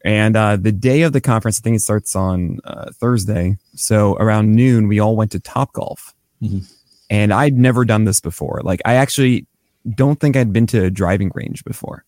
and 0.04 0.36
uh 0.36 0.56
the 0.56 0.72
day 0.72 1.02
of 1.02 1.12
the 1.12 1.20
conference 1.20 1.58
i 1.58 1.62
think 1.62 1.76
it 1.76 1.80
starts 1.80 2.14
on 2.14 2.58
uh, 2.64 2.90
thursday 2.92 3.56
so 3.74 4.14
around 4.16 4.54
noon 4.54 4.88
we 4.88 4.98
all 5.00 5.16
went 5.16 5.32
to 5.32 5.40
top 5.40 5.72
golf 5.72 6.14
Mhm. 6.42 6.70
and 7.10 7.32
i'd 7.32 7.54
never 7.58 7.84
done 7.84 8.04
this 8.04 8.20
before 8.20 8.60
like 8.64 8.80
i 8.84 8.94
actually 8.94 9.46
don't 9.94 10.20
think 10.20 10.36
I'd 10.36 10.52
been 10.52 10.66
to 10.66 10.84
a 10.84 10.90
driving 10.90 11.30
range 11.34 11.64
before. 11.64 12.04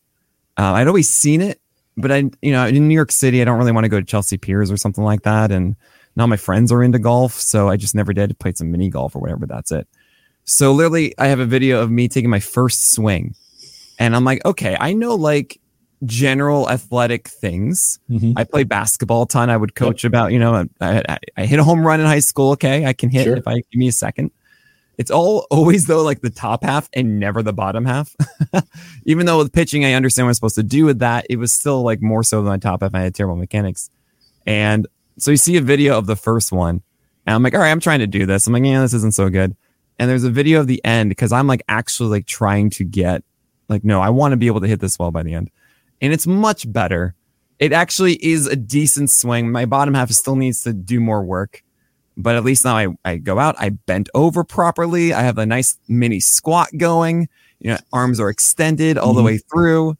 Uh, 0.58 0.72
I'd 0.72 0.86
always 0.88 1.08
seen 1.08 1.40
it, 1.40 1.60
but 1.96 2.12
I, 2.12 2.24
you 2.42 2.52
know, 2.52 2.66
in 2.66 2.88
New 2.88 2.94
York 2.94 3.10
City, 3.10 3.40
I 3.40 3.44
don't 3.46 3.56
really 3.58 3.72
want 3.72 3.84
to 3.84 3.88
go 3.88 3.98
to 3.98 4.04
Chelsea 4.04 4.36
Piers 4.36 4.70
or 4.70 4.76
something 4.76 5.02
like 5.02 5.22
that. 5.22 5.50
And 5.50 5.76
now 6.16 6.26
my 6.26 6.36
friends 6.36 6.70
are 6.72 6.82
into 6.82 6.98
golf, 6.98 7.32
so 7.34 7.68
I 7.68 7.76
just 7.76 7.94
never 7.94 8.12
did. 8.12 8.38
Played 8.38 8.58
some 8.58 8.70
mini 8.70 8.88
golf 8.88 9.14
or 9.16 9.20
whatever. 9.20 9.46
That's 9.46 9.70
it. 9.72 9.86
So 10.44 10.72
literally, 10.72 11.14
I 11.18 11.26
have 11.28 11.38
a 11.40 11.46
video 11.46 11.80
of 11.80 11.90
me 11.90 12.08
taking 12.08 12.30
my 12.30 12.40
first 12.40 12.92
swing, 12.92 13.34
and 13.98 14.16
I'm 14.16 14.24
like, 14.24 14.44
okay, 14.44 14.76
I 14.80 14.92
know 14.92 15.14
like 15.14 15.60
general 16.06 16.68
athletic 16.70 17.28
things. 17.28 17.98
Mhm. 18.10 18.32
I 18.36 18.44
play 18.44 18.64
basketball 18.64 19.22
a 19.22 19.28
ton. 19.28 19.50
I 19.50 19.56
would 19.56 19.74
coach 19.74 20.02
about, 20.04 20.32
you 20.32 20.38
know, 20.38 20.66
I, 20.80 21.02
I, 21.06 21.18
I 21.36 21.44
hit 21.46 21.58
a 21.58 21.64
home 21.64 21.86
run 21.86 22.00
in 22.00 22.06
high 22.06 22.20
school. 22.20 22.52
Okay. 22.52 22.86
I 22.86 22.94
can 22.94 23.10
hit 23.10 23.24
Sure. 23.24 23.36
if 23.36 23.46
I 23.46 23.56
give 23.56 23.74
me 23.74 23.88
a 23.88 23.92
second. 23.92 24.30
It's 24.96 25.10
all 25.10 25.46
always 25.50 25.86
though 25.86 26.02
like 26.02 26.22
the 26.22 26.30
top 26.30 26.64
half 26.64 26.88
and 26.94 27.20
never 27.20 27.42
the 27.42 27.52
bottom 27.52 27.84
half. 27.84 28.16
Even 29.04 29.26
though 29.26 29.36
with 29.36 29.52
pitching, 29.52 29.84
I 29.84 29.92
understand 29.92 30.24
what 30.24 30.30
I'm 30.30 30.34
supposed 30.34 30.54
to 30.54 30.62
do 30.62 30.86
with 30.86 31.00
that. 31.00 31.26
It 31.28 31.36
was 31.36 31.52
still 31.52 31.82
like 31.82 32.00
more 32.00 32.22
so 32.22 32.38
than 32.38 32.46
my 32.46 32.56
top 32.56 32.80
half. 32.82 32.94
I 32.94 33.00
had 33.00 33.14
terrible 33.14 33.36
mechanics. 33.36 33.90
And 34.46 34.86
so 35.20 35.30
you 35.30 35.36
see 35.36 35.56
a 35.56 35.60
video 35.60 35.96
of 35.98 36.06
the 36.06 36.16
first 36.16 36.50
one, 36.52 36.82
and 37.26 37.34
I'm 37.34 37.42
like, 37.42 37.54
all 37.54 37.60
right, 37.60 37.70
I'm 37.70 37.80
trying 37.80 38.00
to 38.00 38.06
do 38.06 38.26
this. 38.26 38.46
I'm 38.46 38.52
like, 38.52 38.64
yeah, 38.64 38.80
this 38.80 38.94
isn't 38.94 39.14
so 39.14 39.28
good. 39.28 39.54
And 39.98 40.08
there's 40.10 40.24
a 40.24 40.30
video 40.30 40.60
of 40.60 40.66
the 40.66 40.82
end 40.84 41.10
because 41.10 41.30
I'm 41.30 41.46
like 41.46 41.62
actually 41.68 42.08
like 42.08 42.26
trying 42.26 42.70
to 42.70 42.84
get 42.84 43.22
like, 43.68 43.84
no, 43.84 44.00
I 44.00 44.08
want 44.08 44.32
to 44.32 44.36
be 44.36 44.46
able 44.46 44.60
to 44.62 44.66
hit 44.66 44.80
this 44.80 44.98
well 44.98 45.10
by 45.10 45.22
the 45.22 45.34
end. 45.34 45.50
And 46.00 46.12
it's 46.12 46.26
much 46.26 46.70
better. 46.72 47.14
It 47.58 47.72
actually 47.74 48.14
is 48.24 48.46
a 48.46 48.56
decent 48.56 49.10
swing. 49.10 49.52
My 49.52 49.66
bottom 49.66 49.92
half 49.92 50.10
still 50.10 50.36
needs 50.36 50.62
to 50.62 50.72
do 50.72 50.98
more 51.00 51.22
work, 51.22 51.62
but 52.16 52.34
at 52.34 52.42
least 52.42 52.64
now 52.64 52.76
I, 52.78 52.88
I 53.04 53.16
go 53.18 53.38
out, 53.38 53.54
I 53.58 53.68
bent 53.68 54.08
over 54.14 54.42
properly. 54.42 55.12
I 55.12 55.20
have 55.20 55.36
a 55.36 55.44
nice 55.44 55.76
mini 55.86 56.20
squat 56.20 56.68
going. 56.78 57.28
You 57.58 57.72
know, 57.72 57.78
arms 57.92 58.18
are 58.18 58.30
extended 58.30 58.96
all 58.96 59.12
the 59.12 59.20
Mhm. 59.20 59.26
way 59.26 59.38
through. 59.52 59.98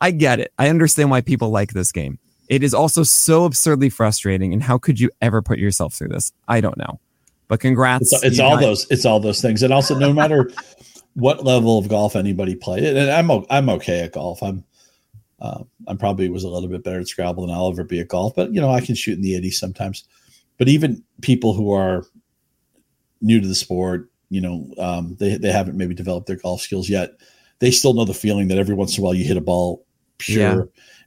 I 0.00 0.10
get 0.10 0.40
it. 0.40 0.52
I 0.58 0.68
understand 0.68 1.10
why 1.10 1.20
people 1.20 1.50
like 1.50 1.72
this 1.72 1.92
game. 1.92 2.18
It 2.50 2.64
is 2.64 2.74
also 2.74 3.04
so 3.04 3.44
absurdly 3.44 3.88
frustrating. 3.88 4.52
And 4.52 4.60
how 4.60 4.76
could 4.76 4.98
you 4.98 5.08
ever 5.22 5.40
put 5.40 5.60
yourself 5.60 5.94
through 5.94 6.08
this? 6.08 6.32
I 6.48 6.60
don't 6.60 6.76
know. 6.76 6.98
But 7.46 7.60
congrats. 7.60 8.12
It's, 8.12 8.24
it's 8.24 8.38
all 8.40 8.56
got- 8.56 8.60
those. 8.60 8.86
It's 8.90 9.06
all 9.06 9.20
those 9.20 9.40
things, 9.40 9.62
and 9.62 9.72
also 9.72 9.96
no 9.96 10.12
matter 10.12 10.50
what 11.14 11.44
level 11.44 11.78
of 11.78 11.88
golf 11.88 12.16
anybody 12.16 12.54
play, 12.56 12.86
and 12.86 13.10
I'm 13.10 13.30
I'm 13.48 13.70
okay 13.70 14.00
at 14.00 14.12
golf. 14.12 14.42
I'm 14.42 14.64
uh, 15.40 15.62
I'm 15.86 15.96
probably 15.96 16.28
was 16.28 16.44
a 16.44 16.48
little 16.48 16.68
bit 16.68 16.84
better 16.84 17.00
at 17.00 17.08
Scrabble 17.08 17.46
than 17.46 17.54
I'll 17.54 17.70
ever 17.70 17.84
be 17.84 18.00
at 18.00 18.08
golf, 18.08 18.34
but 18.34 18.52
you 18.52 18.60
know 18.60 18.70
I 18.70 18.80
can 18.80 18.94
shoot 18.94 19.16
in 19.16 19.22
the 19.22 19.40
80s 19.40 19.54
sometimes. 19.54 20.04
But 20.58 20.68
even 20.68 21.02
people 21.22 21.54
who 21.54 21.72
are 21.72 22.04
new 23.20 23.40
to 23.40 23.48
the 23.48 23.54
sport, 23.54 24.10
you 24.28 24.40
know, 24.40 24.68
um, 24.78 25.16
they 25.18 25.36
they 25.36 25.52
haven't 25.52 25.76
maybe 25.76 25.94
developed 25.94 26.26
their 26.26 26.36
golf 26.36 26.60
skills 26.60 26.88
yet. 26.88 27.12
They 27.60 27.70
still 27.70 27.94
know 27.94 28.04
the 28.04 28.14
feeling 28.14 28.48
that 28.48 28.58
every 28.58 28.74
once 28.74 28.96
in 28.96 29.02
a 29.02 29.04
while 29.04 29.14
you 29.14 29.24
hit 29.24 29.36
a 29.36 29.40
ball 29.40 29.84
pure. 30.18 30.40
Yeah. 30.40 30.62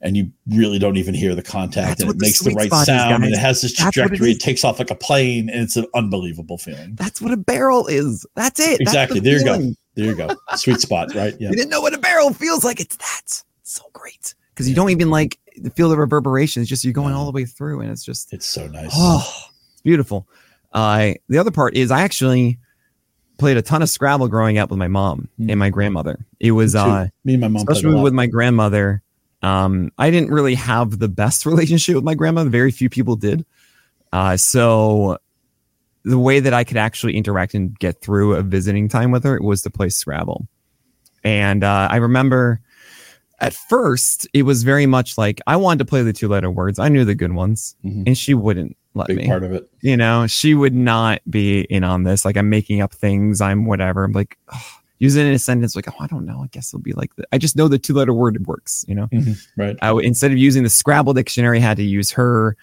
And 0.05 0.17
you 0.17 0.29
really 0.49 0.79
don't 0.79 0.97
even 0.97 1.13
hear 1.13 1.33
the 1.33 1.41
contact, 1.41 1.87
That's 1.87 2.01
and 2.01 2.09
it 2.11 2.19
the 2.19 2.25
makes 2.25 2.39
the 2.39 2.51
right 2.51 2.67
spot 2.67 2.81
is, 2.81 2.85
sound, 2.87 3.23
and 3.23 3.33
it 3.33 3.37
has 3.39 3.61
this 3.61 3.71
trajectory 3.73 4.31
it. 4.31 4.35
It, 4.35 4.39
takes 4.41 4.65
off 4.65 4.77
like 4.77 4.91
a 4.91 4.95
plane, 4.95 5.49
and 5.49 5.61
it's 5.63 5.77
an 5.77 5.85
unbelievable 5.95 6.57
feeling. 6.57 6.95
That's 6.95 7.21
what 7.21 7.31
a 7.31 7.37
barrel 7.37 7.87
is. 7.87 8.25
That's 8.35 8.59
it. 8.59 8.79
That's 8.79 8.81
Exactly. 8.81 9.21
the 9.21 9.29
There 9.29 9.39
you 9.39 9.45
go. 9.45 9.75
There 9.95 10.05
you 10.07 10.15
go. 10.15 10.35
Sweet 10.57 10.81
spot, 10.81 11.15
right? 11.15 11.33
Yeah. 11.39 11.51
You 11.51 11.55
didn't 11.55 11.69
know 11.69 11.79
what 11.79 11.93
a 11.93 11.97
barrel 11.99 12.33
feels 12.33 12.65
like. 12.65 12.81
It's 12.81 12.97
that. 12.97 13.21
It's 13.61 13.71
so 13.71 13.83
great. 13.93 14.35
Because 14.53 14.67
you 14.67 14.75
don't 14.75 14.89
even 14.89 15.09
like 15.09 15.39
the 15.55 15.69
feel 15.69 15.87
the 15.89 15.95
reverberation. 15.97 16.61
It's 16.63 16.69
just 16.69 16.83
you're 16.83 16.91
going 16.93 17.11
No. 17.11 17.19
all 17.19 17.25
the 17.25 17.31
way 17.31 17.45
through 17.45 17.79
and 17.81 17.89
it's 17.91 18.03
just 18.03 18.33
It's 18.33 18.45
so 18.47 18.67
nice. 18.67 18.89
oh 18.93 19.25
it's 19.71 19.81
beautiful. 19.83 20.27
Uh 20.73 21.13
the 21.29 21.37
other 21.37 21.51
part 21.51 21.75
is 21.75 21.91
I 21.91 22.01
actually 22.01 22.57
played 23.37 23.55
a 23.57 23.61
ton 23.61 23.81
of 23.83 23.89
Scrabble 23.89 24.27
growing 24.27 24.57
up 24.57 24.69
with 24.71 24.79
my 24.79 24.87
mom 24.87 25.29
Mm. 25.39 25.51
and 25.51 25.59
my 25.59 25.69
grandmother. 25.69 26.25
It 26.39 26.51
was 26.51 26.73
Me 26.73 26.81
uh 26.81 27.07
Me 27.23 27.33
and 27.35 27.41
my 27.41 27.47
mom 27.49 27.57
especially 27.67 28.01
with 28.01 28.13
my 28.13 28.25
grandmother. 28.25 29.02
Um, 29.43 29.91
I 29.97 30.09
didn't 30.09 30.31
really 30.31 30.55
have 30.55 30.99
the 30.99 31.09
best 31.09 31.45
relationship 31.45 31.95
with 31.95 32.03
my 32.03 32.15
grandma. 32.15 32.45
Very 32.45 32.71
few 32.71 32.89
people 32.89 33.15
did. 33.15 33.45
Uh, 34.11 34.37
so 34.37 35.17
the 36.03 36.17
way 36.19 36.39
that 36.39 36.53
I 36.53 36.63
could 36.63 36.77
actually 36.77 37.15
interact 37.15 37.53
and 37.53 37.77
get 37.79 38.01
through 38.01 38.35
a 38.35 38.41
visiting 38.41 38.87
time 38.89 39.11
with 39.11 39.23
her 39.23 39.39
was 39.41 39.61
to 39.63 39.69
play 39.69 39.89
Scrabble. 39.89 40.47
And 41.23 41.63
uh, 41.63 41.87
I 41.91 41.97
remember 41.97 42.59
at 43.39 43.53
first 43.53 44.27
it 44.33 44.43
was 44.43 44.63
very 44.63 44.85
much 44.85 45.17
like 45.17 45.41
I 45.47 45.55
wanted 45.55 45.79
to 45.79 45.85
play 45.85 46.01
the 46.03 46.13
two 46.13 46.27
letter 46.27 46.51
words. 46.51 46.79
I 46.79 46.89
knew 46.89 47.03
the 47.05 47.15
good 47.15 47.33
ones, 47.33 47.75
Mhm. 47.83 48.03
and 48.07 48.17
she 48.17 48.33
wouldn't 48.33 48.75
let 48.95 49.07
big 49.07 49.17
me 49.17 49.27
part 49.27 49.43
of 49.43 49.51
it. 49.53 49.67
you 49.81 49.97
know 49.97 50.27
she 50.27 50.53
would 50.53 50.75
not 50.75 51.19
be 51.27 51.61
in 51.61 51.83
on 51.83 52.03
this 52.03 52.23
like 52.25 52.37
i'm 52.37 52.47
making 52.51 52.79
up 52.79 52.93
things 52.93 53.41
i'm 53.41 53.65
whatever 53.65 54.03
i'm 54.03 54.11
like 54.11 54.37
ugh. 54.49 54.61
Use 54.99 55.15
it 55.15 55.25
in 55.25 55.33
a 55.33 55.39
sentence 55.39 55.75
like 55.75 55.87
oh 55.89 55.95
i 55.99 56.07
don't 56.07 56.25
know 56.25 56.41
i 56.43 56.47
guess 56.47 56.69
it'll 56.69 56.79
be 56.81 56.93
like 56.93 57.13
that 57.15 57.25
i 57.33 57.37
just 57.37 57.55
know 57.55 57.67
the 57.67 57.77
two 57.79 57.93
letter 57.93 58.13
word 58.13 58.45
works 58.47 58.85
you 58.87 58.95
know 58.95 59.09
Right. 59.57 59.75
I 59.81 59.91
instead 59.99 60.31
of 60.31 60.37
using 60.37 60.63
the 60.63 60.69
scrabble 60.69 61.13
dictionary 61.13 61.57
I 61.57 61.61
had 61.61 61.77
to 61.77 61.83
use 61.83 62.11
her 62.11 62.55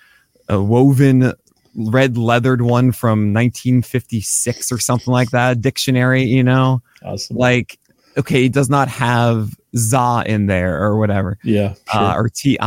uh, 0.51 0.63
woven 0.63 1.33
red 1.77 2.17
leathered 2.17 2.63
one 2.63 2.93
from 2.93 3.33
1956 3.35 4.73
or 4.73 4.79
something 4.79 5.13
like 5.13 5.31
that 5.31 5.61
dictionary 5.61 6.23
you 6.25 6.43
know 6.43 6.83
Awesome. 7.05 7.37
like 7.37 7.79
okay 8.17 8.47
it 8.47 8.53
does 8.53 8.69
not 8.71 8.89
have 8.89 9.51
za 9.77 10.23
in 10.27 10.47
there 10.47 10.83
or 10.83 10.99
whatever 10.99 11.39
yeah. 11.45 11.75
Sure. 11.93 12.01
uh, 12.01 12.15
or 12.17 12.29
ti 12.29 12.59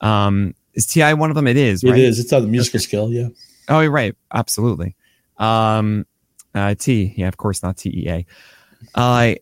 um 0.00 0.54
is 0.74 0.86
ti 0.86 1.12
one 1.14 1.30
of 1.30 1.34
them 1.36 1.46
it 1.46 1.56
is 1.56 1.82
It 1.84 1.90
right 1.90 1.98
is. 2.00 2.18
It's 2.18 2.32
on 2.32 2.42
the 2.42 2.48
musical 2.48 2.80
scale. 2.80 3.12
Yeah. 3.12 3.28
Oh, 3.68 3.80
you're 3.80 3.90
right. 3.90 4.16
Absolutely. 4.32 4.96
Um, 5.38 6.06
uh, 6.54 6.74
T. 6.74 7.12
Yeah, 7.16 7.28
of 7.28 7.36
course, 7.36 7.62
not 7.62 7.76
T 7.76 7.90
E 7.90 8.08
A. 8.08 8.26
I, 8.94 9.38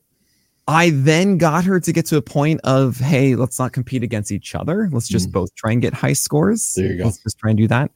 I 0.69 0.91
then 0.91 1.39
got 1.39 1.65
her 1.65 1.81
to 1.81 1.93
get 1.93 2.07
to 2.07 2.17
a 2.17 2.23
point 2.23 2.61
of, 2.65 2.99
hey, 2.99 3.35
let's 3.35 3.59
not 3.59 3.73
compete 3.73 4.03
against 4.03 4.31
each 4.31 4.55
other. 4.55 4.89
Let's 4.93 5.09
just 5.09 5.29
Mm. 5.31 5.33
both 5.33 5.55
try 5.55 5.73
and 5.73 5.83
get 5.83 5.95
high 5.95 6.13
scores. 6.13 6.75
There 6.75 6.87
you 6.87 6.99
go. 6.99 7.05
Let's 7.05 7.19
just 7.19 7.39
try 7.39 7.51
and 7.51 7.59
do 7.59 7.67
that. 7.69 7.91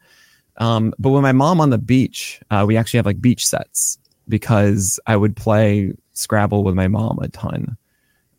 Um, 0.56 0.94
but 0.98 1.10
with 1.10 1.22
my 1.22 1.32
mom 1.32 1.60
on 1.60 1.70
the 1.70 1.78
beach, 1.78 2.40
uh, 2.50 2.64
we 2.66 2.76
actually 2.76 2.98
have 2.98 3.06
like 3.06 3.20
beach 3.20 3.46
sets 3.46 3.98
because 4.28 4.98
I 5.06 5.16
would 5.16 5.36
play 5.36 5.92
Scrabble 6.14 6.62
with 6.64 6.74
my 6.74 6.88
mom 6.88 7.18
a 7.20 7.28
ton. 7.28 7.76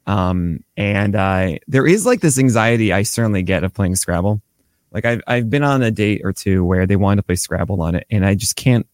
Um, 0.07 0.63
and 0.77 1.15
I 1.15 1.59
there 1.67 1.85
is 1.87 2.05
like 2.05 2.21
this 2.21 2.37
anxiety 2.37 2.93
I 2.93 3.03
certainly 3.03 3.41
get 3.43 3.63
of 3.63 3.73
playing 3.73 3.95
Scrabble. 3.95 4.41
Like 4.91 5.03
I've 5.03 5.21
I've 5.27 5.49
been 5.49 5.63
on 5.63 5.81
a 5.81 5.91
date 5.91 6.21
or 6.23 6.31
two 6.31 6.63
where 6.63 6.85
they 6.85 6.95
wanted 6.95 7.17
to 7.17 7.23
play 7.23 7.35
Scrabble 7.35 7.81
on 7.81 7.95
it, 7.95 8.05
and 8.09 8.25
I 8.25 8.35
just 8.35 8.55
can't. 8.55 8.87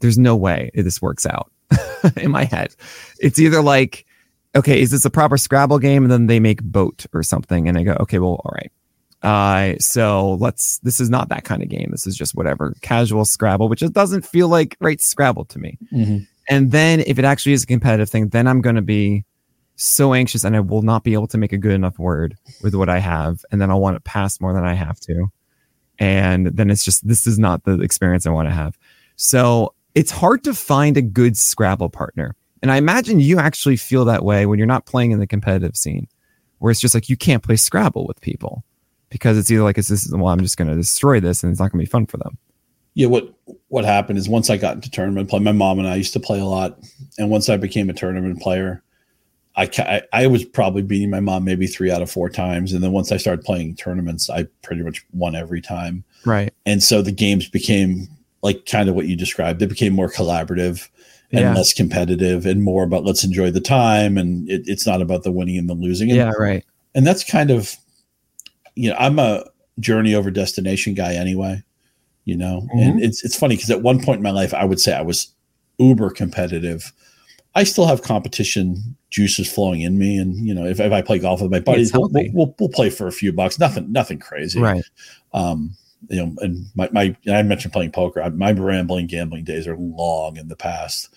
There's 0.00 0.16
no 0.18 0.36
way 0.36 0.70
this 0.74 1.02
works 1.02 1.26
out 1.26 1.50
in 2.16 2.30
my 2.30 2.44
head. 2.44 2.74
It's 3.20 3.38
either 3.38 3.62
like, 3.62 4.06
okay, 4.54 4.80
is 4.80 4.90
this 4.90 5.04
a 5.04 5.10
proper 5.10 5.36
Scrabble 5.36 5.78
game? 5.78 6.04
And 6.04 6.10
then 6.10 6.26
they 6.26 6.40
make 6.40 6.62
boat 6.62 7.06
or 7.12 7.22
something, 7.22 7.68
and 7.68 7.76
I 7.76 7.82
go, 7.82 7.96
okay, 8.00 8.18
well, 8.18 8.40
all 8.44 8.54
right. 8.54 8.72
Uh, 9.22 9.76
so 9.78 10.34
let's. 10.34 10.78
This 10.80 11.00
is 11.00 11.10
not 11.10 11.28
that 11.30 11.44
kind 11.44 11.62
of 11.62 11.68
game. 11.68 11.88
This 11.90 12.06
is 12.06 12.16
just 12.16 12.34
whatever 12.34 12.74
casual 12.82 13.24
Scrabble, 13.24 13.68
which 13.68 13.80
just 13.80 13.92
doesn't 13.92 14.24
feel 14.24 14.48
like 14.48 14.76
right 14.80 15.00
Scrabble 15.00 15.46
to 15.46 15.58
me. 15.58 15.78
Mhm. 15.92 16.26
And 16.48 16.70
then 16.70 17.00
if 17.00 17.18
it 17.18 17.24
actually 17.24 17.52
is 17.52 17.64
a 17.64 17.66
competitive 17.66 18.08
thing, 18.08 18.28
then 18.28 18.46
I'm 18.46 18.60
going 18.60 18.76
to 18.76 18.82
be 18.82 19.24
so 19.76 20.14
anxious 20.14 20.44
and 20.44 20.56
I 20.56 20.60
will 20.60 20.82
not 20.82 21.04
be 21.04 21.12
able 21.12 21.26
to 21.28 21.38
make 21.38 21.52
a 21.52 21.58
good 21.58 21.72
enough 21.72 21.98
word 21.98 22.36
with 22.62 22.74
what 22.74 22.88
I 22.88 22.98
have. 22.98 23.44
And 23.50 23.60
then 23.60 23.70
I'll 23.70 23.80
want 23.80 23.96
to 23.96 24.00
pass 24.00 24.40
more 24.40 24.52
than 24.52 24.64
I 24.64 24.74
have 24.74 25.00
to. 25.00 25.26
And 25.98 26.46
then 26.46 26.70
it's 26.70 26.84
just, 26.84 27.06
this 27.06 27.26
is 27.26 27.38
not 27.38 27.64
the 27.64 27.80
experience 27.80 28.26
I 28.26 28.30
want 28.30 28.48
to 28.48 28.54
have. 28.54 28.78
So 29.16 29.74
it's 29.96 30.12
hard 30.12 30.44
to 30.44 30.54
find 30.54 30.96
a 30.96 31.02
good 31.02 31.36
Scrabble 31.36 31.88
partner. 31.88 32.36
And 32.62 32.70
I 32.70 32.76
imagine 32.76 33.18
you 33.18 33.38
actually 33.38 33.76
feel 33.76 34.04
that 34.04 34.24
way 34.24 34.46
when 34.46 34.58
you're 34.58 34.66
not 34.66 34.86
playing 34.86 35.10
in 35.10 35.18
the 35.18 35.26
competitive 35.26 35.76
scene, 35.76 36.06
where 36.58 36.70
it's 36.70 36.80
just 36.80 36.94
like 36.94 37.08
you 37.08 37.16
can't 37.16 37.42
play 37.42 37.56
Scrabble 37.56 38.06
with 38.06 38.20
people 38.20 38.62
because 39.08 39.38
it's 39.38 39.50
either 39.50 39.62
like, 39.62 39.78
it's 39.78 39.88
this, 39.88 40.10
well, 40.12 40.28
I'm 40.28 40.40
just 40.40 40.56
going 40.56 40.68
to 40.68 40.76
destroy 40.76 41.18
this 41.18 41.42
and 41.42 41.50
it's 41.50 41.58
not 41.58 41.72
going 41.72 41.80
to 41.80 41.86
be 41.86 41.90
fun 41.90 42.06
for 42.06 42.18
them. 42.18 42.38
Yeah. 42.94 43.08
What 43.08 43.34
What 43.68 43.84
happened 43.84 44.18
is 44.18 44.28
once 44.28 44.50
I 44.50 44.56
got 44.56 44.74
into 44.74 44.90
tournament 44.90 45.28
play, 45.28 45.38
my 45.40 45.52
mom 45.52 45.78
and 45.78 45.88
I 45.88 45.96
used 45.96 46.12
to 46.14 46.20
play 46.20 46.40
a 46.40 46.44
lot, 46.44 46.78
and 47.18 47.30
once 47.30 47.48
I 47.48 47.56
became 47.56 47.90
a 47.90 47.92
tournament 47.92 48.40
player, 48.40 48.82
I 49.54 49.66
ca- 49.66 50.00
I, 50.12 50.24
I 50.24 50.26
was 50.26 50.44
probably 50.44 50.82
beating 50.82 51.10
my 51.10 51.20
mom 51.20 51.44
maybe 51.44 51.66
three 51.66 51.90
out 51.90 52.02
of 52.02 52.10
four 52.10 52.28
times, 52.30 52.72
and 52.72 52.82
then 52.82 52.92
once 52.92 53.12
I 53.12 53.16
started 53.18 53.44
playing 53.44 53.76
tournaments, 53.76 54.28
I 54.30 54.44
pretty 54.62 54.82
much 54.82 55.04
won 55.12 55.34
every 55.34 55.60
time. 55.60 56.04
Right. 56.24 56.52
and 56.64 56.82
so 56.82 57.02
the 57.02 57.12
games 57.12 57.48
became 57.48 58.08
like 58.46 58.64
kind 58.66 58.88
of 58.88 58.94
what 58.94 59.06
you 59.06 59.16
described 59.16 59.60
It 59.60 59.68
became 59.68 59.92
more 59.92 60.10
collaborative 60.10 60.88
and 61.32 61.40
Yeah. 61.40 61.54
less 61.54 61.72
competitive 61.74 62.46
and 62.46 62.62
more 62.62 62.84
about 62.84 63.04
let's 63.04 63.24
enjoy 63.24 63.50
the 63.50 63.60
time 63.60 64.16
and 64.16 64.48
it, 64.48 64.62
it's 64.66 64.86
not 64.86 65.02
about 65.02 65.22
the 65.24 65.32
winning 65.32 65.58
and 65.58 65.68
the 65.68 65.74
losing 65.74 66.08
and, 66.10 66.16
Yeah. 66.16 66.30
Right. 66.38 66.64
and 66.94 67.06
that's 67.06 67.24
kind 67.24 67.50
of 67.50 67.76
you 68.76 68.88
know 68.90 68.96
i'm 68.98 69.18
a 69.18 69.44
journey 69.80 70.14
over 70.14 70.30
destination 70.30 70.94
guy 70.94 71.14
anyway 71.14 71.62
you 72.24 72.36
know 72.36 72.66
and 72.72 73.02
it's 73.02 73.24
it's 73.24 73.36
funny 73.36 73.56
because 73.56 73.70
at 73.70 73.82
one 73.82 74.00
point 74.02 74.18
in 74.18 74.22
my 74.22 74.30
life 74.30 74.54
i 74.54 74.64
would 74.64 74.80
say 74.80 74.92
i 74.94 75.02
was 75.02 75.32
uber 75.78 76.10
competitive 76.10 76.92
i 77.54 77.64
still 77.64 77.86
have 77.86 78.02
competition 78.02 78.96
juices 79.10 79.50
flowing 79.52 79.80
in 79.80 79.98
me 79.98 80.16
and 80.18 80.46
you 80.46 80.54
know 80.54 80.64
if, 80.66 80.78
if 80.80 80.92
i 80.92 81.00
play 81.02 81.18
golf 81.18 81.40
with 81.42 81.50
my 81.50 81.60
buddies 81.60 81.92
we'll, 81.92 82.08
we'll, 82.10 82.24
we'll, 82.32 82.54
we'll 82.58 82.68
play 82.68 82.88
for 82.90 83.06
a 83.06 83.12
few 83.12 83.32
bucks 83.32 83.58
nothing 83.58 83.90
nothing 83.92 84.18
crazy 84.18 84.60
Right. 84.60 84.84
um 85.32 85.74
you 86.08 86.16
know 86.24 86.32
and 86.38 86.66
my, 86.74 86.88
my 86.92 87.16
i 87.30 87.42
mentioned 87.42 87.72
playing 87.72 87.90
poker. 87.92 88.22
I- 88.22 88.28
my 88.30 88.52
rambling 88.52 89.06
gambling 89.06 89.44
days 89.44 89.66
are 89.66 89.76
long 89.76 90.36
in 90.36 90.48
the 90.48 90.56
past. 90.56 91.08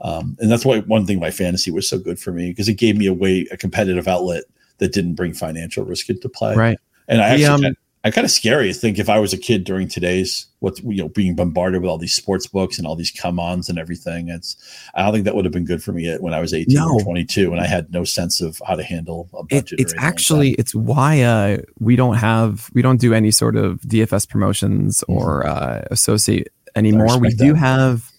Um 0.00 0.36
and 0.40 0.50
that's 0.50 0.64
why 0.64 0.80
one 0.80 1.06
thing 1.06 1.18
my 1.20 1.30
fantasy 1.30 1.70
was 1.70 1.88
so 1.88 1.98
good 1.98 2.18
for 2.18 2.32
me 2.32 2.50
because 2.50 2.68
it 2.68 2.74
gave 2.74 2.96
me 2.96 3.06
a 3.06 3.12
way 3.14 3.46
a 3.50 3.56
competitive 3.56 4.06
outlet 4.08 4.44
that 4.78 4.92
didn't 4.92 5.14
bring 5.14 5.34
financial 5.34 5.84
risk 5.84 6.08
into 6.08 6.28
play. 6.28 6.54
Right. 6.54 6.78
and 7.08 7.20
i 7.20 7.36
The, 7.36 7.44
actually 7.44 7.66
um, 7.68 7.74
I 8.04 8.10
kind 8.10 8.24
of 8.24 8.30
scary 8.30 8.72
to 8.72 8.78
think 8.78 8.98
if 8.98 9.08
I 9.08 9.18
was 9.18 9.32
a 9.32 9.38
kid 9.38 9.64
during 9.64 9.88
today's 9.88 10.46
what's 10.60 10.80
you 10.82 10.96
know 11.02 11.08
being 11.08 11.34
bombarded 11.34 11.82
with 11.82 11.90
all 11.90 11.98
these 11.98 12.14
sports 12.14 12.46
books 12.46 12.78
and 12.78 12.86
all 12.86 12.94
these 12.94 13.10
come-ons 13.10 13.68
and 13.68 13.78
everything. 13.78 14.28
It's 14.28 14.56
I 14.94 15.02
don't 15.02 15.12
think 15.12 15.24
that 15.24 15.34
would 15.34 15.44
have 15.44 15.52
been 15.52 15.64
good 15.64 15.82
for 15.82 15.92
me 15.92 16.14
when 16.16 16.32
I 16.32 16.40
was 16.40 16.54
18 16.54 16.74
no. 16.74 16.94
or 16.94 17.00
22 17.00 17.50
and 17.50 17.60
I 17.60 17.66
had 17.66 17.92
no 17.92 18.04
sense 18.04 18.40
of 18.40 18.60
how 18.66 18.76
to 18.76 18.82
handle 18.82 19.28
a 19.34 19.42
budget. 19.42 19.78
It, 19.78 19.82
it's 19.82 19.94
actually 19.98 20.50
like 20.50 20.58
it's 20.60 20.74
why 20.74 21.22
uh, 21.22 21.58
we 21.80 21.96
don't 21.96 22.16
have 22.16 22.70
we 22.72 22.82
don't 22.82 23.00
do 23.00 23.14
any 23.14 23.30
sort 23.30 23.56
of 23.56 23.80
DFS 23.80 24.28
promotions 24.28 25.02
mm-hmm. 25.08 25.18
or 25.18 25.46
uh, 25.46 25.84
associate 25.90 26.52
anymore. 26.76 27.18
We 27.18 27.30
do 27.30 27.52
that. 27.52 27.58
have 27.58 28.12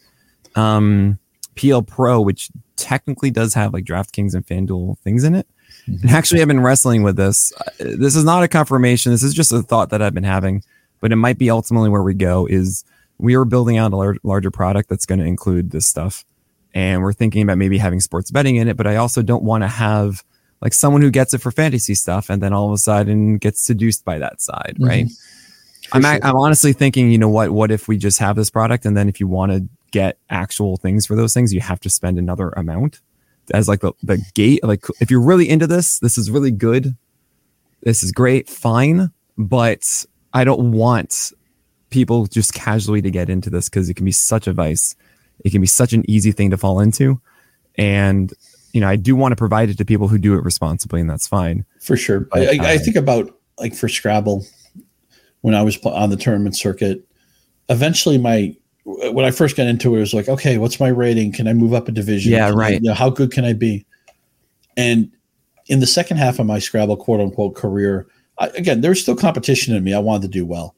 um, 0.56 1.20
PL 1.56 1.84
Pro, 1.84 2.22
which 2.22 2.50
technically 2.76 3.32
does 3.32 3.54
have 3.54 3.74
like 3.74 3.86
DraftKings 3.86 4.34
and 4.34 4.46
FanDuel 4.46 4.98
things 5.00 5.24
in 5.24 5.36
it. 5.36 5.48
Mm-hmm. 5.90 6.08
And 6.08 6.16
actually, 6.16 6.42
I've 6.42 6.48
been 6.48 6.62
wrestling 6.62 7.04
with 7.04 7.16
this. 7.16 7.52
This 7.80 8.16
is 8.16 8.24
not 8.24 8.44
a 8.44 8.48
confirmation. 8.48 9.12
This 9.12 9.24
is 9.24 9.34
just 9.34 9.52
a 9.52 9.62
thought 9.62 9.90
that 9.90 10.02
I've 10.02 10.14
been 10.14 10.24
having, 10.24 10.64
but 11.00 11.12
it 11.12 11.18
might 11.18 11.38
be 11.38 11.50
ultimately 11.50 11.90
where 11.90 12.04
we 12.04 12.14
go. 12.14 12.46
Is 12.46 12.84
we 13.18 13.36
are 13.36 13.46
building 13.46 13.78
out 13.78 13.92
a 13.92 13.96
lar- 13.96 14.18
larger 14.24 14.52
product 14.52 14.90
that's 14.90 15.06
going 15.06 15.20
to 15.20 15.26
include 15.26 15.72
this 15.72 15.88
stuff, 15.88 16.26
and 16.74 17.02
we're 17.02 17.14
thinking 17.14 17.42
about 17.42 17.58
maybe 17.58 17.78
having 17.78 18.00
sports 18.00 18.32
betting 18.32 18.56
in 18.56 18.68
it. 18.68 18.78
But 18.78 18.88
I 18.88 18.98
also 18.98 19.22
don't 19.22 19.44
want 19.44 19.64
to 19.64 19.68
have 19.68 20.24
like 20.62 20.74
someone 20.74 21.02
who 21.02 21.12
gets 21.12 21.34
it 21.34 21.40
for 21.40 21.52
fantasy 21.52 21.96
stuff 21.96 22.30
and 22.30 22.42
then 22.42 22.54
all 22.54 22.68
of 22.68 22.74
a 22.74 22.78
sudden 22.78 23.38
gets 23.38 23.62
seduced 23.62 24.04
by 24.04 24.20
that 24.20 24.42
side, 24.42 24.76
mm-hmm. 24.76 24.86
right? 24.86 25.08
I'm 25.92 26.02
sure. 26.02 26.20
I'm 26.22 26.36
honestly 26.36 26.74
thinking, 26.74 27.12
you 27.12 27.18
know 27.18 27.30
what? 27.30 27.52
What 27.52 27.72
if 27.72 27.88
we 27.88 27.98
just 27.98 28.20
have 28.20 28.36
this 28.36 28.50
product 28.50 28.86
and 28.86 28.96
then 28.96 29.10
if 29.10 29.20
you 29.20 29.28
want 29.28 29.52
to 29.52 29.68
get 29.92 30.18
actual 30.30 30.78
things 30.78 31.06
for 31.06 31.16
those 31.16 31.34
things, 31.34 31.54
you 31.54 31.62
have 31.62 31.80
to 31.80 31.90
spend 31.90 32.20
another 32.20 32.50
amount 32.50 33.00
as 33.52 33.68
like 33.68 33.82
the, 33.82 33.94
the 34.04 34.22
gate. 34.34 34.64
Like 34.64 34.86
if 35.00 35.12
you're 35.12 35.22
really 35.22 35.50
into 35.50 35.68
this, 35.68 36.00
this 36.00 36.18
is 36.18 36.30
really 36.30 36.52
good. 36.52 36.96
This 37.82 38.04
is 38.04 38.12
great, 38.12 38.50
fine. 38.50 39.12
But 39.38 40.06
I 40.34 40.44
don't 40.44 40.72
want 40.72 41.32
people 41.90 42.28
just 42.28 42.54
casually 42.54 43.02
to 43.02 43.12
get 43.12 43.30
into 43.30 43.50
this 43.50 43.70
because 43.70 43.90
it 43.90 43.96
can 43.96 44.06
be 44.06 44.12
such 44.12 44.48
a 44.48 44.54
vice. 44.54 44.96
It 45.44 45.52
can 45.52 45.62
be 45.62 45.68
such 45.68 45.94
an 45.94 46.04
easy 46.10 46.32
thing 46.32 46.50
to 46.52 46.58
fall 46.58 46.80
into. 46.80 47.22
And 47.76 48.34
you 48.74 48.82
know, 48.82 48.88
I 48.88 48.96
do 48.96 49.16
want 49.16 49.32
to 49.32 49.36
provide 49.36 49.70
it 49.70 49.78
to 49.78 49.86
people 49.86 50.08
who 50.08 50.18
do 50.18 50.36
it 50.36 50.44
responsibly, 50.44 51.02
and 51.02 51.10
that's 51.10 51.28
fine. 51.28 51.66
For 51.82 51.98
sure. 51.98 52.22
But, 52.22 52.42
I, 52.42 52.46
I, 52.46 52.72
I, 52.72 52.76
uh, 52.76 52.80
think 52.80 52.96
about 52.96 53.36
like 53.58 53.74
for 53.74 53.90
Scrabble, 53.90 54.46
when 55.42 55.56
I 55.56 55.62
was 55.62 55.78
on 55.84 56.10
the 56.10 56.18
tournament 56.18 56.56
circuit, 56.56 57.08
eventually 57.70 58.18
my 58.18 58.56
when 58.84 59.26
I 59.26 59.32
first 59.32 59.56
got 59.56 59.68
into 59.68 59.94
it, 59.94 59.98
it 59.98 60.02
was 60.02 60.14
like, 60.14 60.30
okay, 60.30 60.58
what's 60.58 60.80
my 60.80 60.88
rating? 60.88 61.32
Can 61.32 61.48
I 61.48 61.54
move 61.54 61.74
up 61.74 61.88
a 61.88 61.92
division? 61.92 62.32
Yeah, 62.32 62.50
can 62.50 62.58
right. 62.58 62.74
I, 62.74 62.76
you 62.76 62.82
know, 62.82 62.94
how 62.94 63.10
good 63.10 63.32
can 63.32 63.46
I 63.46 63.54
be? 63.54 63.86
And 64.78 65.12
in 65.68 65.80
the 65.80 65.88
second 65.88 66.18
half 66.18 66.40
of 66.40 66.46
my 66.46 66.60
Scrabble 66.60 66.98
quote 66.98 67.20
unquote 67.20 67.56
career, 67.56 68.08
I, 68.40 68.48
again, 68.50 68.82
there 68.82 68.92
was 68.92 69.02
still 69.02 69.16
competition 69.16 69.76
in 69.76 69.84
me. 69.84 69.94
I 69.94 70.00
wanted 70.00 70.24
to 70.24 70.28
do 70.30 70.46
well. 70.46 70.76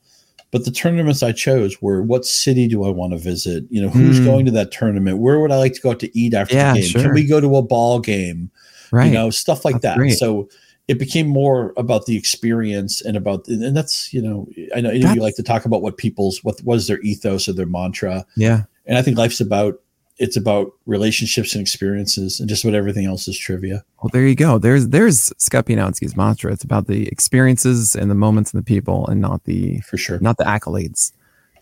But 0.52 0.66
the 0.66 0.72
tournaments 0.72 1.24
I 1.24 1.32
chose 1.32 1.82
were 1.82 2.02
what 2.02 2.26
city 2.26 2.68
do 2.68 2.84
I 2.84 2.90
want 2.90 3.14
to 3.14 3.18
visit? 3.18 3.64
You 3.70 3.82
know, 3.82 3.90
who's 3.90 4.20
mm. 4.20 4.26
going 4.26 4.46
to 4.48 4.52
that 4.52 4.72
tournament? 4.72 5.20
Where 5.20 5.40
would 5.40 5.52
I 5.52 5.58
like 5.58 5.74
to 5.76 5.82
go 5.82 5.92
out 5.92 6.00
to 6.02 6.18
eat 6.18 6.34
after 6.34 6.56
yeah, 6.56 6.74
the 6.74 6.82
game? 6.82 6.90
Sure. 6.90 7.02
Can 7.04 7.14
we 7.14 7.26
go 7.26 7.40
to 7.40 7.56
a 7.56 7.62
ball 7.62 8.00
game? 8.02 8.52
Right. 8.92 9.06
You 9.06 9.14
know, 9.14 9.30
stuff 9.30 9.64
like 9.64 9.76
that's 9.76 9.84
that. 9.84 9.98
Great. 9.98 10.18
So 10.18 10.50
it 10.92 11.00
became 11.00 11.28
more 11.28 11.74
about 11.78 12.06
the 12.06 12.18
experience 12.18 13.00
and 13.00 13.16
about 13.16 13.48
and 13.48 13.76
that's 13.78 14.14
you 14.14 14.22
know 14.22 14.46
I 14.76 14.82
know 14.82 14.92
you 14.92 15.22
like 15.22 15.38
to 15.38 15.44
talk 15.44 15.64
about 15.64 15.82
what 15.82 15.96
people's 15.96 16.44
what 16.44 16.62
was 16.64 16.88
their 16.88 17.00
ethos 17.00 17.48
or 17.48 17.54
their 17.54 17.66
mantra. 17.66 18.26
Yeah. 18.36 18.64
And 18.86 18.98
I 18.98 19.02
think 19.02 19.18
life's 19.18 19.40
about 19.40 19.76
it's 20.18 20.36
about 20.36 20.74
relationships 20.86 21.54
and 21.54 21.62
experiences 21.62 22.42
and 22.42 22.50
just 22.50 22.66
what 22.66 22.76
everything 22.76 23.06
else 23.06 23.26
is 23.30 23.40
trivia. 23.40 23.86
Well, 24.04 24.10
there 24.12 24.28
you 24.28 24.36
go. 24.36 24.58
There's 24.58 24.90
there's 24.90 25.32
Scott 25.38 25.68
Pianowski's 25.68 26.18
mantra. 26.18 26.52
It's 26.52 26.66
about 26.66 26.88
the 26.88 27.08
experiences 27.08 27.96
and 27.96 28.12
the 28.12 28.16
moments 28.16 28.54
and 28.54 28.60
the 28.60 28.66
people 28.66 29.08
and 29.08 29.22
not 29.22 29.46
the 29.46 29.80
for 29.82 29.96
sure 29.96 30.20
not 30.20 30.36
the 30.36 30.44
accolades. 30.44 31.14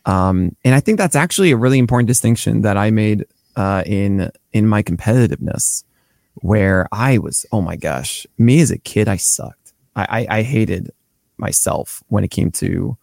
Um, 0.07 0.55
and 0.65 0.73
I 0.73 0.79
think 0.79 0.97
that's 0.97 1.15
actually 1.15 1.51
a 1.51 1.57
really 1.57 1.77
important 1.77 2.07
distinction 2.07 2.61
that 2.61 2.77
I 2.77 2.89
made 2.89 3.27
uh, 3.55 3.83
in 3.85 4.31
in 4.53 4.65
my 4.65 4.81
competitiveness 4.81 5.83
where 6.41 6.87
I 6.91 7.17
was, 7.17 7.45
oh 7.51 7.61
my 7.61 7.75
gosh, 7.75 8.25
me 8.37 8.61
as 8.61 8.71
a 8.71 8.77
kid, 8.77 9.07
I 9.07 9.17
sucked. 9.17 9.73
I, 9.95 10.25
I, 10.29 10.37
I 10.37 10.41
hated 10.43 10.91
myself 11.37 12.03
when 12.07 12.23
it 12.23 12.31
came 12.31 12.51
to 12.51 12.97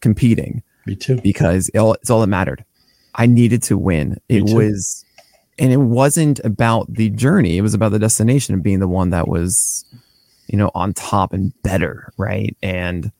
competing. 0.00 0.62
Me 0.86 0.96
too. 0.96 1.20
Because 1.20 1.68
it 1.70 1.78
all, 1.78 1.94
it's 1.94 2.10
all 2.10 2.20
that 2.20 2.26
mattered. 2.26 2.64
I 3.14 3.26
needed 3.26 3.62
to 3.64 3.78
win. 3.78 4.20
It 4.28 4.42
was, 4.44 5.04
and 5.58 5.72
it 5.72 5.78
wasn't 5.78 6.40
about 6.44 6.92
the 6.92 7.10
journey. 7.10 7.58
It 7.58 7.62
was 7.62 7.74
about 7.74 7.92
the 7.92 7.98
destination 7.98 8.54
and 8.54 8.62
being 8.62 8.80
the 8.80 8.88
one 8.88 9.10
that 9.10 9.28
was, 9.28 9.84
you 10.48 10.58
know, 10.58 10.70
on 10.74 10.92
top 10.92 11.32
and 11.32 11.52
better. 11.62 12.12
Right. 12.16 12.56
And 12.62 13.12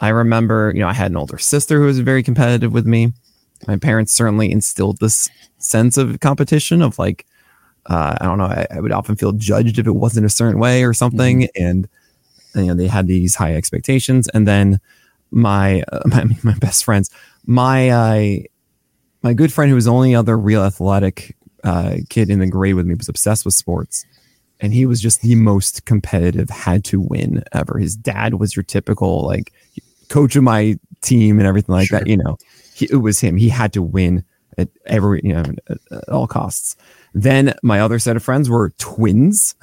I 0.00 0.10
remember, 0.10 0.72
you 0.74 0.80
know, 0.80 0.88
I 0.88 0.92
had 0.92 1.10
an 1.10 1.16
older 1.16 1.38
sister 1.38 1.80
who 1.80 1.86
was 1.86 1.98
very 2.00 2.22
competitive 2.22 2.72
with 2.72 2.86
me. 2.86 3.12
My 3.66 3.76
parents 3.76 4.12
certainly 4.12 4.52
instilled 4.52 4.98
this 5.00 5.28
sense 5.58 5.96
of 5.96 6.20
competition 6.20 6.82
of 6.82 6.98
like, 6.98 7.26
uh, 7.88 8.16
I 8.20 8.24
don't 8.24 8.38
know. 8.38 8.44
I, 8.44 8.66
I, 8.70 8.80
would 8.80 8.92
often 8.92 9.16
feel 9.16 9.32
judged 9.32 9.78
if 9.78 9.86
it 9.86 9.92
wasn't 9.92 10.26
a 10.26 10.30
certain 10.30 10.60
way 10.60 10.84
or 10.84 10.92
something, 10.92 11.42
mm-hmm. 11.42 11.64
and, 11.64 11.88
you 12.54 12.66
know 12.66 12.74
they 12.74 12.86
had 12.86 13.06
these 13.06 13.34
high 13.34 13.54
expectations. 13.54 14.28
And 14.28 14.46
then 14.46 14.80
my 15.30 15.82
uh, 15.92 16.00
my, 16.06 16.24
my 16.42 16.54
best 16.58 16.84
friends, 16.84 17.10
my 17.46 17.88
uh, 17.88 18.42
my 19.22 19.32
good 19.32 19.52
friend 19.52 19.70
who 19.70 19.74
was 19.74 19.86
the 19.86 19.92
only 19.92 20.14
other 20.14 20.36
real 20.36 20.62
athletic 20.62 21.34
uh, 21.64 21.96
kid 22.10 22.30
in 22.30 22.40
the 22.40 22.46
grade 22.46 22.74
with 22.74 22.86
me 22.86 22.94
was 22.94 23.08
obsessed 23.08 23.44
with 23.44 23.54
sports, 23.54 24.04
and 24.60 24.74
he 24.74 24.84
was 24.84 25.00
just 25.00 25.22
the 25.22 25.34
most 25.34 25.86
competitive, 25.86 26.50
had 26.50 26.84
to 26.84 27.00
win 27.00 27.42
ever. 27.52 27.78
His 27.78 27.96
dad 27.96 28.34
was 28.34 28.54
your 28.54 28.64
typical 28.64 29.26
like 29.26 29.52
coach 30.10 30.36
of 30.36 30.42
my 30.42 30.78
team 31.00 31.38
and 31.38 31.48
everything 31.48 31.74
like 31.74 31.88
sure. 31.88 32.00
that. 32.00 32.06
You 32.06 32.18
know, 32.18 32.36
he, 32.74 32.86
it 32.90 32.96
was 32.96 33.18
him. 33.18 33.38
He 33.38 33.48
had 33.48 33.72
to 33.72 33.82
win 33.82 34.24
at 34.58 34.68
every 34.84 35.22
you 35.24 35.32
know 35.32 35.44
at, 35.68 35.78
at 35.90 36.08
all 36.10 36.26
costs. 36.26 36.76
Then 37.22 37.54
my 37.62 37.80
other 37.80 37.98
set 37.98 38.16
of 38.16 38.22
friends 38.22 38.48
were 38.48 38.70
twins, 38.78 39.54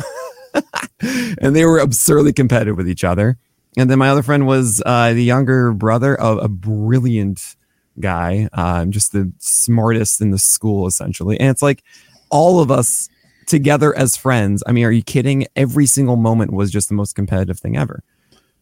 and 1.02 1.56
they 1.56 1.66
were 1.66 1.80
absurdly 1.80 2.34
competitive 2.34 2.78
with 2.78 2.90
each 2.90 3.04
other. 3.04 3.38
And 3.78 3.90
then 3.90 4.00
my 4.00 4.10
other 4.10 4.24
friend 4.24 4.48
was 4.48 4.82
uh, 4.86 5.14
the 5.14 5.24
younger 5.24 5.72
brother 5.74 6.16
of 6.16 6.38
a 6.44 6.48
brilliant 6.48 7.56
guy, 8.00 8.50
um, 8.54 8.92
just 8.92 9.12
the 9.12 9.32
smartest 9.40 10.22
in 10.22 10.32
the 10.32 10.40
school, 10.40 10.88
essentially. 10.88 11.40
And 11.40 11.50
it's 11.50 11.62
like 11.62 11.84
all 12.30 12.60
of 12.60 12.72
us 12.72 13.10
together 13.48 13.96
as 13.98 14.18
friends. 14.18 14.64
I 14.66 14.72
mean, 14.72 14.86
are 14.86 14.92
you 14.92 15.04
kidding? 15.04 15.48
Every 15.56 15.86
single 15.86 16.16
moment 16.16 16.52
was 16.52 16.72
just 16.72 16.90
the 16.90 16.96
most 16.96 17.16
competitive 17.16 17.60
thing 17.60 17.78
ever. 17.78 18.04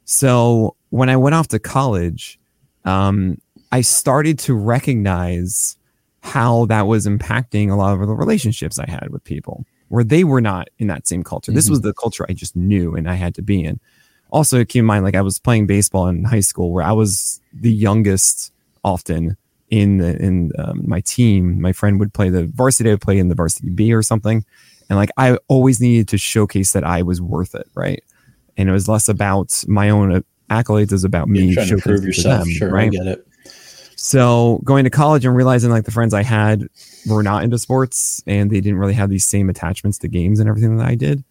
So 0.05 0.75
when 0.89 1.09
I 1.09 1.17
went 1.17 1.35
off 1.35 1.47
to 1.49 1.59
college, 1.59 2.39
um, 2.85 3.39
I 3.71 3.81
started 3.81 4.37
to 4.39 4.53
recognize 4.53 5.77
how 6.23 6.65
that 6.65 6.87
was 6.87 7.05
impacting 7.05 7.69
a 7.69 7.75
lot 7.75 7.99
of 7.99 8.07
the 8.07 8.15
relationships 8.15 8.79
I 8.79 8.89
had 8.89 9.09
with 9.09 9.23
people 9.25 9.65
where 9.89 10.05
they 10.05 10.23
were 10.23 10.41
not 10.41 10.69
in 10.79 10.87
that 10.87 11.05
same 11.05 11.21
culture. 11.21 11.51
Mm-hmm. 11.51 11.57
This 11.57 11.69
was 11.69 11.81
the 11.81 11.93
culture 11.93 12.25
I 12.27 12.33
just 12.33 12.55
knew 12.55 12.95
and 12.95 13.09
I 13.09 13.15
had 13.15 13.35
to 13.35 13.41
be 13.41 13.63
in. 13.63 13.79
Also, 14.31 14.63
keep 14.63 14.79
in 14.79 14.85
mind, 14.85 15.03
like 15.03 15.15
I 15.15 15.21
was 15.21 15.37
playing 15.37 15.67
baseball 15.67 16.07
in 16.07 16.23
high 16.23 16.39
school 16.39 16.71
where 16.71 16.83
I 16.83 16.93
was 16.93 17.41
the 17.53 17.71
youngest 17.71 18.51
often 18.83 19.37
in 19.69 19.97
the, 19.97 20.15
in 20.17 20.51
um, 20.57 20.83
my 20.87 21.01
team. 21.01 21.61
My 21.61 21.73
friend 21.73 21.99
would 21.99 22.13
play 22.13 22.29
the 22.29 22.45
varsity, 22.45 22.89
I 22.89 22.93
would 22.93 23.01
play 23.01 23.19
in 23.19 23.27
the 23.27 23.35
varsity 23.35 23.69
B 23.69 23.93
or 23.93 24.01
something. 24.01 24.45
And 24.89 24.97
like 24.97 25.11
I 25.17 25.37
always 25.49 25.81
needed 25.81 26.07
to 26.07 26.17
showcase 26.17 26.71
that 26.71 26.85
I 26.85 27.01
was 27.01 27.21
worth 27.21 27.53
it, 27.53 27.67
right? 27.75 28.01
And 28.55 28.69
it 28.69 28.71
was 28.71 28.87
less 28.87 29.09
about 29.09 29.63
my 29.67 29.89
own 29.89 30.23
accolades, 30.49 30.83
it 30.83 30.91
was 30.93 31.03
about 31.03 31.27
me 31.27 31.47
You're 31.47 31.65
trying 31.65 31.77
to 31.77 31.77
prove 31.77 32.03
yourself. 32.05 32.45
Them, 32.45 32.53
sure, 32.53 32.71
right? 32.71 32.87
I 32.87 32.89
get 32.89 33.07
it. 33.07 33.27
So 34.03 34.59
going 34.65 34.83
to 34.83 34.89
college 34.89 35.23
and 35.23 35.33
realizing 35.33 35.71
like 35.71 35.85
the 35.85 35.91
friends 35.91 36.13
I 36.13 36.23
had 36.23 36.67
were 37.07 37.23
not 37.23 37.45
into 37.45 37.57
sports 37.57 38.21
and 38.27 38.51
they 38.51 38.59
didn't 38.59 38.77
really 38.77 38.95
have 38.95 39.09
these 39.09 39.23
same 39.23 39.49
attachments 39.49 39.97
to 39.99 40.09
games 40.09 40.41
and 40.41 40.49
everything 40.49 40.75
that 40.75 40.85
I 40.85 40.95
did. 40.95 41.23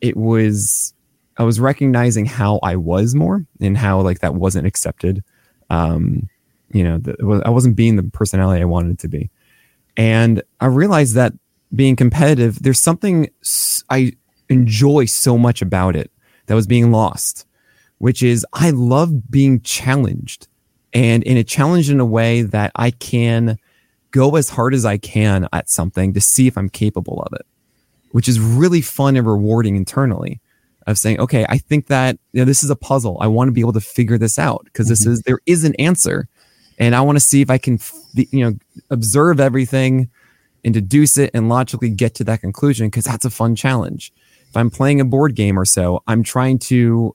It 0.00 0.16
was 0.16 0.94
I 1.36 1.42
was 1.42 1.60
recognizing 1.60 2.24
how 2.24 2.60
I 2.62 2.76
was 2.76 3.14
more 3.14 3.44
and 3.60 3.76
how 3.76 4.00
like 4.00 4.20
that 4.20 4.36
wasn't 4.36 4.66
accepted. 4.66 5.22
Um, 5.68 6.30
you 6.72 6.82
know, 6.82 6.96
the, 6.96 7.42
I 7.44 7.50
wasn't 7.50 7.76
being 7.76 7.96
the 7.96 8.04
personality 8.04 8.62
I 8.62 8.64
wanted 8.64 8.98
to 9.00 9.08
be. 9.08 9.30
And 9.94 10.42
I 10.60 10.66
realized 10.66 11.16
that 11.16 11.34
being 11.74 11.94
competitive, 11.94 12.62
there's 12.62 12.80
something 12.80 13.28
I 13.90 14.12
enjoy 14.48 15.04
so 15.04 15.36
much 15.36 15.60
about 15.60 15.94
it 15.94 16.10
that 16.46 16.54
was 16.54 16.66
being 16.66 16.90
lost, 16.90 17.46
which 17.98 18.22
is 18.22 18.46
I 18.54 18.70
love 18.70 19.30
being 19.30 19.60
challenged 19.60 20.48
and 20.94 21.22
in 21.24 21.36
a 21.36 21.44
challenge 21.44 21.90
in 21.90 22.00
a 22.00 22.06
way 22.06 22.42
that 22.42 22.72
I 22.76 22.92
can 22.92 23.58
go 24.12 24.36
as 24.36 24.48
hard 24.48 24.74
as 24.74 24.84
I 24.84 24.96
can 24.96 25.48
at 25.52 25.68
something 25.68 26.14
to 26.14 26.20
see 26.20 26.46
if 26.46 26.56
I'm 26.56 26.68
capable 26.68 27.20
of 27.22 27.32
it, 27.34 27.44
which 28.12 28.28
is 28.28 28.38
really 28.38 28.80
fun 28.80 29.16
and 29.16 29.26
rewarding 29.26 29.76
internally. 29.76 30.40
Of 30.86 30.98
saying, 30.98 31.18
okay, 31.18 31.46
I 31.48 31.56
think 31.56 31.86
that 31.86 32.18
you 32.32 32.42
know, 32.42 32.44
this 32.44 32.62
is 32.62 32.68
a 32.68 32.76
puzzle. 32.76 33.16
I 33.18 33.26
want 33.26 33.48
to 33.48 33.52
be 33.52 33.62
able 33.62 33.72
to 33.72 33.80
figure 33.80 34.18
this 34.18 34.38
out 34.38 34.64
because 34.66 34.86
this 34.86 35.04
mm-hmm. 35.04 35.12
is 35.12 35.22
there 35.22 35.38
is 35.46 35.64
an 35.64 35.74
answer, 35.76 36.28
and 36.78 36.94
I 36.94 37.00
want 37.00 37.16
to 37.16 37.20
see 37.20 37.40
if 37.40 37.48
I 37.48 37.56
can, 37.56 37.78
you 38.14 38.44
know, 38.44 38.58
observe 38.90 39.40
everything 39.40 40.10
and 40.64 40.74
deduce 40.74 41.18
it 41.18 41.30
and 41.34 41.48
logically 41.48 41.90
get 41.90 42.14
to 42.16 42.24
that 42.24 42.40
conclusion 42.40 42.88
because 42.88 43.04
that's 43.04 43.24
a 43.24 43.30
fun 43.30 43.54
challenge. 43.54 44.12
If 44.48 44.56
I'm 44.56 44.70
playing 44.70 45.00
a 45.00 45.04
board 45.04 45.34
game 45.34 45.58
or 45.58 45.64
so, 45.64 46.02
I'm 46.06 46.22
trying 46.22 46.58
to, 46.60 47.14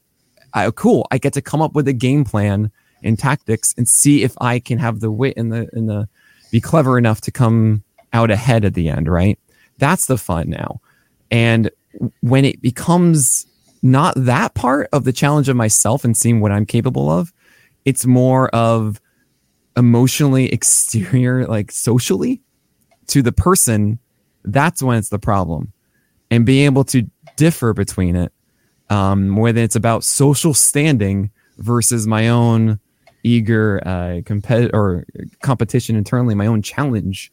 uh, 0.54 0.72
cool, 0.72 1.08
I 1.12 1.18
get 1.18 1.34
to 1.34 1.42
come 1.42 1.62
up 1.62 1.74
with 1.74 1.88
a 1.88 1.94
game 1.94 2.24
plan 2.24 2.72
and 3.04 3.18
tactics 3.18 3.74
and 3.78 3.88
see 3.88 4.24
if 4.24 4.34
I 4.42 4.60
can 4.60 4.78
have 4.80 5.00
the 5.00 5.12
wit 5.12 5.36
and 5.38 5.52
the 5.52 5.70
and 5.74 5.90
the 5.90 6.08
be 6.52 6.62
clever 6.62 6.98
enough 6.98 7.22
to 7.22 7.32
come 7.32 7.84
out 8.14 8.32
ahead 8.32 8.66
at 8.66 8.74
the 8.74 8.90
end, 8.90 9.08
right? 9.08 9.40
That's 9.78 10.08
the 10.08 10.18
fun 10.18 10.50
now. 10.50 10.82
And 11.32 11.70
when 12.22 12.46
it 12.46 12.62
becomes 12.62 13.46
not 13.82 14.14
that 14.18 14.54
part 14.56 14.90
of 14.92 15.04
the 15.04 15.14
challenge 15.14 15.48
of 15.50 15.56
myself 15.56 16.04
and 16.04 16.18
seeing 16.18 16.40
what 16.40 16.52
I'm 16.52 16.66
capable 16.66 17.10
of, 17.10 17.32
it's 17.86 18.06
more 18.06 18.50
of 18.50 19.00
emotionally 19.78 20.52
exterior, 20.52 21.46
like 21.48 21.72
socially 21.72 22.42
to 23.08 23.22
the 23.22 23.32
person. 23.32 24.00
That's 24.44 24.84
when 24.84 24.98
it's 24.98 25.10
the 25.10 25.20
problem. 25.20 25.72
And 26.32 26.46
being 26.46 26.66
able 26.66 26.84
to 26.86 27.10
differ 27.36 27.74
between 27.74 28.16
it, 28.16 28.34
um, 28.90 29.36
whether 29.36 29.62
it's 29.62 29.76
about 29.76 30.04
social 30.04 30.54
standing 30.54 31.32
versus 31.58 32.08
my 32.08 32.30
own 32.30 32.80
eager 33.24 33.82
uh, 33.86 34.22
compet- 34.24 34.72
or 34.74 35.06
competition 35.42 35.96
internally, 35.96 36.36
my 36.36 36.48
own 36.48 36.62
challenge, 36.62 37.32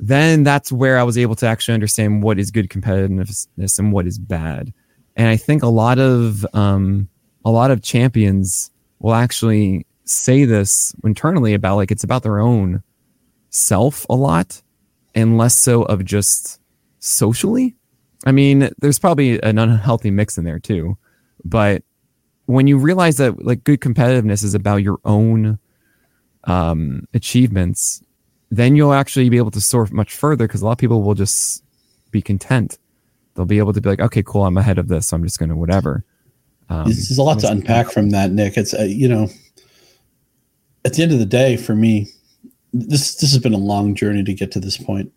then 0.00 0.42
that's 0.42 0.72
where 0.72 0.98
I 0.98 1.02
was 1.02 1.18
able 1.18 1.34
to 1.36 1.46
actually 1.46 1.74
understand 1.74 2.22
what 2.22 2.38
is 2.38 2.50
good 2.50 2.68
competitiveness 2.68 3.78
and 3.78 3.92
what 3.92 4.06
is 4.06 4.18
bad. 4.18 4.72
And 5.16 5.28
I 5.28 5.36
think 5.36 5.62
a 5.62 5.68
lot 5.68 5.98
of 5.98 6.44
um, 6.54 7.08
a 7.44 7.50
lot 7.50 7.70
of 7.70 7.82
champions 7.82 8.70
will 8.98 9.14
actually 9.14 9.86
say 10.04 10.44
this 10.44 10.94
internally 11.04 11.54
about 11.54 11.76
like 11.76 11.90
it's 11.90 12.04
about 12.04 12.22
their 12.22 12.40
own 12.40 12.82
self 13.50 14.06
a 14.10 14.14
lot 14.14 14.60
and 15.14 15.38
less 15.38 15.54
so 15.54 15.82
of 15.84 16.04
just 16.04 16.60
socially. 16.98 17.74
I 18.26 18.32
mean, 18.32 18.70
there's 18.80 18.98
probably 18.98 19.40
an 19.42 19.58
unhealthy 19.58 20.10
mix 20.10 20.38
in 20.38 20.44
there 20.44 20.58
too, 20.58 20.96
but 21.44 21.82
when 22.46 22.66
you 22.66 22.76
realize 22.76 23.16
that 23.16 23.44
like 23.44 23.64
good 23.64 23.80
competitiveness 23.80 24.44
is 24.44 24.54
about 24.54 24.76
your 24.76 24.98
own 25.04 25.58
um, 26.44 27.06
achievements, 27.14 28.02
then 28.50 28.76
you'll 28.76 28.92
actually 28.92 29.28
be 29.28 29.38
able 29.38 29.50
to 29.50 29.60
soar 29.60 29.88
much 29.90 30.14
further 30.14 30.46
because 30.46 30.62
a 30.62 30.64
lot 30.64 30.72
of 30.72 30.78
people 30.78 31.02
will 31.02 31.14
just 31.14 31.64
be 32.10 32.20
content. 32.20 32.78
They'll 33.34 33.46
be 33.46 33.58
able 33.58 33.72
to 33.72 33.80
be 33.80 33.88
like, 33.88 34.00
okay, 34.00 34.22
cool, 34.22 34.44
I'm 34.44 34.56
ahead 34.56 34.78
of 34.78 34.88
this, 34.88 35.08
so 35.08 35.16
I'm 35.16 35.24
just 35.24 35.38
going 35.38 35.48
to 35.48 35.56
whatever. 35.56 36.04
Um, 36.68 36.84
There's 36.84 37.18
a 37.18 37.22
lot 37.22 37.40
to 37.40 37.50
unpack 37.50 37.90
from 37.90 38.10
that, 38.10 38.30
Nick. 38.30 38.56
It's 38.56 38.74
uh, 38.74 38.82
you 38.82 39.08
know, 39.08 39.28
at 40.84 40.94
the 40.94 41.02
end 41.02 41.12
of 41.12 41.18
the 41.18 41.26
day, 41.26 41.56
for 41.56 41.74
me, 41.74 42.08
this 42.72 43.16
this 43.16 43.32
has 43.32 43.38
been 43.38 43.54
a 43.54 43.58
long 43.58 43.94
journey 43.94 44.22
to 44.24 44.34
get 44.34 44.52
to 44.52 44.60
this 44.60 44.76
point 44.76 45.12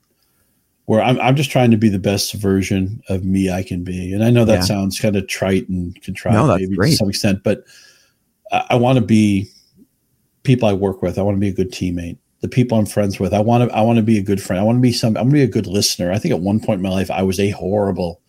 where 0.88 1.02
I'm, 1.02 1.20
I'm 1.20 1.36
just 1.36 1.52
trying 1.52 1.72
to 1.72 1.78
be 1.78 1.90
the 1.90 2.00
best 2.00 2.34
version 2.34 3.02
of 3.10 3.26
me 3.26 3.52
I 3.52 3.62
can 3.62 3.84
be. 3.84 4.14
And 4.14 4.24
I 4.24 4.30
know 4.30 4.46
that 4.46 4.54
yeah. 4.54 4.62
sounds 4.62 5.00
kind 5.00 5.18
of 5.18 5.28
trite 5.28 5.68
and 5.68 6.02
contrived 6.02 6.38
no, 6.38 6.56
maybe 6.56 6.76
great. 6.76 6.92
to 6.92 6.96
some 6.96 7.10
extent, 7.10 7.44
but 7.44 7.66
I, 8.54 8.66
I 8.72 8.76
want 8.76 8.98
to 8.98 9.04
be 9.04 9.52
people 10.44 10.68
I 10.68 10.74
work 10.74 11.02
with. 11.02 11.20
I 11.20 11.24
want 11.24 11.36
to 11.36 11.42
be 11.42 11.50
a 11.50 11.54
good 11.54 11.72
teammate. 11.72 12.18
The 12.40 12.48
people 12.48 12.78
I'm 12.78 12.86
friends 12.86 13.20
with. 13.20 13.34
I 13.34 13.40
want 13.40 13.70
to. 13.70 13.76
I 13.76 13.82
want 13.82 13.98
to 13.98 14.04
be 14.04 14.18
a 14.18 14.24
good 14.24 14.42
friend. 14.42 14.60
I 14.60 14.64
want 14.64 14.78
to 14.78 14.82
be 14.82 14.94
some. 14.94 15.18
I'm 15.18 15.24
going 15.24 15.30
to 15.30 15.34
be 15.34 15.42
a 15.44 15.48
good 15.48 15.68
listener. 15.68 16.12
I 16.12 16.20
think 16.20 16.34
at 16.34 16.40
one 16.40 16.60
point 16.60 16.78
in 16.78 16.84
my 16.84 16.90
life 16.90 17.12
I 17.12 17.24
was 17.24 17.40
a 17.40 17.50
horrible 17.50 18.22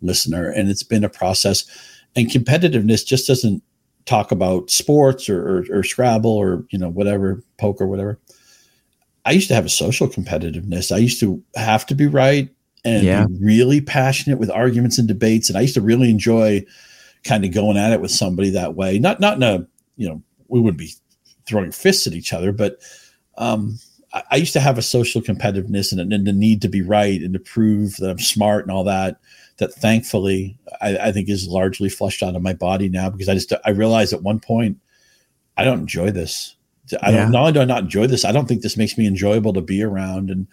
listener, 0.00 0.48
and 0.48 0.70
it's 0.70 0.82
been 0.82 1.04
a 1.04 1.10
process. 1.10 1.64
And 2.16 2.28
competitiveness 2.28 3.06
just 3.06 3.26
doesn't 3.26 3.62
talk 4.06 4.32
about 4.32 4.70
sports 4.70 5.28
or, 5.28 5.58
or, 5.58 5.66
or 5.70 5.82
Scrabble 5.84 6.32
or 6.32 6.64
you 6.70 6.78
know 6.78 6.88
whatever 6.88 7.44
poker 7.58 7.86
whatever 7.86 8.18
I 9.24 9.32
used 9.32 9.48
to 9.48 9.54
have 9.54 9.66
a 9.66 9.70
social 9.70 10.08
competitiveness. 10.08 10.92
I 10.92 10.98
used 10.98 11.20
to 11.20 11.42
have 11.54 11.86
to 11.86 11.94
be 11.94 12.06
right 12.06 12.48
and 12.84 13.04
yeah. 13.04 13.26
be 13.26 13.44
really 13.44 13.80
passionate 13.80 14.38
with 14.38 14.50
arguments 14.50 14.98
and 14.98 15.06
debates. 15.06 15.48
And 15.48 15.58
I 15.58 15.62
used 15.62 15.74
to 15.74 15.80
really 15.80 16.10
enjoy 16.10 16.64
kind 17.24 17.44
of 17.44 17.52
going 17.52 17.76
at 17.76 17.92
it 17.92 18.00
with 18.00 18.10
somebody 18.10 18.50
that 18.50 18.74
way. 18.74 18.98
Not 18.98 19.20
not 19.20 19.36
in 19.36 19.42
a, 19.42 19.66
you 19.96 20.08
know, 20.08 20.22
we 20.48 20.60
wouldn't 20.60 20.78
be 20.78 20.92
throwing 21.46 21.72
fists 21.72 22.06
at 22.06 22.14
each 22.14 22.32
other, 22.32 22.52
but 22.52 22.78
um, 23.36 23.78
I, 24.12 24.22
I, 24.32 24.36
used 24.36 24.52
to 24.54 24.60
have 24.60 24.78
a 24.78 24.82
social 24.82 25.20
competitiveness 25.20 25.92
and, 25.92 26.12
and, 26.12 26.26
the 26.26 26.32
need 26.32 26.62
to 26.62 26.68
be 26.68 26.82
right 26.82 27.20
and 27.20 27.32
to 27.34 27.40
prove 27.40 27.96
that 27.96 28.10
I'm 28.10 28.18
smart 28.18 28.64
and 28.64 28.70
all 28.70 28.84
that. 28.84 29.18
That 29.58 29.74
thankfully 29.74 30.58
I, 30.80 30.96
I 30.96 31.12
think 31.12 31.28
is 31.28 31.46
largely 31.46 31.90
flushed 31.90 32.22
out 32.22 32.34
of 32.34 32.42
my 32.42 32.54
body 32.54 32.88
now 32.88 33.10
because 33.10 33.28
I 33.28 33.34
just 33.34 33.52
I 33.64 33.70
realized 33.70 34.12
at 34.14 34.22
one 34.22 34.40
point 34.40 34.78
I 35.56 35.64
don't 35.64 35.80
enjoy 35.80 36.10
this. 36.10 36.56
I 37.02 37.10
don't 37.10 37.30
not 37.30 37.40
only 37.40 37.52
do 37.52 37.60
I 37.60 37.64
not 37.64 37.84
enjoy 37.84 38.06
this, 38.06 38.24
I 38.24 38.32
don't 38.32 38.46
think 38.46 38.62
this 38.62 38.76
makes 38.76 38.96
me 38.96 39.06
enjoyable 39.06 39.52
to 39.52 39.60
be 39.60 39.82
around. 39.82 40.30
And 40.30 40.46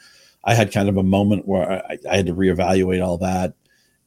I 0.43 0.53
had 0.53 0.71
kind 0.71 0.89
of 0.89 0.97
a 0.97 1.03
moment 1.03 1.47
where 1.47 1.83
I, 1.85 1.97
I 2.09 2.17
had 2.17 2.25
to 2.27 2.33
reevaluate 2.33 3.05
all 3.05 3.17
that. 3.19 3.53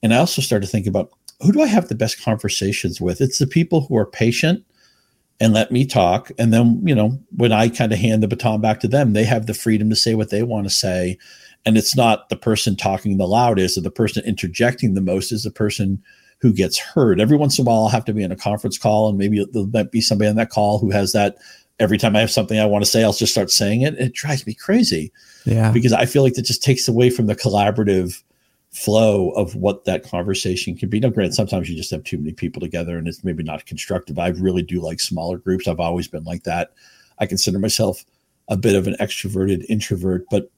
And 0.03 0.15
I 0.15 0.19
also 0.19 0.43
started 0.43 0.67
to 0.67 0.73
think 0.73 0.87
about 0.87 1.11
who 1.41 1.53
do 1.53 1.63
I 1.63 1.67
have 1.67 1.89
the 1.89 1.95
best 1.95 2.23
conversations 2.23 3.01
with? 3.01 3.21
It's 3.21 3.39
the 3.39 3.47
people 3.47 3.83
who 3.83 3.97
are 3.97 4.07
patient 4.07 4.65
and 5.41 5.55
let 5.55 5.73
me 5.73 5.87
talk. 5.87 6.31
And 6.39 6.53
then, 6.53 6.83
you 6.87 6.95
know, 6.95 7.19
when 7.37 7.53
I 7.53 7.69
kind 7.69 7.93
of 7.93 7.99
hand 7.99 8.23
the 8.23 8.29
baton 8.29 8.61
back 8.61 8.81
to 8.81 8.89
them, 8.89 9.15
they 9.15 9.25
have 9.25 9.47
the 9.47 9.55
freedom 9.55 9.89
to 9.91 9.97
say 9.97 10.15
what 10.15 10.31
they 10.31 10.43
want 10.43 10.67
to 10.67 10.71
say. 10.71 11.17
And 11.65 11.77
it's 11.77 11.97
not 11.97 12.29
the 12.29 12.37
person 12.37 12.77
talking 12.77 13.17
the 13.17 13.27
loudest 13.27 13.77
or 13.77 13.81
the 13.81 13.91
person 13.91 14.25
interjecting 14.25 14.95
the 14.95 15.01
most 15.01 15.33
is 15.33 15.45
the 15.45 15.51
person 15.51 16.03
who 16.41 16.53
gets 16.53 16.79
heard. 16.79 17.21
Every 17.21 17.37
once 17.37 17.59
in 17.59 17.67
a 17.67 17.69
while, 17.69 17.83
I'll 17.83 17.89
have 17.89 18.05
to 18.07 18.15
be 18.15 18.23
in 18.23 18.33
a 18.33 18.37
conference 18.37 18.79
call, 18.79 19.09
and 19.09 19.19
maybe 19.19 19.47
there 19.53 19.67
might 19.67 19.91
be 19.91 20.01
somebody 20.01 20.29
on 20.29 20.37
that 20.37 20.49
call 20.49 20.79
who 20.79 20.91
has 20.91 21.13
that 21.13 21.37
every 21.81 21.99
time 21.99 22.15
I 22.15 22.21
have 22.21 22.31
something 22.31 22.59
I 22.59 22.67
want 22.67 22.85
to 22.85 22.91
say, 22.91 23.03
I'll 23.03 23.13
just 23.13 23.33
start 23.33 23.51
saying 23.51 23.83
it. 23.83 23.95
It 23.99 24.13
drives 24.13 24.47
me 24.47 24.55
crazy. 24.55 25.13
Yeah. 25.45 25.73
Because 25.73 25.93
I 25.93 26.07
feel 26.07 26.23
like 26.23 26.35
that 26.35 26.43
just 26.43 26.63
takes 26.63 26.87
away 26.87 27.11
from 27.11 27.27
the 27.27 27.35
collaborative 27.35 28.23
flow 28.71 29.31
of 29.31 29.57
what 29.57 29.85
that 29.87 30.05
conversation 30.05 30.77
can 30.77 30.89
be. 30.89 31.01
Now, 31.01 31.09
granted, 31.09 31.35
sometimes 31.35 31.69
you 31.69 31.77
just 31.77 31.91
have 31.91 32.05
too 32.05 32.19
many 32.19 32.33
people 32.33 32.61
together 32.61 32.97
and 32.97 33.09
it's 33.09 33.25
maybe 33.25 33.43
not 33.43 33.67
constructive. 33.67 34.19
I 34.19 34.29
really 34.29 34.63
do 34.63 34.81
like 34.81 35.01
smaller 35.01 35.39
groups. 35.39 35.67
I've 35.67 35.81
always 35.81 36.07
been 36.07 36.25
like 36.25 36.45
that. 36.45 36.73
I 37.19 37.27
consider 37.27 37.59
myself 37.59 38.05
a 38.49 38.57
bit 38.57 38.77
of 38.77 38.87
an 38.87 38.95
extroverted 39.01 39.65
introvert, 39.69 40.25
but 40.31 40.51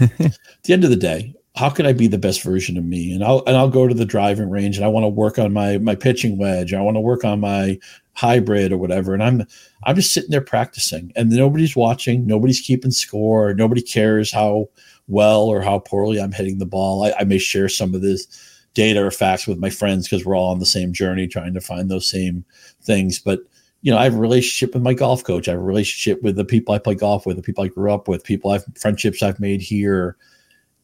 at 0.00 0.16
the 0.62 0.72
end 0.72 0.84
of 0.84 0.90
the 0.90 0.96
day, 0.96 1.34
how 1.56 1.68
can 1.68 1.86
I 1.86 1.92
be 1.92 2.06
the 2.06 2.18
best 2.18 2.42
version 2.42 2.78
of 2.78 2.84
me? 2.84 3.12
And 3.12 3.24
I'll 3.24 3.42
and 3.46 3.56
I'll 3.56 3.68
go 3.68 3.88
to 3.88 3.94
the 3.94 4.04
driving 4.04 4.48
range 4.48 4.76
and 4.76 4.84
I 4.84 4.88
want 4.88 5.04
to 5.04 5.08
work 5.08 5.38
on 5.38 5.52
my 5.52 5.78
my 5.78 5.96
pitching 5.96 6.38
wedge. 6.38 6.72
I 6.72 6.80
want 6.80 6.96
to 6.96 7.00
work 7.00 7.24
on 7.24 7.40
my 7.40 7.78
hybrid 8.18 8.72
or 8.72 8.78
whatever. 8.78 9.14
And 9.14 9.22
I'm 9.22 9.46
I'm 9.84 9.94
just 9.94 10.12
sitting 10.12 10.30
there 10.30 10.40
practicing 10.40 11.12
and 11.14 11.30
nobody's 11.30 11.76
watching, 11.76 12.26
nobody's 12.26 12.60
keeping 12.60 12.90
score, 12.90 13.54
nobody 13.54 13.80
cares 13.80 14.32
how 14.32 14.68
well 15.06 15.42
or 15.42 15.62
how 15.62 15.78
poorly 15.78 16.20
I'm 16.20 16.32
hitting 16.32 16.58
the 16.58 16.66
ball. 16.66 17.04
I, 17.04 17.12
I 17.20 17.24
may 17.24 17.38
share 17.38 17.68
some 17.68 17.94
of 17.94 18.00
this 18.00 18.26
data 18.74 19.04
or 19.04 19.12
facts 19.12 19.46
with 19.46 19.58
my 19.58 19.70
friends 19.70 20.08
because 20.08 20.26
we're 20.26 20.36
all 20.36 20.50
on 20.50 20.58
the 20.58 20.66
same 20.66 20.92
journey 20.92 21.28
trying 21.28 21.54
to 21.54 21.60
find 21.60 21.88
those 21.88 22.10
same 22.10 22.44
things. 22.82 23.20
But 23.20 23.40
you 23.82 23.92
know, 23.92 23.98
I 23.98 24.04
have 24.04 24.16
a 24.16 24.18
relationship 24.18 24.74
with 24.74 24.82
my 24.82 24.94
golf 24.94 25.22
coach. 25.22 25.46
I 25.46 25.52
have 25.52 25.60
a 25.60 25.62
relationship 25.62 26.20
with 26.20 26.34
the 26.34 26.44
people 26.44 26.74
I 26.74 26.80
play 26.80 26.96
golf 26.96 27.24
with, 27.24 27.36
the 27.36 27.42
people 27.42 27.62
I 27.62 27.68
grew 27.68 27.92
up 27.92 28.08
with, 28.08 28.24
people 28.24 28.50
I've 28.50 28.64
friendships 28.76 29.22
I've 29.22 29.38
made 29.38 29.62
here. 29.62 30.16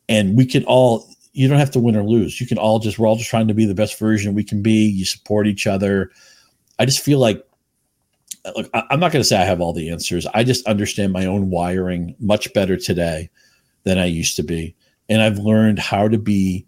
And 0.08 0.36
we 0.36 0.46
can 0.46 0.64
all 0.66 1.08
you 1.32 1.48
don't 1.48 1.58
have 1.58 1.72
to 1.72 1.80
win 1.80 1.96
or 1.96 2.04
lose. 2.04 2.40
You 2.40 2.46
can 2.46 2.58
all 2.58 2.78
just 2.78 2.96
we're 2.96 3.08
all 3.08 3.16
just 3.16 3.30
trying 3.30 3.48
to 3.48 3.54
be 3.54 3.66
the 3.66 3.74
best 3.74 3.98
version 3.98 4.34
we 4.34 4.44
can 4.44 4.62
be. 4.62 4.86
You 4.86 5.04
support 5.04 5.48
each 5.48 5.66
other 5.66 6.12
I 6.78 6.84
just 6.84 7.00
feel 7.00 7.18
like 7.18 7.44
look, 8.54 8.68
I'm 8.74 9.00
not 9.00 9.12
going 9.12 9.22
to 9.22 9.24
say 9.24 9.40
I 9.40 9.44
have 9.44 9.60
all 9.60 9.72
the 9.72 9.90
answers. 9.90 10.26
I 10.34 10.44
just 10.44 10.66
understand 10.66 11.12
my 11.12 11.26
own 11.26 11.50
wiring 11.50 12.14
much 12.18 12.52
better 12.52 12.76
today 12.76 13.30
than 13.84 13.98
I 13.98 14.06
used 14.06 14.36
to 14.36 14.42
be. 14.42 14.74
And 15.08 15.22
I've 15.22 15.38
learned 15.38 15.78
how 15.78 16.08
to 16.08 16.18
be 16.18 16.66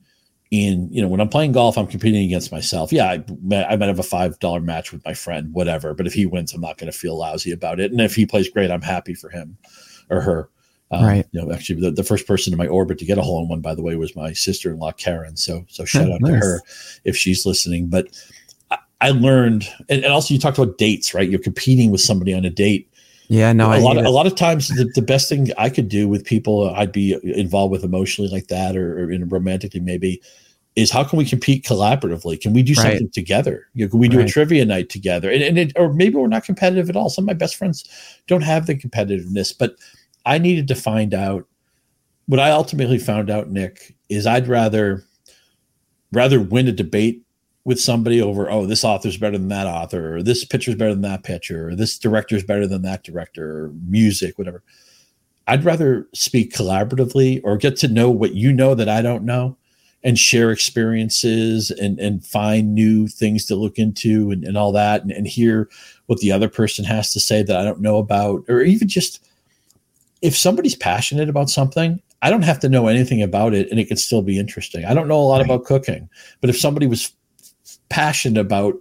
in, 0.50 0.88
you 0.92 1.02
know, 1.02 1.08
when 1.08 1.20
I'm 1.20 1.28
playing 1.28 1.52
golf, 1.52 1.76
I'm 1.76 1.86
competing 1.86 2.24
against 2.24 2.52
myself. 2.52 2.92
Yeah, 2.92 3.06
I, 3.06 3.24
I 3.64 3.76
might 3.76 3.88
have 3.88 3.98
a 3.98 4.02
$5 4.02 4.62
match 4.62 4.92
with 4.92 5.04
my 5.04 5.14
friend, 5.14 5.52
whatever. 5.52 5.94
But 5.94 6.06
if 6.06 6.14
he 6.14 6.26
wins, 6.26 6.52
I'm 6.52 6.60
not 6.60 6.78
going 6.78 6.90
to 6.90 6.96
feel 6.96 7.18
lousy 7.18 7.52
about 7.52 7.80
it. 7.80 7.90
And 7.90 8.00
if 8.00 8.14
he 8.14 8.26
plays 8.26 8.48
great, 8.48 8.70
I'm 8.70 8.82
happy 8.82 9.14
for 9.14 9.28
him 9.28 9.56
or 10.10 10.20
her. 10.20 10.50
Um, 10.92 11.04
right. 11.04 11.26
You 11.32 11.42
know, 11.42 11.52
actually, 11.52 11.80
the, 11.80 11.90
the 11.90 12.04
first 12.04 12.28
person 12.28 12.52
in 12.52 12.58
my 12.58 12.68
orbit 12.68 12.98
to 12.98 13.04
get 13.04 13.18
a 13.18 13.22
hole 13.22 13.42
in 13.42 13.48
one, 13.48 13.60
by 13.60 13.74
the 13.74 13.82
way, 13.82 13.96
was 13.96 14.14
my 14.14 14.32
sister 14.32 14.70
in 14.70 14.78
law, 14.78 14.92
Karen. 14.92 15.36
So, 15.36 15.64
so 15.68 15.84
shout 15.84 16.08
oh, 16.08 16.14
out 16.14 16.20
nice. 16.20 16.32
to 16.32 16.38
her 16.38 16.62
if 17.04 17.16
she's 17.16 17.44
listening. 17.44 17.88
But 17.88 18.06
I 19.00 19.10
learned, 19.10 19.68
and, 19.88 20.02
and, 20.04 20.12
also 20.12 20.32
you 20.32 20.40
talked 20.40 20.58
about 20.58 20.78
dates, 20.78 21.12
right? 21.12 21.28
You're 21.28 21.40
competing 21.40 21.90
with 21.90 22.00
somebody 22.00 22.32
on 22.32 22.44
a 22.44 22.50
date. 22.50 22.90
Yeah, 23.28 23.52
no, 23.52 23.70
a 23.70 23.76
I 23.76 23.78
lot. 23.78 23.98
Of, 23.98 24.04
a 24.06 24.10
lot 24.10 24.26
of 24.26 24.36
times, 24.36 24.68
the, 24.68 24.90
the 24.94 25.02
best 25.02 25.28
thing 25.28 25.50
I 25.58 25.68
could 25.68 25.88
do 25.88 26.08
with 26.08 26.24
people 26.24 26.70
I'd 26.70 26.92
be 26.92 27.18
involved 27.22 27.72
with 27.72 27.84
emotionally, 27.84 28.30
like 28.30 28.46
that, 28.46 28.76
or, 28.76 29.04
or 29.04 29.10
in 29.10 29.28
romantically, 29.28 29.80
maybe, 29.80 30.22
is 30.76 30.90
how 30.90 31.04
can 31.04 31.18
we 31.18 31.24
compete 31.24 31.64
collaboratively? 31.64 32.40
Can 32.40 32.52
we 32.52 32.62
do 32.62 32.74
right. 32.74 32.82
something 32.82 33.10
together? 33.10 33.66
You 33.74 33.84
know, 33.84 33.90
can 33.90 33.98
we 33.98 34.08
do 34.08 34.18
right. 34.18 34.28
a 34.28 34.32
trivia 34.32 34.64
night 34.64 34.88
together? 34.88 35.30
And, 35.30 35.42
and 35.42 35.58
it, 35.58 35.72
or 35.76 35.92
maybe 35.92 36.14
we're 36.14 36.28
not 36.28 36.44
competitive 36.44 36.88
at 36.88 36.96
all. 36.96 37.10
Some 37.10 37.24
of 37.24 37.26
my 37.26 37.34
best 37.34 37.56
friends 37.56 37.84
don't 38.26 38.42
have 38.42 38.66
the 38.66 38.76
competitiveness, 38.76 39.56
but 39.58 39.76
I 40.24 40.38
needed 40.38 40.68
to 40.68 40.74
find 40.74 41.12
out. 41.12 41.46
What 42.26 42.40
I 42.40 42.50
ultimately 42.50 42.98
found 42.98 43.30
out, 43.30 43.50
Nick, 43.50 43.94
is 44.08 44.26
I'd 44.26 44.48
rather 44.48 45.04
rather 46.12 46.40
win 46.40 46.66
a 46.66 46.72
debate 46.72 47.25
with 47.66 47.80
somebody 47.80 48.22
over, 48.22 48.48
oh, 48.48 48.64
this 48.64 48.84
author's 48.84 49.16
better 49.16 49.36
than 49.36 49.48
that 49.48 49.66
author, 49.66 50.14
or 50.18 50.22
this 50.22 50.44
picture's 50.44 50.76
better 50.76 50.92
than 50.92 51.02
that 51.02 51.24
picture, 51.24 51.70
or 51.70 51.74
this 51.74 51.98
director's 51.98 52.44
better 52.44 52.64
than 52.64 52.82
that 52.82 53.02
director, 53.02 53.64
or 53.64 53.72
music, 53.88 54.38
whatever. 54.38 54.62
I'd 55.48 55.64
rather 55.64 56.06
speak 56.14 56.54
collaboratively 56.54 57.40
or 57.42 57.56
get 57.56 57.76
to 57.78 57.88
know 57.88 58.08
what 58.08 58.36
you 58.36 58.52
know 58.52 58.76
that 58.76 58.88
I 58.88 59.02
don't 59.02 59.24
know 59.24 59.56
and 60.04 60.16
share 60.16 60.52
experiences 60.52 61.72
and 61.72 61.98
and 61.98 62.24
find 62.24 62.72
new 62.72 63.08
things 63.08 63.44
to 63.46 63.56
look 63.56 63.80
into 63.80 64.30
and, 64.30 64.44
and 64.44 64.56
all 64.56 64.70
that 64.70 65.02
and, 65.02 65.10
and 65.10 65.26
hear 65.26 65.68
what 66.06 66.20
the 66.20 66.30
other 66.30 66.48
person 66.48 66.84
has 66.84 67.12
to 67.14 67.20
say 67.20 67.42
that 67.42 67.56
I 67.56 67.64
don't 67.64 67.80
know 67.80 67.98
about 67.98 68.44
or 68.48 68.60
even 68.60 68.86
just 68.86 69.24
if 70.22 70.36
somebody's 70.36 70.76
passionate 70.76 71.28
about 71.28 71.50
something 71.50 72.00
I 72.22 72.30
don't 72.30 72.42
have 72.42 72.60
to 72.60 72.68
know 72.68 72.86
anything 72.86 73.22
about 73.22 73.54
it 73.54 73.68
and 73.70 73.80
it 73.80 73.88
can 73.88 73.96
still 73.96 74.22
be 74.22 74.38
interesting. 74.38 74.84
I 74.84 74.94
don't 74.94 75.08
know 75.08 75.20
a 75.20 75.22
lot 75.22 75.38
right. 75.38 75.44
about 75.44 75.64
cooking, 75.64 76.08
but 76.40 76.50
if 76.50 76.58
somebody 76.58 76.86
was 76.86 77.12
passionate 77.88 78.40
about 78.40 78.74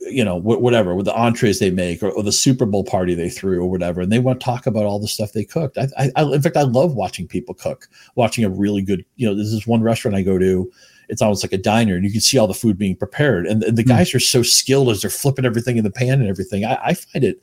you 0.00 0.24
know 0.24 0.38
wh- 0.40 0.60
whatever 0.60 0.94
with 0.94 1.06
the 1.06 1.14
entrees 1.14 1.58
they 1.58 1.70
make 1.70 2.02
or, 2.02 2.10
or, 2.10 2.22
the 2.22 2.32
super 2.32 2.64
bowl 2.64 2.84
party 2.84 3.14
they 3.14 3.28
threw 3.28 3.60
or 3.60 3.70
whatever 3.70 4.00
and 4.00 4.12
they 4.12 4.18
want 4.18 4.38
to 4.40 4.44
talk 4.44 4.66
about 4.66 4.84
all 4.84 4.98
the 4.98 5.08
stuff 5.08 5.32
they 5.32 5.44
cooked 5.44 5.76
I, 5.76 5.88
I, 5.98 6.10
I, 6.16 6.22
in 6.34 6.42
fact 6.42 6.56
i 6.56 6.62
love 6.62 6.94
watching 6.94 7.26
people 7.26 7.54
cook 7.54 7.88
watching 8.14 8.44
a 8.44 8.50
really 8.50 8.82
good 8.82 9.04
you 9.16 9.26
know 9.26 9.34
this 9.34 9.48
is 9.48 9.66
one 9.66 9.82
restaurant 9.82 10.16
i 10.16 10.22
go 10.22 10.38
to 10.38 10.70
it's 11.08 11.22
almost 11.22 11.42
like 11.42 11.52
a 11.52 11.58
diner 11.58 11.96
and 11.96 12.04
you 12.04 12.12
can 12.12 12.20
see 12.20 12.38
all 12.38 12.46
the 12.46 12.54
food 12.54 12.78
being 12.78 12.94
prepared 12.94 13.46
and, 13.46 13.62
and 13.64 13.76
the 13.76 13.82
mm. 13.82 13.88
guys 13.88 14.14
are 14.14 14.20
so 14.20 14.42
skilled 14.42 14.88
as 14.90 15.00
they're 15.00 15.10
flipping 15.10 15.44
everything 15.44 15.76
in 15.78 15.84
the 15.84 15.90
pan 15.90 16.20
and 16.20 16.28
everything 16.28 16.64
i, 16.64 16.78
I 16.82 16.94
find 16.94 17.24
it 17.24 17.42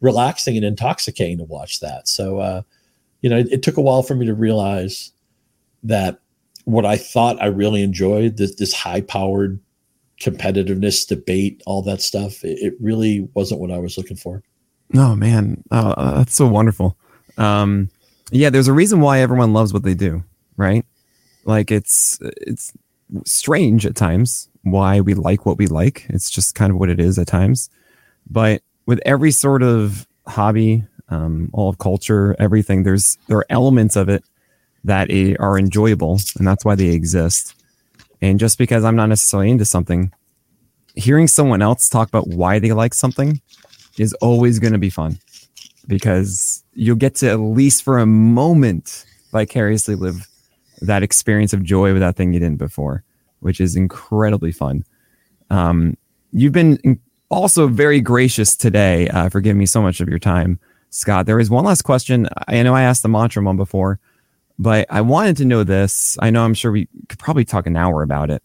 relaxing 0.00 0.56
and 0.56 0.66
intoxicating 0.66 1.38
to 1.38 1.44
watch 1.44 1.80
that 1.80 2.06
so 2.06 2.38
uh, 2.38 2.62
you 3.22 3.30
know 3.30 3.38
it, 3.38 3.48
it 3.50 3.62
took 3.62 3.78
a 3.78 3.82
while 3.82 4.02
for 4.02 4.14
me 4.14 4.26
to 4.26 4.34
realize 4.34 5.12
that 5.82 6.18
what 6.64 6.84
i 6.84 6.96
thought 6.96 7.40
i 7.40 7.46
really 7.46 7.82
enjoyed 7.82 8.36
this, 8.36 8.54
this 8.56 8.74
high 8.74 9.00
powered 9.00 9.58
competitiveness, 10.24 11.06
debate, 11.06 11.62
all 11.66 11.82
that 11.82 12.00
stuff. 12.00 12.42
It, 12.42 12.58
it 12.60 12.74
really 12.80 13.28
wasn't 13.34 13.60
what 13.60 13.70
I 13.70 13.78
was 13.78 13.98
looking 13.98 14.16
for. 14.16 14.42
Oh 14.94 15.14
man, 15.14 15.62
oh, 15.70 15.90
uh, 15.90 16.18
that's 16.18 16.34
so 16.34 16.46
wonderful. 16.46 16.96
Um, 17.36 17.90
yeah, 18.30 18.50
there's 18.50 18.68
a 18.68 18.72
reason 18.72 19.00
why 19.00 19.20
everyone 19.20 19.52
loves 19.52 19.72
what 19.72 19.82
they 19.82 19.94
do, 19.94 20.24
right? 20.56 20.84
Like 21.44 21.70
it's 21.70 22.18
it's 22.22 22.72
strange 23.24 23.84
at 23.84 23.96
times 23.96 24.48
why 24.62 25.00
we 25.00 25.12
like 25.14 25.44
what 25.44 25.58
we 25.58 25.66
like. 25.66 26.06
It's 26.08 26.30
just 26.30 26.54
kind 26.54 26.72
of 26.72 26.78
what 26.78 26.88
it 26.88 27.00
is 27.00 27.18
at 27.18 27.26
times. 27.26 27.68
But 28.28 28.62
with 28.86 29.00
every 29.04 29.30
sort 29.30 29.62
of 29.62 30.06
hobby, 30.26 30.84
um, 31.10 31.50
all 31.52 31.68
of 31.68 31.78
culture, 31.78 32.34
everything, 32.38 32.82
there's 32.82 33.18
there 33.28 33.38
are 33.38 33.46
elements 33.50 33.94
of 33.94 34.08
it 34.08 34.24
that 34.84 35.10
are 35.38 35.58
enjoyable, 35.58 36.18
and 36.38 36.46
that's 36.46 36.64
why 36.64 36.74
they 36.74 36.88
exist. 36.88 37.54
And 38.24 38.40
just 38.40 38.56
because 38.56 38.84
I'm 38.84 38.96
not 38.96 39.10
necessarily 39.10 39.50
into 39.50 39.66
something, 39.66 40.10
hearing 40.94 41.26
someone 41.26 41.60
else 41.60 41.90
talk 41.90 42.08
about 42.08 42.26
why 42.26 42.58
they 42.58 42.72
like 42.72 42.94
something 42.94 43.42
is 43.98 44.14
always 44.14 44.58
going 44.58 44.72
to 44.72 44.78
be 44.78 44.88
fun 44.88 45.18
because 45.86 46.64
you'll 46.72 46.96
get 46.96 47.16
to 47.16 47.30
at 47.30 47.38
least 47.38 47.82
for 47.82 47.98
a 47.98 48.06
moment 48.06 49.04
vicariously 49.30 49.94
live 49.94 50.26
that 50.80 51.02
experience 51.02 51.52
of 51.52 51.62
joy 51.62 51.92
with 51.92 52.00
that 52.00 52.16
thing 52.16 52.32
you 52.32 52.40
didn't 52.40 52.56
before, 52.56 53.04
which 53.40 53.60
is 53.60 53.76
incredibly 53.76 54.52
fun. 54.52 54.84
Um, 55.50 55.94
you've 56.32 56.52
been 56.52 56.98
also 57.28 57.68
very 57.68 58.00
gracious 58.00 58.56
today 58.56 59.06
uh, 59.08 59.28
for 59.28 59.42
giving 59.42 59.58
me 59.58 59.66
so 59.66 59.82
much 59.82 60.00
of 60.00 60.08
your 60.08 60.18
time, 60.18 60.58
Scott. 60.88 61.26
There 61.26 61.40
is 61.40 61.50
one 61.50 61.64
last 61.64 61.82
question. 61.82 62.26
I 62.48 62.62
know 62.62 62.74
I 62.74 62.84
asked 62.84 63.02
the 63.02 63.08
mantra 63.10 63.42
one 63.42 63.58
before, 63.58 64.00
but 64.58 64.86
I 64.90 65.00
wanted 65.00 65.36
to 65.38 65.44
know 65.44 65.64
this. 65.64 66.16
I 66.20 66.30
know 66.30 66.44
I'm 66.44 66.54
sure 66.54 66.72
we 66.72 66.88
could 67.08 67.18
probably 67.18 67.44
talk 67.44 67.66
an 67.66 67.76
hour 67.76 68.02
about 68.02 68.30
it. 68.30 68.42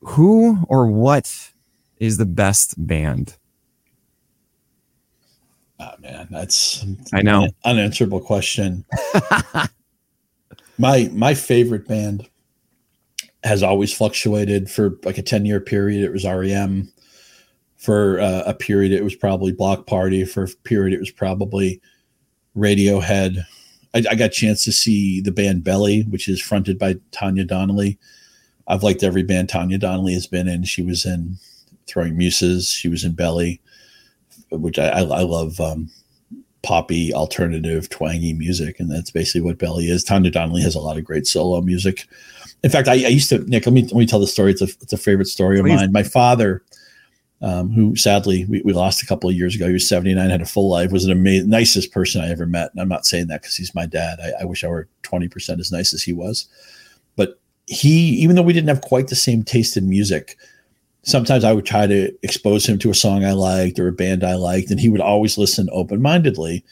Who 0.00 0.58
or 0.68 0.88
what 0.88 1.50
is 1.98 2.16
the 2.16 2.26
best 2.26 2.74
band? 2.86 3.36
Oh 5.78 5.92
man, 6.00 6.28
that's 6.30 6.84
I 7.12 7.22
know 7.22 7.44
an 7.44 7.54
unanswerable 7.64 8.20
question. 8.20 8.84
my 10.78 11.10
my 11.12 11.34
favorite 11.34 11.86
band 11.86 12.28
has 13.44 13.62
always 13.62 13.92
fluctuated 13.92 14.70
for 14.70 14.98
like 15.04 15.18
a 15.18 15.22
10 15.22 15.44
year 15.44 15.60
period 15.60 16.02
it 16.02 16.12
was 16.12 16.24
REM 16.24 16.92
for 17.76 18.20
uh, 18.20 18.42
a 18.46 18.54
period 18.54 18.92
it 18.92 19.04
was 19.04 19.14
probably 19.14 19.52
Bloc 19.52 19.86
Party 19.86 20.24
for 20.24 20.44
a 20.44 20.48
period 20.64 20.94
it 20.94 20.98
was 20.98 21.10
probably 21.10 21.80
Radiohead 22.56 23.44
I, 23.96 24.02
I, 24.10 24.14
got 24.14 24.26
a 24.26 24.28
chance 24.28 24.62
to 24.64 24.72
see 24.72 25.20
the 25.20 25.32
band 25.32 25.64
Belly, 25.64 26.02
which 26.02 26.28
is 26.28 26.40
fronted 26.40 26.78
by 26.78 26.96
Tanya 27.12 27.44
Donelly. 27.44 27.98
I've 28.68 28.82
liked 28.82 29.02
every 29.02 29.22
band 29.22 29.48
Tanya 29.48 29.78
Donelly 29.78 30.12
has 30.12 30.26
been 30.26 30.48
in. 30.48 30.64
She 30.64 30.82
was 30.82 31.06
in 31.06 31.38
Throwing 31.86 32.16
Muses. 32.16 32.68
She 32.68 32.88
was 32.88 33.04
in 33.04 33.12
Belly, 33.12 33.60
which 34.50 34.78
I, 34.78 34.88
I, 34.88 35.00
I 35.00 35.22
love 35.22 35.58
um, 35.60 35.90
poppy, 36.62 37.14
alternative, 37.14 37.88
twangy 37.88 38.34
music, 38.34 38.80
and 38.80 38.90
that's 38.90 39.10
basically 39.10 39.40
what 39.40 39.58
Belly 39.58 39.86
is. 39.86 40.04
Tanya 40.04 40.30
Donelly 40.30 40.62
has 40.62 40.74
a 40.74 40.80
lot 40.80 40.98
of 40.98 41.04
great 41.04 41.26
solo 41.26 41.60
music. 41.60 42.06
In 42.62 42.70
fact, 42.70 42.88
I, 42.88 42.92
I 42.92 43.08
used 43.08 43.30
to 43.30 43.38
Nick. 43.48 43.66
Let 43.66 43.72
me 43.72 43.82
let 43.82 43.94
me 43.94 44.06
tell 44.06 44.20
the 44.20 44.26
story. 44.26 44.50
It's 44.50 44.62
a 44.62 44.68
it's 44.82 44.92
a 44.92 44.98
favorite 44.98 45.28
story 45.28 45.60
Please. 45.60 45.72
of 45.72 45.80
mine. 45.80 45.92
My 45.92 46.02
father 46.02 46.62
um, 47.42 47.70
who 47.70 47.94
sadly 47.96 48.46
we, 48.46 48.62
we 48.62 48.72
lost 48.72 49.02
a 49.02 49.06
couple 49.06 49.28
of 49.28 49.36
years 49.36 49.54
ago. 49.54 49.66
He 49.66 49.72
was 49.72 49.88
79, 49.88 50.30
had 50.30 50.40
a 50.40 50.46
full 50.46 50.70
life, 50.70 50.90
was 50.90 51.04
an 51.04 51.12
amazing, 51.12 51.50
nicest 51.50 51.92
person 51.92 52.22
I 52.22 52.30
ever 52.30 52.46
met. 52.46 52.70
And 52.72 52.80
I'm 52.80 52.88
not 52.88 53.06
saying 53.06 53.26
that 53.28 53.42
because 53.42 53.56
he's 53.56 53.74
my 53.74 53.86
dad. 53.86 54.18
I, 54.20 54.42
I, 54.42 54.44
wish 54.44 54.64
I 54.64 54.68
were 54.68 54.88
20% 55.02 55.60
as 55.60 55.70
nice 55.70 55.92
as 55.92 56.02
he 56.02 56.12
was. 56.12 56.48
But 57.14 57.38
he, 57.66 57.90
even 57.90 58.36
though 58.36 58.42
we 58.42 58.52
didn't 58.52 58.68
have 58.68 58.80
quite 58.80 59.08
the 59.08 59.16
same 59.16 59.42
taste 59.42 59.76
in 59.76 59.88
music, 59.88 60.38
sometimes 61.02 61.44
I 61.44 61.52
would 61.52 61.66
try 61.66 61.86
to 61.86 62.12
expose 62.22 62.66
him 62.66 62.78
to 62.78 62.90
a 62.90 62.94
song 62.94 63.24
I 63.24 63.32
liked 63.32 63.78
or 63.78 63.88
a 63.88 63.92
band 63.92 64.24
I 64.24 64.34
liked, 64.34 64.70
and 64.70 64.80
he 64.80 64.88
would 64.88 65.00
always 65.00 65.36
listen 65.36 65.68
open 65.72 66.00
mindedly. 66.00 66.64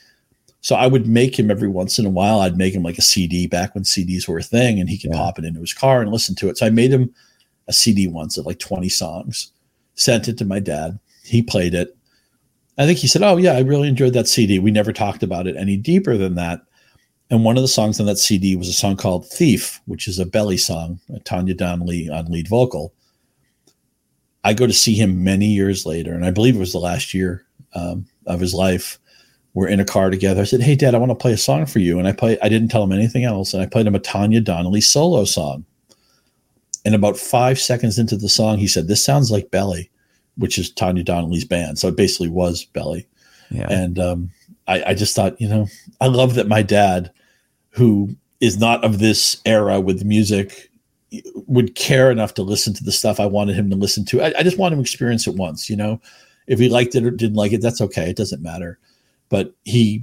So 0.60 0.76
I 0.76 0.86
would 0.86 1.06
make 1.06 1.38
him 1.38 1.50
every 1.50 1.68
once 1.68 1.98
in 1.98 2.06
a 2.06 2.10
while. 2.10 2.40
I'd 2.40 2.56
make 2.56 2.74
him 2.74 2.82
like 2.82 2.96
a 2.96 3.02
CD 3.02 3.46
back 3.46 3.74
when 3.74 3.84
CDs 3.84 4.26
were 4.26 4.38
a 4.38 4.42
thing, 4.42 4.80
and 4.80 4.88
he 4.88 4.96
could 4.96 5.10
yeah. 5.12 5.18
pop 5.18 5.38
it 5.38 5.44
into 5.44 5.60
his 5.60 5.74
car 5.74 6.00
and 6.00 6.10
listen 6.10 6.34
to 6.36 6.48
it. 6.48 6.56
So 6.56 6.64
I 6.64 6.70
made 6.70 6.90
him 6.90 7.14
a 7.68 7.72
CD 7.72 8.08
once 8.08 8.38
of 8.38 8.46
like 8.46 8.58
20 8.58 8.88
songs 8.88 9.52
sent 9.94 10.28
it 10.28 10.38
to 10.38 10.44
my 10.44 10.60
dad. 10.60 10.98
He 11.24 11.42
played 11.42 11.74
it. 11.74 11.96
I 12.76 12.86
think 12.86 12.98
he 12.98 13.06
said, 13.06 13.22
Oh, 13.22 13.36
yeah, 13.36 13.52
I 13.52 13.60
really 13.60 13.88
enjoyed 13.88 14.14
that 14.14 14.28
CD. 14.28 14.58
We 14.58 14.70
never 14.70 14.92
talked 14.92 15.22
about 15.22 15.46
it 15.46 15.56
any 15.56 15.76
deeper 15.76 16.16
than 16.16 16.34
that. 16.34 16.62
And 17.30 17.44
one 17.44 17.56
of 17.56 17.62
the 17.62 17.68
songs 17.68 17.98
on 18.00 18.06
that 18.06 18.18
CD 18.18 18.54
was 18.56 18.68
a 18.68 18.72
song 18.72 18.96
called 18.96 19.28
Thief, 19.28 19.80
which 19.86 20.06
is 20.06 20.18
a 20.18 20.26
belly 20.26 20.56
song, 20.56 21.00
Tanya 21.24 21.54
Donelly 21.54 22.10
on 22.10 22.30
lead 22.30 22.48
vocal. 22.48 22.92
I 24.44 24.52
go 24.52 24.66
to 24.66 24.72
see 24.72 24.94
him 24.94 25.24
many 25.24 25.46
years 25.46 25.86
later, 25.86 26.12
and 26.12 26.26
I 26.26 26.30
believe 26.30 26.54
it 26.54 26.60
was 26.60 26.72
the 26.72 26.78
last 26.78 27.14
year 27.14 27.46
um, 27.74 28.06
of 28.26 28.40
his 28.40 28.52
life. 28.52 28.98
We're 29.54 29.68
in 29.68 29.80
a 29.80 29.84
car 29.84 30.10
together. 30.10 30.42
I 30.42 30.44
said, 30.44 30.60
Hey, 30.60 30.74
Dad, 30.74 30.94
I 30.94 30.98
want 30.98 31.10
to 31.10 31.16
play 31.16 31.32
a 31.32 31.38
song 31.38 31.64
for 31.64 31.78
you. 31.78 31.98
And 31.98 32.08
I 32.08 32.12
play, 32.12 32.38
I 32.42 32.48
didn't 32.48 32.68
tell 32.68 32.82
him 32.82 32.92
anything 32.92 33.24
else. 33.24 33.54
And 33.54 33.62
I 33.62 33.66
played 33.66 33.86
him 33.86 33.94
a 33.94 34.00
Tanya 34.00 34.40
Donelly 34.40 34.82
solo 34.82 35.24
song. 35.24 35.64
And 36.84 36.94
about 36.94 37.16
five 37.16 37.58
seconds 37.58 37.98
into 37.98 38.16
the 38.16 38.28
song, 38.28 38.58
he 38.58 38.66
said, 38.66 38.88
This 38.88 39.04
sounds 39.04 39.30
like 39.30 39.50
Belly, 39.50 39.90
which 40.36 40.58
is 40.58 40.70
Tanya 40.70 41.02
Donelly's 41.02 41.44
band. 41.44 41.78
So 41.78 41.88
it 41.88 41.96
basically 41.96 42.28
was 42.28 42.64
Belly. 42.64 43.06
Yeah. 43.50 43.66
And 43.70 43.98
um, 43.98 44.30
I, 44.66 44.82
I 44.88 44.94
just 44.94 45.14
thought, 45.14 45.40
you 45.40 45.48
know, 45.48 45.66
I 46.00 46.06
love 46.06 46.34
that 46.34 46.48
my 46.48 46.62
dad, 46.62 47.10
who 47.70 48.14
is 48.40 48.58
not 48.58 48.84
of 48.84 48.98
this 48.98 49.40
era 49.46 49.80
with 49.80 50.04
music, 50.04 50.70
would 51.46 51.74
care 51.74 52.10
enough 52.10 52.34
to 52.34 52.42
listen 52.42 52.74
to 52.74 52.84
the 52.84 52.92
stuff 52.92 53.20
I 53.20 53.26
wanted 53.26 53.56
him 53.56 53.70
to 53.70 53.76
listen 53.76 54.04
to. 54.06 54.22
I, 54.22 54.34
I 54.38 54.42
just 54.42 54.58
want 54.58 54.72
him 54.72 54.78
to 54.78 54.82
experience 54.82 55.26
it 55.26 55.36
once, 55.36 55.70
you 55.70 55.76
know. 55.76 56.00
If 56.46 56.58
he 56.58 56.68
liked 56.68 56.94
it 56.94 57.04
or 57.04 57.10
didn't 57.10 57.36
like 57.36 57.52
it, 57.52 57.62
that's 57.62 57.80
okay. 57.80 58.10
It 58.10 58.16
doesn't 58.16 58.42
matter. 58.42 58.78
But 59.30 59.54
he 59.64 60.02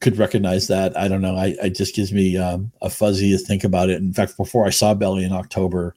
could 0.00 0.18
recognize 0.18 0.66
that. 0.68 0.96
I 0.96 1.08
don't 1.08 1.22
know. 1.22 1.36
I, 1.36 1.54
it 1.62 1.74
just 1.74 1.94
gives 1.94 2.12
me 2.12 2.36
um, 2.36 2.72
a 2.82 2.90
fuzzy 2.90 3.30
to 3.30 3.38
think 3.38 3.64
about 3.64 3.90
it. 3.90 3.98
In 3.98 4.12
fact, 4.12 4.36
before 4.36 4.66
I 4.66 4.70
saw 4.70 4.92
Belly 4.94 5.24
in 5.24 5.32
October, 5.32 5.94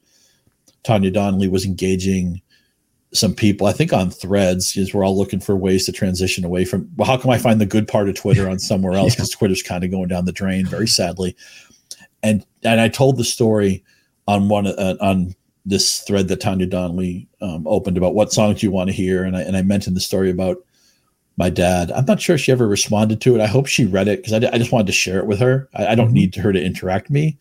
Tanya 0.84 1.10
Donelly 1.10 1.50
was 1.50 1.64
engaging 1.64 2.40
some 3.14 3.32
people, 3.32 3.66
I 3.68 3.72
think 3.72 3.92
on 3.92 4.10
threads, 4.10 4.76
is 4.76 4.92
we're 4.92 5.04
all 5.04 5.16
looking 5.16 5.40
for 5.40 5.56
ways 5.56 5.86
to 5.86 5.92
transition 5.92 6.44
away 6.44 6.64
from, 6.64 6.90
well, 6.96 7.06
how 7.06 7.16
can 7.16 7.30
I 7.30 7.38
find 7.38 7.60
the 7.60 7.66
good 7.66 7.86
part 7.86 8.08
of 8.08 8.16
Twitter 8.16 8.48
on 8.48 8.58
somewhere 8.58 8.94
else? 8.94 9.14
Because 9.14 9.30
yeah. 9.34 9.38
Twitter's 9.38 9.62
kind 9.62 9.84
of 9.84 9.90
going 9.90 10.08
down 10.08 10.24
the 10.24 10.32
drain, 10.32 10.66
very 10.66 10.88
sadly. 10.88 11.36
And 12.22 12.44
and 12.62 12.80
I 12.80 12.88
told 12.88 13.16
the 13.16 13.24
story 13.24 13.84
on 14.26 14.48
one 14.48 14.66
uh, 14.66 14.96
on 15.00 15.34
this 15.64 16.00
thread 16.00 16.28
that 16.28 16.40
Tanya 16.40 16.66
Donelly 16.66 17.28
um, 17.40 17.66
opened 17.66 17.96
about 17.96 18.14
what 18.14 18.32
songs 18.32 18.62
you 18.62 18.70
want 18.70 18.88
to 18.88 18.96
hear, 18.96 19.24
and 19.24 19.36
I 19.36 19.42
and 19.42 19.56
I 19.56 19.62
mentioned 19.62 19.94
the 19.94 20.00
story 20.00 20.30
about 20.30 20.58
my 21.36 21.50
dad. 21.50 21.92
I'm 21.92 22.06
not 22.06 22.20
sure 22.20 22.38
she 22.38 22.50
ever 22.50 22.66
responded 22.66 23.20
to 23.20 23.34
it. 23.34 23.40
I 23.40 23.46
hope 23.46 23.66
she 23.66 23.84
read 23.84 24.08
it 24.08 24.22
because 24.22 24.32
I, 24.32 24.48
I 24.52 24.58
just 24.58 24.72
wanted 24.72 24.86
to 24.86 24.92
share 24.92 25.18
it 25.18 25.26
with 25.26 25.38
her. 25.40 25.68
I, 25.74 25.88
I 25.88 25.94
don't 25.94 26.06
mm-hmm. 26.06 26.14
need 26.14 26.34
her 26.36 26.52
to 26.52 26.64
interact 26.64 27.10
me 27.10 27.38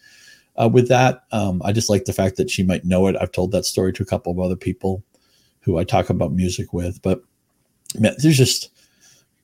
uh, 0.55 0.69
with 0.71 0.87
that. 0.89 1.23
Um, 1.31 1.61
I 1.63 1.71
just 1.71 1.89
like 1.89 2.05
the 2.05 2.13
fact 2.13 2.37
that 2.37 2.49
she 2.49 2.63
might 2.63 2.85
know 2.85 3.07
it. 3.07 3.15
I've 3.19 3.31
told 3.31 3.51
that 3.51 3.65
story 3.65 3.93
to 3.93 4.03
a 4.03 4.07
couple 4.07 4.31
of 4.31 4.39
other 4.39 4.55
people 4.55 5.03
who 5.61 5.77
I 5.77 5.83
talk 5.83 6.09
about 6.09 6.33
music 6.33 6.73
with, 6.73 7.01
but 7.01 7.21
man, 7.99 8.15
there's 8.19 8.37
just 8.37 8.69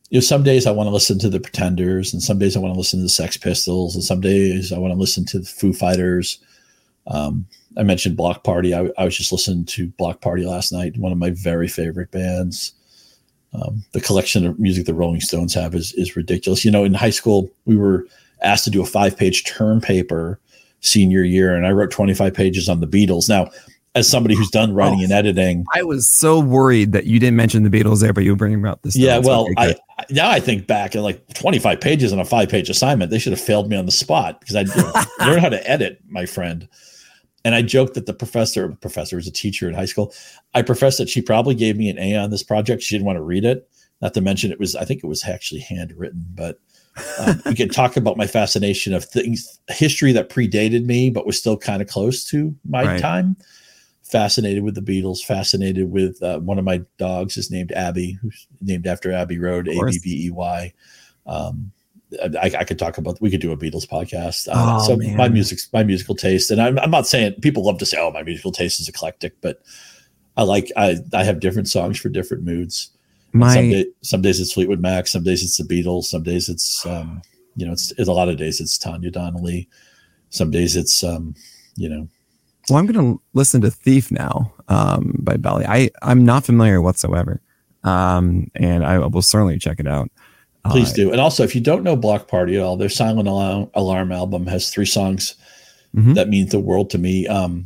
you 0.09 0.17
know 0.17 0.21
some 0.21 0.43
days 0.43 0.65
I 0.65 0.71
want 0.71 0.87
to 0.87 0.93
listen 0.93 1.19
to 1.19 1.29
the 1.29 1.39
Pretenders, 1.39 2.13
and 2.13 2.21
some 2.21 2.39
days 2.39 2.55
I 2.55 2.59
want 2.59 2.73
to 2.73 2.77
listen 2.77 2.99
to 2.99 3.03
the 3.03 3.09
Sex 3.09 3.37
Pistols, 3.37 3.95
and 3.95 4.03
some 4.03 4.21
days 4.21 4.73
I 4.73 4.77
want 4.77 4.91
to 4.93 4.99
listen 4.99 5.25
to 5.25 5.39
the 5.39 5.45
Foo 5.45 5.73
Fighters. 5.73 6.39
Um, 7.07 7.45
I 7.77 7.83
mentioned 7.83 8.17
Bloc 8.17 8.43
Party. 8.43 8.73
I, 8.73 8.89
I, 8.97 9.05
was 9.05 9.17
just 9.17 9.31
listening 9.31 9.65
to 9.65 9.87
Bloc 9.97 10.21
Party 10.21 10.45
last 10.45 10.71
night. 10.71 10.97
One 10.97 11.11
of 11.11 11.17
my 11.17 11.31
very 11.31 11.67
favorite 11.67 12.11
bands. 12.11 12.73
Um, 13.53 13.83
the 13.93 14.01
collection 14.01 14.45
of 14.45 14.59
music 14.59 14.85
the 14.85 14.93
Rolling 14.93 15.21
Stones 15.21 15.53
have 15.53 15.73
is 15.73 15.93
is 15.93 16.15
ridiculous. 16.15 16.65
You 16.65 16.71
know, 16.71 16.83
in 16.83 16.93
high 16.93 17.09
school 17.09 17.49
we 17.65 17.75
were 17.75 18.05
asked 18.41 18.63
to 18.65 18.69
do 18.69 18.81
a 18.81 18.85
five 18.85 19.17
page 19.17 19.43
term 19.43 19.81
paper 19.81 20.39
senior 20.81 21.23
year, 21.23 21.55
and 21.55 21.65
I 21.65 21.71
wrote 21.71 21.91
25 21.91 22.33
pages 22.33 22.69
on 22.69 22.79
the 22.79 22.87
Beatles. 22.87 23.29
Now, 23.29 23.49
as 23.95 24.09
somebody 24.09 24.35
who's 24.35 24.49
done 24.49 24.71
oh, 24.71 24.73
writing 24.73 24.99
oh, 25.01 25.03
and 25.03 25.11
editing, 25.11 25.65
I 25.73 25.83
was 25.83 26.09
so 26.09 26.39
worried 26.39 26.91
that 26.93 27.05
you 27.05 27.19
didn't 27.19 27.35
mention 27.35 27.63
the 27.63 27.69
Beatles 27.69 28.01
there, 28.01 28.13
but 28.13 28.23
you 28.23 28.31
were 28.31 28.37
bringing 28.37 28.59
about 28.59 28.83
this. 28.83 28.95
Yeah, 28.95 29.17
well, 29.19 29.47
I 29.57 29.75
now 30.09 30.29
I 30.29 30.39
think 30.39 30.67
back 30.67 30.95
and 30.95 31.03
like 31.03 31.33
25 31.33 31.81
pages 31.81 32.13
on 32.13 32.19
a 32.19 32.25
five 32.25 32.49
page 32.49 32.69
assignment, 32.69 33.11
they 33.11 33.19
should 33.19 33.33
have 33.33 33.41
failed 33.41 33.69
me 33.69 33.75
on 33.75 33.85
the 33.85 33.91
spot 33.91 34.39
because 34.39 34.55
I 34.55 34.63
learned 35.25 35.41
how 35.41 35.49
to 35.49 35.69
edit, 35.69 36.01
my 36.07 36.25
friend. 36.25 36.67
And 37.45 37.55
I 37.55 37.61
joked 37.61 37.93
that 37.93 38.05
the 38.05 38.13
professor, 38.13 38.69
professor 38.81 39.15
was 39.15 39.27
a 39.27 39.31
teacher 39.31 39.69
in 39.69 39.73
high 39.73 39.85
school. 39.85 40.13
I 40.53 40.61
professed 40.61 40.97
that 40.97 41.09
she 41.09 41.21
probably 41.21 41.55
gave 41.55 41.77
me 41.77 41.89
an 41.89 41.97
A 41.97 42.15
on 42.17 42.31
this 42.31 42.43
project. 42.43 42.83
She 42.83 42.95
didn't 42.95 43.05
want 43.05 43.15
to 43.17 43.23
read 43.23 43.45
it. 43.45 43.67
Not 44.01 44.13
to 44.13 44.21
mention 44.21 44.51
it 44.51 44.59
was, 44.59 44.75
I 44.75 44.85
think 44.85 45.03
it 45.03 45.07
was 45.07 45.25
actually 45.25 45.61
handwritten, 45.61 46.25
but 46.33 46.59
um, 47.19 47.41
we 47.45 47.55
could 47.55 47.71
talk 47.71 47.97
about 47.97 48.17
my 48.17 48.27
fascination 48.27 48.93
of 48.93 49.05
things, 49.05 49.59
history 49.69 50.11
that 50.13 50.29
predated 50.29 50.85
me, 50.85 51.09
but 51.09 51.25
was 51.25 51.37
still 51.37 51.57
kind 51.57 51.81
of 51.81 51.87
close 51.87 52.23
to 52.25 52.55
my 52.67 52.83
right. 52.85 52.99
time. 52.99 53.35
Fascinated 54.03 54.63
with 54.63 54.73
the 54.73 54.81
Beatles, 54.81 55.19
fascinated 55.19 55.91
with 55.91 56.21
uh, 56.23 56.39
one 56.39 56.57
of 56.57 56.65
my 56.65 56.81
dogs 56.97 57.37
is 57.37 57.51
named 57.51 57.71
Abby, 57.73 58.17
who's 58.21 58.47
named 58.59 58.87
after 58.87 59.11
Abbey 59.11 59.37
Road, 59.37 59.67
A 59.67 59.79
B 59.85 59.99
B 60.03 60.25
E 60.25 60.31
Y. 60.31 60.73
Um, 61.27 61.71
I, 62.23 62.51
I, 62.59 62.63
could 62.63 62.79
talk 62.79 62.97
about. 62.97 63.21
We 63.21 63.29
could 63.29 63.41
do 63.41 63.51
a 63.51 63.57
Beatles 63.57 63.87
podcast. 63.87 64.47
Uh, 64.47 64.79
oh, 64.79 64.87
so 64.87 64.97
man. 64.97 65.15
my 65.15 65.29
music, 65.29 65.59
my 65.73 65.83
musical 65.83 66.15
taste, 66.15 66.49
and 66.49 66.59
I'm, 66.59 66.79
I'm 66.79 66.89
not 66.89 67.05
saying 67.05 67.35
people 67.41 67.63
love 67.63 67.77
to 67.79 67.85
say, 67.85 67.97
"Oh, 67.99 68.09
my 68.09 68.23
musical 68.23 68.51
taste 68.51 68.79
is 68.79 68.89
eclectic," 68.89 69.39
but 69.41 69.61
I 70.35 70.43
like 70.43 70.71
I 70.75 70.97
I 71.13 71.23
have 71.23 71.39
different 71.39 71.67
songs 71.67 71.99
for 71.99 72.09
different 72.09 72.43
moods. 72.43 72.89
My 73.31 73.53
some, 73.53 73.69
day, 73.69 73.85
some, 74.01 74.21
days 74.21 74.39
it's 74.39 74.53
Fleetwood 74.53 74.79
Mac, 74.79 75.07
some 75.07 75.23
days 75.23 75.43
it's 75.43 75.57
the 75.57 75.63
Beatles, 75.63 76.05
some 76.05 76.23
days 76.23 76.49
it's 76.49 76.85
um, 76.85 77.21
you 77.55 77.65
know 77.65 77.73
it's, 77.73 77.91
it's 77.91 78.09
a 78.09 78.13
lot 78.13 78.29
of 78.29 78.37
days 78.37 78.59
it's 78.59 78.77
Tanya 78.77 79.11
Donelly, 79.11 79.67
some 80.29 80.51
days 80.51 80.75
it's 80.75 81.03
um, 81.03 81.35
you 81.75 81.89
know. 81.89 82.07
Well, 82.69 82.77
I'm 82.77 82.85
going 82.85 83.15
to 83.15 83.21
listen 83.33 83.61
to 83.61 83.71
Thief 83.71 84.11
now 84.11 84.53
um, 84.67 85.15
by 85.19 85.37
Belly. 85.37 85.65
I 85.65 85.89
I'm 86.01 86.25
not 86.25 86.45
familiar 86.45 86.81
whatsoever, 86.81 87.41
um, 87.83 88.49
and 88.55 88.85
I 88.85 88.99
will 88.99 89.21
certainly 89.21 89.59
check 89.59 89.79
it 89.79 89.87
out. 89.87 90.11
Please 90.65 90.91
uh, 90.91 90.95
do. 90.95 91.11
And 91.11 91.21
also, 91.21 91.43
if 91.43 91.55
you 91.55 91.61
don't 91.61 91.83
know 91.83 91.95
Bloc 91.95 92.27
Party 92.27 92.57
at 92.57 92.63
all, 92.63 92.77
their 92.77 92.89
Silent 92.89 93.27
Alarm, 93.27 93.69
Alarm 93.73 94.11
album 94.11 94.45
has 94.47 94.69
three 94.69 94.85
songs 94.85 95.35
mm-hmm. 95.95 96.13
that 96.13 96.29
mean 96.29 96.47
the 96.49 96.59
world 96.59 96.89
to 96.91 96.97
me. 96.97 97.27
Um, 97.27 97.65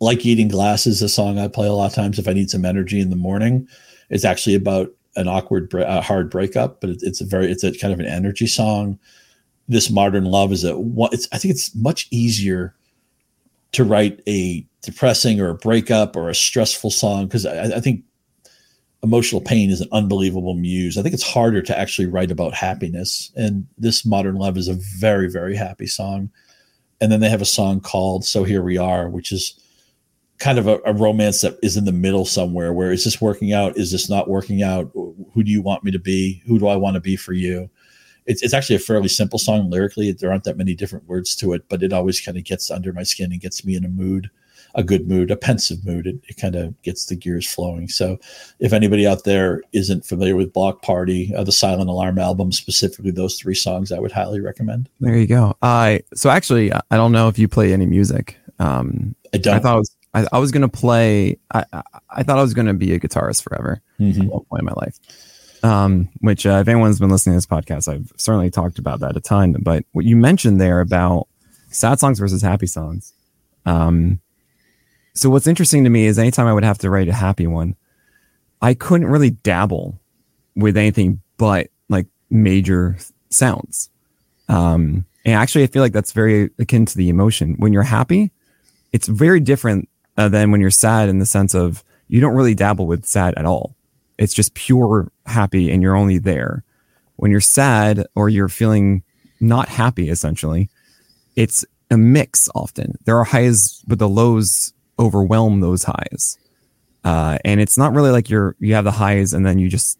like 0.00 0.26
Eating 0.26 0.48
Glass 0.48 0.86
is 0.86 1.00
a 1.00 1.08
song 1.08 1.38
I 1.38 1.48
play 1.48 1.66
a 1.66 1.72
lot 1.72 1.86
of 1.86 1.94
times 1.94 2.18
if 2.18 2.28
I 2.28 2.32
need 2.32 2.50
some 2.50 2.64
energy 2.64 3.00
in 3.00 3.10
the 3.10 3.16
morning. 3.16 3.68
It's 4.10 4.24
actually 4.24 4.54
about 4.54 4.90
an 5.16 5.28
awkward, 5.28 5.74
uh, 5.74 6.00
hard 6.00 6.30
breakup, 6.30 6.80
but 6.80 6.90
it, 6.90 6.98
it's 7.02 7.20
a 7.20 7.24
very, 7.24 7.50
it's 7.50 7.64
a 7.64 7.76
kind 7.76 7.92
of 7.92 8.00
an 8.00 8.06
energy 8.06 8.46
song. 8.46 8.98
This 9.68 9.90
Modern 9.90 10.24
Love 10.24 10.52
is 10.52 10.64
a, 10.64 10.76
it's, 11.12 11.28
I 11.32 11.38
think 11.38 11.52
it's 11.52 11.74
much 11.74 12.06
easier 12.10 12.74
to 13.72 13.84
write 13.84 14.20
a 14.28 14.66
depressing 14.82 15.40
or 15.40 15.50
a 15.50 15.54
breakup 15.54 16.16
or 16.16 16.28
a 16.28 16.34
stressful 16.34 16.90
song 16.90 17.26
because 17.26 17.44
I, 17.44 17.76
I 17.76 17.80
think 17.80 18.04
emotional 19.02 19.40
pain 19.40 19.70
is 19.70 19.80
an 19.80 19.88
unbelievable 19.92 20.54
muse. 20.54 20.96
I 20.96 21.02
think 21.02 21.14
it's 21.14 21.22
harder 21.22 21.62
to 21.62 21.78
actually 21.78 22.06
write 22.06 22.30
about 22.30 22.54
happiness. 22.54 23.30
And 23.36 23.66
this 23.78 24.04
Modern 24.04 24.36
Love 24.36 24.56
is 24.56 24.68
a 24.68 24.78
very, 24.98 25.30
very 25.30 25.54
happy 25.56 25.86
song. 25.86 26.30
And 27.00 27.12
then 27.12 27.20
they 27.20 27.28
have 27.28 27.42
a 27.42 27.46
song 27.46 27.80
called 27.80 28.24
So 28.24 28.44
Here 28.44 28.62
We 28.62 28.78
Are, 28.78 29.08
which 29.08 29.30
is 29.30 29.58
kind 30.38 30.58
of 30.58 30.66
a, 30.66 30.78
a, 30.84 30.92
romance 30.92 31.40
that 31.40 31.58
is 31.62 31.76
in 31.76 31.84
the 31.84 31.92
middle 31.92 32.24
somewhere 32.24 32.72
where 32.72 32.92
is 32.92 33.04
this 33.04 33.20
working 33.20 33.52
out? 33.52 33.76
Is 33.76 33.90
this 33.90 34.10
not 34.10 34.28
working 34.28 34.62
out? 34.62 34.90
Who 34.94 35.42
do 35.42 35.50
you 35.50 35.62
want 35.62 35.84
me 35.84 35.90
to 35.90 35.98
be? 35.98 36.42
Who 36.46 36.58
do 36.58 36.66
I 36.66 36.76
want 36.76 36.94
to 36.94 37.00
be 37.00 37.16
for 37.16 37.32
you? 37.32 37.70
It's, 38.26 38.42
it's 38.42 38.54
actually 38.54 38.76
a 38.76 38.80
fairly 38.80 39.08
simple 39.08 39.38
song 39.38 39.70
lyrically. 39.70 40.12
There 40.12 40.30
aren't 40.30 40.44
that 40.44 40.56
many 40.56 40.74
different 40.74 41.06
words 41.08 41.36
to 41.36 41.52
it, 41.52 41.68
but 41.68 41.82
it 41.82 41.92
always 41.92 42.20
kind 42.20 42.36
of 42.36 42.44
gets 42.44 42.70
under 42.70 42.92
my 42.92 43.02
skin 43.02 43.32
and 43.32 43.40
gets 43.40 43.64
me 43.64 43.76
in 43.76 43.84
a 43.84 43.88
mood 43.88 44.30
a 44.76 44.84
good 44.84 45.08
mood, 45.08 45.30
a 45.30 45.36
pensive 45.36 45.84
mood. 45.84 46.06
It, 46.06 46.16
it 46.28 46.36
kind 46.36 46.54
of 46.54 46.80
gets 46.82 47.06
the 47.06 47.16
gears 47.16 47.46
flowing. 47.46 47.88
So, 47.88 48.18
if 48.60 48.72
anybody 48.72 49.06
out 49.06 49.24
there 49.24 49.62
isn't 49.72 50.04
familiar 50.04 50.36
with 50.36 50.52
Bloc 50.52 50.82
Party, 50.82 51.34
uh, 51.34 51.44
the 51.44 51.52
Silent 51.52 51.88
Alarm 51.88 52.18
album, 52.18 52.52
specifically 52.52 53.10
those 53.10 53.38
three 53.38 53.54
songs, 53.54 53.90
I 53.90 53.98
would 53.98 54.12
highly 54.12 54.40
recommend. 54.40 54.88
There 55.00 55.16
you 55.16 55.26
go. 55.26 55.56
I 55.62 56.02
uh, 56.12 56.16
so 56.16 56.30
actually, 56.30 56.72
I 56.72 56.96
don't 56.96 57.12
know 57.12 57.28
if 57.28 57.38
you 57.38 57.48
play 57.48 57.72
any 57.72 57.86
music. 57.86 58.36
Um, 58.58 59.16
I 59.32 59.38
don't. 59.38 59.54
I 59.54 59.58
thought 59.58 59.74
I 59.74 59.78
was, 59.78 59.95
I, 60.16 60.26
I 60.32 60.38
was 60.38 60.50
gonna 60.50 60.68
play. 60.68 61.38
I, 61.52 61.64
I, 62.10 62.22
thought 62.22 62.38
I 62.38 62.42
was 62.42 62.54
gonna 62.54 62.72
be 62.72 62.94
a 62.94 62.98
guitarist 62.98 63.42
forever 63.42 63.82
mm-hmm. 64.00 64.22
at 64.22 64.28
one 64.28 64.44
point 64.44 64.60
in 64.60 64.64
my 64.64 64.72
life. 64.72 64.98
Um, 65.62 66.08
which 66.20 66.46
uh, 66.46 66.58
if 66.60 66.68
anyone's 66.68 66.98
been 66.98 67.10
listening 67.10 67.34
to 67.34 67.36
this 67.36 67.46
podcast, 67.46 67.92
I've 67.92 68.12
certainly 68.16 68.50
talked 68.50 68.78
about 68.78 69.00
that 69.00 69.16
a 69.16 69.20
ton. 69.20 69.56
But 69.60 69.84
what 69.92 70.06
you 70.06 70.16
mentioned 70.16 70.58
there 70.60 70.80
about 70.80 71.28
sad 71.70 72.00
songs 72.00 72.18
versus 72.18 72.40
happy 72.40 72.66
songs, 72.66 73.12
um, 73.66 74.20
so 75.12 75.28
what's 75.28 75.46
interesting 75.46 75.84
to 75.84 75.90
me 75.90 76.06
is 76.06 76.18
anytime 76.18 76.46
I 76.46 76.54
would 76.54 76.64
have 76.64 76.78
to 76.78 76.90
write 76.90 77.08
a 77.08 77.12
happy 77.12 77.46
one, 77.46 77.76
I 78.62 78.72
couldn't 78.72 79.08
really 79.08 79.30
dabble 79.30 79.98
with 80.54 80.78
anything 80.78 81.20
but 81.36 81.68
like 81.90 82.06
major 82.30 82.96
sounds. 83.28 83.90
Um, 84.48 85.04
and 85.26 85.34
actually, 85.34 85.64
I 85.64 85.66
feel 85.66 85.82
like 85.82 85.92
that's 85.92 86.12
very 86.12 86.50
akin 86.58 86.86
to 86.86 86.96
the 86.96 87.10
emotion. 87.10 87.56
When 87.58 87.74
you're 87.74 87.82
happy, 87.82 88.30
it's 88.92 89.08
very 89.08 89.40
different 89.40 89.88
uh, 90.16 90.28
than 90.28 90.50
when 90.50 90.60
you're 90.60 90.70
sad 90.70 91.08
in 91.08 91.18
the 91.18 91.26
sense 91.26 91.54
of 91.54 91.84
you 92.08 92.20
don't 92.20 92.34
really 92.34 92.54
dabble 92.54 92.86
with 92.86 93.04
sad 93.04 93.34
at 93.36 93.44
all. 93.44 93.74
It's 94.18 94.34
just 94.34 94.54
pure 94.54 95.10
happy 95.26 95.70
and 95.70 95.82
you're 95.82 95.96
only 95.96 96.18
there. 96.18 96.64
When 97.16 97.30
you're 97.30 97.40
sad 97.40 98.06
or 98.14 98.28
you're 98.28 98.48
feeling 98.48 99.02
not 99.40 99.68
happy, 99.68 100.08
essentially, 100.08 100.70
it's 101.34 101.64
a 101.90 101.96
mix 101.96 102.48
often. 102.54 102.98
There 103.04 103.16
are 103.18 103.24
highs, 103.24 103.82
but 103.86 103.98
the 103.98 104.08
lows 104.08 104.72
overwhelm 104.98 105.60
those 105.60 105.84
highs. 105.84 106.38
Uh, 107.04 107.38
and 107.44 107.60
it's 107.60 107.78
not 107.78 107.94
really 107.94 108.10
like 108.10 108.28
you're 108.28 108.56
you 108.58 108.74
have 108.74 108.84
the 108.84 108.90
highs 108.90 109.32
and 109.32 109.46
then 109.46 109.58
you 109.58 109.68
just 109.68 109.98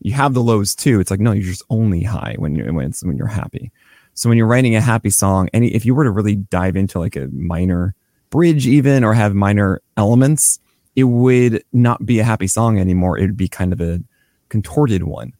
you 0.00 0.12
have 0.12 0.34
the 0.34 0.42
lows 0.42 0.74
too. 0.74 1.00
It's 1.00 1.10
like 1.10 1.20
no, 1.20 1.32
you're 1.32 1.50
just 1.50 1.64
only 1.70 2.02
high 2.02 2.36
when 2.38 2.54
you're 2.54 2.72
when 2.72 2.86
it's 2.86 3.02
when 3.02 3.16
you're 3.16 3.26
happy. 3.26 3.72
So 4.14 4.28
when 4.28 4.38
you're 4.38 4.46
writing 4.46 4.76
a 4.76 4.80
happy 4.80 5.10
song, 5.10 5.48
any 5.52 5.74
if 5.74 5.84
you 5.84 5.94
were 5.94 6.04
to 6.04 6.10
really 6.10 6.36
dive 6.36 6.76
into 6.76 7.00
like 7.00 7.16
a 7.16 7.28
minor 7.32 7.94
bridge 8.34 8.66
even 8.66 9.04
or 9.04 9.14
have 9.14 9.32
minor 9.32 9.80
elements, 9.96 10.58
it 10.96 11.04
would 11.04 11.62
not 11.72 12.04
be 12.04 12.18
a 12.18 12.24
happy 12.24 12.48
song 12.48 12.80
anymore. 12.80 13.16
It 13.16 13.22
would 13.22 13.36
be 13.36 13.46
kind 13.46 13.72
of 13.72 13.80
a 13.80 14.02
contorted 14.48 15.04
one. 15.04 15.34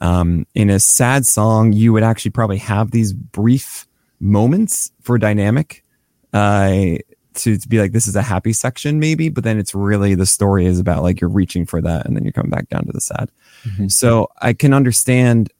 Um, 0.00 0.44
in 0.56 0.68
a 0.68 0.80
sad 0.80 1.24
song, 1.24 1.72
you 1.72 1.92
would 1.92 2.02
actually 2.02 2.32
probably 2.32 2.58
have 2.58 2.90
these 2.90 3.12
brief 3.12 3.86
moments 4.18 4.90
for 5.02 5.18
dynamic. 5.18 5.84
Uh, 6.32 6.98
to, 7.34 7.56
to 7.56 7.68
be 7.68 7.78
like 7.78 7.92
this 7.92 8.06
is 8.06 8.14
a 8.14 8.20
happy 8.20 8.52
section 8.52 9.00
maybe 9.00 9.30
but 9.30 9.42
then 9.42 9.58
it's 9.58 9.74
really 9.74 10.14
the 10.14 10.26
story 10.26 10.66
is 10.66 10.78
about 10.78 11.02
like 11.02 11.18
you're 11.18 11.30
reaching 11.30 11.64
for 11.64 11.80
that 11.80 12.04
and 12.04 12.14
then 12.14 12.24
you're 12.24 12.32
coming 12.32 12.50
back 12.50 12.68
down 12.68 12.84
to 12.84 12.92
the 12.92 13.00
sad 13.00 13.30
mm-hmm. 13.62 13.88
so 13.88 14.28
i 14.42 14.52
can 14.52 14.74
understand 14.74 15.50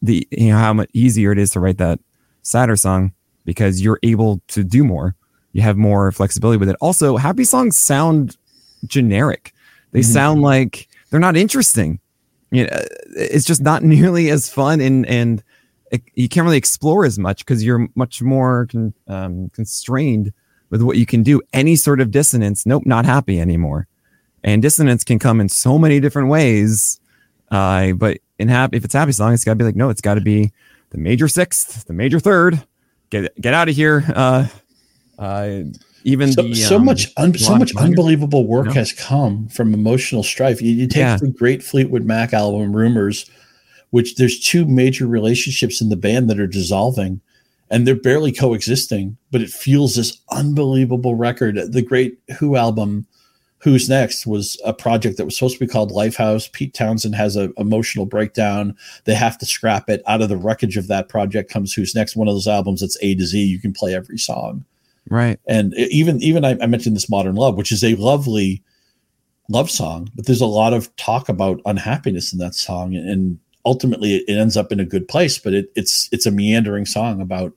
the 0.00 0.26
you 0.30 0.50
know 0.50 0.58
how 0.58 0.72
much 0.72 0.88
easier 0.92 1.32
it 1.32 1.38
is 1.38 1.50
to 1.50 1.58
write 1.58 1.78
that 1.78 1.98
sadder 2.42 2.76
song 2.76 3.12
because 3.44 3.82
you're 3.82 3.98
able 4.04 4.40
to 4.46 4.62
do 4.62 4.84
more 4.84 5.16
you 5.52 5.62
have 5.62 5.76
more 5.76 6.12
flexibility 6.12 6.58
with 6.58 6.68
it 6.68 6.76
also 6.80 7.16
happy 7.16 7.44
songs 7.44 7.76
sound 7.76 8.36
generic 8.86 9.52
they 9.92 10.00
mm-hmm. 10.00 10.12
sound 10.12 10.42
like 10.42 10.88
they're 11.10 11.20
not 11.20 11.36
interesting 11.36 12.00
you 12.50 12.64
know 12.64 12.78
it's 13.16 13.44
just 13.44 13.62
not 13.62 13.82
nearly 13.82 14.30
as 14.30 14.48
fun 14.48 14.80
and 14.80 15.06
and 15.06 15.42
it, 15.92 16.02
you 16.14 16.28
can't 16.28 16.44
really 16.44 16.56
explore 16.56 17.04
as 17.04 17.18
much 17.18 17.44
because 17.44 17.62
you're 17.62 17.86
much 17.94 18.22
more 18.22 18.66
con, 18.70 18.94
um, 19.06 19.50
constrained 19.50 20.32
with 20.70 20.82
what 20.82 20.96
you 20.96 21.06
can 21.06 21.22
do. 21.22 21.40
Any 21.52 21.76
sort 21.76 22.00
of 22.00 22.10
dissonance, 22.10 22.66
nope, 22.66 22.84
not 22.86 23.04
happy 23.04 23.38
anymore. 23.38 23.86
And 24.42 24.62
dissonance 24.62 25.04
can 25.04 25.18
come 25.20 25.40
in 25.40 25.50
so 25.50 25.78
many 25.78 26.00
different 26.00 26.28
ways. 26.28 26.98
Uh, 27.50 27.92
but 27.92 28.18
in 28.38 28.48
happy, 28.48 28.78
if 28.78 28.84
it's 28.84 28.94
happy 28.94 29.12
song, 29.12 29.34
it's 29.34 29.44
got 29.44 29.52
to 29.52 29.56
be 29.56 29.64
like, 29.64 29.76
no, 29.76 29.90
it's 29.90 30.00
got 30.00 30.14
to 30.14 30.22
be 30.22 30.50
the 30.90 30.98
major 30.98 31.28
sixth, 31.28 31.84
the 31.84 31.92
major 31.92 32.18
third. 32.18 32.60
Get 33.10 33.38
get 33.40 33.52
out 33.52 33.68
of 33.68 33.76
here. 33.76 34.02
Uh, 34.16 34.46
uh, 35.22 35.62
even 36.04 36.32
so, 36.32 36.42
the, 36.42 36.54
so 36.54 36.76
um, 36.76 36.84
much 36.84 37.06
un- 37.16 37.38
so 37.38 37.56
much 37.56 37.74
unbelievable 37.76 38.46
work 38.46 38.72
has 38.72 38.92
come 38.92 39.48
from 39.48 39.72
emotional 39.72 40.22
strife. 40.22 40.60
You, 40.60 40.72
you 40.72 40.88
take 40.88 40.98
yeah. 40.98 41.16
the 41.16 41.28
great 41.28 41.62
Fleetwood 41.62 42.04
Mac 42.04 42.32
album, 42.32 42.74
Rumors, 42.74 43.30
which 43.90 44.16
there's 44.16 44.40
two 44.40 44.66
major 44.66 45.06
relationships 45.06 45.80
in 45.80 45.88
the 45.90 45.96
band 45.96 46.28
that 46.28 46.40
are 46.40 46.46
dissolving 46.46 47.20
and 47.72 47.86
they're 47.86 47.94
barely 47.94 48.32
coexisting, 48.32 49.16
but 49.30 49.40
it 49.40 49.48
feels 49.48 49.96
this 49.96 50.20
unbelievable 50.30 51.14
record. 51.14 51.56
The 51.72 51.80
great 51.80 52.18
Who 52.38 52.56
album, 52.56 53.06
Who's 53.60 53.88
Next, 53.88 54.26
was 54.26 54.60
a 54.62 54.74
project 54.74 55.16
that 55.16 55.24
was 55.24 55.38
supposed 55.38 55.54
to 55.54 55.64
be 55.64 55.72
called 55.72 55.90
Lifehouse. 55.90 56.52
Pete 56.52 56.74
Townshend 56.74 57.14
has 57.14 57.34
an 57.34 57.54
emotional 57.56 58.04
breakdown. 58.04 58.76
They 59.04 59.14
have 59.14 59.38
to 59.38 59.46
scrap 59.46 59.88
it. 59.88 60.02
Out 60.06 60.20
of 60.20 60.28
the 60.28 60.36
wreckage 60.36 60.76
of 60.76 60.86
that 60.88 61.08
project 61.08 61.50
comes 61.50 61.72
Who's 61.72 61.94
Next, 61.94 62.14
one 62.14 62.28
of 62.28 62.34
those 62.34 62.46
albums 62.46 62.82
that's 62.82 62.98
A 63.00 63.14
to 63.14 63.24
Z. 63.24 63.42
You 63.42 63.58
can 63.58 63.72
play 63.72 63.94
every 63.94 64.18
song. 64.18 64.66
Right. 65.12 65.38
And 65.46 65.74
even 65.74 66.22
even 66.22 66.44
I, 66.44 66.56
I 66.62 66.66
mentioned 66.66 66.96
this 66.96 67.10
Modern 67.10 67.34
Love, 67.34 67.56
which 67.56 67.70
is 67.70 67.84
a 67.84 67.94
lovely 67.96 68.62
love 69.50 69.70
song, 69.70 70.10
but 70.14 70.24
there's 70.24 70.40
a 70.40 70.46
lot 70.46 70.72
of 70.72 70.94
talk 70.96 71.28
about 71.28 71.60
unhappiness 71.66 72.32
in 72.32 72.38
that 72.38 72.54
song. 72.54 72.96
And 72.96 73.38
ultimately 73.66 74.16
it 74.16 74.38
ends 74.38 74.56
up 74.56 74.72
in 74.72 74.80
a 74.80 74.86
good 74.86 75.06
place, 75.06 75.38
but 75.38 75.52
it, 75.52 75.70
it's 75.76 76.08
it's 76.12 76.24
a 76.24 76.30
meandering 76.30 76.86
song 76.86 77.20
about 77.20 77.52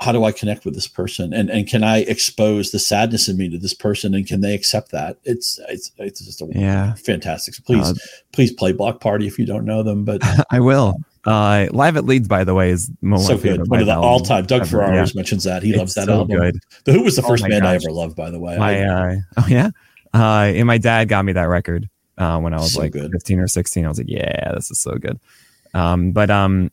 how 0.00 0.12
do 0.12 0.22
I 0.22 0.30
connect 0.30 0.64
with 0.64 0.74
this 0.74 0.86
person 0.86 1.32
and 1.32 1.50
and 1.50 1.66
can 1.66 1.82
I 1.82 2.02
expose 2.02 2.70
the 2.70 2.78
sadness 2.78 3.28
in 3.28 3.36
me 3.36 3.48
to 3.50 3.58
this 3.58 3.74
person 3.74 4.14
and 4.14 4.24
can 4.24 4.40
they 4.42 4.54
accept 4.54 4.92
that? 4.92 5.18
It's 5.24 5.58
it's 5.68 5.90
it's 5.98 6.24
just 6.24 6.40
a 6.40 6.46
Yeah. 6.54 6.94
fantastic. 6.94 7.54
So 7.54 7.64
please 7.66 7.90
Uh, 7.90 7.94
please 8.32 8.52
play 8.52 8.70
Bloc 8.70 9.00
Party 9.00 9.26
if 9.26 9.40
you 9.40 9.46
don't 9.46 9.64
know 9.64 9.82
them, 9.82 10.04
but 10.04 10.22
I 10.52 10.60
will. 10.60 10.94
Uh, 11.24 11.66
Live 11.72 11.96
at 11.96 12.04
Leeds, 12.04 12.28
by 12.28 12.44
the 12.44 12.54
way, 12.54 12.70
is 12.70 12.90
one 13.00 13.18
so 13.20 13.36
good. 13.36 13.68
One 13.68 13.80
of 13.80 13.86
the 13.86 13.96
all 13.96 14.20
time. 14.20 14.46
Doug 14.46 14.62
ever. 14.62 14.70
Ferrari 14.70 14.96
Yeah. 14.96 15.06
mentions 15.14 15.44
that. 15.44 15.62
He 15.62 15.74
loves 15.76 15.94
that 15.94 16.06
so 16.06 16.12
album. 16.20 16.38
good. 16.38 16.58
The 16.84 16.92
Who 16.92 17.02
was 17.02 17.16
the 17.16 17.22
Oh 17.22 17.28
first 17.28 17.42
my 17.42 17.48
band 17.48 17.66
I 17.66 17.74
ever 17.74 17.90
loved, 17.90 18.16
by 18.16 18.30
the 18.30 18.38
way. 18.38 18.56
My 18.56 18.82
I- 18.82 18.86
uh, 19.12 19.16
oh 19.38 19.46
yeah, 19.48 19.70
uh, 20.14 20.52
and 20.54 20.66
my 20.66 20.78
dad 20.78 21.08
got 21.08 21.24
me 21.24 21.32
that 21.32 21.48
record 21.48 21.88
uh, 22.16 22.38
when 22.40 22.54
I 22.54 22.58
was 22.58 22.74
So 22.74 22.80
like 22.80 22.92
good. 22.92 23.10
15 23.12 23.40
or 23.40 23.48
16. 23.48 23.84
I 23.84 23.88
was 23.88 23.98
like, 23.98 24.08
yeah, 24.08 24.52
this 24.54 24.70
is 24.70 24.78
so 24.78 24.94
good. 24.96 25.18
Um, 25.74 26.12
but 26.12 26.30
um, 26.30 26.70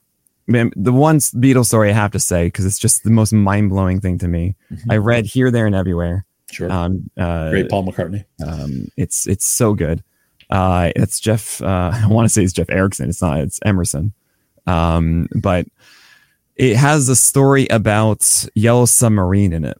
man, 0.47 0.71
the 0.75 0.93
one 0.93 1.17
Beatles 1.17 1.65
story 1.65 1.89
I 1.89 1.93
have 1.93 2.11
to 2.11 2.19
say 2.19 2.47
because 2.47 2.65
it's 2.65 2.79
just 2.79 3.03
the 3.03 3.09
most 3.11 3.33
mind 3.33 3.69
blowing 3.71 3.99
thing 3.99 4.17
to 4.19 4.27
me. 4.27 4.55
Mhm. 4.71 4.79
I 4.91 4.97
read 4.97 5.25
here, 5.25 5.51
there, 5.51 5.65
and 5.65 5.75
everywhere. 5.75 6.23
sure. 6.51 6.71
Um, 6.71 7.09
uh, 7.17 7.49
Great 7.49 7.69
Paul 7.69 7.85
McCartney. 7.85 8.23
um, 8.45 8.87
it's 8.95 9.27
it's 9.27 9.47
so 9.47 9.73
good. 9.73 10.03
Uh, 10.49 10.91
it's 10.95 11.19
Jeff. 11.19 11.61
Uh, 11.61 11.91
I 12.03 12.07
want 12.07 12.25
to 12.25 12.29
say 12.29 12.43
it's 12.43 12.53
Jeff 12.53 12.69
Erickson. 12.69 13.09
It's 13.09 13.21
not. 13.21 13.39
It's 13.39 13.59
Emerson. 13.65 14.13
Um, 14.67 15.27
but 15.35 15.67
it 16.55 16.75
has 16.75 17.09
a 17.09 17.15
story 17.15 17.67
about 17.67 18.45
Yellow 18.55 18.85
Submarine 18.85 19.53
in 19.53 19.65
it. 19.65 19.77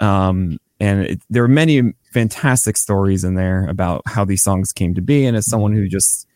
Um, 0.00 0.58
and 0.78 1.02
it, 1.02 1.22
there 1.28 1.44
are 1.44 1.48
many 1.48 1.94
fantastic 2.12 2.76
stories 2.76 3.22
in 3.22 3.34
there 3.34 3.68
about 3.68 4.02
how 4.06 4.24
these 4.24 4.42
songs 4.42 4.72
came 4.72 4.94
to 4.94 5.02
be. 5.02 5.26
And 5.26 5.36
as 5.36 5.46
someone 5.46 5.72
who 5.72 5.88
just 5.88 6.26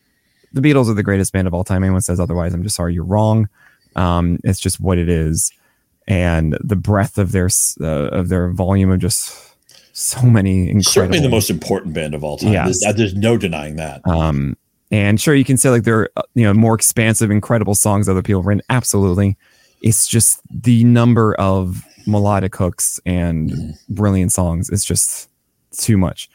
the 0.54 0.60
Beatles 0.60 0.88
are 0.88 0.94
the 0.94 1.02
greatest 1.02 1.32
band 1.32 1.46
of 1.46 1.52
all 1.52 1.64
time. 1.64 1.82
Anyone 1.82 2.00
says 2.00 2.20
otherwise, 2.20 2.54
I'm 2.54 2.62
just 2.62 2.76
sorry 2.76 2.94
you're 2.94 3.04
wrong. 3.04 3.48
Um, 3.96 4.38
it's 4.44 4.60
just 4.60 4.80
what 4.80 4.98
it 4.98 5.08
is, 5.08 5.52
and 6.06 6.56
the 6.62 6.76
breadth 6.76 7.18
of 7.18 7.32
their 7.32 7.48
uh, 7.80 8.08
of 8.08 8.28
their 8.28 8.50
volume 8.50 8.90
of 8.90 9.00
just 9.00 9.36
so 9.92 10.22
many 10.22 10.70
incredible. 10.70 10.84
Certainly 10.84 11.20
the 11.20 11.28
most 11.28 11.50
important 11.50 11.94
band 11.94 12.14
of 12.14 12.24
all 12.24 12.38
time. 12.38 12.52
Yes. 12.52 12.80
There's, 12.80 12.94
uh, 12.94 12.96
there's 12.96 13.14
no 13.14 13.36
denying 13.36 13.76
that. 13.76 14.00
Um, 14.06 14.56
and 14.94 15.20
sure, 15.20 15.34
you 15.34 15.44
can 15.44 15.56
say 15.56 15.70
like 15.70 15.82
they're 15.84 16.08
uh, 16.16 16.22
you 16.34 16.44
know 16.44 16.54
more 16.54 16.74
expansive, 16.74 17.30
incredible 17.30 17.74
songs 17.74 18.08
other 18.08 18.22
people 18.22 18.40
have 18.42 18.46
written. 18.46 18.62
Absolutely, 18.70 19.36
it's 19.82 20.06
just 20.06 20.40
the 20.50 20.84
number 20.84 21.34
of 21.34 21.84
melodic 22.06 22.54
hooks 22.56 23.00
and 23.06 23.50
Mhm. 23.50 23.74
brilliant 23.88 24.32
songs. 24.32 24.70
It's 24.70 24.84
just 24.84 25.28
too 25.72 25.96
much, 25.96 26.28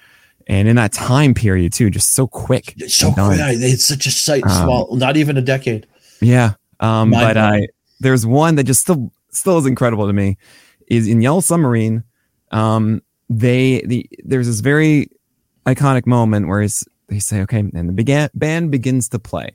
and 0.48 0.68
in 0.68 0.76
that 0.76 0.92
time 0.92 1.34
period 1.34 1.72
too, 1.74 1.90
just 1.90 2.14
so 2.14 2.28
quick. 2.28 2.74
It's 2.78 2.96
so 2.96 3.12
quick. 3.12 3.40
It's 3.40 3.86
such 3.86 4.06
a 4.06 4.12
sight 4.12 4.44
Um, 4.46 4.52
small, 4.64 4.96
not 4.96 5.16
even 5.16 5.38
a 5.38 5.42
decade. 5.42 5.86
Yeah. 6.22 6.54
Um, 6.82 7.12
but 7.12 7.38
I 7.38 7.68
there's 8.02 8.26
one 8.26 8.56
that 8.56 8.64
just 8.66 8.82
still 8.82 9.12
still 9.32 9.58
is 9.58 9.66
incredible 9.66 10.08
to 10.08 10.14
me 10.14 10.38
is 10.88 11.08
in 11.08 11.22
Yellow 11.22 11.42
Submarine. 11.42 12.04
Um, 12.52 13.02
they 13.30 13.84
the 13.86 14.10
there's 14.26 14.48
this 14.48 14.60
very 14.62 15.08
iconic 15.66 16.06
moment 16.08 16.48
where 16.48 16.62
it's, 16.64 16.84
they 17.10 17.20
say, 17.20 17.42
okay, 17.42 17.60
and 17.60 17.90
the 17.90 17.94
began, 17.94 18.30
band 18.34 18.72
begins 18.72 19.10
to 19.10 19.20
play, 19.20 19.52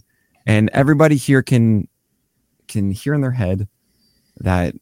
and 0.47 0.71
everybody 0.73 1.17
here 1.17 1.43
can 1.43 1.89
can 2.69 2.91
hear 2.91 3.15
in 3.15 3.21
their 3.21 3.31
head 3.31 3.69
that 4.41 4.75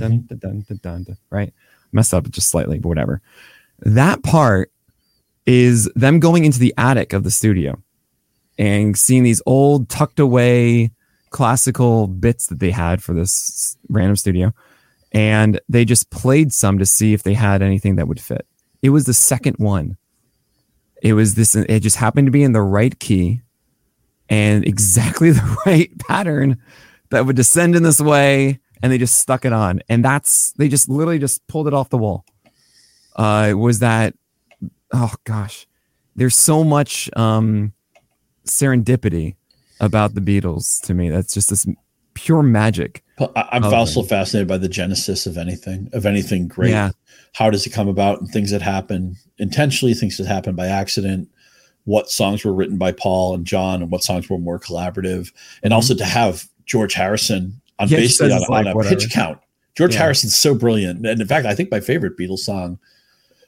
mm-hmm. 0.00 0.34
right? 1.30 1.52
Messed 1.92 2.14
up 2.14 2.28
just 2.30 2.48
slightly, 2.48 2.78
but 2.78 2.88
whatever. 2.88 3.20
That 3.80 4.22
part 4.22 4.70
is 5.46 5.90
them 5.94 6.20
going 6.20 6.44
into 6.44 6.58
the 6.58 6.74
attic 6.76 7.12
of 7.12 7.24
the 7.24 7.30
studio 7.30 7.82
and 8.58 8.98
seeing 8.98 9.22
these 9.22 9.40
old 9.46 9.88
tucked 9.88 10.18
away 10.20 10.90
classical 11.30 12.06
bits 12.06 12.46
that 12.46 12.58
they 12.58 12.70
had 12.70 13.02
for 13.02 13.14
this 13.14 13.76
random 13.88 14.16
studio. 14.16 14.52
And 15.12 15.60
they 15.68 15.84
just 15.84 16.10
played 16.10 16.52
some 16.52 16.78
to 16.78 16.86
see 16.86 17.14
if 17.14 17.22
they 17.22 17.34
had 17.34 17.62
anything 17.62 17.96
that 17.96 18.08
would 18.08 18.20
fit. 18.20 18.46
It 18.82 18.90
was 18.90 19.04
the 19.04 19.14
second 19.14 19.56
one 19.56 19.96
it 21.02 21.14
was 21.14 21.34
this 21.34 21.54
it 21.54 21.80
just 21.80 21.96
happened 21.96 22.26
to 22.26 22.32
be 22.32 22.42
in 22.42 22.52
the 22.52 22.62
right 22.62 22.98
key 22.98 23.42
and 24.28 24.66
exactly 24.66 25.30
the 25.32 25.56
right 25.66 25.96
pattern 25.98 26.58
that 27.10 27.26
would 27.26 27.36
descend 27.36 27.74
in 27.74 27.82
this 27.82 28.00
way 28.00 28.58
and 28.82 28.92
they 28.92 28.98
just 28.98 29.18
stuck 29.18 29.44
it 29.44 29.52
on. 29.52 29.80
And 29.88 30.04
that's 30.04 30.52
they 30.52 30.68
just 30.68 30.88
literally 30.88 31.18
just 31.18 31.46
pulled 31.48 31.66
it 31.66 31.74
off 31.74 31.88
the 31.88 31.98
wall. 31.98 32.24
Uh 33.16 33.54
was 33.56 33.80
that 33.80 34.14
oh 34.92 35.12
gosh 35.24 35.66
there's 36.16 36.36
so 36.36 36.64
much 36.64 37.10
um 37.16 37.72
serendipity 38.46 39.36
about 39.80 40.14
the 40.14 40.20
beatles 40.20 40.80
to 40.82 40.94
me. 40.94 41.08
That's 41.10 41.34
just 41.34 41.50
this 41.50 41.66
pure 42.18 42.42
magic 42.42 43.02
I'm 43.34 43.64
also 43.64 44.02
fascinated 44.02 44.48
by 44.48 44.58
the 44.58 44.68
genesis 44.68 45.26
of 45.26 45.36
anything, 45.36 45.88
of 45.92 46.06
anything 46.06 46.48
great. 46.48 46.70
Yeah. 46.70 46.90
How 47.34 47.50
does 47.50 47.66
it 47.66 47.70
come 47.70 47.88
about 47.88 48.20
and 48.20 48.28
things 48.30 48.50
that 48.50 48.62
happen 48.62 49.16
intentionally, 49.38 49.94
things 49.94 50.16
that 50.18 50.26
happen 50.26 50.54
by 50.54 50.66
accident, 50.66 51.28
what 51.84 52.10
songs 52.10 52.44
were 52.44 52.52
written 52.54 52.78
by 52.78 52.92
Paul 52.92 53.34
and 53.34 53.44
John 53.44 53.82
and 53.82 53.90
what 53.90 54.02
songs 54.04 54.28
were 54.28 54.38
more 54.38 54.58
collaborative. 54.60 55.32
And 55.62 55.72
also 55.72 55.94
to 55.94 56.04
have 56.04 56.44
George 56.66 56.94
Harrison 56.94 57.60
on 57.78 57.88
Mm-hmm. 57.88 57.94
Yeah, 57.94 58.00
basically 58.00 58.32
on, 58.32 58.38
it's 58.38 58.50
on 58.50 58.66
a 58.66 58.74
whatever. 58.74 58.96
pitch 58.96 59.10
count. 59.10 59.38
George 59.76 59.94
Yeah. 59.94 60.00
Harrison's 60.00 60.36
so 60.36 60.54
brilliant. 60.54 61.06
And 61.06 61.20
in 61.20 61.26
fact, 61.26 61.46
I 61.46 61.54
think 61.54 61.70
my 61.70 61.80
favorite 61.80 62.16
Beatles 62.16 62.40
song 62.40 62.78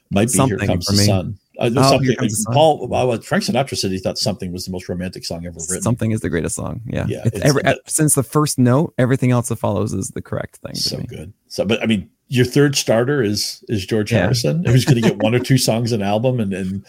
might 0.09 0.27
be 0.27 0.33
Something 0.33 0.59
Here 0.59 0.67
Comes 0.67 0.85
the 0.85 0.93
me. 0.97 1.05
Sun. 1.05 1.37
Uh, 1.61 1.69
Oh, 1.77 1.89
something, 1.89 2.07
Here 2.07 2.15
Comes 2.15 2.31
the 2.33 2.43
Sun. 2.43 2.53
Paul, 2.53 2.87
well, 2.87 3.21
Frank 3.21 3.43
Sinatra 3.43 3.77
said 3.77 3.91
he 3.91 3.99
thought 3.99 4.17
something 4.17 4.51
was 4.51 4.65
the 4.65 4.71
most 4.71 4.89
romantic 4.89 5.23
song 5.25 5.45
ever 5.45 5.57
written. 5.69 5.81
something 5.81 6.11
is 6.11 6.21
the 6.21 6.29
greatest 6.29 6.55
song 6.55 6.81
yeah, 6.87 7.05
Yeah, 7.07 7.19
it's 7.25 7.37
it's- 7.37 7.49
every, 7.49 7.63
since 7.87 8.15
the 8.15 8.23
first 8.23 8.57
note 8.59 8.93
everything 8.97 9.31
else 9.31 9.49
that 9.49 9.57
follows 9.57 9.93
is 9.93 10.09
the 10.09 10.21
correct 10.21 10.57
thing 10.57 10.73
to 10.73 10.79
so 10.81 10.97
me. 10.97 11.05
good. 11.07 11.33
So, 11.47 11.65
but 11.65 11.81
I 11.83 11.85
mean, 11.85 12.09
your 12.29 12.45
third 12.45 12.75
starter 12.77 13.21
is 13.21 13.63
is 13.67 13.85
George 13.85 14.11
Yeah. 14.11 14.19
Harrison, 14.19 14.63
who's 14.65 14.85
going 14.85 15.01
to 15.01 15.07
get 15.09 15.21
one 15.21 15.35
or 15.35 15.39
two 15.39 15.57
songs 15.57 15.91
an 15.91 16.01
album, 16.01 16.39
and 16.39 16.53
and 16.53 16.85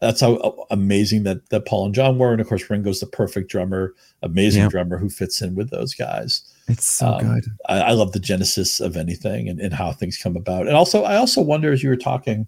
that's 0.00 0.20
how 0.20 0.66
amazing 0.70 1.24
that 1.24 1.48
that 1.50 1.66
Paul 1.66 1.86
and 1.86 1.94
John 1.94 2.16
were. 2.16 2.30
And 2.30 2.40
of 2.40 2.46
course, 2.48 2.70
Ringo's 2.70 3.00
the 3.00 3.06
perfect 3.06 3.50
drummer, 3.50 3.92
amazing 4.22 4.62
Yeah. 4.62 4.68
drummer 4.68 4.96
who 4.98 5.08
fits 5.10 5.42
in 5.42 5.56
with 5.56 5.70
those 5.70 5.94
guys. 5.94 6.42
it's 6.68 6.84
so 6.86 7.08
Um, 7.08 7.34
good 7.34 7.44
I, 7.68 7.80
I 7.80 7.90
love 7.90 8.12
the 8.12 8.20
genesis 8.20 8.78
of 8.80 8.96
anything 8.96 9.48
and, 9.48 9.58
and 9.60 9.74
how 9.74 9.90
things 9.92 10.16
come 10.16 10.36
about. 10.36 10.66
And 10.68 10.76
also, 10.76 11.02
I 11.02 11.16
also 11.16 11.42
wonder 11.42 11.72
as 11.72 11.82
you 11.82 11.88
were 11.90 11.96
talking, 11.96 12.46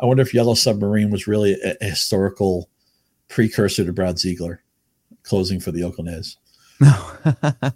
I 0.00 0.06
wonder 0.06 0.22
if 0.22 0.34
Yellow 0.34 0.54
Submarine 0.54 1.10
was 1.10 1.26
really 1.26 1.54
a, 1.54 1.76
a 1.80 1.86
historical 1.86 2.70
precursor 3.28 3.84
to 3.84 3.92
Brad 3.92 4.18
Ziegler 4.18 4.62
closing 5.22 5.60
for 5.60 5.72
the 5.72 5.82
Oakland 5.82 6.10
A's. 6.10 6.36
no 6.80 7.72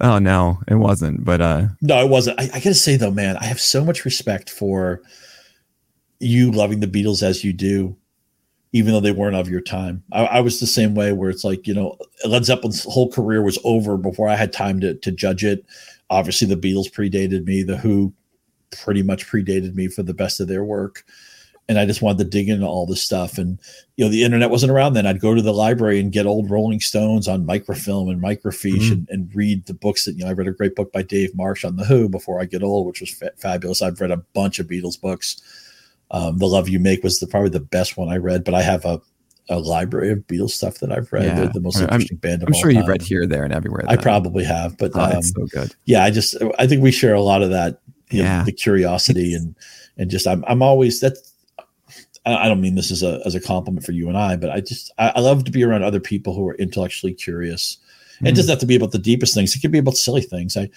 oh 0.00 0.18
no 0.18 0.58
it 0.68 0.76
wasn't 0.76 1.24
but 1.24 1.40
uh 1.40 1.66
No, 1.80 2.00
it 2.00 2.08
wasn't. 2.08 2.40
I, 2.40 2.44
I 2.44 2.60
gotta 2.60 2.74
say 2.74 2.96
though, 2.96 3.10
man, 3.10 3.36
I 3.36 3.44
have 3.44 3.60
so 3.60 3.84
much 3.84 4.04
respect 4.04 4.48
for 4.48 5.02
you 6.20 6.52
loving 6.52 6.80
the 6.80 6.86
Beatles 6.86 7.22
as 7.22 7.42
you 7.42 7.52
do, 7.52 7.96
even 8.72 8.92
though 8.92 9.00
they 9.00 9.12
weren't 9.12 9.36
of 9.36 9.48
your 9.48 9.60
time. 9.60 10.04
I, 10.12 10.24
I 10.24 10.40
was 10.40 10.60
the 10.60 10.66
same 10.66 10.94
way 10.94 11.12
where 11.12 11.30
it's 11.30 11.42
like, 11.44 11.66
you 11.66 11.74
know, 11.74 11.96
Led 12.24 12.44
Zeppelin's 12.44 12.84
whole 12.84 13.10
career 13.10 13.42
was 13.42 13.58
over 13.64 13.96
before 13.96 14.28
I 14.28 14.36
had 14.36 14.52
time 14.52 14.80
to 14.80 14.94
to 14.94 15.10
judge 15.10 15.44
it. 15.44 15.64
Obviously, 16.08 16.46
the 16.46 16.56
Beatles 16.56 16.92
predated 16.92 17.46
me, 17.46 17.62
the 17.62 17.76
Who 17.78 18.12
pretty 18.72 19.02
much 19.02 19.26
predated 19.26 19.74
me 19.74 19.88
for 19.88 20.02
the 20.02 20.14
best 20.14 20.40
of 20.40 20.48
their 20.48 20.64
work. 20.64 21.04
And 21.68 21.78
I 21.78 21.86
just 21.86 22.02
wanted 22.02 22.18
to 22.18 22.24
dig 22.24 22.48
into 22.48 22.66
all 22.66 22.86
this 22.86 23.00
stuff. 23.02 23.38
And 23.38 23.58
you 23.96 24.04
know, 24.04 24.10
the 24.10 24.24
internet 24.24 24.50
wasn't 24.50 24.72
around 24.72 24.94
then. 24.94 25.06
I'd 25.06 25.20
go 25.20 25.32
to 25.34 25.40
the 25.40 25.52
library 25.54 26.00
and 26.00 26.10
get 26.12 26.26
old 26.26 26.50
Rolling 26.50 26.80
Stones 26.80 27.28
on 27.28 27.46
microfilm 27.46 28.08
and 28.08 28.20
microfiche 28.20 28.88
Mhm. 28.88 28.92
and, 28.92 29.08
and 29.10 29.34
read 29.34 29.66
the 29.66 29.74
books 29.74 30.04
that, 30.04 30.14
you 30.16 30.24
know, 30.24 30.30
I 30.30 30.32
read 30.32 30.48
a 30.48 30.52
great 30.52 30.74
book 30.74 30.92
by 30.92 31.02
Dave 31.02 31.34
Marsh 31.36 31.64
on 31.64 31.76
The 31.76 31.84
Who 31.84 32.08
before 32.08 32.40
I 32.40 32.46
get 32.46 32.64
old, 32.64 32.86
which 32.88 33.00
was 33.00 33.10
fa- 33.10 33.30
fabulous. 33.36 33.80
I've 33.80 34.00
read 34.00 34.10
a 34.10 34.16
bunch 34.34 34.58
of 34.58 34.66
Beatles 34.66 35.00
books. 35.00 35.40
Um, 36.10 36.38
the 36.38 36.46
Love 36.46 36.68
You 36.68 36.78
Make 36.80 37.02
was 37.04 37.20
the, 37.20 37.26
probably 37.28 37.50
the 37.50 37.60
best 37.60 37.96
one 37.96 38.08
I 38.08 38.16
read, 38.16 38.44
but 38.44 38.54
I 38.54 38.60
have 38.62 38.84
a, 38.84 39.00
a 39.48 39.58
library 39.58 40.10
of 40.12 40.18
Beatles 40.26 40.50
stuff 40.50 40.78
that 40.80 40.92
I've 40.92 41.12
read. 41.12 41.24
Yeah. 41.26 41.34
They're 41.36 41.48
the 41.48 41.60
most 41.60 41.76
I'm- 41.76 41.84
interesting 41.90 42.18
band 42.18 42.42
of 42.42 42.48
i'm 42.48 42.54
all 42.54 42.60
sure 42.60 42.70
you've 42.70 42.86
read 42.88 43.02
here 43.02 43.26
there 43.26 43.44
and 43.44 43.52
everywhere 43.54 43.84
I 43.88 43.96
probably 43.96 44.44
have, 44.44 44.76
but 44.78 44.90
oh, 44.94 45.00
um, 45.00 45.22
so 45.22 45.46
good 45.46 45.74
yeah, 45.84 46.02
I 46.04 46.10
just 46.10 46.36
I 46.58 46.66
think 46.66 46.82
we 46.82 46.90
share 46.90 47.14
a 47.14 47.20
lot 47.22 47.42
of 47.42 47.50
that, 47.50 47.80
you 48.12 48.22
know, 48.22 48.28
Yeah. 48.28 48.44
the 48.44 48.52
curiosity 48.52 49.34
and 49.34 49.54
and 49.96 50.10
just 50.10 50.26
I'm 50.26 50.44
I'm 50.46 50.62
always 50.62 51.00
that's 51.00 51.32
I 52.24 52.46
don't 52.48 52.60
mean 52.60 52.76
this 52.76 52.90
as 52.92 53.02
a 53.02 53.20
as 53.26 53.34
a 53.34 53.40
compliment 53.40 53.84
for 53.84 53.92
you 53.92 54.08
and 54.08 54.16
I, 54.16 54.36
but 54.36 54.50
I 54.50 54.60
just 54.60 54.92
I, 54.98 55.12
I 55.16 55.20
love 55.20 55.44
to 55.44 55.50
be 55.50 55.64
around 55.64 55.82
other 55.82 56.00
people 56.00 56.34
who 56.34 56.46
are 56.48 56.54
intellectually 56.56 57.12
curious. 57.14 57.78
It 58.20 58.24
Mhm. 58.26 58.34
doesn't 58.36 58.50
have 58.50 58.58
to 58.60 58.66
be 58.66 58.76
about 58.76 58.92
the 58.92 58.98
deepest 58.98 59.34
things. 59.34 59.54
It 59.56 59.60
can 59.60 59.72
be 59.72 59.78
about 59.78 59.96
silly 59.96 60.20
things. 60.22 60.56
I 60.56 60.70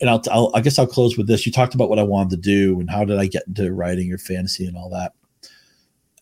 and 0.00 0.08
I'll, 0.08 0.22
I'll 0.30 0.50
I 0.54 0.60
guess 0.60 0.78
I'll 0.78 0.86
close 0.86 1.16
with 1.18 1.26
this. 1.26 1.44
You 1.44 1.52
talked 1.52 1.74
about 1.74 1.88
what 1.90 1.98
I 1.98 2.04
wanted 2.04 2.30
to 2.30 2.36
do 2.36 2.78
and 2.80 2.88
how 2.88 3.04
did 3.04 3.18
I 3.18 3.26
get 3.26 3.46
into 3.48 3.72
writing 3.72 4.12
or 4.12 4.18
fantasy 4.18 4.66
and 4.66 4.76
all 4.76 4.88
that. 4.90 5.12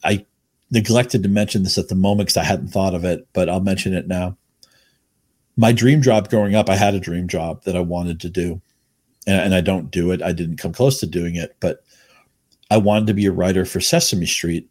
I 0.05 0.25
neglected 0.71 1.23
to 1.23 1.29
mention 1.29 1.63
this 1.65 1.77
at 1.79 1.89
the 1.89 1.95
moment 1.95 2.29
because 2.29 2.39
I 2.39 2.45
hadn't 2.45 2.69
thought 2.69 2.95
of 2.95 3.05
it, 3.05 3.29
but 3.35 3.49
I'll 3.51 3.61
mention 3.61 3.93
it 3.95 4.09
now. 4.09 4.37
My 5.57 5.71
dream 5.71 6.01
job 6.01 6.31
growing 6.31 6.55
up, 6.55 6.71
I 6.71 6.77
had 6.77 6.95
a 6.95 6.99
dream 7.01 7.29
job 7.29 7.63
that 7.65 7.77
I 7.77 7.81
wanted 7.81 8.19
to 8.21 8.31
do, 8.31 8.63
and, 9.27 9.40
and 9.40 9.55
I 9.55 9.61
don't 9.61 9.90
do 9.90 10.11
it. 10.11 10.23
I 10.23 10.32
didn't 10.32 10.57
come 10.57 10.73
close 10.73 11.01
to 11.01 11.07
doing 11.07 11.36
it, 11.36 11.57
but 11.61 11.85
I 12.70 12.77
wanted 12.78 13.07
to 13.09 13.15
be 13.15 13.27
a 13.27 13.32
writer 13.32 13.65
for 13.65 13.81
Sesame 13.81 14.27
Street, 14.27 14.69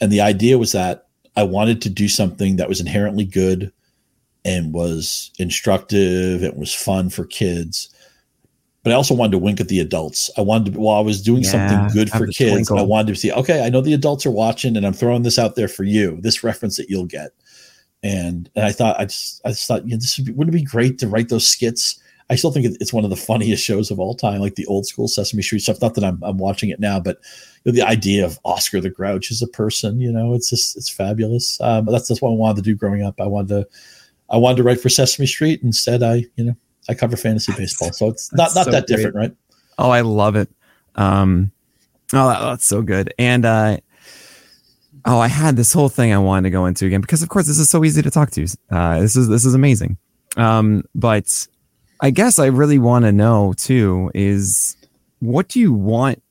and 0.00 0.10
the 0.10 0.20
idea 0.20 0.58
was 0.58 0.72
that 0.72 1.08
I 1.36 1.42
wanted 1.42 1.80
to 1.82 1.90
do 1.90 2.08
something 2.08 2.56
that 2.56 2.68
was 2.68 2.80
inherently 2.80 3.24
good 3.24 3.72
and 4.44 4.72
was 4.72 5.30
instructive. 5.38 6.42
It 6.42 6.56
was 6.56 6.74
fun 6.74 7.10
for 7.10 7.24
kids. 7.24 7.88
But 8.82 8.92
I 8.92 8.96
also 8.96 9.14
wanted 9.14 9.32
to 9.32 9.38
wink 9.38 9.60
at 9.60 9.68
the 9.68 9.80
adults. 9.80 10.30
I 10.38 10.40
wanted 10.40 10.72
to, 10.72 10.80
while 10.80 10.96
I 10.96 11.02
was 11.02 11.20
doing 11.20 11.42
yeah, 11.42 11.50
something 11.50 11.88
good 11.92 12.10
for 12.10 12.26
kids, 12.26 12.70
I 12.70 12.80
wanted 12.80 13.14
to 13.14 13.20
see, 13.20 13.30
okay, 13.30 13.62
I 13.64 13.68
know 13.68 13.82
the 13.82 13.92
adults 13.92 14.24
are 14.24 14.30
watching 14.30 14.74
and 14.74 14.86
I'm 14.86 14.94
throwing 14.94 15.22
this 15.22 15.38
out 15.38 15.54
there 15.54 15.68
for 15.68 15.84
you, 15.84 16.18
this 16.22 16.42
reference 16.42 16.78
that 16.78 16.88
you'll 16.88 17.04
get. 17.04 17.32
And, 18.02 18.48
and 18.56 18.64
I 18.64 18.72
thought, 18.72 18.98
I 18.98 19.04
just, 19.04 19.42
I 19.44 19.50
just 19.50 19.68
thought, 19.68 19.84
you 19.84 19.90
know, 19.90 19.98
this 19.98 20.16
would 20.16 20.24
be, 20.24 20.32
wouldn't 20.32 20.54
it 20.54 20.58
be 20.58 20.64
great 20.64 20.98
to 21.00 21.08
write 21.08 21.28
those 21.28 21.46
skits? 21.46 22.00
I 22.30 22.36
still 22.36 22.52
think 22.52 22.66
it's 22.80 22.92
one 22.92 23.02
of 23.02 23.10
the 23.10 23.16
funniest 23.16 23.64
shows 23.64 23.90
of 23.90 23.98
all 23.98 24.14
time, 24.14 24.40
like 24.40 24.54
the 24.54 24.66
old 24.66 24.86
school 24.86 25.08
Sesame 25.08 25.42
Street 25.42 25.58
stuff. 25.58 25.82
Not 25.82 25.94
that 25.94 26.04
I'm, 26.04 26.22
I'm 26.22 26.38
watching 26.38 26.70
it 26.70 26.78
now, 26.78 27.00
but 27.00 27.18
you 27.64 27.72
know, 27.72 27.76
the 27.76 27.86
idea 27.86 28.24
of 28.24 28.38
Oscar 28.44 28.80
the 28.80 28.88
Grouch 28.88 29.32
as 29.32 29.42
a 29.42 29.48
person, 29.48 30.00
you 30.00 30.12
know, 30.12 30.34
it's 30.34 30.48
just, 30.48 30.76
it's 30.76 30.88
fabulous. 30.88 31.60
Um, 31.60 31.86
that's, 31.86 32.06
that's 32.06 32.22
what 32.22 32.30
I 32.30 32.34
wanted 32.34 32.56
to 32.56 32.62
do 32.62 32.76
growing 32.76 33.02
up. 33.02 33.20
I 33.20 33.26
wanted 33.26 33.48
to, 33.48 33.68
I 34.30 34.36
wanted 34.36 34.58
to 34.58 34.62
write 34.62 34.80
for 34.80 34.88
Sesame 34.88 35.26
Street. 35.26 35.60
Instead, 35.64 36.04
I, 36.04 36.24
you 36.36 36.44
know, 36.44 36.56
I 36.88 36.94
cover 36.94 37.16
fantasy 37.16 37.52
baseball, 37.56 37.92
so 37.92 38.08
it's 38.08 38.32
not 38.32 38.54
not 38.54 38.66
so 38.66 38.70
that 38.70 38.86
great. 38.86 38.96
different, 38.96 39.16
right? 39.16 39.36
Oh, 39.78 39.90
I 39.90 40.02
love 40.02 40.36
it. 40.36 40.48
Um, 40.94 41.50
oh, 42.12 42.28
that, 42.28 42.40
that's 42.40 42.64
so 42.64 42.80
good. 42.80 43.12
And 43.18 43.44
uh, 43.44 43.78
oh, 45.04 45.18
I 45.18 45.28
had 45.28 45.56
this 45.56 45.72
whole 45.72 45.88
thing 45.88 46.12
I 46.12 46.18
wanted 46.18 46.44
to 46.44 46.50
go 46.50 46.66
into 46.66 46.86
again 46.86 47.00
because, 47.00 47.24
of 47.24 47.28
course, 47.28 47.48
this 47.48 47.58
is 47.58 47.68
so 47.68 47.84
easy 47.84 48.02
to 48.02 48.10
talk 48.10 48.30
to. 48.30 48.46
Uh, 48.70 49.00
this 49.00 49.16
is 49.16 49.28
this 49.28 49.44
is 49.44 49.54
amazing. 49.54 49.98
Um, 50.36 50.84
but 50.94 51.26
I 52.00 52.10
guess 52.10 52.38
I 52.38 52.46
really 52.46 52.78
want 52.78 53.04
to 53.04 53.12
know 53.12 53.52
too 53.56 54.10
is 54.14 54.76
what 55.18 55.48
do 55.48 55.60
you 55.60 55.72
want 55.72 56.22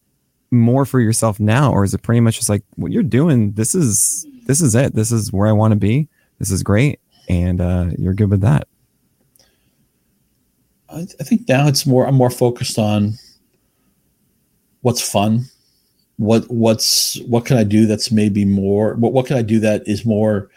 more 0.52 0.86
for 0.86 1.00
yourself 1.00 1.40
now, 1.40 1.72
or 1.72 1.84
is 1.84 1.94
it 1.94 2.02
pretty 2.02 2.22
much 2.22 2.38
just 2.38 2.50
like 2.50 2.64
what 2.76 2.92
you're 2.92 3.04
doing? 3.04 3.52
This 3.52 3.76
is 3.76 4.26
this 4.46 4.62
is 4.62 4.74
it. 4.74 4.96
This 4.96 5.12
is 5.12 5.32
where 5.32 5.48
I 5.48 5.52
want 5.52 5.72
to 5.74 5.76
be. 5.76 6.08
This 6.40 6.50
is 6.50 6.64
great, 6.64 7.00
and 7.28 7.62
uh, 7.62 7.92
you're 7.98 8.16
good 8.16 8.32
with 8.32 8.42
that. 8.42 8.68
I, 10.90 11.06
I 11.20 11.24
think 11.24 11.48
now 11.48 11.68
it's 11.68 11.86
more. 11.86 12.08
I'm 12.08 12.16
more 12.16 12.32
focused 12.32 12.80
on 12.80 13.14
what's 14.82 15.08
fun. 15.08 15.46
What 16.18 16.50
what's 16.50 17.20
what 17.22 17.46
can 17.46 17.58
I 17.58 17.64
do 17.64 17.86
that's 17.86 18.12
maybe 18.12 18.44
more. 18.44 18.96
What 18.96 19.14
what 19.14 19.28
can 19.28 19.38
I 19.38 19.44
do 19.44 19.60
that 19.60 19.88
is 19.88 20.04
more 20.04 20.50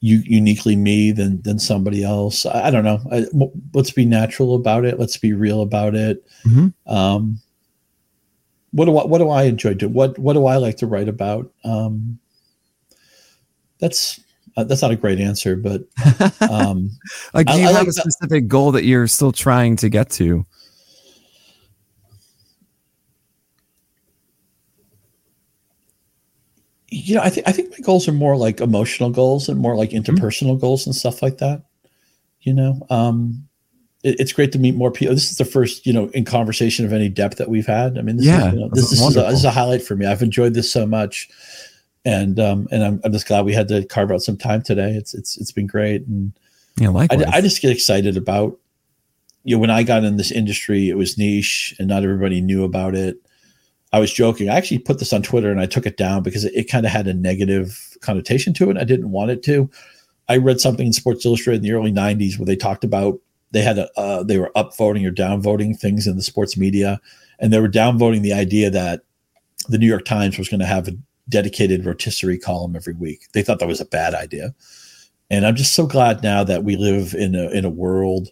u- 0.00 0.22
uniquely 0.24 0.76
me 0.76 1.12
than 1.12 1.42
than 1.42 1.58
somebody 1.58 2.04
else. 2.04 2.46
I, 2.46 2.68
I 2.68 2.70
don't 2.70 2.84
know. 2.84 3.00
I, 3.10 3.26
let's 3.74 3.90
be 3.90 4.04
natural 4.04 4.54
about 4.54 4.84
it. 4.84 4.98
Let's 4.98 5.16
be 5.16 5.32
real 5.32 5.62
about 5.62 5.94
it. 5.94 6.26
Mm-hmm. 6.46 6.92
Um, 6.92 7.40
what 8.72 8.84
do 8.86 8.98
I, 8.98 9.06
what 9.06 9.18
do 9.18 9.30
I 9.30 9.44
enjoy 9.44 9.74
doing? 9.74 9.92
What 9.92 10.18
what 10.18 10.34
do 10.34 10.46
I 10.46 10.56
like 10.56 10.76
to 10.78 10.86
write 10.86 11.08
about? 11.08 11.50
Um, 11.64 12.18
that's 13.78 14.20
uh, 14.56 14.64
that's 14.64 14.82
not 14.82 14.90
a 14.90 14.96
great 14.96 15.20
answer, 15.20 15.56
but 15.56 15.82
um, 16.50 16.90
like, 17.34 17.46
do 17.46 17.54
you 17.54 17.68
I, 17.68 17.72
have 17.72 17.80
like 17.80 17.88
a 17.88 17.92
specific 17.92 18.44
that. 18.44 18.48
goal 18.48 18.72
that 18.72 18.84
you're 18.84 19.06
still 19.06 19.32
trying 19.32 19.76
to 19.76 19.88
get 19.88 20.10
to? 20.10 20.46
You 26.88 27.16
know, 27.16 27.22
I 27.22 27.30
think 27.30 27.48
I 27.48 27.52
think 27.52 27.70
my 27.70 27.78
goals 27.82 28.06
are 28.08 28.12
more 28.12 28.36
like 28.36 28.60
emotional 28.60 29.10
goals 29.10 29.48
and 29.48 29.58
more 29.58 29.76
like 29.76 29.90
mm-hmm. 29.90 30.04
interpersonal 30.04 30.52
mm-hmm. 30.52 30.60
goals 30.60 30.86
and 30.86 30.94
stuff 30.94 31.22
like 31.22 31.38
that. 31.38 31.64
You 32.42 32.54
know, 32.54 32.86
um, 32.90 33.48
it, 34.04 34.20
it's 34.20 34.32
great 34.32 34.52
to 34.52 34.58
meet 34.58 34.76
more 34.76 34.92
people. 34.92 35.14
This 35.14 35.30
is 35.30 35.36
the 35.36 35.44
first, 35.44 35.84
you 35.84 35.92
know, 35.92 36.08
in 36.10 36.24
conversation 36.24 36.84
of 36.84 36.92
any 36.92 37.08
depth 37.08 37.38
that 37.38 37.48
we've 37.48 37.66
had. 37.66 37.98
I 37.98 38.02
mean, 38.02 38.18
this 38.18 38.26
yeah, 38.26 38.48
is, 38.48 38.54
you 38.54 38.60
know, 38.60 38.68
this, 38.72 38.90
this 38.90 39.00
is 39.00 39.16
a, 39.16 39.22
this 39.22 39.38
is 39.40 39.44
a 39.44 39.50
highlight 39.50 39.82
for 39.82 39.96
me. 39.96 40.06
I've 40.06 40.22
enjoyed 40.22 40.54
this 40.54 40.70
so 40.70 40.86
much 40.86 41.28
and 42.06 42.38
um, 42.38 42.68
and 42.70 42.84
I'm, 42.84 43.00
I'm 43.04 43.12
just 43.12 43.26
glad 43.26 43.44
we 43.44 43.52
had 43.52 43.68
to 43.68 43.84
carve 43.84 44.12
out 44.12 44.22
some 44.22 44.36
time 44.36 44.62
today. 44.62 44.92
It's 44.92 45.12
it's 45.12 45.36
it's 45.36 45.50
been 45.50 45.66
great, 45.66 46.06
and 46.06 46.32
yeah, 46.78 46.88
likewise. 46.88 47.24
I, 47.24 47.38
I 47.38 47.40
just 47.40 47.60
get 47.60 47.72
excited 47.72 48.16
about 48.16 48.56
you 49.42 49.56
know 49.56 49.60
when 49.60 49.70
I 49.70 49.82
got 49.82 50.04
in 50.04 50.16
this 50.16 50.30
industry, 50.30 50.88
it 50.88 50.96
was 50.96 51.18
niche, 51.18 51.74
and 51.80 51.88
not 51.88 52.04
everybody 52.04 52.40
knew 52.40 52.62
about 52.62 52.94
it. 52.94 53.16
I 53.92 54.00
was 54.00 54.12
joking. 54.12 54.48
I 54.48 54.56
actually 54.56 54.78
put 54.78 54.98
this 54.98 55.12
on 55.12 55.22
Twitter 55.22 55.50
and 55.50 55.60
I 55.60 55.66
took 55.66 55.86
it 55.86 55.96
down 55.96 56.22
because 56.22 56.44
it, 56.44 56.52
it 56.54 56.70
kind 56.70 56.84
of 56.84 56.92
had 56.92 57.06
a 57.06 57.14
negative 57.14 57.96
connotation 58.00 58.52
to 58.54 58.70
it. 58.70 58.76
I 58.76 58.84
didn't 58.84 59.10
want 59.10 59.30
it 59.30 59.42
to. 59.44 59.70
I 60.28 60.38
read 60.38 60.60
something 60.60 60.86
in 60.86 60.92
Sports 60.92 61.24
Illustrated 61.24 61.58
in 61.58 61.62
the 61.62 61.72
early 61.72 61.92
'90s 61.92 62.38
where 62.38 62.46
they 62.46 62.56
talked 62.56 62.84
about 62.84 63.20
they 63.52 63.62
had 63.62 63.78
a 63.78 63.88
uh, 63.98 64.22
they 64.22 64.38
were 64.38 64.50
upvoting 64.56 65.06
or 65.06 65.12
downvoting 65.12 65.78
things 65.78 66.06
in 66.06 66.16
the 66.16 66.22
sports 66.22 66.56
media, 66.56 67.00
and 67.38 67.52
they 67.52 67.60
were 67.60 67.68
downvoting 67.68 68.22
the 68.22 68.32
idea 68.32 68.70
that 68.70 69.02
the 69.68 69.78
New 69.78 69.86
York 69.86 70.04
Times 70.04 70.36
was 70.36 70.48
going 70.48 70.60
to 70.60 70.66
have 70.66 70.88
a 70.88 70.96
dedicated 71.28 71.84
rotisserie 71.84 72.38
column 72.38 72.76
every 72.76 72.94
week. 72.94 73.26
They 73.32 73.42
thought 73.42 73.58
that 73.58 73.68
was 73.68 73.80
a 73.80 73.86
bad 73.86 74.14
idea. 74.14 74.54
And 75.30 75.44
I'm 75.46 75.56
just 75.56 75.74
so 75.74 75.86
glad 75.86 76.22
now 76.22 76.44
that 76.44 76.64
we 76.64 76.76
live 76.76 77.14
in 77.14 77.34
a 77.34 77.48
in 77.50 77.64
a 77.64 77.70
world 77.70 78.28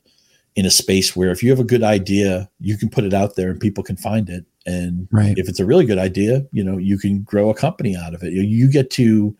in 0.56 0.66
a 0.66 0.70
space 0.70 1.16
where 1.16 1.30
if 1.30 1.42
you 1.42 1.50
have 1.50 1.58
a 1.58 1.64
good 1.64 1.82
idea, 1.82 2.48
you 2.60 2.76
can 2.76 2.88
put 2.88 3.04
it 3.04 3.14
out 3.14 3.34
there 3.34 3.50
and 3.50 3.60
people 3.60 3.82
can 3.82 3.96
find 3.96 4.28
it. 4.30 4.44
And 4.66 5.08
right. 5.12 5.36
if 5.36 5.48
it's 5.48 5.60
a 5.60 5.66
really 5.66 5.84
good 5.84 5.98
idea, 5.98 6.46
you 6.52 6.64
know, 6.64 6.78
you 6.78 6.98
can 6.98 7.22
grow 7.22 7.50
a 7.50 7.54
company 7.54 7.96
out 7.96 8.14
of 8.14 8.22
it. 8.22 8.32
You, 8.32 8.42
you 8.42 8.70
get 8.70 8.90
to 8.92 9.36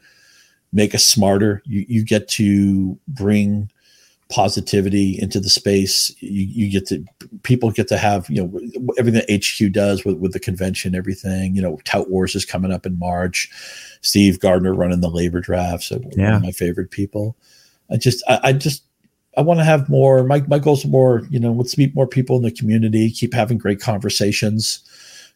make 0.72 0.94
us 0.94 1.04
smarter. 1.04 1.62
You, 1.64 1.86
you 1.88 2.04
get 2.04 2.28
to 2.28 2.98
bring 3.08 3.70
positivity 4.28 5.18
into 5.20 5.38
the 5.38 5.48
space. 5.48 6.14
You, 6.20 6.42
you 6.42 6.70
get 6.70 6.86
to 6.88 7.04
people 7.42 7.70
get 7.70 7.88
to 7.88 7.98
have 7.98 8.28
you 8.28 8.42
know 8.42 8.92
everything 8.98 9.22
that 9.26 9.44
HQ 9.44 9.72
does 9.72 10.04
with 10.04 10.16
with 10.18 10.32
the 10.32 10.40
convention, 10.40 10.94
everything. 10.94 11.54
You 11.54 11.62
know, 11.62 11.78
Tout 11.84 12.10
Wars 12.10 12.34
is 12.34 12.44
coming 12.44 12.72
up 12.72 12.84
in 12.84 12.98
March. 12.98 13.50
Steve 14.02 14.40
Gardner 14.40 14.74
running 14.74 15.00
the 15.00 15.10
LABR 15.10 15.42
draft, 15.42 15.84
so 15.84 16.00
yeah. 16.16 16.26
one 16.26 16.34
of 16.34 16.42
my 16.42 16.50
favorite 16.50 16.90
people. 16.90 17.36
I 17.90 17.96
just 17.96 18.22
I, 18.28 18.40
I 18.42 18.52
just 18.52 18.84
I 19.36 19.42
want 19.42 19.60
to 19.60 19.64
have 19.64 19.88
more. 19.88 20.24
My 20.24 20.40
my 20.48 20.58
goals 20.58 20.84
are 20.84 20.88
more. 20.88 21.22
You 21.30 21.40
know, 21.40 21.52
let's 21.52 21.78
meet 21.78 21.94
more 21.94 22.06
people 22.06 22.36
in 22.36 22.42
the 22.42 22.50
community. 22.50 23.10
Keep 23.10 23.32
having 23.32 23.56
great 23.56 23.80
conversations 23.80 24.82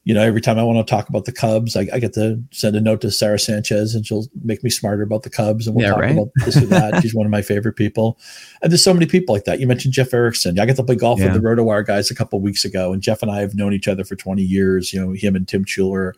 you 0.04 0.14
know, 0.14 0.22
every 0.22 0.40
time 0.40 0.58
I 0.58 0.62
want 0.62 0.84
to 0.86 0.90
talk 0.90 1.08
about 1.08 1.26
the 1.26 1.32
Cubs, 1.32 1.76
I, 1.76 1.86
I, 1.92 1.98
get 1.98 2.14
to 2.14 2.42
send 2.50 2.74
a 2.76 2.80
note 2.80 3.02
to 3.02 3.10
Sarah 3.10 3.38
Sanchez 3.38 3.94
and 3.94 4.06
she'll 4.06 4.24
make 4.42 4.64
me 4.64 4.70
smarter 4.70 5.02
about 5.02 5.22
the 5.22 5.28
Cubs 5.28 5.66
and 5.66 5.76
we'll 5.76 5.84
yeah, 5.84 5.90
talk 5.90 6.00
right? 6.00 6.12
about 6.12 6.28
this 6.46 6.56
or 6.56 6.66
that. 6.66 7.02
She's 7.02 7.14
one 7.14 7.26
of 7.26 7.30
my 7.30 7.42
favorite 7.42 7.74
people. 7.74 8.18
And 8.62 8.72
there's 8.72 8.82
so 8.82 8.94
many 8.94 9.04
people 9.04 9.34
like 9.34 9.44
that. 9.44 9.60
You 9.60 9.66
mentioned 9.66 9.92
Jeff 9.92 10.14
Erickson. 10.14 10.58
I 10.58 10.64
got 10.64 10.76
to 10.76 10.82
play 10.82 10.96
golf 10.96 11.20
yeah. 11.20 11.32
with 11.32 11.42
the 11.42 11.46
RotoWire 11.46 11.84
guys 11.84 12.10
a 12.10 12.14
couple 12.14 12.40
weeks 12.40 12.64
ago, 12.64 12.92
and 12.92 13.02
Jeff 13.02 13.22
and 13.22 13.30
I 13.30 13.40
have 13.40 13.54
known 13.54 13.74
each 13.74 13.88
other 13.88 14.04
for 14.04 14.16
20 14.16 14.42
years. 14.42 14.92
You 14.92 15.04
know, 15.04 15.12
him 15.12 15.36
and 15.36 15.46
Tim 15.46 15.64
Schuler 15.64 16.14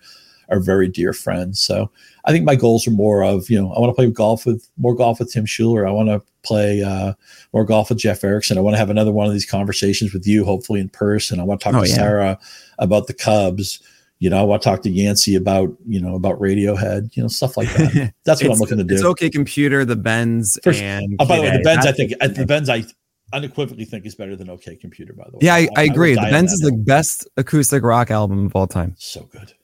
are 0.51 0.61
very 0.61 0.89
dear 0.89 1.13
friends. 1.13 1.63
So 1.63 1.91
I 2.25 2.33
think 2.33 2.45
my 2.45 2.57
goals 2.57 2.87
are 2.87 2.93
more 2.93 3.23
of, 3.23 3.49
you 3.49 3.61
know, 3.61 3.73
I 3.73 3.81
want 3.81 3.91
to 3.91 3.95
play 3.95 4.11
golf 4.11 4.47
with 4.47 4.69
more 4.77 4.95
golf 4.95 5.19
with 5.19 5.33
Tim 5.33 5.47
Schuler. 5.47 5.87
I 5.87 5.91
want 5.91 6.09
to 6.09 6.23
play 6.43 6.83
uh, 6.83 7.15
more 7.53 7.65
golf 7.65 7.89
with 7.89 7.99
Jeff 7.99 8.25
Erickson. 8.25 8.59
I 8.59 8.61
want 8.61 8.75
to 8.75 8.79
have 8.79 8.91
another 8.91 9.13
one 9.13 9.27
of 9.27 9.33
these 9.33 9.47
conversations 9.47 10.13
with 10.13 10.27
you, 10.27 10.45
hopefully 10.45 10.81
in 10.81 10.89
person. 10.89 11.41
I 11.41 11.45
want 11.45 11.61
to 11.61 11.65
talk 11.65 11.75
oh, 11.75 11.85
to 11.85 11.89
yeah. 11.89 11.95
Sarah 11.95 12.39
about 12.79 13.07
the 13.07 13.15
Cubs. 13.15 13.81
You 14.19 14.29
know, 14.29 14.39
I 14.39 14.43
want 14.43 14.61
to 14.63 14.69
talk 14.69 14.83
to 14.83 14.91
Yancey 14.91 15.35
about, 15.35 15.75
you 15.87 15.99
know, 15.99 16.15
about 16.15 16.39
Radiohead, 16.39 17.17
you 17.17 17.23
know, 17.23 17.29
stuff 17.29 17.57
like 17.57 17.73
that. 17.75 18.13
That's 18.25 18.43
what 18.43 18.53
I'm 18.53 18.59
looking 18.59 18.77
to 18.77 18.85
do. 18.85 18.95
It's 18.95 19.05
okay, 19.05 19.31
computer, 19.31 19.87
the 19.87 19.97
Bends, 19.97 20.59
For, 20.63 20.73
and 20.73 21.17
oh, 21.19 21.25
by 21.25 21.37
the 21.37 21.43
way, 21.43 21.57
the 21.57 21.63
Bends, 21.63 21.87
I 21.87 21.93
think 21.93 22.13
the 22.19 22.45
Bends, 22.45 22.69
I 22.69 22.85
unequivocally 23.33 23.85
think 23.87 24.05
is 24.05 24.15
better 24.15 24.37
than 24.37 24.51
OK 24.51 24.77
Computer. 24.77 25.15
By 25.15 25.25
the 25.31 25.37
way, 25.37 25.39
yeah, 25.43 25.55
I, 25.55 25.59
I, 25.59 25.69
I 25.77 25.83
agree. 25.85 26.15
The 26.15 26.21
Bends 26.21 26.53
is 26.53 26.61
the 26.61 26.73
best 26.73 27.29
acoustic 27.39 27.83
rock 27.83 28.11
album 28.11 28.45
of 28.45 28.55
all 28.55 28.67
time. 28.67 28.95
So 28.99 29.23
good. 29.23 29.55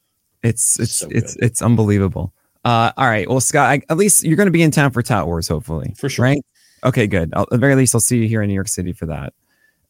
It's 0.42 0.78
it's 0.78 0.96
so 0.96 1.08
it's 1.10 1.36
it's 1.36 1.62
unbelievable. 1.62 2.32
Uh, 2.64 2.90
all 2.96 3.06
right. 3.06 3.28
Well, 3.28 3.40
Scott, 3.40 3.70
I, 3.70 3.80
at 3.90 3.96
least 3.96 4.24
you're 4.24 4.36
going 4.36 4.48
to 4.48 4.52
be 4.52 4.62
in 4.62 4.72
town 4.72 4.90
for 4.90 5.00
Tout 5.00 5.26
Wars, 5.26 5.46
hopefully. 5.46 5.94
For 5.96 6.08
sure. 6.08 6.24
Right. 6.24 6.44
Okay, 6.82 7.06
good. 7.06 7.32
I'll, 7.32 7.44
at 7.44 7.50
the 7.50 7.58
very 7.58 7.76
least, 7.76 7.94
I'll 7.94 8.00
see 8.00 8.18
you 8.18 8.26
here 8.26 8.42
in 8.42 8.48
New 8.48 8.54
York 8.54 8.66
City 8.66 8.92
for 8.92 9.06
that. 9.06 9.34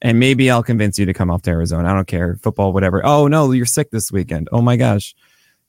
And 0.03 0.21
maybe 0.21 0.51
I'll 0.51 0.63
convince 0.63 0.99
you 0.99 1.07
to 1.07 1.15
come 1.15 1.31
off 1.31 1.41
to 1.43 1.51
Arizona. 1.51 1.89
I 1.89 1.95
don't 1.95 2.07
care. 2.07 2.37
Football, 2.43 2.75
whatever. 2.75 3.05
Oh, 3.05 3.29
no, 3.29 3.51
you're 3.53 3.65
sick 3.65 3.91
this 3.91 4.13
weekend. 4.13 4.51
Oh, 4.53 4.61
my 4.61 4.77
gosh. 4.77 5.15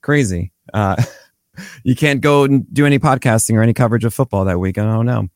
Crazy. 0.02 0.52
Uh, 0.74 1.02
you 1.82 1.96
can't 1.96 2.20
go 2.20 2.44
and 2.44 2.66
do 2.74 2.84
any 2.84 2.98
podcasting 2.98 3.56
or 3.56 3.62
any 3.62 3.72
coverage 3.72 4.04
of 4.04 4.12
football 4.12 4.44
that 4.44 4.58
weekend. 4.58 4.88
Oh, 4.88 5.00
no. 5.00 5.28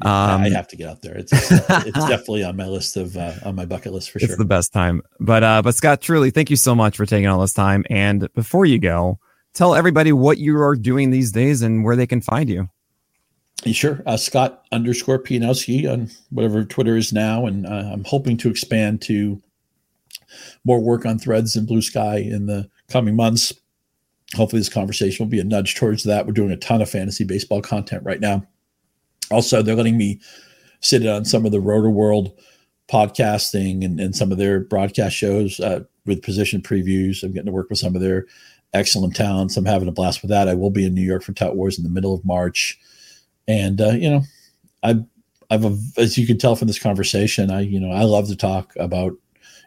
Um, 0.00 0.40
I 0.40 0.48
have 0.48 0.68
to 0.68 0.76
get 0.76 0.88
out 0.88 1.02
there. 1.02 1.16
It's, 1.16 1.32
it's, 1.32 1.50
definitely 1.68 2.44
on 2.44 2.56
my 2.56 2.66
list 2.66 2.96
of 2.96 3.16
uh, 3.16 3.34
on 3.44 3.54
my 3.54 3.66
bucket 3.66 3.92
list 3.92 4.10
for 4.10 4.18
sure. 4.20 4.30
It's 4.30 4.38
the 4.38 4.44
best 4.44 4.72
time. 4.72 5.02
But 5.20 5.44
uh, 5.44 5.60
but 5.60 5.74
Scott, 5.74 6.00
truly, 6.00 6.30
thank 6.30 6.48
you 6.48 6.56
so 6.56 6.74
much 6.74 6.96
for 6.96 7.04
taking 7.04 7.26
all 7.26 7.40
this 7.40 7.52
time. 7.52 7.84
And 7.90 8.32
before 8.32 8.64
you 8.64 8.78
go, 8.78 9.18
tell 9.52 9.74
everybody 9.74 10.12
what 10.12 10.38
you 10.38 10.58
are 10.60 10.76
doing 10.76 11.10
these 11.10 11.30
days 11.30 11.60
and 11.60 11.84
where 11.84 11.94
they 11.94 12.06
can 12.06 12.22
find 12.22 12.48
you. 12.48 12.70
Sure, 13.66 14.02
uh, 14.06 14.16
Scott 14.16 14.64
underscore 14.72 15.22
Pianowski 15.22 15.90
on 15.92 16.10
whatever 16.30 16.64
Twitter 16.64 16.96
is 16.96 17.12
now, 17.12 17.46
and 17.46 17.66
uh, 17.66 17.90
I'm 17.92 18.04
hoping 18.04 18.36
to 18.38 18.50
expand 18.50 19.02
to 19.02 19.40
more 20.64 20.80
work 20.80 21.04
on 21.04 21.18
Threads 21.18 21.54
and 21.54 21.68
Bluesky 21.68 22.32
in 22.32 22.46
the 22.46 22.68
coming 22.88 23.14
months. 23.14 23.52
Hopefully, 24.34 24.60
this 24.60 24.70
conversation 24.70 25.24
will 25.24 25.30
be 25.30 25.38
a 25.38 25.44
nudge 25.44 25.74
towards 25.74 26.04
that. 26.04 26.26
We're 26.26 26.32
doing 26.32 26.50
a 26.50 26.56
ton 26.56 26.80
of 26.80 26.88
fantasy 26.88 27.24
baseball 27.24 27.60
content 27.60 28.02
right 28.04 28.20
now 28.20 28.48
also, 29.30 29.62
they're 29.62 29.76
letting 29.76 29.96
me 29.96 30.20
sit 30.80 31.06
on 31.06 31.24
some 31.24 31.46
of 31.46 31.52
the 31.52 31.58
Rotoworld 31.58 32.36
podcasting 32.90 33.84
and, 33.84 33.98
and 34.00 34.14
some 34.14 34.32
of 34.32 34.38
their 34.38 34.60
broadcast 34.60 35.16
shows 35.16 35.60
uh, 35.60 35.80
with 36.04 36.22
position 36.22 36.60
previews. 36.60 37.22
I'm 37.22 37.32
getting 37.32 37.46
to 37.46 37.52
work 37.52 37.70
with 37.70 37.78
some 37.78 37.94
of 37.94 38.02
their 38.02 38.26
excellent 38.74 39.14
talents. 39.14 39.56
I'm 39.56 39.64
having 39.64 39.88
a 39.88 39.92
blast 39.92 40.22
with 40.22 40.30
that. 40.30 40.48
I 40.48 40.54
will 40.54 40.70
be 40.70 40.84
in 40.84 40.94
New 40.94 41.02
York 41.02 41.22
for 41.22 41.32
Tout 41.32 41.56
Wars 41.56 41.78
in 41.78 41.84
the 41.84 41.90
middle 41.90 42.14
of 42.14 42.24
March, 42.24 42.78
and 43.48 43.80
uh, 43.80 43.90
you 43.90 44.10
know, 44.10 44.22
I 44.82 44.96
I've 45.50 45.64
as 45.96 46.16
you 46.18 46.26
can 46.26 46.38
tell 46.38 46.56
from 46.56 46.68
this 46.68 46.78
conversation, 46.78 47.50
I 47.50 47.60
you 47.60 47.80
know 47.80 47.90
I 47.90 48.02
love 48.02 48.28
to 48.28 48.36
talk 48.36 48.74
about. 48.76 49.12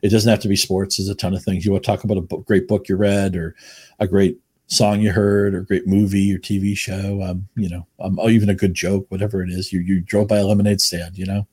It 0.01 0.09
doesn't 0.09 0.29
have 0.29 0.41
to 0.41 0.47
be 0.47 0.55
sports. 0.55 0.97
There's 0.97 1.09
a 1.09 1.15
ton 1.15 1.33
of 1.33 1.43
things. 1.43 1.65
You 1.65 1.71
want 1.71 1.83
to 1.83 1.89
talk 1.89 2.03
about 2.03 2.17
a 2.17 2.21
book, 2.21 2.45
great 2.45 2.67
book 2.67 2.87
you 2.87 2.95
read, 2.95 3.35
or 3.35 3.55
a 3.99 4.07
great 4.07 4.37
song 4.67 5.01
you 5.01 5.11
heard, 5.11 5.53
or 5.53 5.61
great 5.61 5.87
movie 5.87 6.33
or 6.33 6.39
TV 6.39 6.75
show. 6.75 7.21
Um, 7.23 7.47
you 7.55 7.69
know, 7.69 7.87
um, 7.99 8.19
or 8.19 8.29
even 8.29 8.49
a 8.49 8.55
good 8.55 8.73
joke, 8.73 9.05
whatever 9.09 9.43
it 9.43 9.49
is. 9.49 9.71
You 9.71 9.79
you 9.81 10.01
drove 10.01 10.27
by 10.27 10.37
a 10.37 10.45
lemonade 10.45 10.81
stand. 10.81 11.17
You 11.17 11.25
know, 11.25 11.47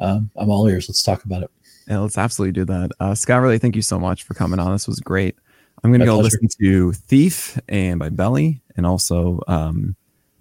um, 0.00 0.30
I'm 0.36 0.50
all 0.50 0.66
ears. 0.68 0.88
Let's 0.88 1.02
talk 1.02 1.24
about 1.24 1.42
it. 1.42 1.50
Yeah, 1.88 2.00
let's 2.00 2.18
absolutely 2.18 2.52
do 2.52 2.64
that. 2.64 2.90
Uh, 2.98 3.14
Scott, 3.14 3.42
really, 3.42 3.58
thank 3.58 3.76
you 3.76 3.82
so 3.82 3.98
much 3.98 4.24
for 4.24 4.34
coming 4.34 4.58
on. 4.58 4.72
This 4.72 4.88
was 4.88 4.98
great. 5.00 5.36
I'm 5.84 5.90
going 5.90 6.00
to 6.00 6.06
go 6.06 6.20
pleasure. 6.20 6.38
listen 6.42 6.48
to 6.60 6.92
Thief 6.92 7.60
and 7.68 7.98
by 7.98 8.08
Belly, 8.08 8.62
and 8.76 8.86
also, 8.86 9.40
um, 9.46 9.94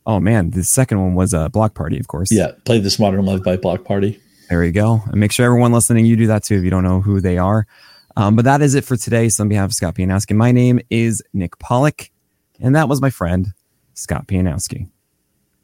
oh 0.08 0.20
man, 0.20 0.52
the 0.52 0.64
second 0.64 1.00
one 1.00 1.14
was 1.14 1.34
a 1.34 1.42
uh, 1.42 1.50
Bloc 1.50 1.76
Party, 1.76 2.00
of 2.00 2.08
course. 2.08 2.32
Yeah, 2.32 2.52
play 2.64 2.80
This 2.80 2.98
Modern 2.98 3.26
Love 3.26 3.44
by 3.44 3.58
Bloc 3.58 3.84
Party. 3.84 4.20
There 4.50 4.64
you 4.64 4.72
go. 4.72 5.02
And 5.08 5.20
make 5.20 5.32
sure 5.32 5.46
everyone 5.46 5.72
listening, 5.72 6.06
you 6.06 6.16
do 6.16 6.28
that 6.28 6.44
too 6.44 6.56
if 6.56 6.64
you 6.64 6.70
don't 6.70 6.84
know 6.84 7.02
who 7.02 7.20
they 7.20 7.38
are. 7.38 7.68
Um, 8.16 8.36
but 8.36 8.46
that 8.46 8.62
is 8.62 8.76
it 8.76 8.86
for 8.86 8.96
today. 8.96 9.30
So 9.30 9.44
on 9.44 9.50
behalf 9.50 9.70
of 9.70 9.74
Scott 9.74 9.96
Pianowski, 9.96 10.36
my 10.36 10.52
name 10.52 10.80
is 10.90 11.22
Nick 11.34 11.58
Pollack, 11.60 12.12
and 12.60 12.76
that 12.76 12.90
was 12.90 13.02
my 13.02 13.10
friend, 13.10 13.54
Scott 13.94 14.28
Pianowski. 14.28 14.90